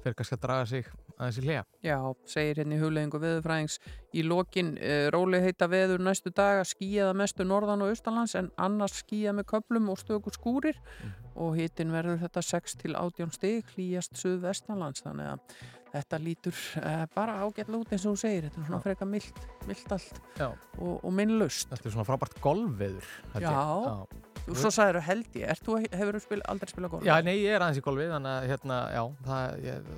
fer 0.03 0.15
kannski 0.17 0.37
að 0.37 0.43
draga 0.45 0.65
sig 0.69 0.89
aðeins 1.17 1.39
í 1.39 1.45
hljá. 1.45 1.61
Já, 1.85 1.97
segir 2.29 2.61
hérna 2.61 2.77
í 2.77 2.81
huglegingu 2.81 3.21
veðurfræðings 3.21 3.79
í 4.17 4.25
lokin 4.27 4.75
eh, 4.77 5.07
e, 5.07 5.09
róli 5.13 5.41
heita 5.41 5.69
veður 5.71 6.03
næstu 6.05 6.33
dag 6.35 6.61
að 6.61 6.69
skýjaða 6.73 7.15
mestu 7.17 7.47
norðan 7.47 7.85
og 7.85 7.93
austalands 7.93 8.35
en 8.37 8.51
annars 8.61 8.99
skýja 9.01 9.33
með 9.35 9.49
köplum 9.53 9.89
og 9.93 10.01
stöku 10.01 10.33
skúrir 10.35 10.77
mm. 10.77 11.15
og 11.43 11.57
hitin 11.57 11.95
verður 11.95 12.21
þetta 12.25 12.45
6 12.51 12.77
til 12.83 12.95
18 12.99 13.33
stig 13.35 13.73
hlýjast 13.73 14.17
söðu 14.19 14.43
vestanlands 14.45 15.05
þannig 15.05 15.33
að 15.33 15.59
þetta 15.97 16.19
lítur 16.21 16.61
e, 16.81 16.93
bara 17.15 17.39
ágætla 17.43 17.79
út 17.79 17.91
eins 17.93 18.05
og 18.05 18.13
hún 18.13 18.21
segir, 18.21 18.47
þetta 18.47 18.61
er 18.61 18.69
svona 18.69 18.83
freka 18.83 19.07
mildt, 19.09 19.43
mildt 19.69 19.93
allt 19.95 20.21
Já. 20.37 20.47
og, 20.77 20.95
og 21.01 21.13
minnlaust. 21.15 21.71
Þetta 21.71 21.89
er 21.89 21.95
svona 21.95 22.07
frábært 22.07 22.39
golfveður. 22.43 23.11
Já, 23.37 23.47
Já 23.47 24.25
og 24.47 24.59
svo 24.61 24.71
sagður 24.73 24.99
þú 24.99 25.05
held 25.07 25.37
ég, 25.41 25.59
þú, 25.65 25.75
hefur 25.91 26.17
þú 26.17 26.23
spil, 26.23 26.39
aldrei 26.53 26.71
spilað 26.71 26.93
golf? 26.95 27.05
Já, 27.07 27.15
nei, 27.25 27.35
ég 27.41 27.57
er 27.57 27.65
aðeins 27.65 27.81
í 27.81 27.83
golfi 27.85 28.07
þannig 28.11 28.33
að, 28.33 28.47
hérna, 28.51 28.79
já 28.93 29.03
það, 29.27 29.59
ég, 29.65 29.91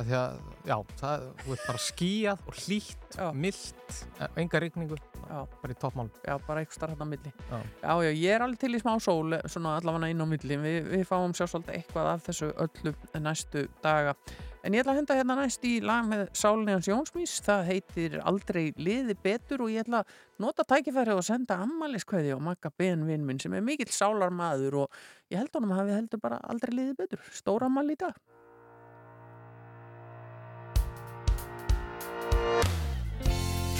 að 0.00 0.12
að, 0.16 0.36
já, 0.68 0.76
það, 1.00 1.24
þú 1.42 1.54
ert 1.54 1.64
bara 1.66 1.82
skíjað 1.84 2.44
og 2.46 2.58
hlýtt, 2.64 3.16
myllt 3.44 3.96
eh, 4.20 4.36
enga 4.42 4.62
regningu, 4.64 4.98
bara 5.26 5.74
í 5.74 5.78
toppmál 5.80 6.08
Já, 6.24 6.34
bara 6.46 6.62
eitthvað 6.62 6.78
starf 6.78 6.94
hérna 6.94 7.08
á 7.08 7.12
milli. 7.12 7.32
Já. 7.50 7.58
já, 7.82 7.92
já, 8.06 8.10
ég 8.10 8.34
er 8.34 8.44
alveg 8.44 8.62
til 8.62 8.72
í 8.76 8.82
smá 8.82 8.92
sól, 9.02 9.36
svona 9.50 9.76
allavega 9.80 10.12
inn 10.12 10.24
á 10.24 10.26
milli, 10.30 10.60
Vi, 10.60 10.76
við 10.90 11.04
fáum 11.08 11.34
sjá 11.36 11.46
svolítið 11.46 11.78
eitthvað 11.78 12.12
af 12.14 12.24
þessu 12.28 12.52
öllu 12.66 12.94
næstu 13.24 13.66
daga. 13.84 14.16
En 14.60 14.74
ég 14.76 14.82
ætla 14.82 14.92
að 14.92 14.98
henda 14.98 15.14
hérna 15.16 15.34
næst 15.38 15.62
í 15.64 15.78
lag 15.80 16.04
með 16.04 16.26
Sálinni 16.36 16.74
Jónsmís, 16.84 17.38
það 17.46 17.62
heitir 17.70 18.16
Aldrei 18.28 18.66
liði 18.76 19.16
betur 19.24 19.64
og 19.64 19.70
ég 19.72 19.86
ætla 19.86 20.02
að 20.02 20.18
nota 20.44 20.66
tækifæri 20.68 21.14
og 21.16 21.24
senda 21.24 21.56
ammaliðskvæði 21.64 22.34
og 22.36 22.42
makka 22.44 22.72
benvinn 22.76 23.24
minn 23.24 23.40
sem 23.40 23.56
er 23.56 23.64
mikill 23.64 23.88
sálar 23.88 24.28
maður 24.28 24.82
og 24.82 25.00
ég 25.32 25.40
held 25.40 25.56
honum 25.56 25.72
að 25.78 25.88
við 25.88 25.96
heldum 26.02 26.24
bara 26.26 26.42
aldrei 26.52 26.76
liði 26.76 26.98
betur. 27.00 27.24
Stóra 27.32 27.70
ammali 27.72 27.96
í 27.96 28.02
dag. 28.04 28.20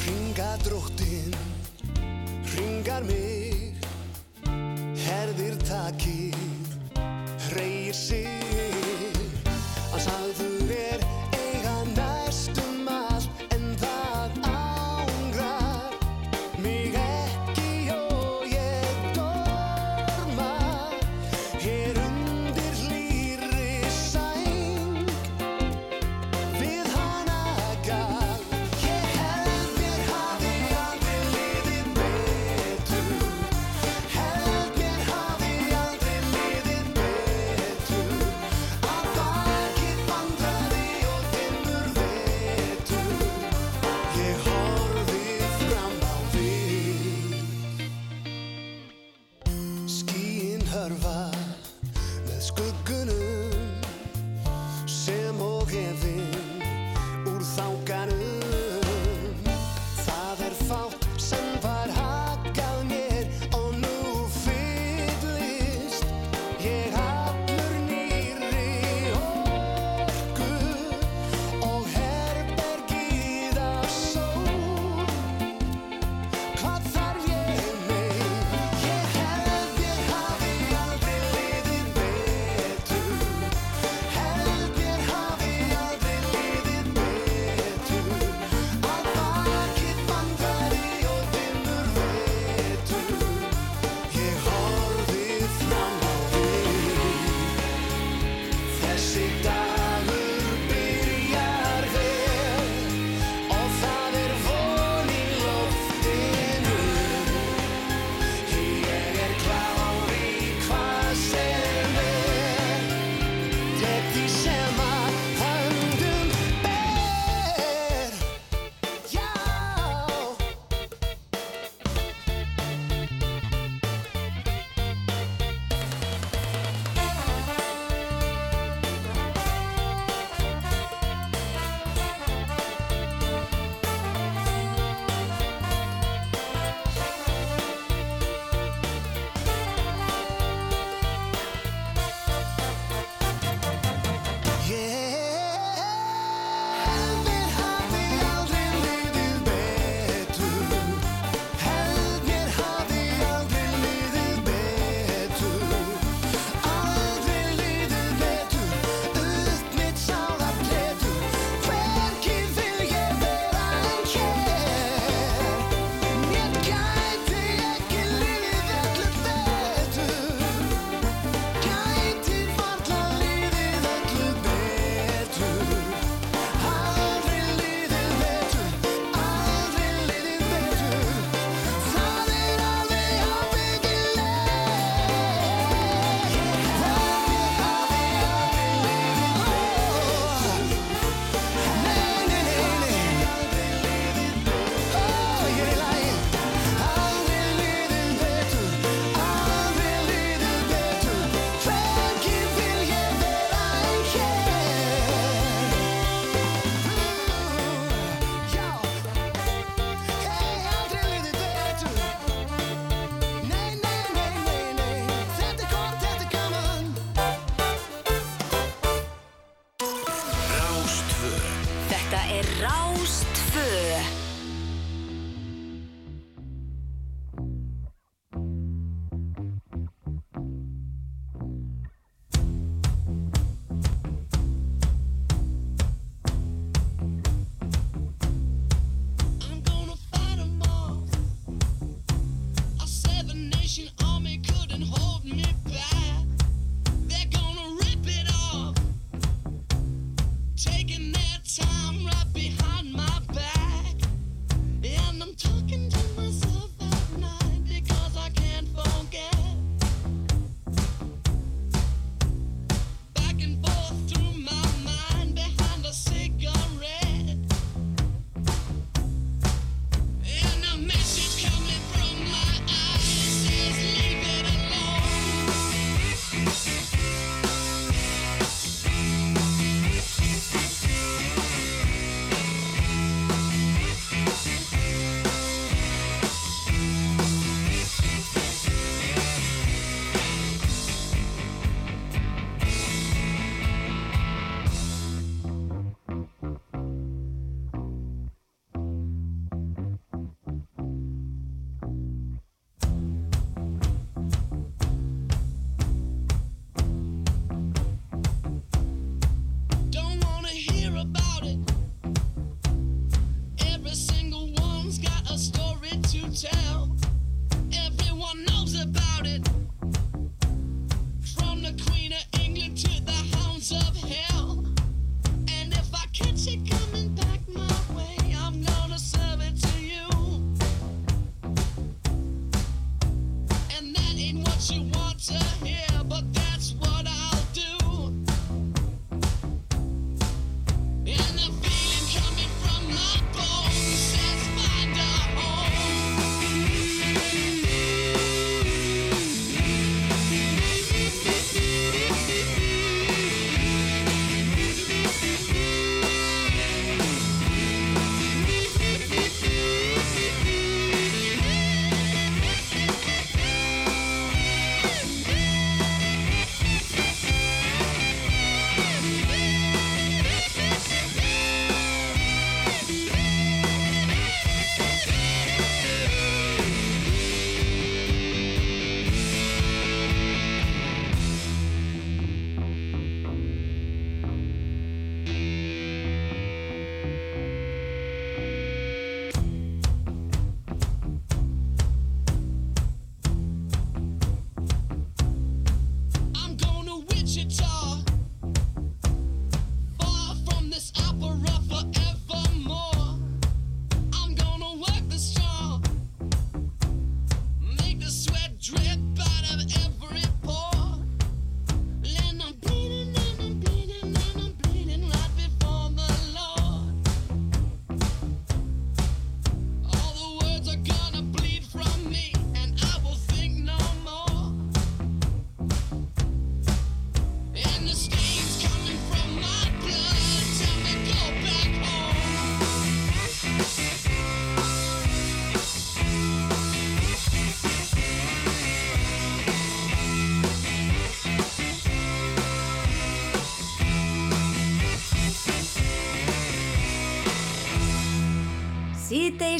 Ringa 0.00 0.50
dróttinn, 0.64 1.36
ringar 2.56 3.04
mig, 3.04 3.84
herðir 5.04 5.60
takir, 5.68 6.38
reyir 7.52 7.92
sig 7.92 8.39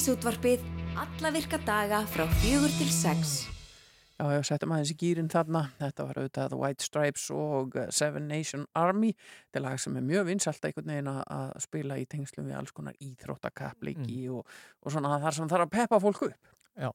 útvarpið 0.08 0.62
alla 1.00 1.30
virka 1.34 1.58
daga 1.66 1.98
frá 2.08 2.24
fjögur 2.40 2.72
til 2.78 2.88
sex. 2.92 3.48
Já, 4.20 4.24
já, 4.36 4.40
settum 4.44 4.72
aðeins 4.72 4.90
í 4.92 4.96
gýrin 5.00 5.28
þarna. 5.32 5.62
Þetta 5.80 6.04
var 6.08 6.18
auðvitað 6.20 6.54
White 6.60 6.84
Stripes 6.84 7.26
og 7.32 7.76
Seven 7.92 8.26
Nation 8.28 8.66
Army. 8.76 9.14
Þetta 9.48 9.60
er 9.60 9.64
lag 9.64 9.80
sem 9.80 9.96
er 9.96 10.04
mjög 10.04 10.26
vinsalt 10.28 10.64
einhvern 10.68 10.90
veginn 10.92 11.08
að- 11.08 11.24
að 11.36 11.60
spila 11.64 11.96
í 12.00 12.04
tengslum 12.06 12.46
við 12.50 12.56
alls 12.58 12.72
konar 12.76 12.94
íþróttakappleiki 13.00 14.28
og, 14.30 14.44
og 14.84 14.92
svona 14.92 15.18
þar 15.22 15.34
sem 15.38 15.48
þarf 15.48 15.66
að 15.66 15.72
peppa 15.78 16.00
fólk 16.00 16.22
upp. 16.28 16.50
Já. 16.76 16.90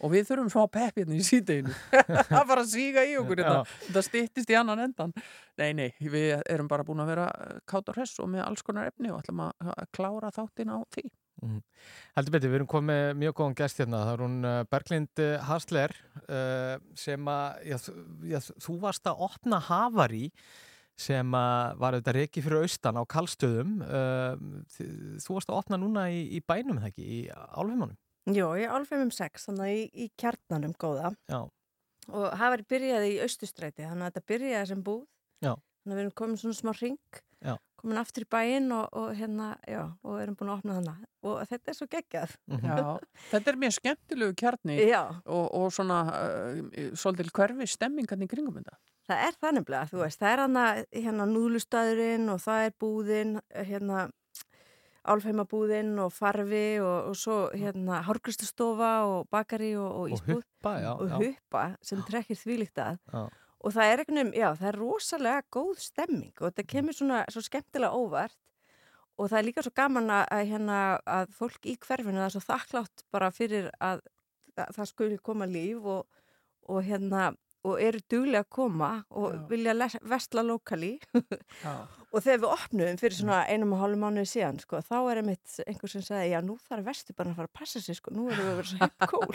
Og 0.00 0.08
við 0.14 0.30
þurfum 0.30 0.48
smá 0.48 0.62
pepp 0.72 0.96
hérna 0.96 1.16
í 1.20 1.24
síðdeinu. 1.26 1.74
Það 2.32 2.46
bara 2.48 2.62
að 2.64 2.70
síga 2.72 3.02
í 3.04 3.16
okkur 3.20 3.42
hérna. 3.42 3.58
Já. 3.60 3.80
Þetta 3.86 4.02
styttist 4.06 4.50
í 4.50 4.56
annan 4.56 4.80
endan. 4.86 5.12
Nei, 5.60 5.72
nei, 5.76 5.90
við 6.00 6.40
erum 6.48 6.68
bara 6.72 6.86
búin 6.88 7.02
að 7.04 7.10
vera 7.12 7.26
kátt 7.68 7.92
og 7.92 7.98
hress 7.98 8.16
og 8.24 8.30
með 8.32 8.46
alls 8.46 8.62
konar 8.64 8.88
efni 8.88 9.12
og 9.12 9.20
ætlum 9.20 9.42
að 9.50 9.74
að 9.76 9.90
klára 9.92 10.30
þáttin 10.32 10.72
á 10.72 10.80
því. 10.96 11.04
Mm. 11.40 11.60
Heldur 12.18 12.34
betur, 12.34 12.50
við 12.52 12.58
erum 12.60 12.68
komið 12.68 12.88
með 12.90 13.12
mjög 13.22 13.34
góðan 13.38 13.54
gest 13.60 13.78
hérna, 13.80 14.00
það 14.04 14.12
er 14.18 14.22
hún 14.26 14.34
uh, 14.44 14.56
Berglind 14.68 15.22
uh, 15.24 15.30
Hasler 15.48 15.94
uh, 16.26 16.74
sem 17.00 17.30
að, 17.32 17.62
já, 17.70 17.76
þú- 17.80 17.94
já, 18.28 18.38
þú 18.66 18.74
varst 18.82 19.08
að 19.08 19.22
opna 19.28 19.60
Havari 19.70 20.26
sem 21.00 21.32
að 21.32 21.78
var 21.80 21.96
auðvitað 21.96 22.18
reiki 22.18 22.42
fyrir 22.44 22.60
austan 22.66 22.98
á 23.00 23.02
Kallstöðum, 23.08 23.78
þú 25.24 25.36
varst 25.38 25.48
að 25.48 25.60
opna 25.62 25.78
núna 25.80 26.02
í, 26.12 26.18
í 26.36 26.42
bænum, 26.44 26.76
það 26.82 26.90
ekki, 26.90 27.06
í 27.06 27.20
Álfheimunum. 27.32 27.96
Jó, 28.36 28.50
ég 28.60 28.66
er 28.68 28.74
alveg 28.76 29.00
um 29.06 29.12
sex, 29.14 29.46
þannig 29.48 29.64
að 29.64 29.78
í, 29.78 29.86
í 30.04 30.10
kjarnanum 30.20 30.74
góða. 30.76 31.14
Já, 31.32 31.40
og 32.10 32.26
hafa 32.36 32.50
verið 32.56 32.68
byrjaði 32.74 33.14
í 33.14 33.18
austustræti, 33.24 33.86
þannig 33.86 34.06
að 34.06 34.12
þetta 34.12 34.26
byrjaði 34.34 34.70
sem 34.74 34.84
búð, 34.90 35.00
já, 35.40 35.54
þannig 35.56 35.94
að 35.94 35.96
við 35.96 36.04
erum 36.04 36.16
komin 36.20 36.40
svona 36.44 36.58
smá 36.60 36.72
ring, 36.82 37.20
já. 37.48 37.54
Komin 37.80 38.00
aftur 38.00 38.26
í 38.26 38.28
bæinn 38.30 38.70
og, 38.76 38.86
og 38.96 39.10
hérna, 39.18 39.54
já, 39.68 39.82
og 40.04 40.20
erum 40.22 40.36
búin 40.38 40.52
að 40.52 40.60
opna 40.60 40.76
þannig 40.78 41.08
og 41.30 41.40
þetta 41.50 41.72
er 41.72 41.76
svo 41.76 41.88
geggjað. 41.90 42.36
Já, 42.64 42.78
þetta 43.32 43.52
er 43.52 43.58
mjög 43.64 43.74
skemmtilegu 43.76 44.36
kjarni 44.40 44.78
Já. 44.86 45.02
og, 45.24 45.46
og 45.58 45.66
svona 45.74 45.98
uh, 46.08 46.94
svolítil 46.96 47.32
hverfi 47.36 47.68
stemmingan 47.68 48.24
í 48.24 48.30
kringum 48.30 48.56
þetta. 48.60 48.78
Það 49.10 49.26
er 49.26 49.36
það 49.42 49.54
nefnilega, 49.56 49.90
þú 49.90 50.00
veist, 50.04 50.20
það 50.20 50.32
er 50.32 50.42
hana, 50.44 50.64
hérna 50.94 51.26
núðlustæðurinn 51.26 52.30
og 52.30 52.40
það 52.44 52.66
er 52.68 52.74
búðin, 52.84 53.36
hérna 53.66 54.06
álfheimabúðin 55.10 55.94
og 56.04 56.12
farfi 56.12 56.78
og, 56.82 57.10
og 57.10 57.18
svo 57.18 57.36
hérna 57.56 58.02
hárgristastofa 58.06 58.90
og 59.08 59.28
bakari 59.32 59.72
og, 59.80 59.88
og 59.88 60.02
Og 60.04 60.16
ísbúð 60.16 60.40
huppa, 60.40 60.74
já, 60.84 60.90
og 60.92 61.14
huppa 61.16 61.64
sem 61.82 62.02
trekkir 62.06 62.38
þvílíkt 62.38 62.82
að. 62.84 63.00
Og 63.60 63.74
það 63.74 63.92
er 63.92 64.00
veginn, 64.02 64.30
já, 64.36 64.46
það 64.56 64.68
er 64.70 64.78
rosalega 64.80 65.42
góð 65.52 65.82
stemming 65.84 66.32
og 66.38 66.46
þetta 66.46 66.66
kemur 66.72 66.96
svona 66.96 67.24
svo 67.32 67.42
skemmtilega 67.44 67.96
óvart. 67.96 68.38
Og 69.20 69.28
það 69.28 69.38
er 69.38 69.46
líka 69.50 69.64
svo 69.66 69.72
gaman 69.76 70.08
að, 70.14 70.46
hérna, 70.48 70.78
að 71.04 71.34
fólk 71.36 71.66
í 71.68 71.74
hverfinu 71.76 72.16
það 72.16 72.28
er 72.30 72.34
svo 72.36 72.44
þakklátt 72.46 73.02
bara 73.12 73.28
fyrir 73.36 73.68
að, 73.84 74.00
að 74.56 74.70
það 74.78 74.88
skuli 74.88 75.18
koma 75.20 75.48
líf 75.50 75.84
og, 75.84 76.06
og 76.72 76.80
hérna 76.86 77.26
og 77.66 77.80
eru 77.82 78.00
duglega 78.08 78.44
að 78.44 78.52
koma 78.56 78.90
og 79.12 79.48
vilja 79.50 79.74
les, 79.76 79.96
vestla 80.08 80.42
lokali 80.46 80.94
og 82.10 82.22
þegar 82.24 82.40
við 82.40 82.46
opnum 82.48 82.98
fyrir 83.00 83.16
svona 83.18 83.40
einum 83.50 83.74
og 83.76 83.82
hálfum 83.82 84.04
mánuði 84.06 84.30
síðan 84.30 84.60
sko, 84.62 84.80
þá 84.86 84.96
er 84.98 85.20
einmitt 85.20 85.56
einhver 85.66 85.92
sem 85.92 86.04
sagði, 86.04 86.30
já 86.32 86.40
nú 86.44 86.56
þarf 86.64 86.86
vestu 86.88 87.14
bara 87.18 87.32
að 87.34 87.40
fara 87.42 87.50
að 87.50 87.58
passa 87.60 87.82
sig 87.84 87.98
sko, 87.98 88.14
nú 88.16 88.26
erum 88.30 88.48
við 88.48 88.50
að 88.50 88.58
vera 88.60 88.70
svo 88.70 88.80
hip 88.80 89.06
cool 89.12 89.28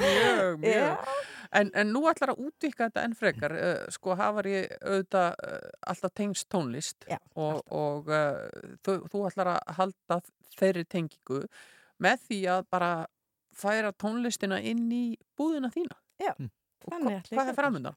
mjög, 0.00 0.58
mjög. 0.64 0.72
Já. 0.72 1.16
En, 1.60 1.70
en 1.78 1.92
nú 1.92 2.02
ætlar 2.10 2.32
að 2.32 2.42
útvika 2.48 2.88
þetta 2.88 3.06
enn 3.06 3.16
frekar. 3.18 3.54
Uh, 3.54 3.86
sko 3.94 4.16
hafar 4.18 4.50
ég 4.50 4.72
auðvitað 4.80 5.28
uh, 5.36 5.70
alltaf 5.92 6.16
tengst 6.18 6.48
tónlist 6.52 7.06
Já, 7.10 7.20
og, 7.38 7.62
og 7.70 8.10
uh, 8.10 8.76
þú, 8.86 8.98
þú 9.12 9.26
ætlar 9.30 9.54
að 9.54 9.74
halda 9.78 10.22
þeirri 10.56 10.86
tengingu 10.88 11.44
með 12.02 12.26
því 12.26 12.42
að 12.56 12.68
bara 12.72 12.92
færa 13.56 13.92
tónlistina 13.94 14.58
inn 14.64 14.88
í 14.92 15.04
búðina 15.38 15.70
þína. 15.72 16.00
Já, 16.20 16.32
Og 16.34 16.65
þannig 16.90 17.14
hva- 17.16 17.28
hvað 17.30 17.38
að 17.38 17.46
er 17.46 17.52
gera. 17.52 17.60
framundan? 17.60 17.96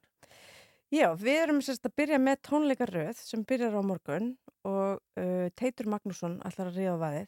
Já, 0.90 1.08
við 1.22 1.36
erum 1.44 1.60
sérst 1.62 1.86
að 1.86 1.96
byrja 2.02 2.18
með 2.18 2.40
tónleikaröð 2.50 3.20
sem 3.22 3.44
byrjar 3.46 3.76
á 3.78 3.82
morgun 3.86 4.32
og 4.66 4.98
uh, 5.22 5.50
Teitur 5.56 5.86
Magnússon 5.92 6.40
ætlar 6.48 6.72
að 6.72 6.80
ríða 6.80 6.96
á 6.98 7.04
vaðið 7.04 7.28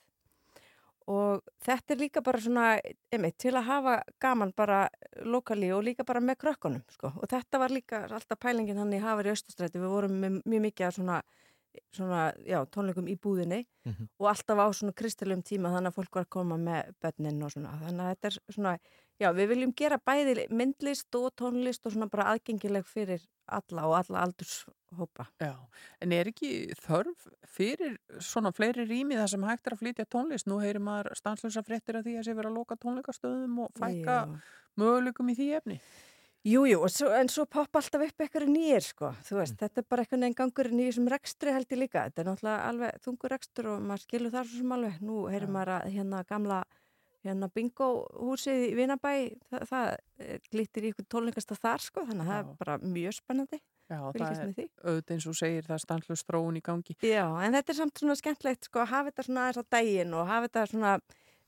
og 1.11 1.41
þetta 1.65 1.93
er 1.93 1.99
líka 1.99 2.21
bara 2.23 2.39
svona, 2.39 2.65
einmitt, 3.11 3.35
til 3.41 3.51
að 3.57 3.65
hafa 3.67 3.93
gaman 4.21 4.53
bara 4.55 4.83
lokali 5.27 5.71
og 5.75 5.81
líka 5.83 6.05
bara 6.07 6.21
með 6.23 6.37
krökkunum, 6.43 6.83
sko. 6.93 7.09
Og 7.17 7.27
þetta 7.27 7.59
var 7.59 7.73
líka 7.73 8.03
alltaf 8.05 8.39
pælingin 8.39 8.77
hann 8.79 8.93
í 8.93 8.99
Hafar 9.01 9.27
í 9.27 9.33
Östustræti, 9.33 9.81
við 9.81 9.91
vorum 9.91 10.13
með 10.21 10.37
mjög 10.45 10.61
mikið 10.67 10.87
af 10.87 10.95
svona, 10.95 11.17
svona, 11.95 12.31
já, 12.45 12.59
tónleikum 12.67 13.07
í 13.09 13.17
búðinni 13.19 13.65
Mhm. 13.85 14.09
og 14.19 14.27
alltaf 14.29 14.57
á 14.61 14.67
svona 14.73 14.93
kristalum 14.93 15.41
tíma 15.41 15.71
þannig 15.73 15.89
að 15.91 15.95
fólk 15.97 16.13
var 16.13 16.25
að 16.25 16.29
koma 16.29 16.57
með 16.57 16.91
börnin 17.01 17.43
og 17.43 17.51
svona, 17.51 17.71
þannig 17.81 18.01
að 18.01 18.11
þetta 18.15 18.25
er 18.25 18.53
svona, 18.53 18.73
já, 19.19 19.31
við 19.33 19.47
viljum 19.49 19.73
gera 19.75 19.97
bæði 19.97 20.47
myndlist 20.49 21.15
og 21.15 21.31
tónlist 21.35 21.85
og 21.85 21.93
svona 21.93 22.09
bara 22.09 22.35
aðgengileg 22.35 22.85
fyrir 22.85 23.25
alla 23.47 23.87
og 23.87 23.95
alla 23.97 24.25
aldurshópa. 24.27 25.27
Já, 25.41 25.55
en 26.01 26.11
er 26.11 26.25
ekki 26.25 26.73
þörf 26.75 27.27
fyrir 27.47 27.97
svona 28.19 28.51
fleiri 28.53 28.85
rými 28.87 29.15
þar 29.17 29.29
sem 29.29 29.41
hægt 29.43 29.67
er 29.67 29.73
að 29.73 29.81
flytja 29.81 30.05
tónlist? 30.05 30.47
Nú 30.47 30.59
heyrir 30.61 30.79
maður 30.79 31.15
stanslösa 31.15 31.63
fréttir 31.65 31.97
af 31.97 32.05
því 32.05 32.19
að 32.19 32.25
sé 32.29 32.35
vera 32.35 32.49
að 32.49 32.55
loka 32.59 32.75
tónleikastöðum 32.75 33.59
og 33.65 33.71
fækka 33.73 34.21
möguleikum 34.77 35.29
í 35.31 35.35
því 35.35 35.49
efni. 35.57 35.81
Jú, 36.41 36.63
jú, 36.65 36.79
en 37.13 37.29
svo 37.29 37.43
poppa 37.45 37.77
alltaf 37.77 38.01
upp 38.01 38.23
eitthvað 38.23 38.47
nýjir, 38.49 38.81
sko, 38.81 39.11
þú 39.27 39.35
veist, 39.37 39.59
þetta 39.59 39.83
er 39.83 39.85
bara 39.93 40.01
eitthvað 40.01 40.21
neginn 40.23 40.37
gangur 40.39 40.69
nýjir 40.73 40.95
sem 40.95 41.09
rekstri 41.13 41.53
held 41.53 41.69
ég 41.69 41.81
líka, 41.83 42.07
þetta 42.07 42.23
er 42.23 42.29
náttúrulega 42.31 42.69
alveg 42.71 43.03
þungur 43.03 43.33
rekstur 43.35 43.69
og 43.69 43.83
maður 43.85 44.05
skilur 44.07 44.33
það 44.33 44.47
svo 44.49 44.61
sem 44.63 44.73
alveg, 44.77 44.95
nú 45.05 45.17
heyrir 45.29 45.53
maður 45.53 45.73
að 45.75 45.91
hérna 45.93 46.23
gamla, 46.31 46.57
hérna 47.21 47.51
bingo 47.53 47.91
húsið 48.17 48.65
í 48.71 48.73
Vinabæ, 48.79 49.13
það, 49.51 49.67
það 49.69 49.91
eh, 49.93 50.39
glittir 50.49 50.87
í 50.87 50.91
ykkur 50.95 51.07
tólningasta 51.13 51.59
þar, 51.61 51.85
sko, 51.85 52.07
þannig 52.09 52.25
að 52.25 52.33
það 52.33 52.41
er 52.41 52.57
bara 52.65 52.79
mjög 52.97 53.17
spennandi, 53.19 53.61
Já, 53.91 53.97
það 54.15 54.21
er 54.23 54.51
auðvitað 54.87 55.15
eins 55.17 55.25
og 55.27 55.35
segir 55.35 55.65
það 55.67 55.75
er 55.75 55.81
stanslös 55.83 56.21
þróun 56.23 56.57
í 56.57 56.61
gangi. 56.63 56.93
Já, 57.03 57.25
en 57.43 57.57
þetta 57.57 57.73
er 57.73 57.77
samt 57.83 58.01
svona 58.01 58.15
skemmtlegt, 58.15 58.69
sko, 58.69 58.81
að 58.85 58.93
hafa 58.93 59.11
þetta 59.11 59.25
svona 59.27 59.43
aðeins 59.45 59.59
á 59.59 59.65
daginn 59.75 60.13
og 60.15 60.29
hafa 60.29 60.47
þetta 60.47 60.63
svona, 60.71 60.93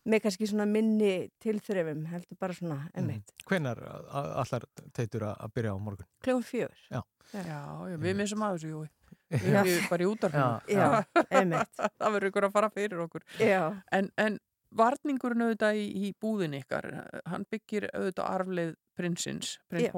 með 0.09 0.23
kannski 0.25 0.47
svona 0.49 0.65
minni 0.69 1.29
tilþrifum, 1.43 2.05
heldur 2.11 2.39
bara 2.39 2.55
svona, 2.57 2.79
emmitt, 2.99 3.31
Hvenar 3.47 3.79
allar 4.13 4.65
teitur 4.95 5.27
að 5.29 5.53
byrja 5.55 5.75
á 5.75 5.77
morgun? 5.79 6.09
kljóðum 6.25 6.47
fjögur. 6.47 6.85
Já. 6.91 7.01
Já, 7.33 7.61
já, 7.89 7.97
við 7.97 8.17
missum 8.19 8.43
að 8.45 8.57
þessu, 8.57 8.73
Jói. 8.73 8.89
Við 9.33 9.55
erum 9.57 9.85
bara 9.89 10.03
í 10.03 10.07
útarfinu. 10.11 10.47
Já, 10.69 10.77
já, 10.77 11.23
einmitt. 11.39 11.77
það 11.99 12.15
verður 12.15 12.29
ykkur 12.29 12.45
að 12.45 12.55
fara 12.57 12.69
fyrir 12.73 12.99
okkur. 13.07 13.23
Já. 13.41 13.61
En, 13.95 14.09
en 14.21 14.35
varningurinn 14.77 15.45
auðvitað 15.47 15.79
í, 15.79 15.85
í 16.05 16.11
búðin 16.21 16.57
ykkar, 16.59 16.89
hann 17.29 17.47
byggir 17.49 17.87
auðvitað 17.93 18.27
arfleið 18.29 18.75
prinsins, 18.97 19.55
prins 19.71 19.87
Já. 19.87 19.93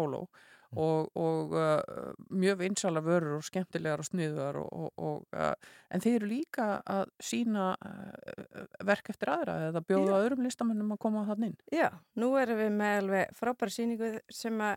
Og, 0.76 1.10
og 1.16 1.56
uh, 1.56 2.12
mjög 2.36 2.60
vinsala 2.60 3.04
vörur 3.06 3.38
og 3.38 3.46
skemmtilegar 3.48 4.04
og 4.04 4.10
sniðuðar 4.10 4.60
og, 4.62 4.90
og, 5.00 5.26
uh, 5.36 5.54
en 5.90 6.04
þeir 6.04 6.18
eru 6.20 6.32
líka 6.32 6.68
að 6.84 7.06
sína 7.24 7.72
uh, 7.80 8.66
verk 8.88 9.14
eftir 9.14 9.32
aðra 9.32 9.58
eða 9.70 9.84
bjóða 9.88 10.22
öðrum 10.26 10.46
listamönnum 10.46 10.96
að 10.98 11.02
koma 11.08 11.26
þann 11.30 11.50
inn. 11.50 11.58
Já, 11.72 11.90
nú 12.20 12.34
erum 12.42 12.60
við 12.60 12.72
með 12.80 13.02
alveg 13.02 13.36
frábæra 13.40 13.76
síningu 13.78 14.12
sem 14.34 14.64
að 14.64 14.76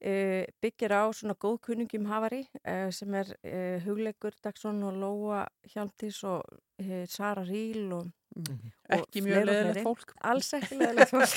e, 0.00 0.46
byggir 0.62 0.94
á 0.94 1.04
svona 1.14 1.36
góðkunningum 1.38 2.06
hafari 2.10 2.44
e, 2.62 2.76
sem 2.94 3.14
er 3.18 3.32
e, 3.42 3.56
Hugleikur 3.84 4.36
Dagsson 4.44 4.80
og 4.86 4.98
Lóa 4.98 5.44
Hjalmtís 5.72 6.22
og 6.28 6.46
Sara 7.10 7.44
Ríl 7.46 7.90
og, 7.96 8.12
og 8.36 8.42
Mhm. 8.48 8.72
Ekki 8.88 9.20
mjög 9.24 9.42
fleiri. 9.48 9.82
fólk. 9.84 10.12
Alls 10.24 10.52
ekki 10.56 10.76
leðilegt 10.78 11.10
fólk 11.10 11.32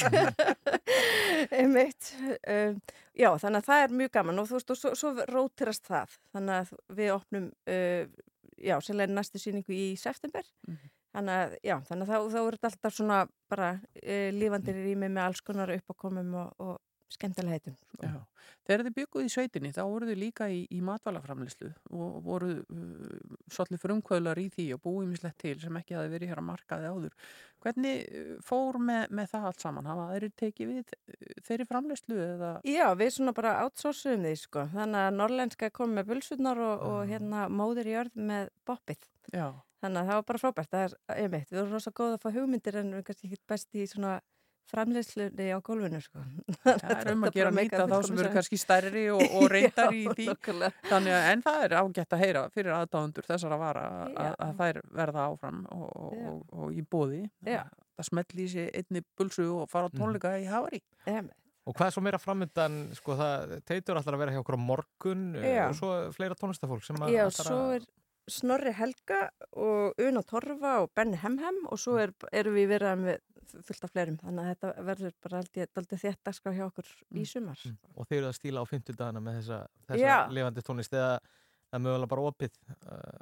einmitt 1.58 2.12
um, 2.48 2.78
Já, 3.18 3.30
þannig 3.42 3.60
að 3.62 3.68
það 3.68 3.82
er 3.86 3.96
mjög 4.02 4.12
gaman 4.16 4.40
og 4.40 4.48
þú 4.48 4.56
veist, 4.58 4.72
og 4.72 4.80
svo, 4.80 4.92
svo 4.96 5.12
rótirast 5.28 5.88
það 5.90 6.14
þannig 6.36 6.56
að 6.62 6.72
við 7.00 7.10
opnum 7.16 7.50
uh, 7.68 8.06
já, 8.62 8.76
sérlega 8.86 9.12
næstu 9.18 9.42
síningu 9.42 9.76
í 9.76 9.88
september 10.00 10.46
Mhm. 10.68 10.92
þannig 11.12 11.42
að, 11.42 11.58
já, 11.68 11.76
þannig 11.90 12.08
að 12.08 12.12
þá, 12.14 12.32
þá 12.32 12.40
er 12.48 12.56
þetta 12.56 12.70
alltaf 12.72 12.94
svona 12.96 13.18
bara 13.52 13.72
uh, 13.82 14.30
lífandi 14.38 14.76
rými 14.78 15.10
með 15.12 15.26
alls 15.26 15.42
konar 15.44 15.74
uppákomum 15.76 16.34
og, 16.46 16.54
og 16.60 16.78
skemmtilega 17.12 17.58
heitum. 17.58 17.76
Já. 18.02 18.20
Þegar 18.68 18.84
þið 18.86 18.96
bygguð 18.98 19.26
í 19.26 19.32
sveitinni 19.34 19.72
þá 19.76 19.82
voruð 19.84 20.12
þið 20.12 20.20
líka 20.22 20.48
í, 20.52 20.60
í 20.72 20.82
matvælaframlislu 20.86 21.70
og 21.98 22.18
voruð 22.26 22.60
uh, 22.62 23.38
svolítið 23.52 23.82
frumkvöðlar 23.84 24.42
í 24.42 24.48
því 24.54 24.68
og 24.76 24.84
búið 24.86 25.10
mislegt 25.12 25.40
til 25.42 25.56
sem 25.62 25.80
ekki 25.80 25.98
hafi 25.98 26.12
verið 26.14 26.32
hér 26.32 26.42
að 26.42 26.48
markaði 26.50 26.92
áður. 26.92 27.16
Hvernig 27.62 28.04
uh, 28.06 28.36
fór 28.46 28.80
með, 28.82 29.16
með 29.18 29.32
það 29.34 29.48
allt 29.50 29.66
saman? 29.66 29.90
Hafa 29.92 30.08
þeirri 30.14 30.32
tekið 30.44 30.72
við 30.72 30.94
uh, 30.98 31.34
þeirri 31.50 31.68
framlislu 31.72 32.22
eða? 32.28 32.54
Já, 32.70 32.86
við 33.02 33.12
svona 33.18 33.36
bara 33.38 33.58
outsourcum 33.66 34.28
því, 34.28 34.36
sko. 34.44 34.68
Þannig 34.76 35.08
að 35.08 35.18
norlenska 35.18 35.72
kom 35.74 35.98
með 35.98 36.14
bulsunar 36.14 36.62
og, 36.62 36.88
og 36.92 37.02
hérna 37.12 37.48
móðir 37.50 37.92
í 37.92 37.98
örð 38.04 38.24
með 38.32 38.54
boppið. 38.70 39.10
Já. 39.34 39.48
Þannig 39.82 40.04
að 40.04 40.12
það 40.12 40.20
var 40.20 40.28
bara 40.30 40.42
frábært. 40.44 40.70
Það 40.70 40.84
er, 40.86 41.00
einmitt, 41.24 41.50
við 41.50 41.60
vorum 41.64 41.74
rosa 41.74 41.92
góð 41.98 42.16
að 42.16 42.22
fá 42.22 42.36
hugmyndir 42.36 42.78
en 42.78 42.92
við 42.94 43.08
kannski 43.08 43.30
ekki 43.32 43.48
best 43.50 43.78
í 43.78 43.88
svona 43.90 44.20
framleyslunni 44.72 45.48
á 45.52 45.58
gólfinu, 45.66 46.00
sko. 46.04 46.22
Það 46.64 46.94
er 46.96 47.10
um 47.14 47.26
að 47.28 47.34
gera 47.36 47.50
að 47.52 47.58
nýta 47.60 47.86
þá 47.90 47.96
sem 48.08 48.22
eru 48.22 48.32
kannski 48.36 48.60
stærri 48.62 49.04
og, 49.12 49.24
og 49.40 49.46
reyndar 49.54 49.96
í 49.98 50.04
því. 50.14 50.28
Þannig 50.88 51.16
að, 51.18 51.28
en 51.34 51.44
það 51.48 51.66
er 51.68 51.76
ágætt 51.82 52.16
að 52.18 52.24
heyra 52.26 52.44
fyrir 52.56 52.76
aðdáðundur 52.78 53.28
þessara 53.28 53.60
vara 53.62 53.84
að, 54.14 54.32
að 54.48 54.56
þær 54.62 54.82
verða 55.02 55.26
áfram 55.32 55.62
og, 55.76 55.86
og, 55.92 56.16
og, 56.32 56.42
og 56.64 56.74
í 56.78 56.86
bóði. 56.94 57.22
Já, 57.48 57.64
að 58.00 58.10
smetli 58.12 58.48
í 58.48 58.50
sig 58.56 58.72
einni 58.80 59.04
bulsu 59.18 59.48
og 59.62 59.70
fara 59.72 59.88
á 59.88 59.92
Mhm. 59.92 60.00
tónleika 60.02 60.36
í 60.42 60.48
Havari 60.50 60.82
Og 61.70 61.76
hvað 61.78 61.92
er 61.92 61.94
svo 61.94 62.02
meira 62.02 62.18
framöndan, 62.18 62.78
sko, 62.98 63.14
það 63.20 63.52
teitur 63.70 63.94
alltaf 64.00 64.16
að 64.16 64.22
vera 64.24 64.32
hjá 64.34 64.40
okkur 64.42 64.56
á 64.58 64.62
morgun 64.66 65.28
Já. 65.38 65.68
og 65.70 65.76
svo 65.78 65.90
fleira 66.16 66.34
tónlistafólk 66.40 66.82
sem 66.88 66.98
að 66.98 67.12
Já, 67.14 67.28
svo 67.30 67.58
að- 67.68 67.76
er 67.76 67.86
Snorri 68.32 68.74
Helga 68.76 69.26
og 69.60 70.00
Una 70.02 70.24
Torfa 70.28 70.78
og 70.84 70.92
Benny 70.96 71.20
Hemhem 71.20 71.66
og 71.68 71.80
svo 71.82 71.98
er, 72.02 72.14
erum 72.32 72.56
við 72.58 72.72
verið 72.74 73.04
með 73.04 73.20
fullt 73.68 73.86
af 73.86 73.92
fleirum 73.92 74.18
þannig 74.22 74.46
að 74.46 74.50
þetta 74.54 74.86
verður 74.88 75.18
bara 75.26 75.42
þétt 75.52 76.32
að 76.32 76.38
ská 76.38 76.54
hjá 76.56 76.64
okkur 76.70 76.92
í 77.20 77.26
sumar. 77.28 77.60
og 77.96 78.08
þeir 78.08 78.22
eru 78.22 78.30
að 78.30 78.38
stíla 78.40 78.64
á 78.64 78.66
50 78.70 78.98
dagana 78.98 79.24
með 79.24 79.42
þessa, 79.42 79.60
þessa 79.90 80.08
Já. 80.08 80.18
lifandi 80.32 80.64
tónlist 80.64 80.96
eða 80.96 81.20
mögulega 81.80 82.12
bara 82.12 82.26
opið 82.32 82.58
uh, 82.88 83.20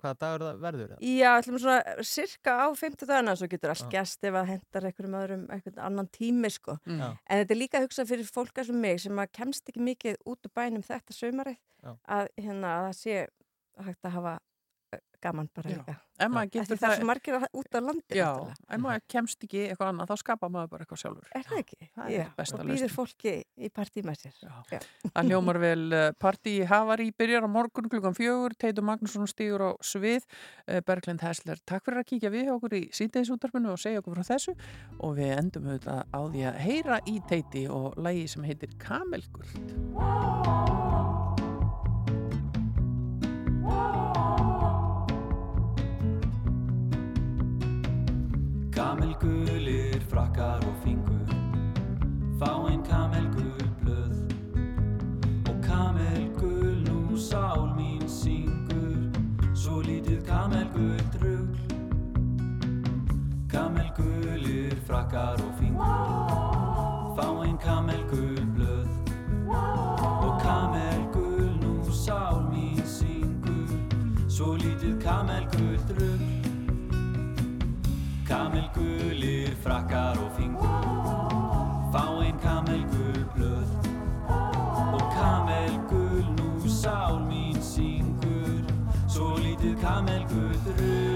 hvaða 0.00 0.18
dagur 0.20 0.44
það 0.46 0.60
verður 0.64 0.92
eða? 0.94 0.98
Já, 1.10 1.28
ætlum 1.40 1.60
svona 1.62 2.04
cirka 2.06 2.56
á 2.62 2.66
50 2.76 3.10
dagana 3.10 3.36
svo 3.38 3.48
getur 3.50 3.72
allt 3.72 3.86
Já. 3.86 3.92
gæst 3.96 4.26
ef 4.28 4.38
að 4.38 4.50
hendar 4.52 4.88
einhverjum 4.88 5.18
öðrum 5.20 5.46
einhvern 5.54 5.82
annan 5.88 6.10
tími 6.14 6.50
sko. 6.52 6.76
Mm. 6.84 7.16
En 7.24 7.42
þetta 7.42 7.56
er 7.56 7.60
líka 7.60 7.80
að 7.80 7.88
hugsa 7.88 8.06
fyrir 8.08 8.30
fólk 8.30 8.60
eins 8.60 8.72
og 8.72 8.78
mig 8.82 9.00
sem 9.02 9.22
að 9.22 9.32
kemst 9.40 9.72
ekki 9.72 9.84
mikið 9.88 10.20
út 10.24 10.48
úr 10.48 10.54
bænum 10.58 10.84
þetta 10.86 11.16
sömarið 11.16 11.58
að, 11.86 12.30
hérna, 12.36 12.74
að 12.76 12.88
það 12.88 12.96
sé 13.00 13.18
hægt 13.84 14.08
að 14.08 14.16
hafa 14.16 14.38
gaman 15.22 15.48
bara 15.54 15.70
líka. 15.70 15.94
Það 16.16 16.84
er 16.86 16.94
svo 16.96 17.06
margir 17.08 17.36
út 17.56 17.76
á 17.76 17.80
landi 17.82 18.16
Já, 18.16 18.28
ef 18.72 18.80
maður 18.80 19.02
kemst 19.10 19.42
ekki 19.44 19.62
eitthvað 19.66 19.90
annað 19.90 20.10
þá 20.12 20.20
skapar 20.22 20.52
maður 20.52 20.70
bara 20.72 20.84
eitthvað 20.84 21.00
sjálfur 21.02 21.32
Er 21.36 21.44
það 21.48 21.60
ekki? 21.62 21.88
Það 21.96 22.12
Já, 22.12 22.20
er 22.22 22.52
og 22.56 22.70
býður 22.70 22.94
fólki 22.94 23.34
í 23.56 23.70
partí 23.76 24.04
með 24.06 24.22
sér. 24.22 24.38
Já. 24.46 24.78
Það 25.10 25.30
hljómar 25.30 25.60
vel 25.66 25.98
partí 26.22 26.54
í 26.60 26.68
Havari 26.70 27.08
byrjar 27.18 27.48
á 27.48 27.50
morgun 27.50 27.90
klukkan 27.92 28.16
fjögur, 28.16 28.56
Teitur 28.56 28.86
Magnússon 28.86 29.28
stígur 29.30 29.66
á 29.66 29.70
svið, 29.84 30.28
Berglind 30.88 31.24
Hessler 31.26 31.60
takk 31.68 31.88
fyrir 31.88 32.04
að 32.04 32.08
kíkja 32.12 32.32
við 32.32 32.54
okkur 32.54 32.78
í 32.78 32.82
síteðisútarpinu 32.96 33.74
og 33.74 33.82
segja 33.82 34.04
okkur 34.04 34.20
frá 34.20 34.30
þessu 34.30 34.56
og 35.00 35.18
við 35.18 35.34
endum 35.36 35.68
auðvitað 35.72 36.00
á 36.12 36.20
því 36.32 36.48
að 36.52 36.62
heyra 36.64 37.02
í 37.04 37.18
Teiti 37.28 37.66
og 37.72 38.00
lægi 38.00 38.26
sem 38.36 38.48
heitir 38.48 38.76
Kamelguld 38.80 40.75
Kamelgulir, 48.86 50.00
frakkar 50.10 50.62
og 50.62 50.74
fingur. 50.84 51.26
Fáinn 52.38 52.82
kamelgul 52.86 53.70
blöð. 53.82 54.14
Og 55.50 55.56
kamelgul 55.62 56.84
nú 56.86 57.16
sál 57.18 57.66
mín 57.74 58.06
syngur. 58.06 59.10
Svo 59.54 59.80
lítið 59.82 60.22
kamelgul 60.28 61.02
drugl. 61.16 61.58
Kamelgulir, 63.50 64.78
frakkar 64.86 65.42
og 65.42 65.52
fingur. 65.58 67.18
Fáinn 67.18 67.58
kamelgul 67.58 68.38
blöð. 68.54 68.88
Og 70.22 70.38
kamelgul 70.46 71.58
nú 71.58 71.90
sál 71.90 72.38
mín 72.54 72.86
syngur. 72.86 73.66
Svo 74.28 74.54
lítið 74.54 74.75
Kamelgulir, 78.28 79.54
frakkar 79.62 80.18
og 80.18 80.30
fingur. 80.36 80.68
Fáinn 81.92 82.38
kamelgul 82.42 83.24
blöð. 83.34 83.70
Og 84.92 85.04
kamelgul 85.14 86.26
nú 86.38 86.68
sál 86.68 87.22
mín 87.28 87.62
syngur. 87.62 88.64
Svo 89.06 89.36
lítið 89.38 89.78
kamelgul 89.80 90.58
drög 90.66 91.15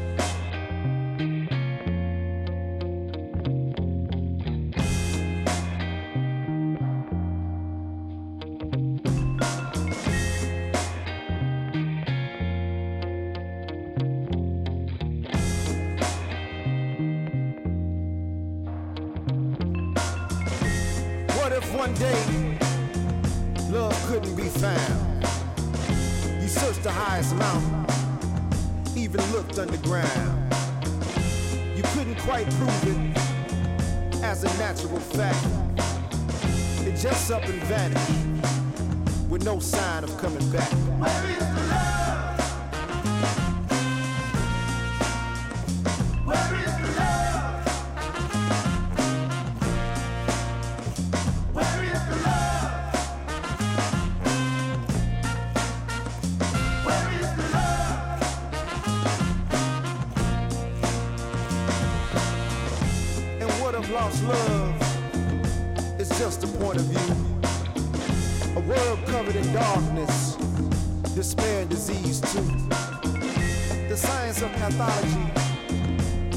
Pathology 74.77 75.31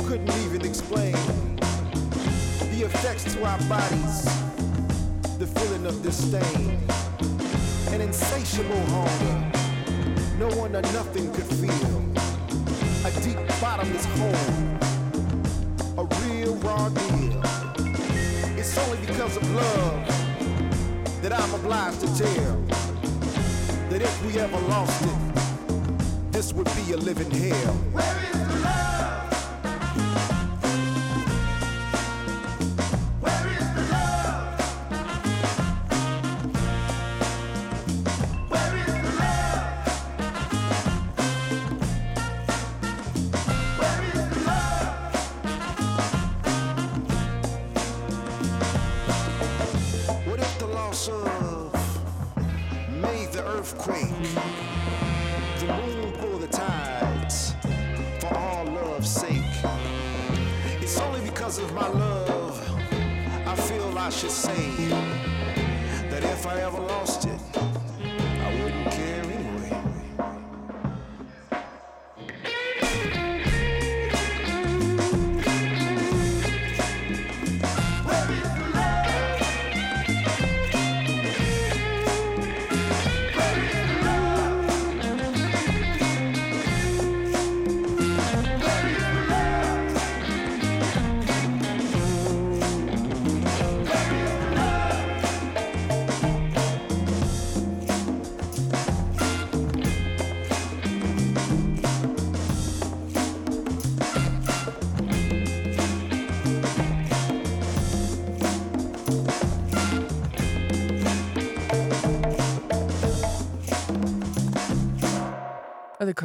couldn't 0.04 0.30
even 0.44 0.64
explain 0.64 1.12
the 2.72 2.82
effects 2.84 3.32
to 3.34 3.44
our 3.44 3.58
bodies, 3.68 4.24
the 5.38 5.46
feeling 5.46 5.86
of 5.86 6.02
disdain, 6.02 6.78
an 7.92 8.00
insatiable 8.00 8.84
hunger, 8.86 9.38
no 10.38 10.48
one 10.56 10.74
or 10.74 10.82
nothing 10.82 11.32
could 11.32 11.46
feel, 11.62 12.02
a 13.06 13.10
deep 13.22 13.38
bottomless 13.60 14.04
hole, 14.16 14.34
a 15.98 16.04
real 16.26 16.54
raw 16.56 16.88
deal. 16.88 17.42
It's 18.58 18.76
only 18.78 18.98
because 19.06 19.36
of 19.36 19.50
love 19.54 20.06
that 21.22 21.32
I'm 21.32 21.54
obliged 21.54 22.00
to 22.00 22.06
tell 22.18 22.56
that 23.90 24.02
if 24.02 24.26
we 24.26 24.40
ever 24.40 24.58
lost 24.68 25.04
it, 25.04 25.34
this 26.32 26.52
would 26.52 26.68
be 26.84 26.92
a 26.92 26.96
living 26.96 27.30
hell. 27.30 28.03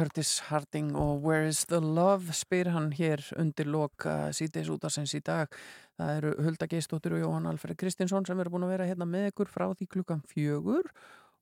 Curtis 0.00 0.38
Harding 0.48 0.94
og 0.96 1.20
Where 1.20 1.44
is 1.44 1.66
the 1.68 1.76
Love 1.76 2.32
spyr 2.32 2.70
hann 2.72 2.86
hér 2.96 3.20
undir 3.36 3.68
loka 3.68 4.30
síðdeis 4.32 4.70
útarsins 4.72 5.12
í 5.12 5.20
dag. 5.20 5.52
Það 6.00 6.12
eru 6.14 6.30
Hulda 6.46 6.68
Geistóttir 6.70 7.18
og 7.18 7.20
Jóhann 7.20 7.48
Alfred 7.50 7.76
Kristinsson 7.76 8.24
sem 8.24 8.40
eru 8.40 8.54
búin 8.54 8.64
að 8.64 8.72
vera 8.78 8.86
hérna 8.88 9.04
með 9.04 9.26
ykkur 9.34 9.50
frá 9.52 9.66
því 9.74 9.90
klukkan 9.92 10.22
fjögur 10.30 10.88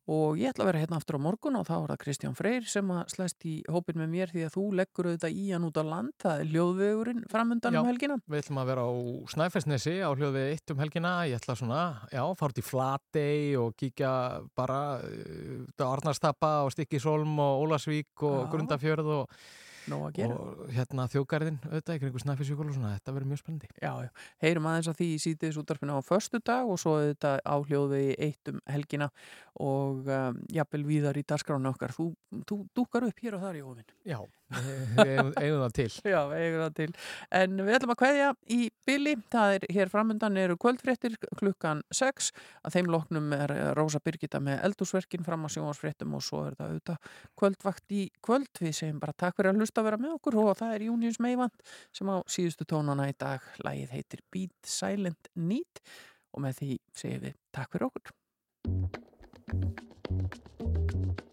og 0.08 0.38
ég 0.40 0.52
ætla 0.52 0.64
að 0.64 0.70
vera 0.70 0.82
hérna 0.82 0.98
aftur 0.98 1.18
á 1.20 1.26
morgun 1.26 1.58
og 1.60 1.66
þá 1.68 1.74
er 1.76 1.90
það 1.92 2.00
Kristján 2.04 2.36
Freyr 2.38 2.68
sem 2.68 2.92
að 2.94 3.12
slæst 3.12 3.44
í 3.48 3.54
hópin 3.68 4.00
með 4.00 4.10
mér 4.14 4.32
því 4.32 4.46
að 4.46 4.54
þú 4.56 4.64
leggur 4.80 5.10
auðvitað 5.10 5.36
í 5.36 5.46
hann 5.52 5.68
út 5.68 5.80
á 5.80 5.84
land. 5.84 6.14
Það 6.24 6.42
er 6.42 6.52
ljóðvegurinn 6.54 7.22
framundan 7.28 7.78
um 7.78 7.90
helgina. 7.90 8.18
Við 8.24 8.42
ætlum 8.42 8.62
að 8.62 8.70
vera 8.72 8.86
á 8.88 8.92
Snæfellsnesi 9.34 9.94
á 10.00 10.10
hljóðið 10.10 10.50
eitt 10.54 10.74
um 10.74 10.82
helgina. 10.82 11.14
Ég 11.28 11.40
ætla 11.40 11.58
svona, 11.60 11.84
já, 12.08 12.22
fara 12.40 12.54
út 12.54 12.62
í 12.62 12.66
Flatey 12.66 13.54
og 13.60 13.76
kíkja 13.78 14.12
bara 14.56 14.80
uh, 15.04 15.88
Arnarstappa 15.88 16.52
og 16.64 16.72
Stikkisólm 16.74 17.38
og 17.44 17.64
Ólasvík 17.66 18.24
og 18.24 18.38
Já. 18.46 18.50
Grundafjörð 18.52 19.10
og, 19.20 19.38
og 19.92 20.68
hérna 20.74 21.06
þjókarðin 21.08 21.58
auðvitað, 21.68 21.94
ykkur 21.96 22.22
Snæfellsvíkul 22.24 22.68
og 22.68 22.76
svona. 22.76 22.94
Þetta 22.98 23.14
verður 23.16 23.30
mjög 23.32 23.40
spennandi. 23.42 23.70
Já, 23.80 23.92
já. 24.04 24.10
Heyrum 24.44 24.68
aðeins 24.68 24.90
að 24.92 24.98
því 25.00 25.08
í 25.14 25.22
sítiðis 25.24 25.60
útarfinu 25.62 25.96
á 25.96 26.00
förstu 26.04 26.40
dag 26.44 26.68
og 26.68 26.80
svo 26.80 26.98
þetta 27.00 27.38
á 27.40 27.56
hljóðvegi 27.56 28.16
eitt 28.28 28.52
um 28.52 28.60
helgina 28.68 29.08
og 29.58 30.06
um, 30.06 30.36
jafnvel 30.54 30.84
víðar 30.86 31.18
í 31.18 31.24
dagskránu 31.26 31.70
okkar. 31.72 31.92
Þú, 31.94 32.10
þú 32.46 32.58
dúkar 32.76 33.06
upp 33.08 33.22
hér 33.22 33.36
og 33.38 33.42
þar 33.42 33.58
í 33.58 33.62
ofinn. 33.66 33.88
Já, 34.06 34.18
eigum, 35.02 35.32
það 35.34 35.72
til. 35.76 35.88
Já, 36.12 36.20
eigum 36.36 36.62
það 36.62 36.76
til. 36.78 36.88
En 37.40 37.56
við 37.66 37.78
ætlum 37.78 37.92
að 37.94 37.98
kveðja 38.02 38.28
í 38.54 38.58
Billy. 38.88 39.14
Það 39.34 39.54
er 39.56 39.66
hér 39.74 39.92
framundan 39.92 40.38
eru 40.40 40.58
kvöldfréttir 40.62 41.16
klukkan 41.40 41.82
6. 41.94 42.30
Að 42.62 42.76
þeim 42.78 42.92
loknum 42.94 43.34
er 43.36 43.54
Rósa 43.78 44.02
Birgitta 44.04 44.40
með 44.44 44.62
eldúsverkin 44.68 45.26
fram 45.26 45.46
á 45.46 45.48
sjónvarsfréttum 45.52 46.14
og 46.14 46.24
svo 46.24 46.44
er 46.46 46.58
það 46.58 46.72
auðvitað 46.72 47.12
kvöldvakt 47.42 47.98
í 47.98 48.04
kvöld. 48.24 48.52
Við 48.62 48.76
segjum 48.78 49.02
bara 49.02 49.16
takk 49.18 49.40
fyrir 49.40 49.52
að 49.52 49.64
hlusta 49.64 49.82
að 49.82 49.90
vera 49.90 50.02
með 50.04 50.16
okkur 50.20 50.38
og 50.44 50.54
það 50.62 50.76
er 50.76 50.86
Június 50.86 51.20
Meivand 51.24 51.66
sem 51.96 52.14
á 52.14 52.16
síðustu 52.30 52.68
tónana 52.68 53.10
í 53.10 53.18
dag. 53.18 53.42
Lægið 53.66 53.98
heitir 53.98 54.24
Beat 54.30 54.70
Silent 54.78 55.32
Need 55.34 55.82
og 56.32 56.46
með 56.46 56.62
því 56.62 56.72
segjum 56.94 57.24
við 57.26 57.38
takk 57.54 57.74
fyrir 57.74 57.90
okkur. 57.90 58.18
Thank 59.50 59.80
you. 60.10 61.27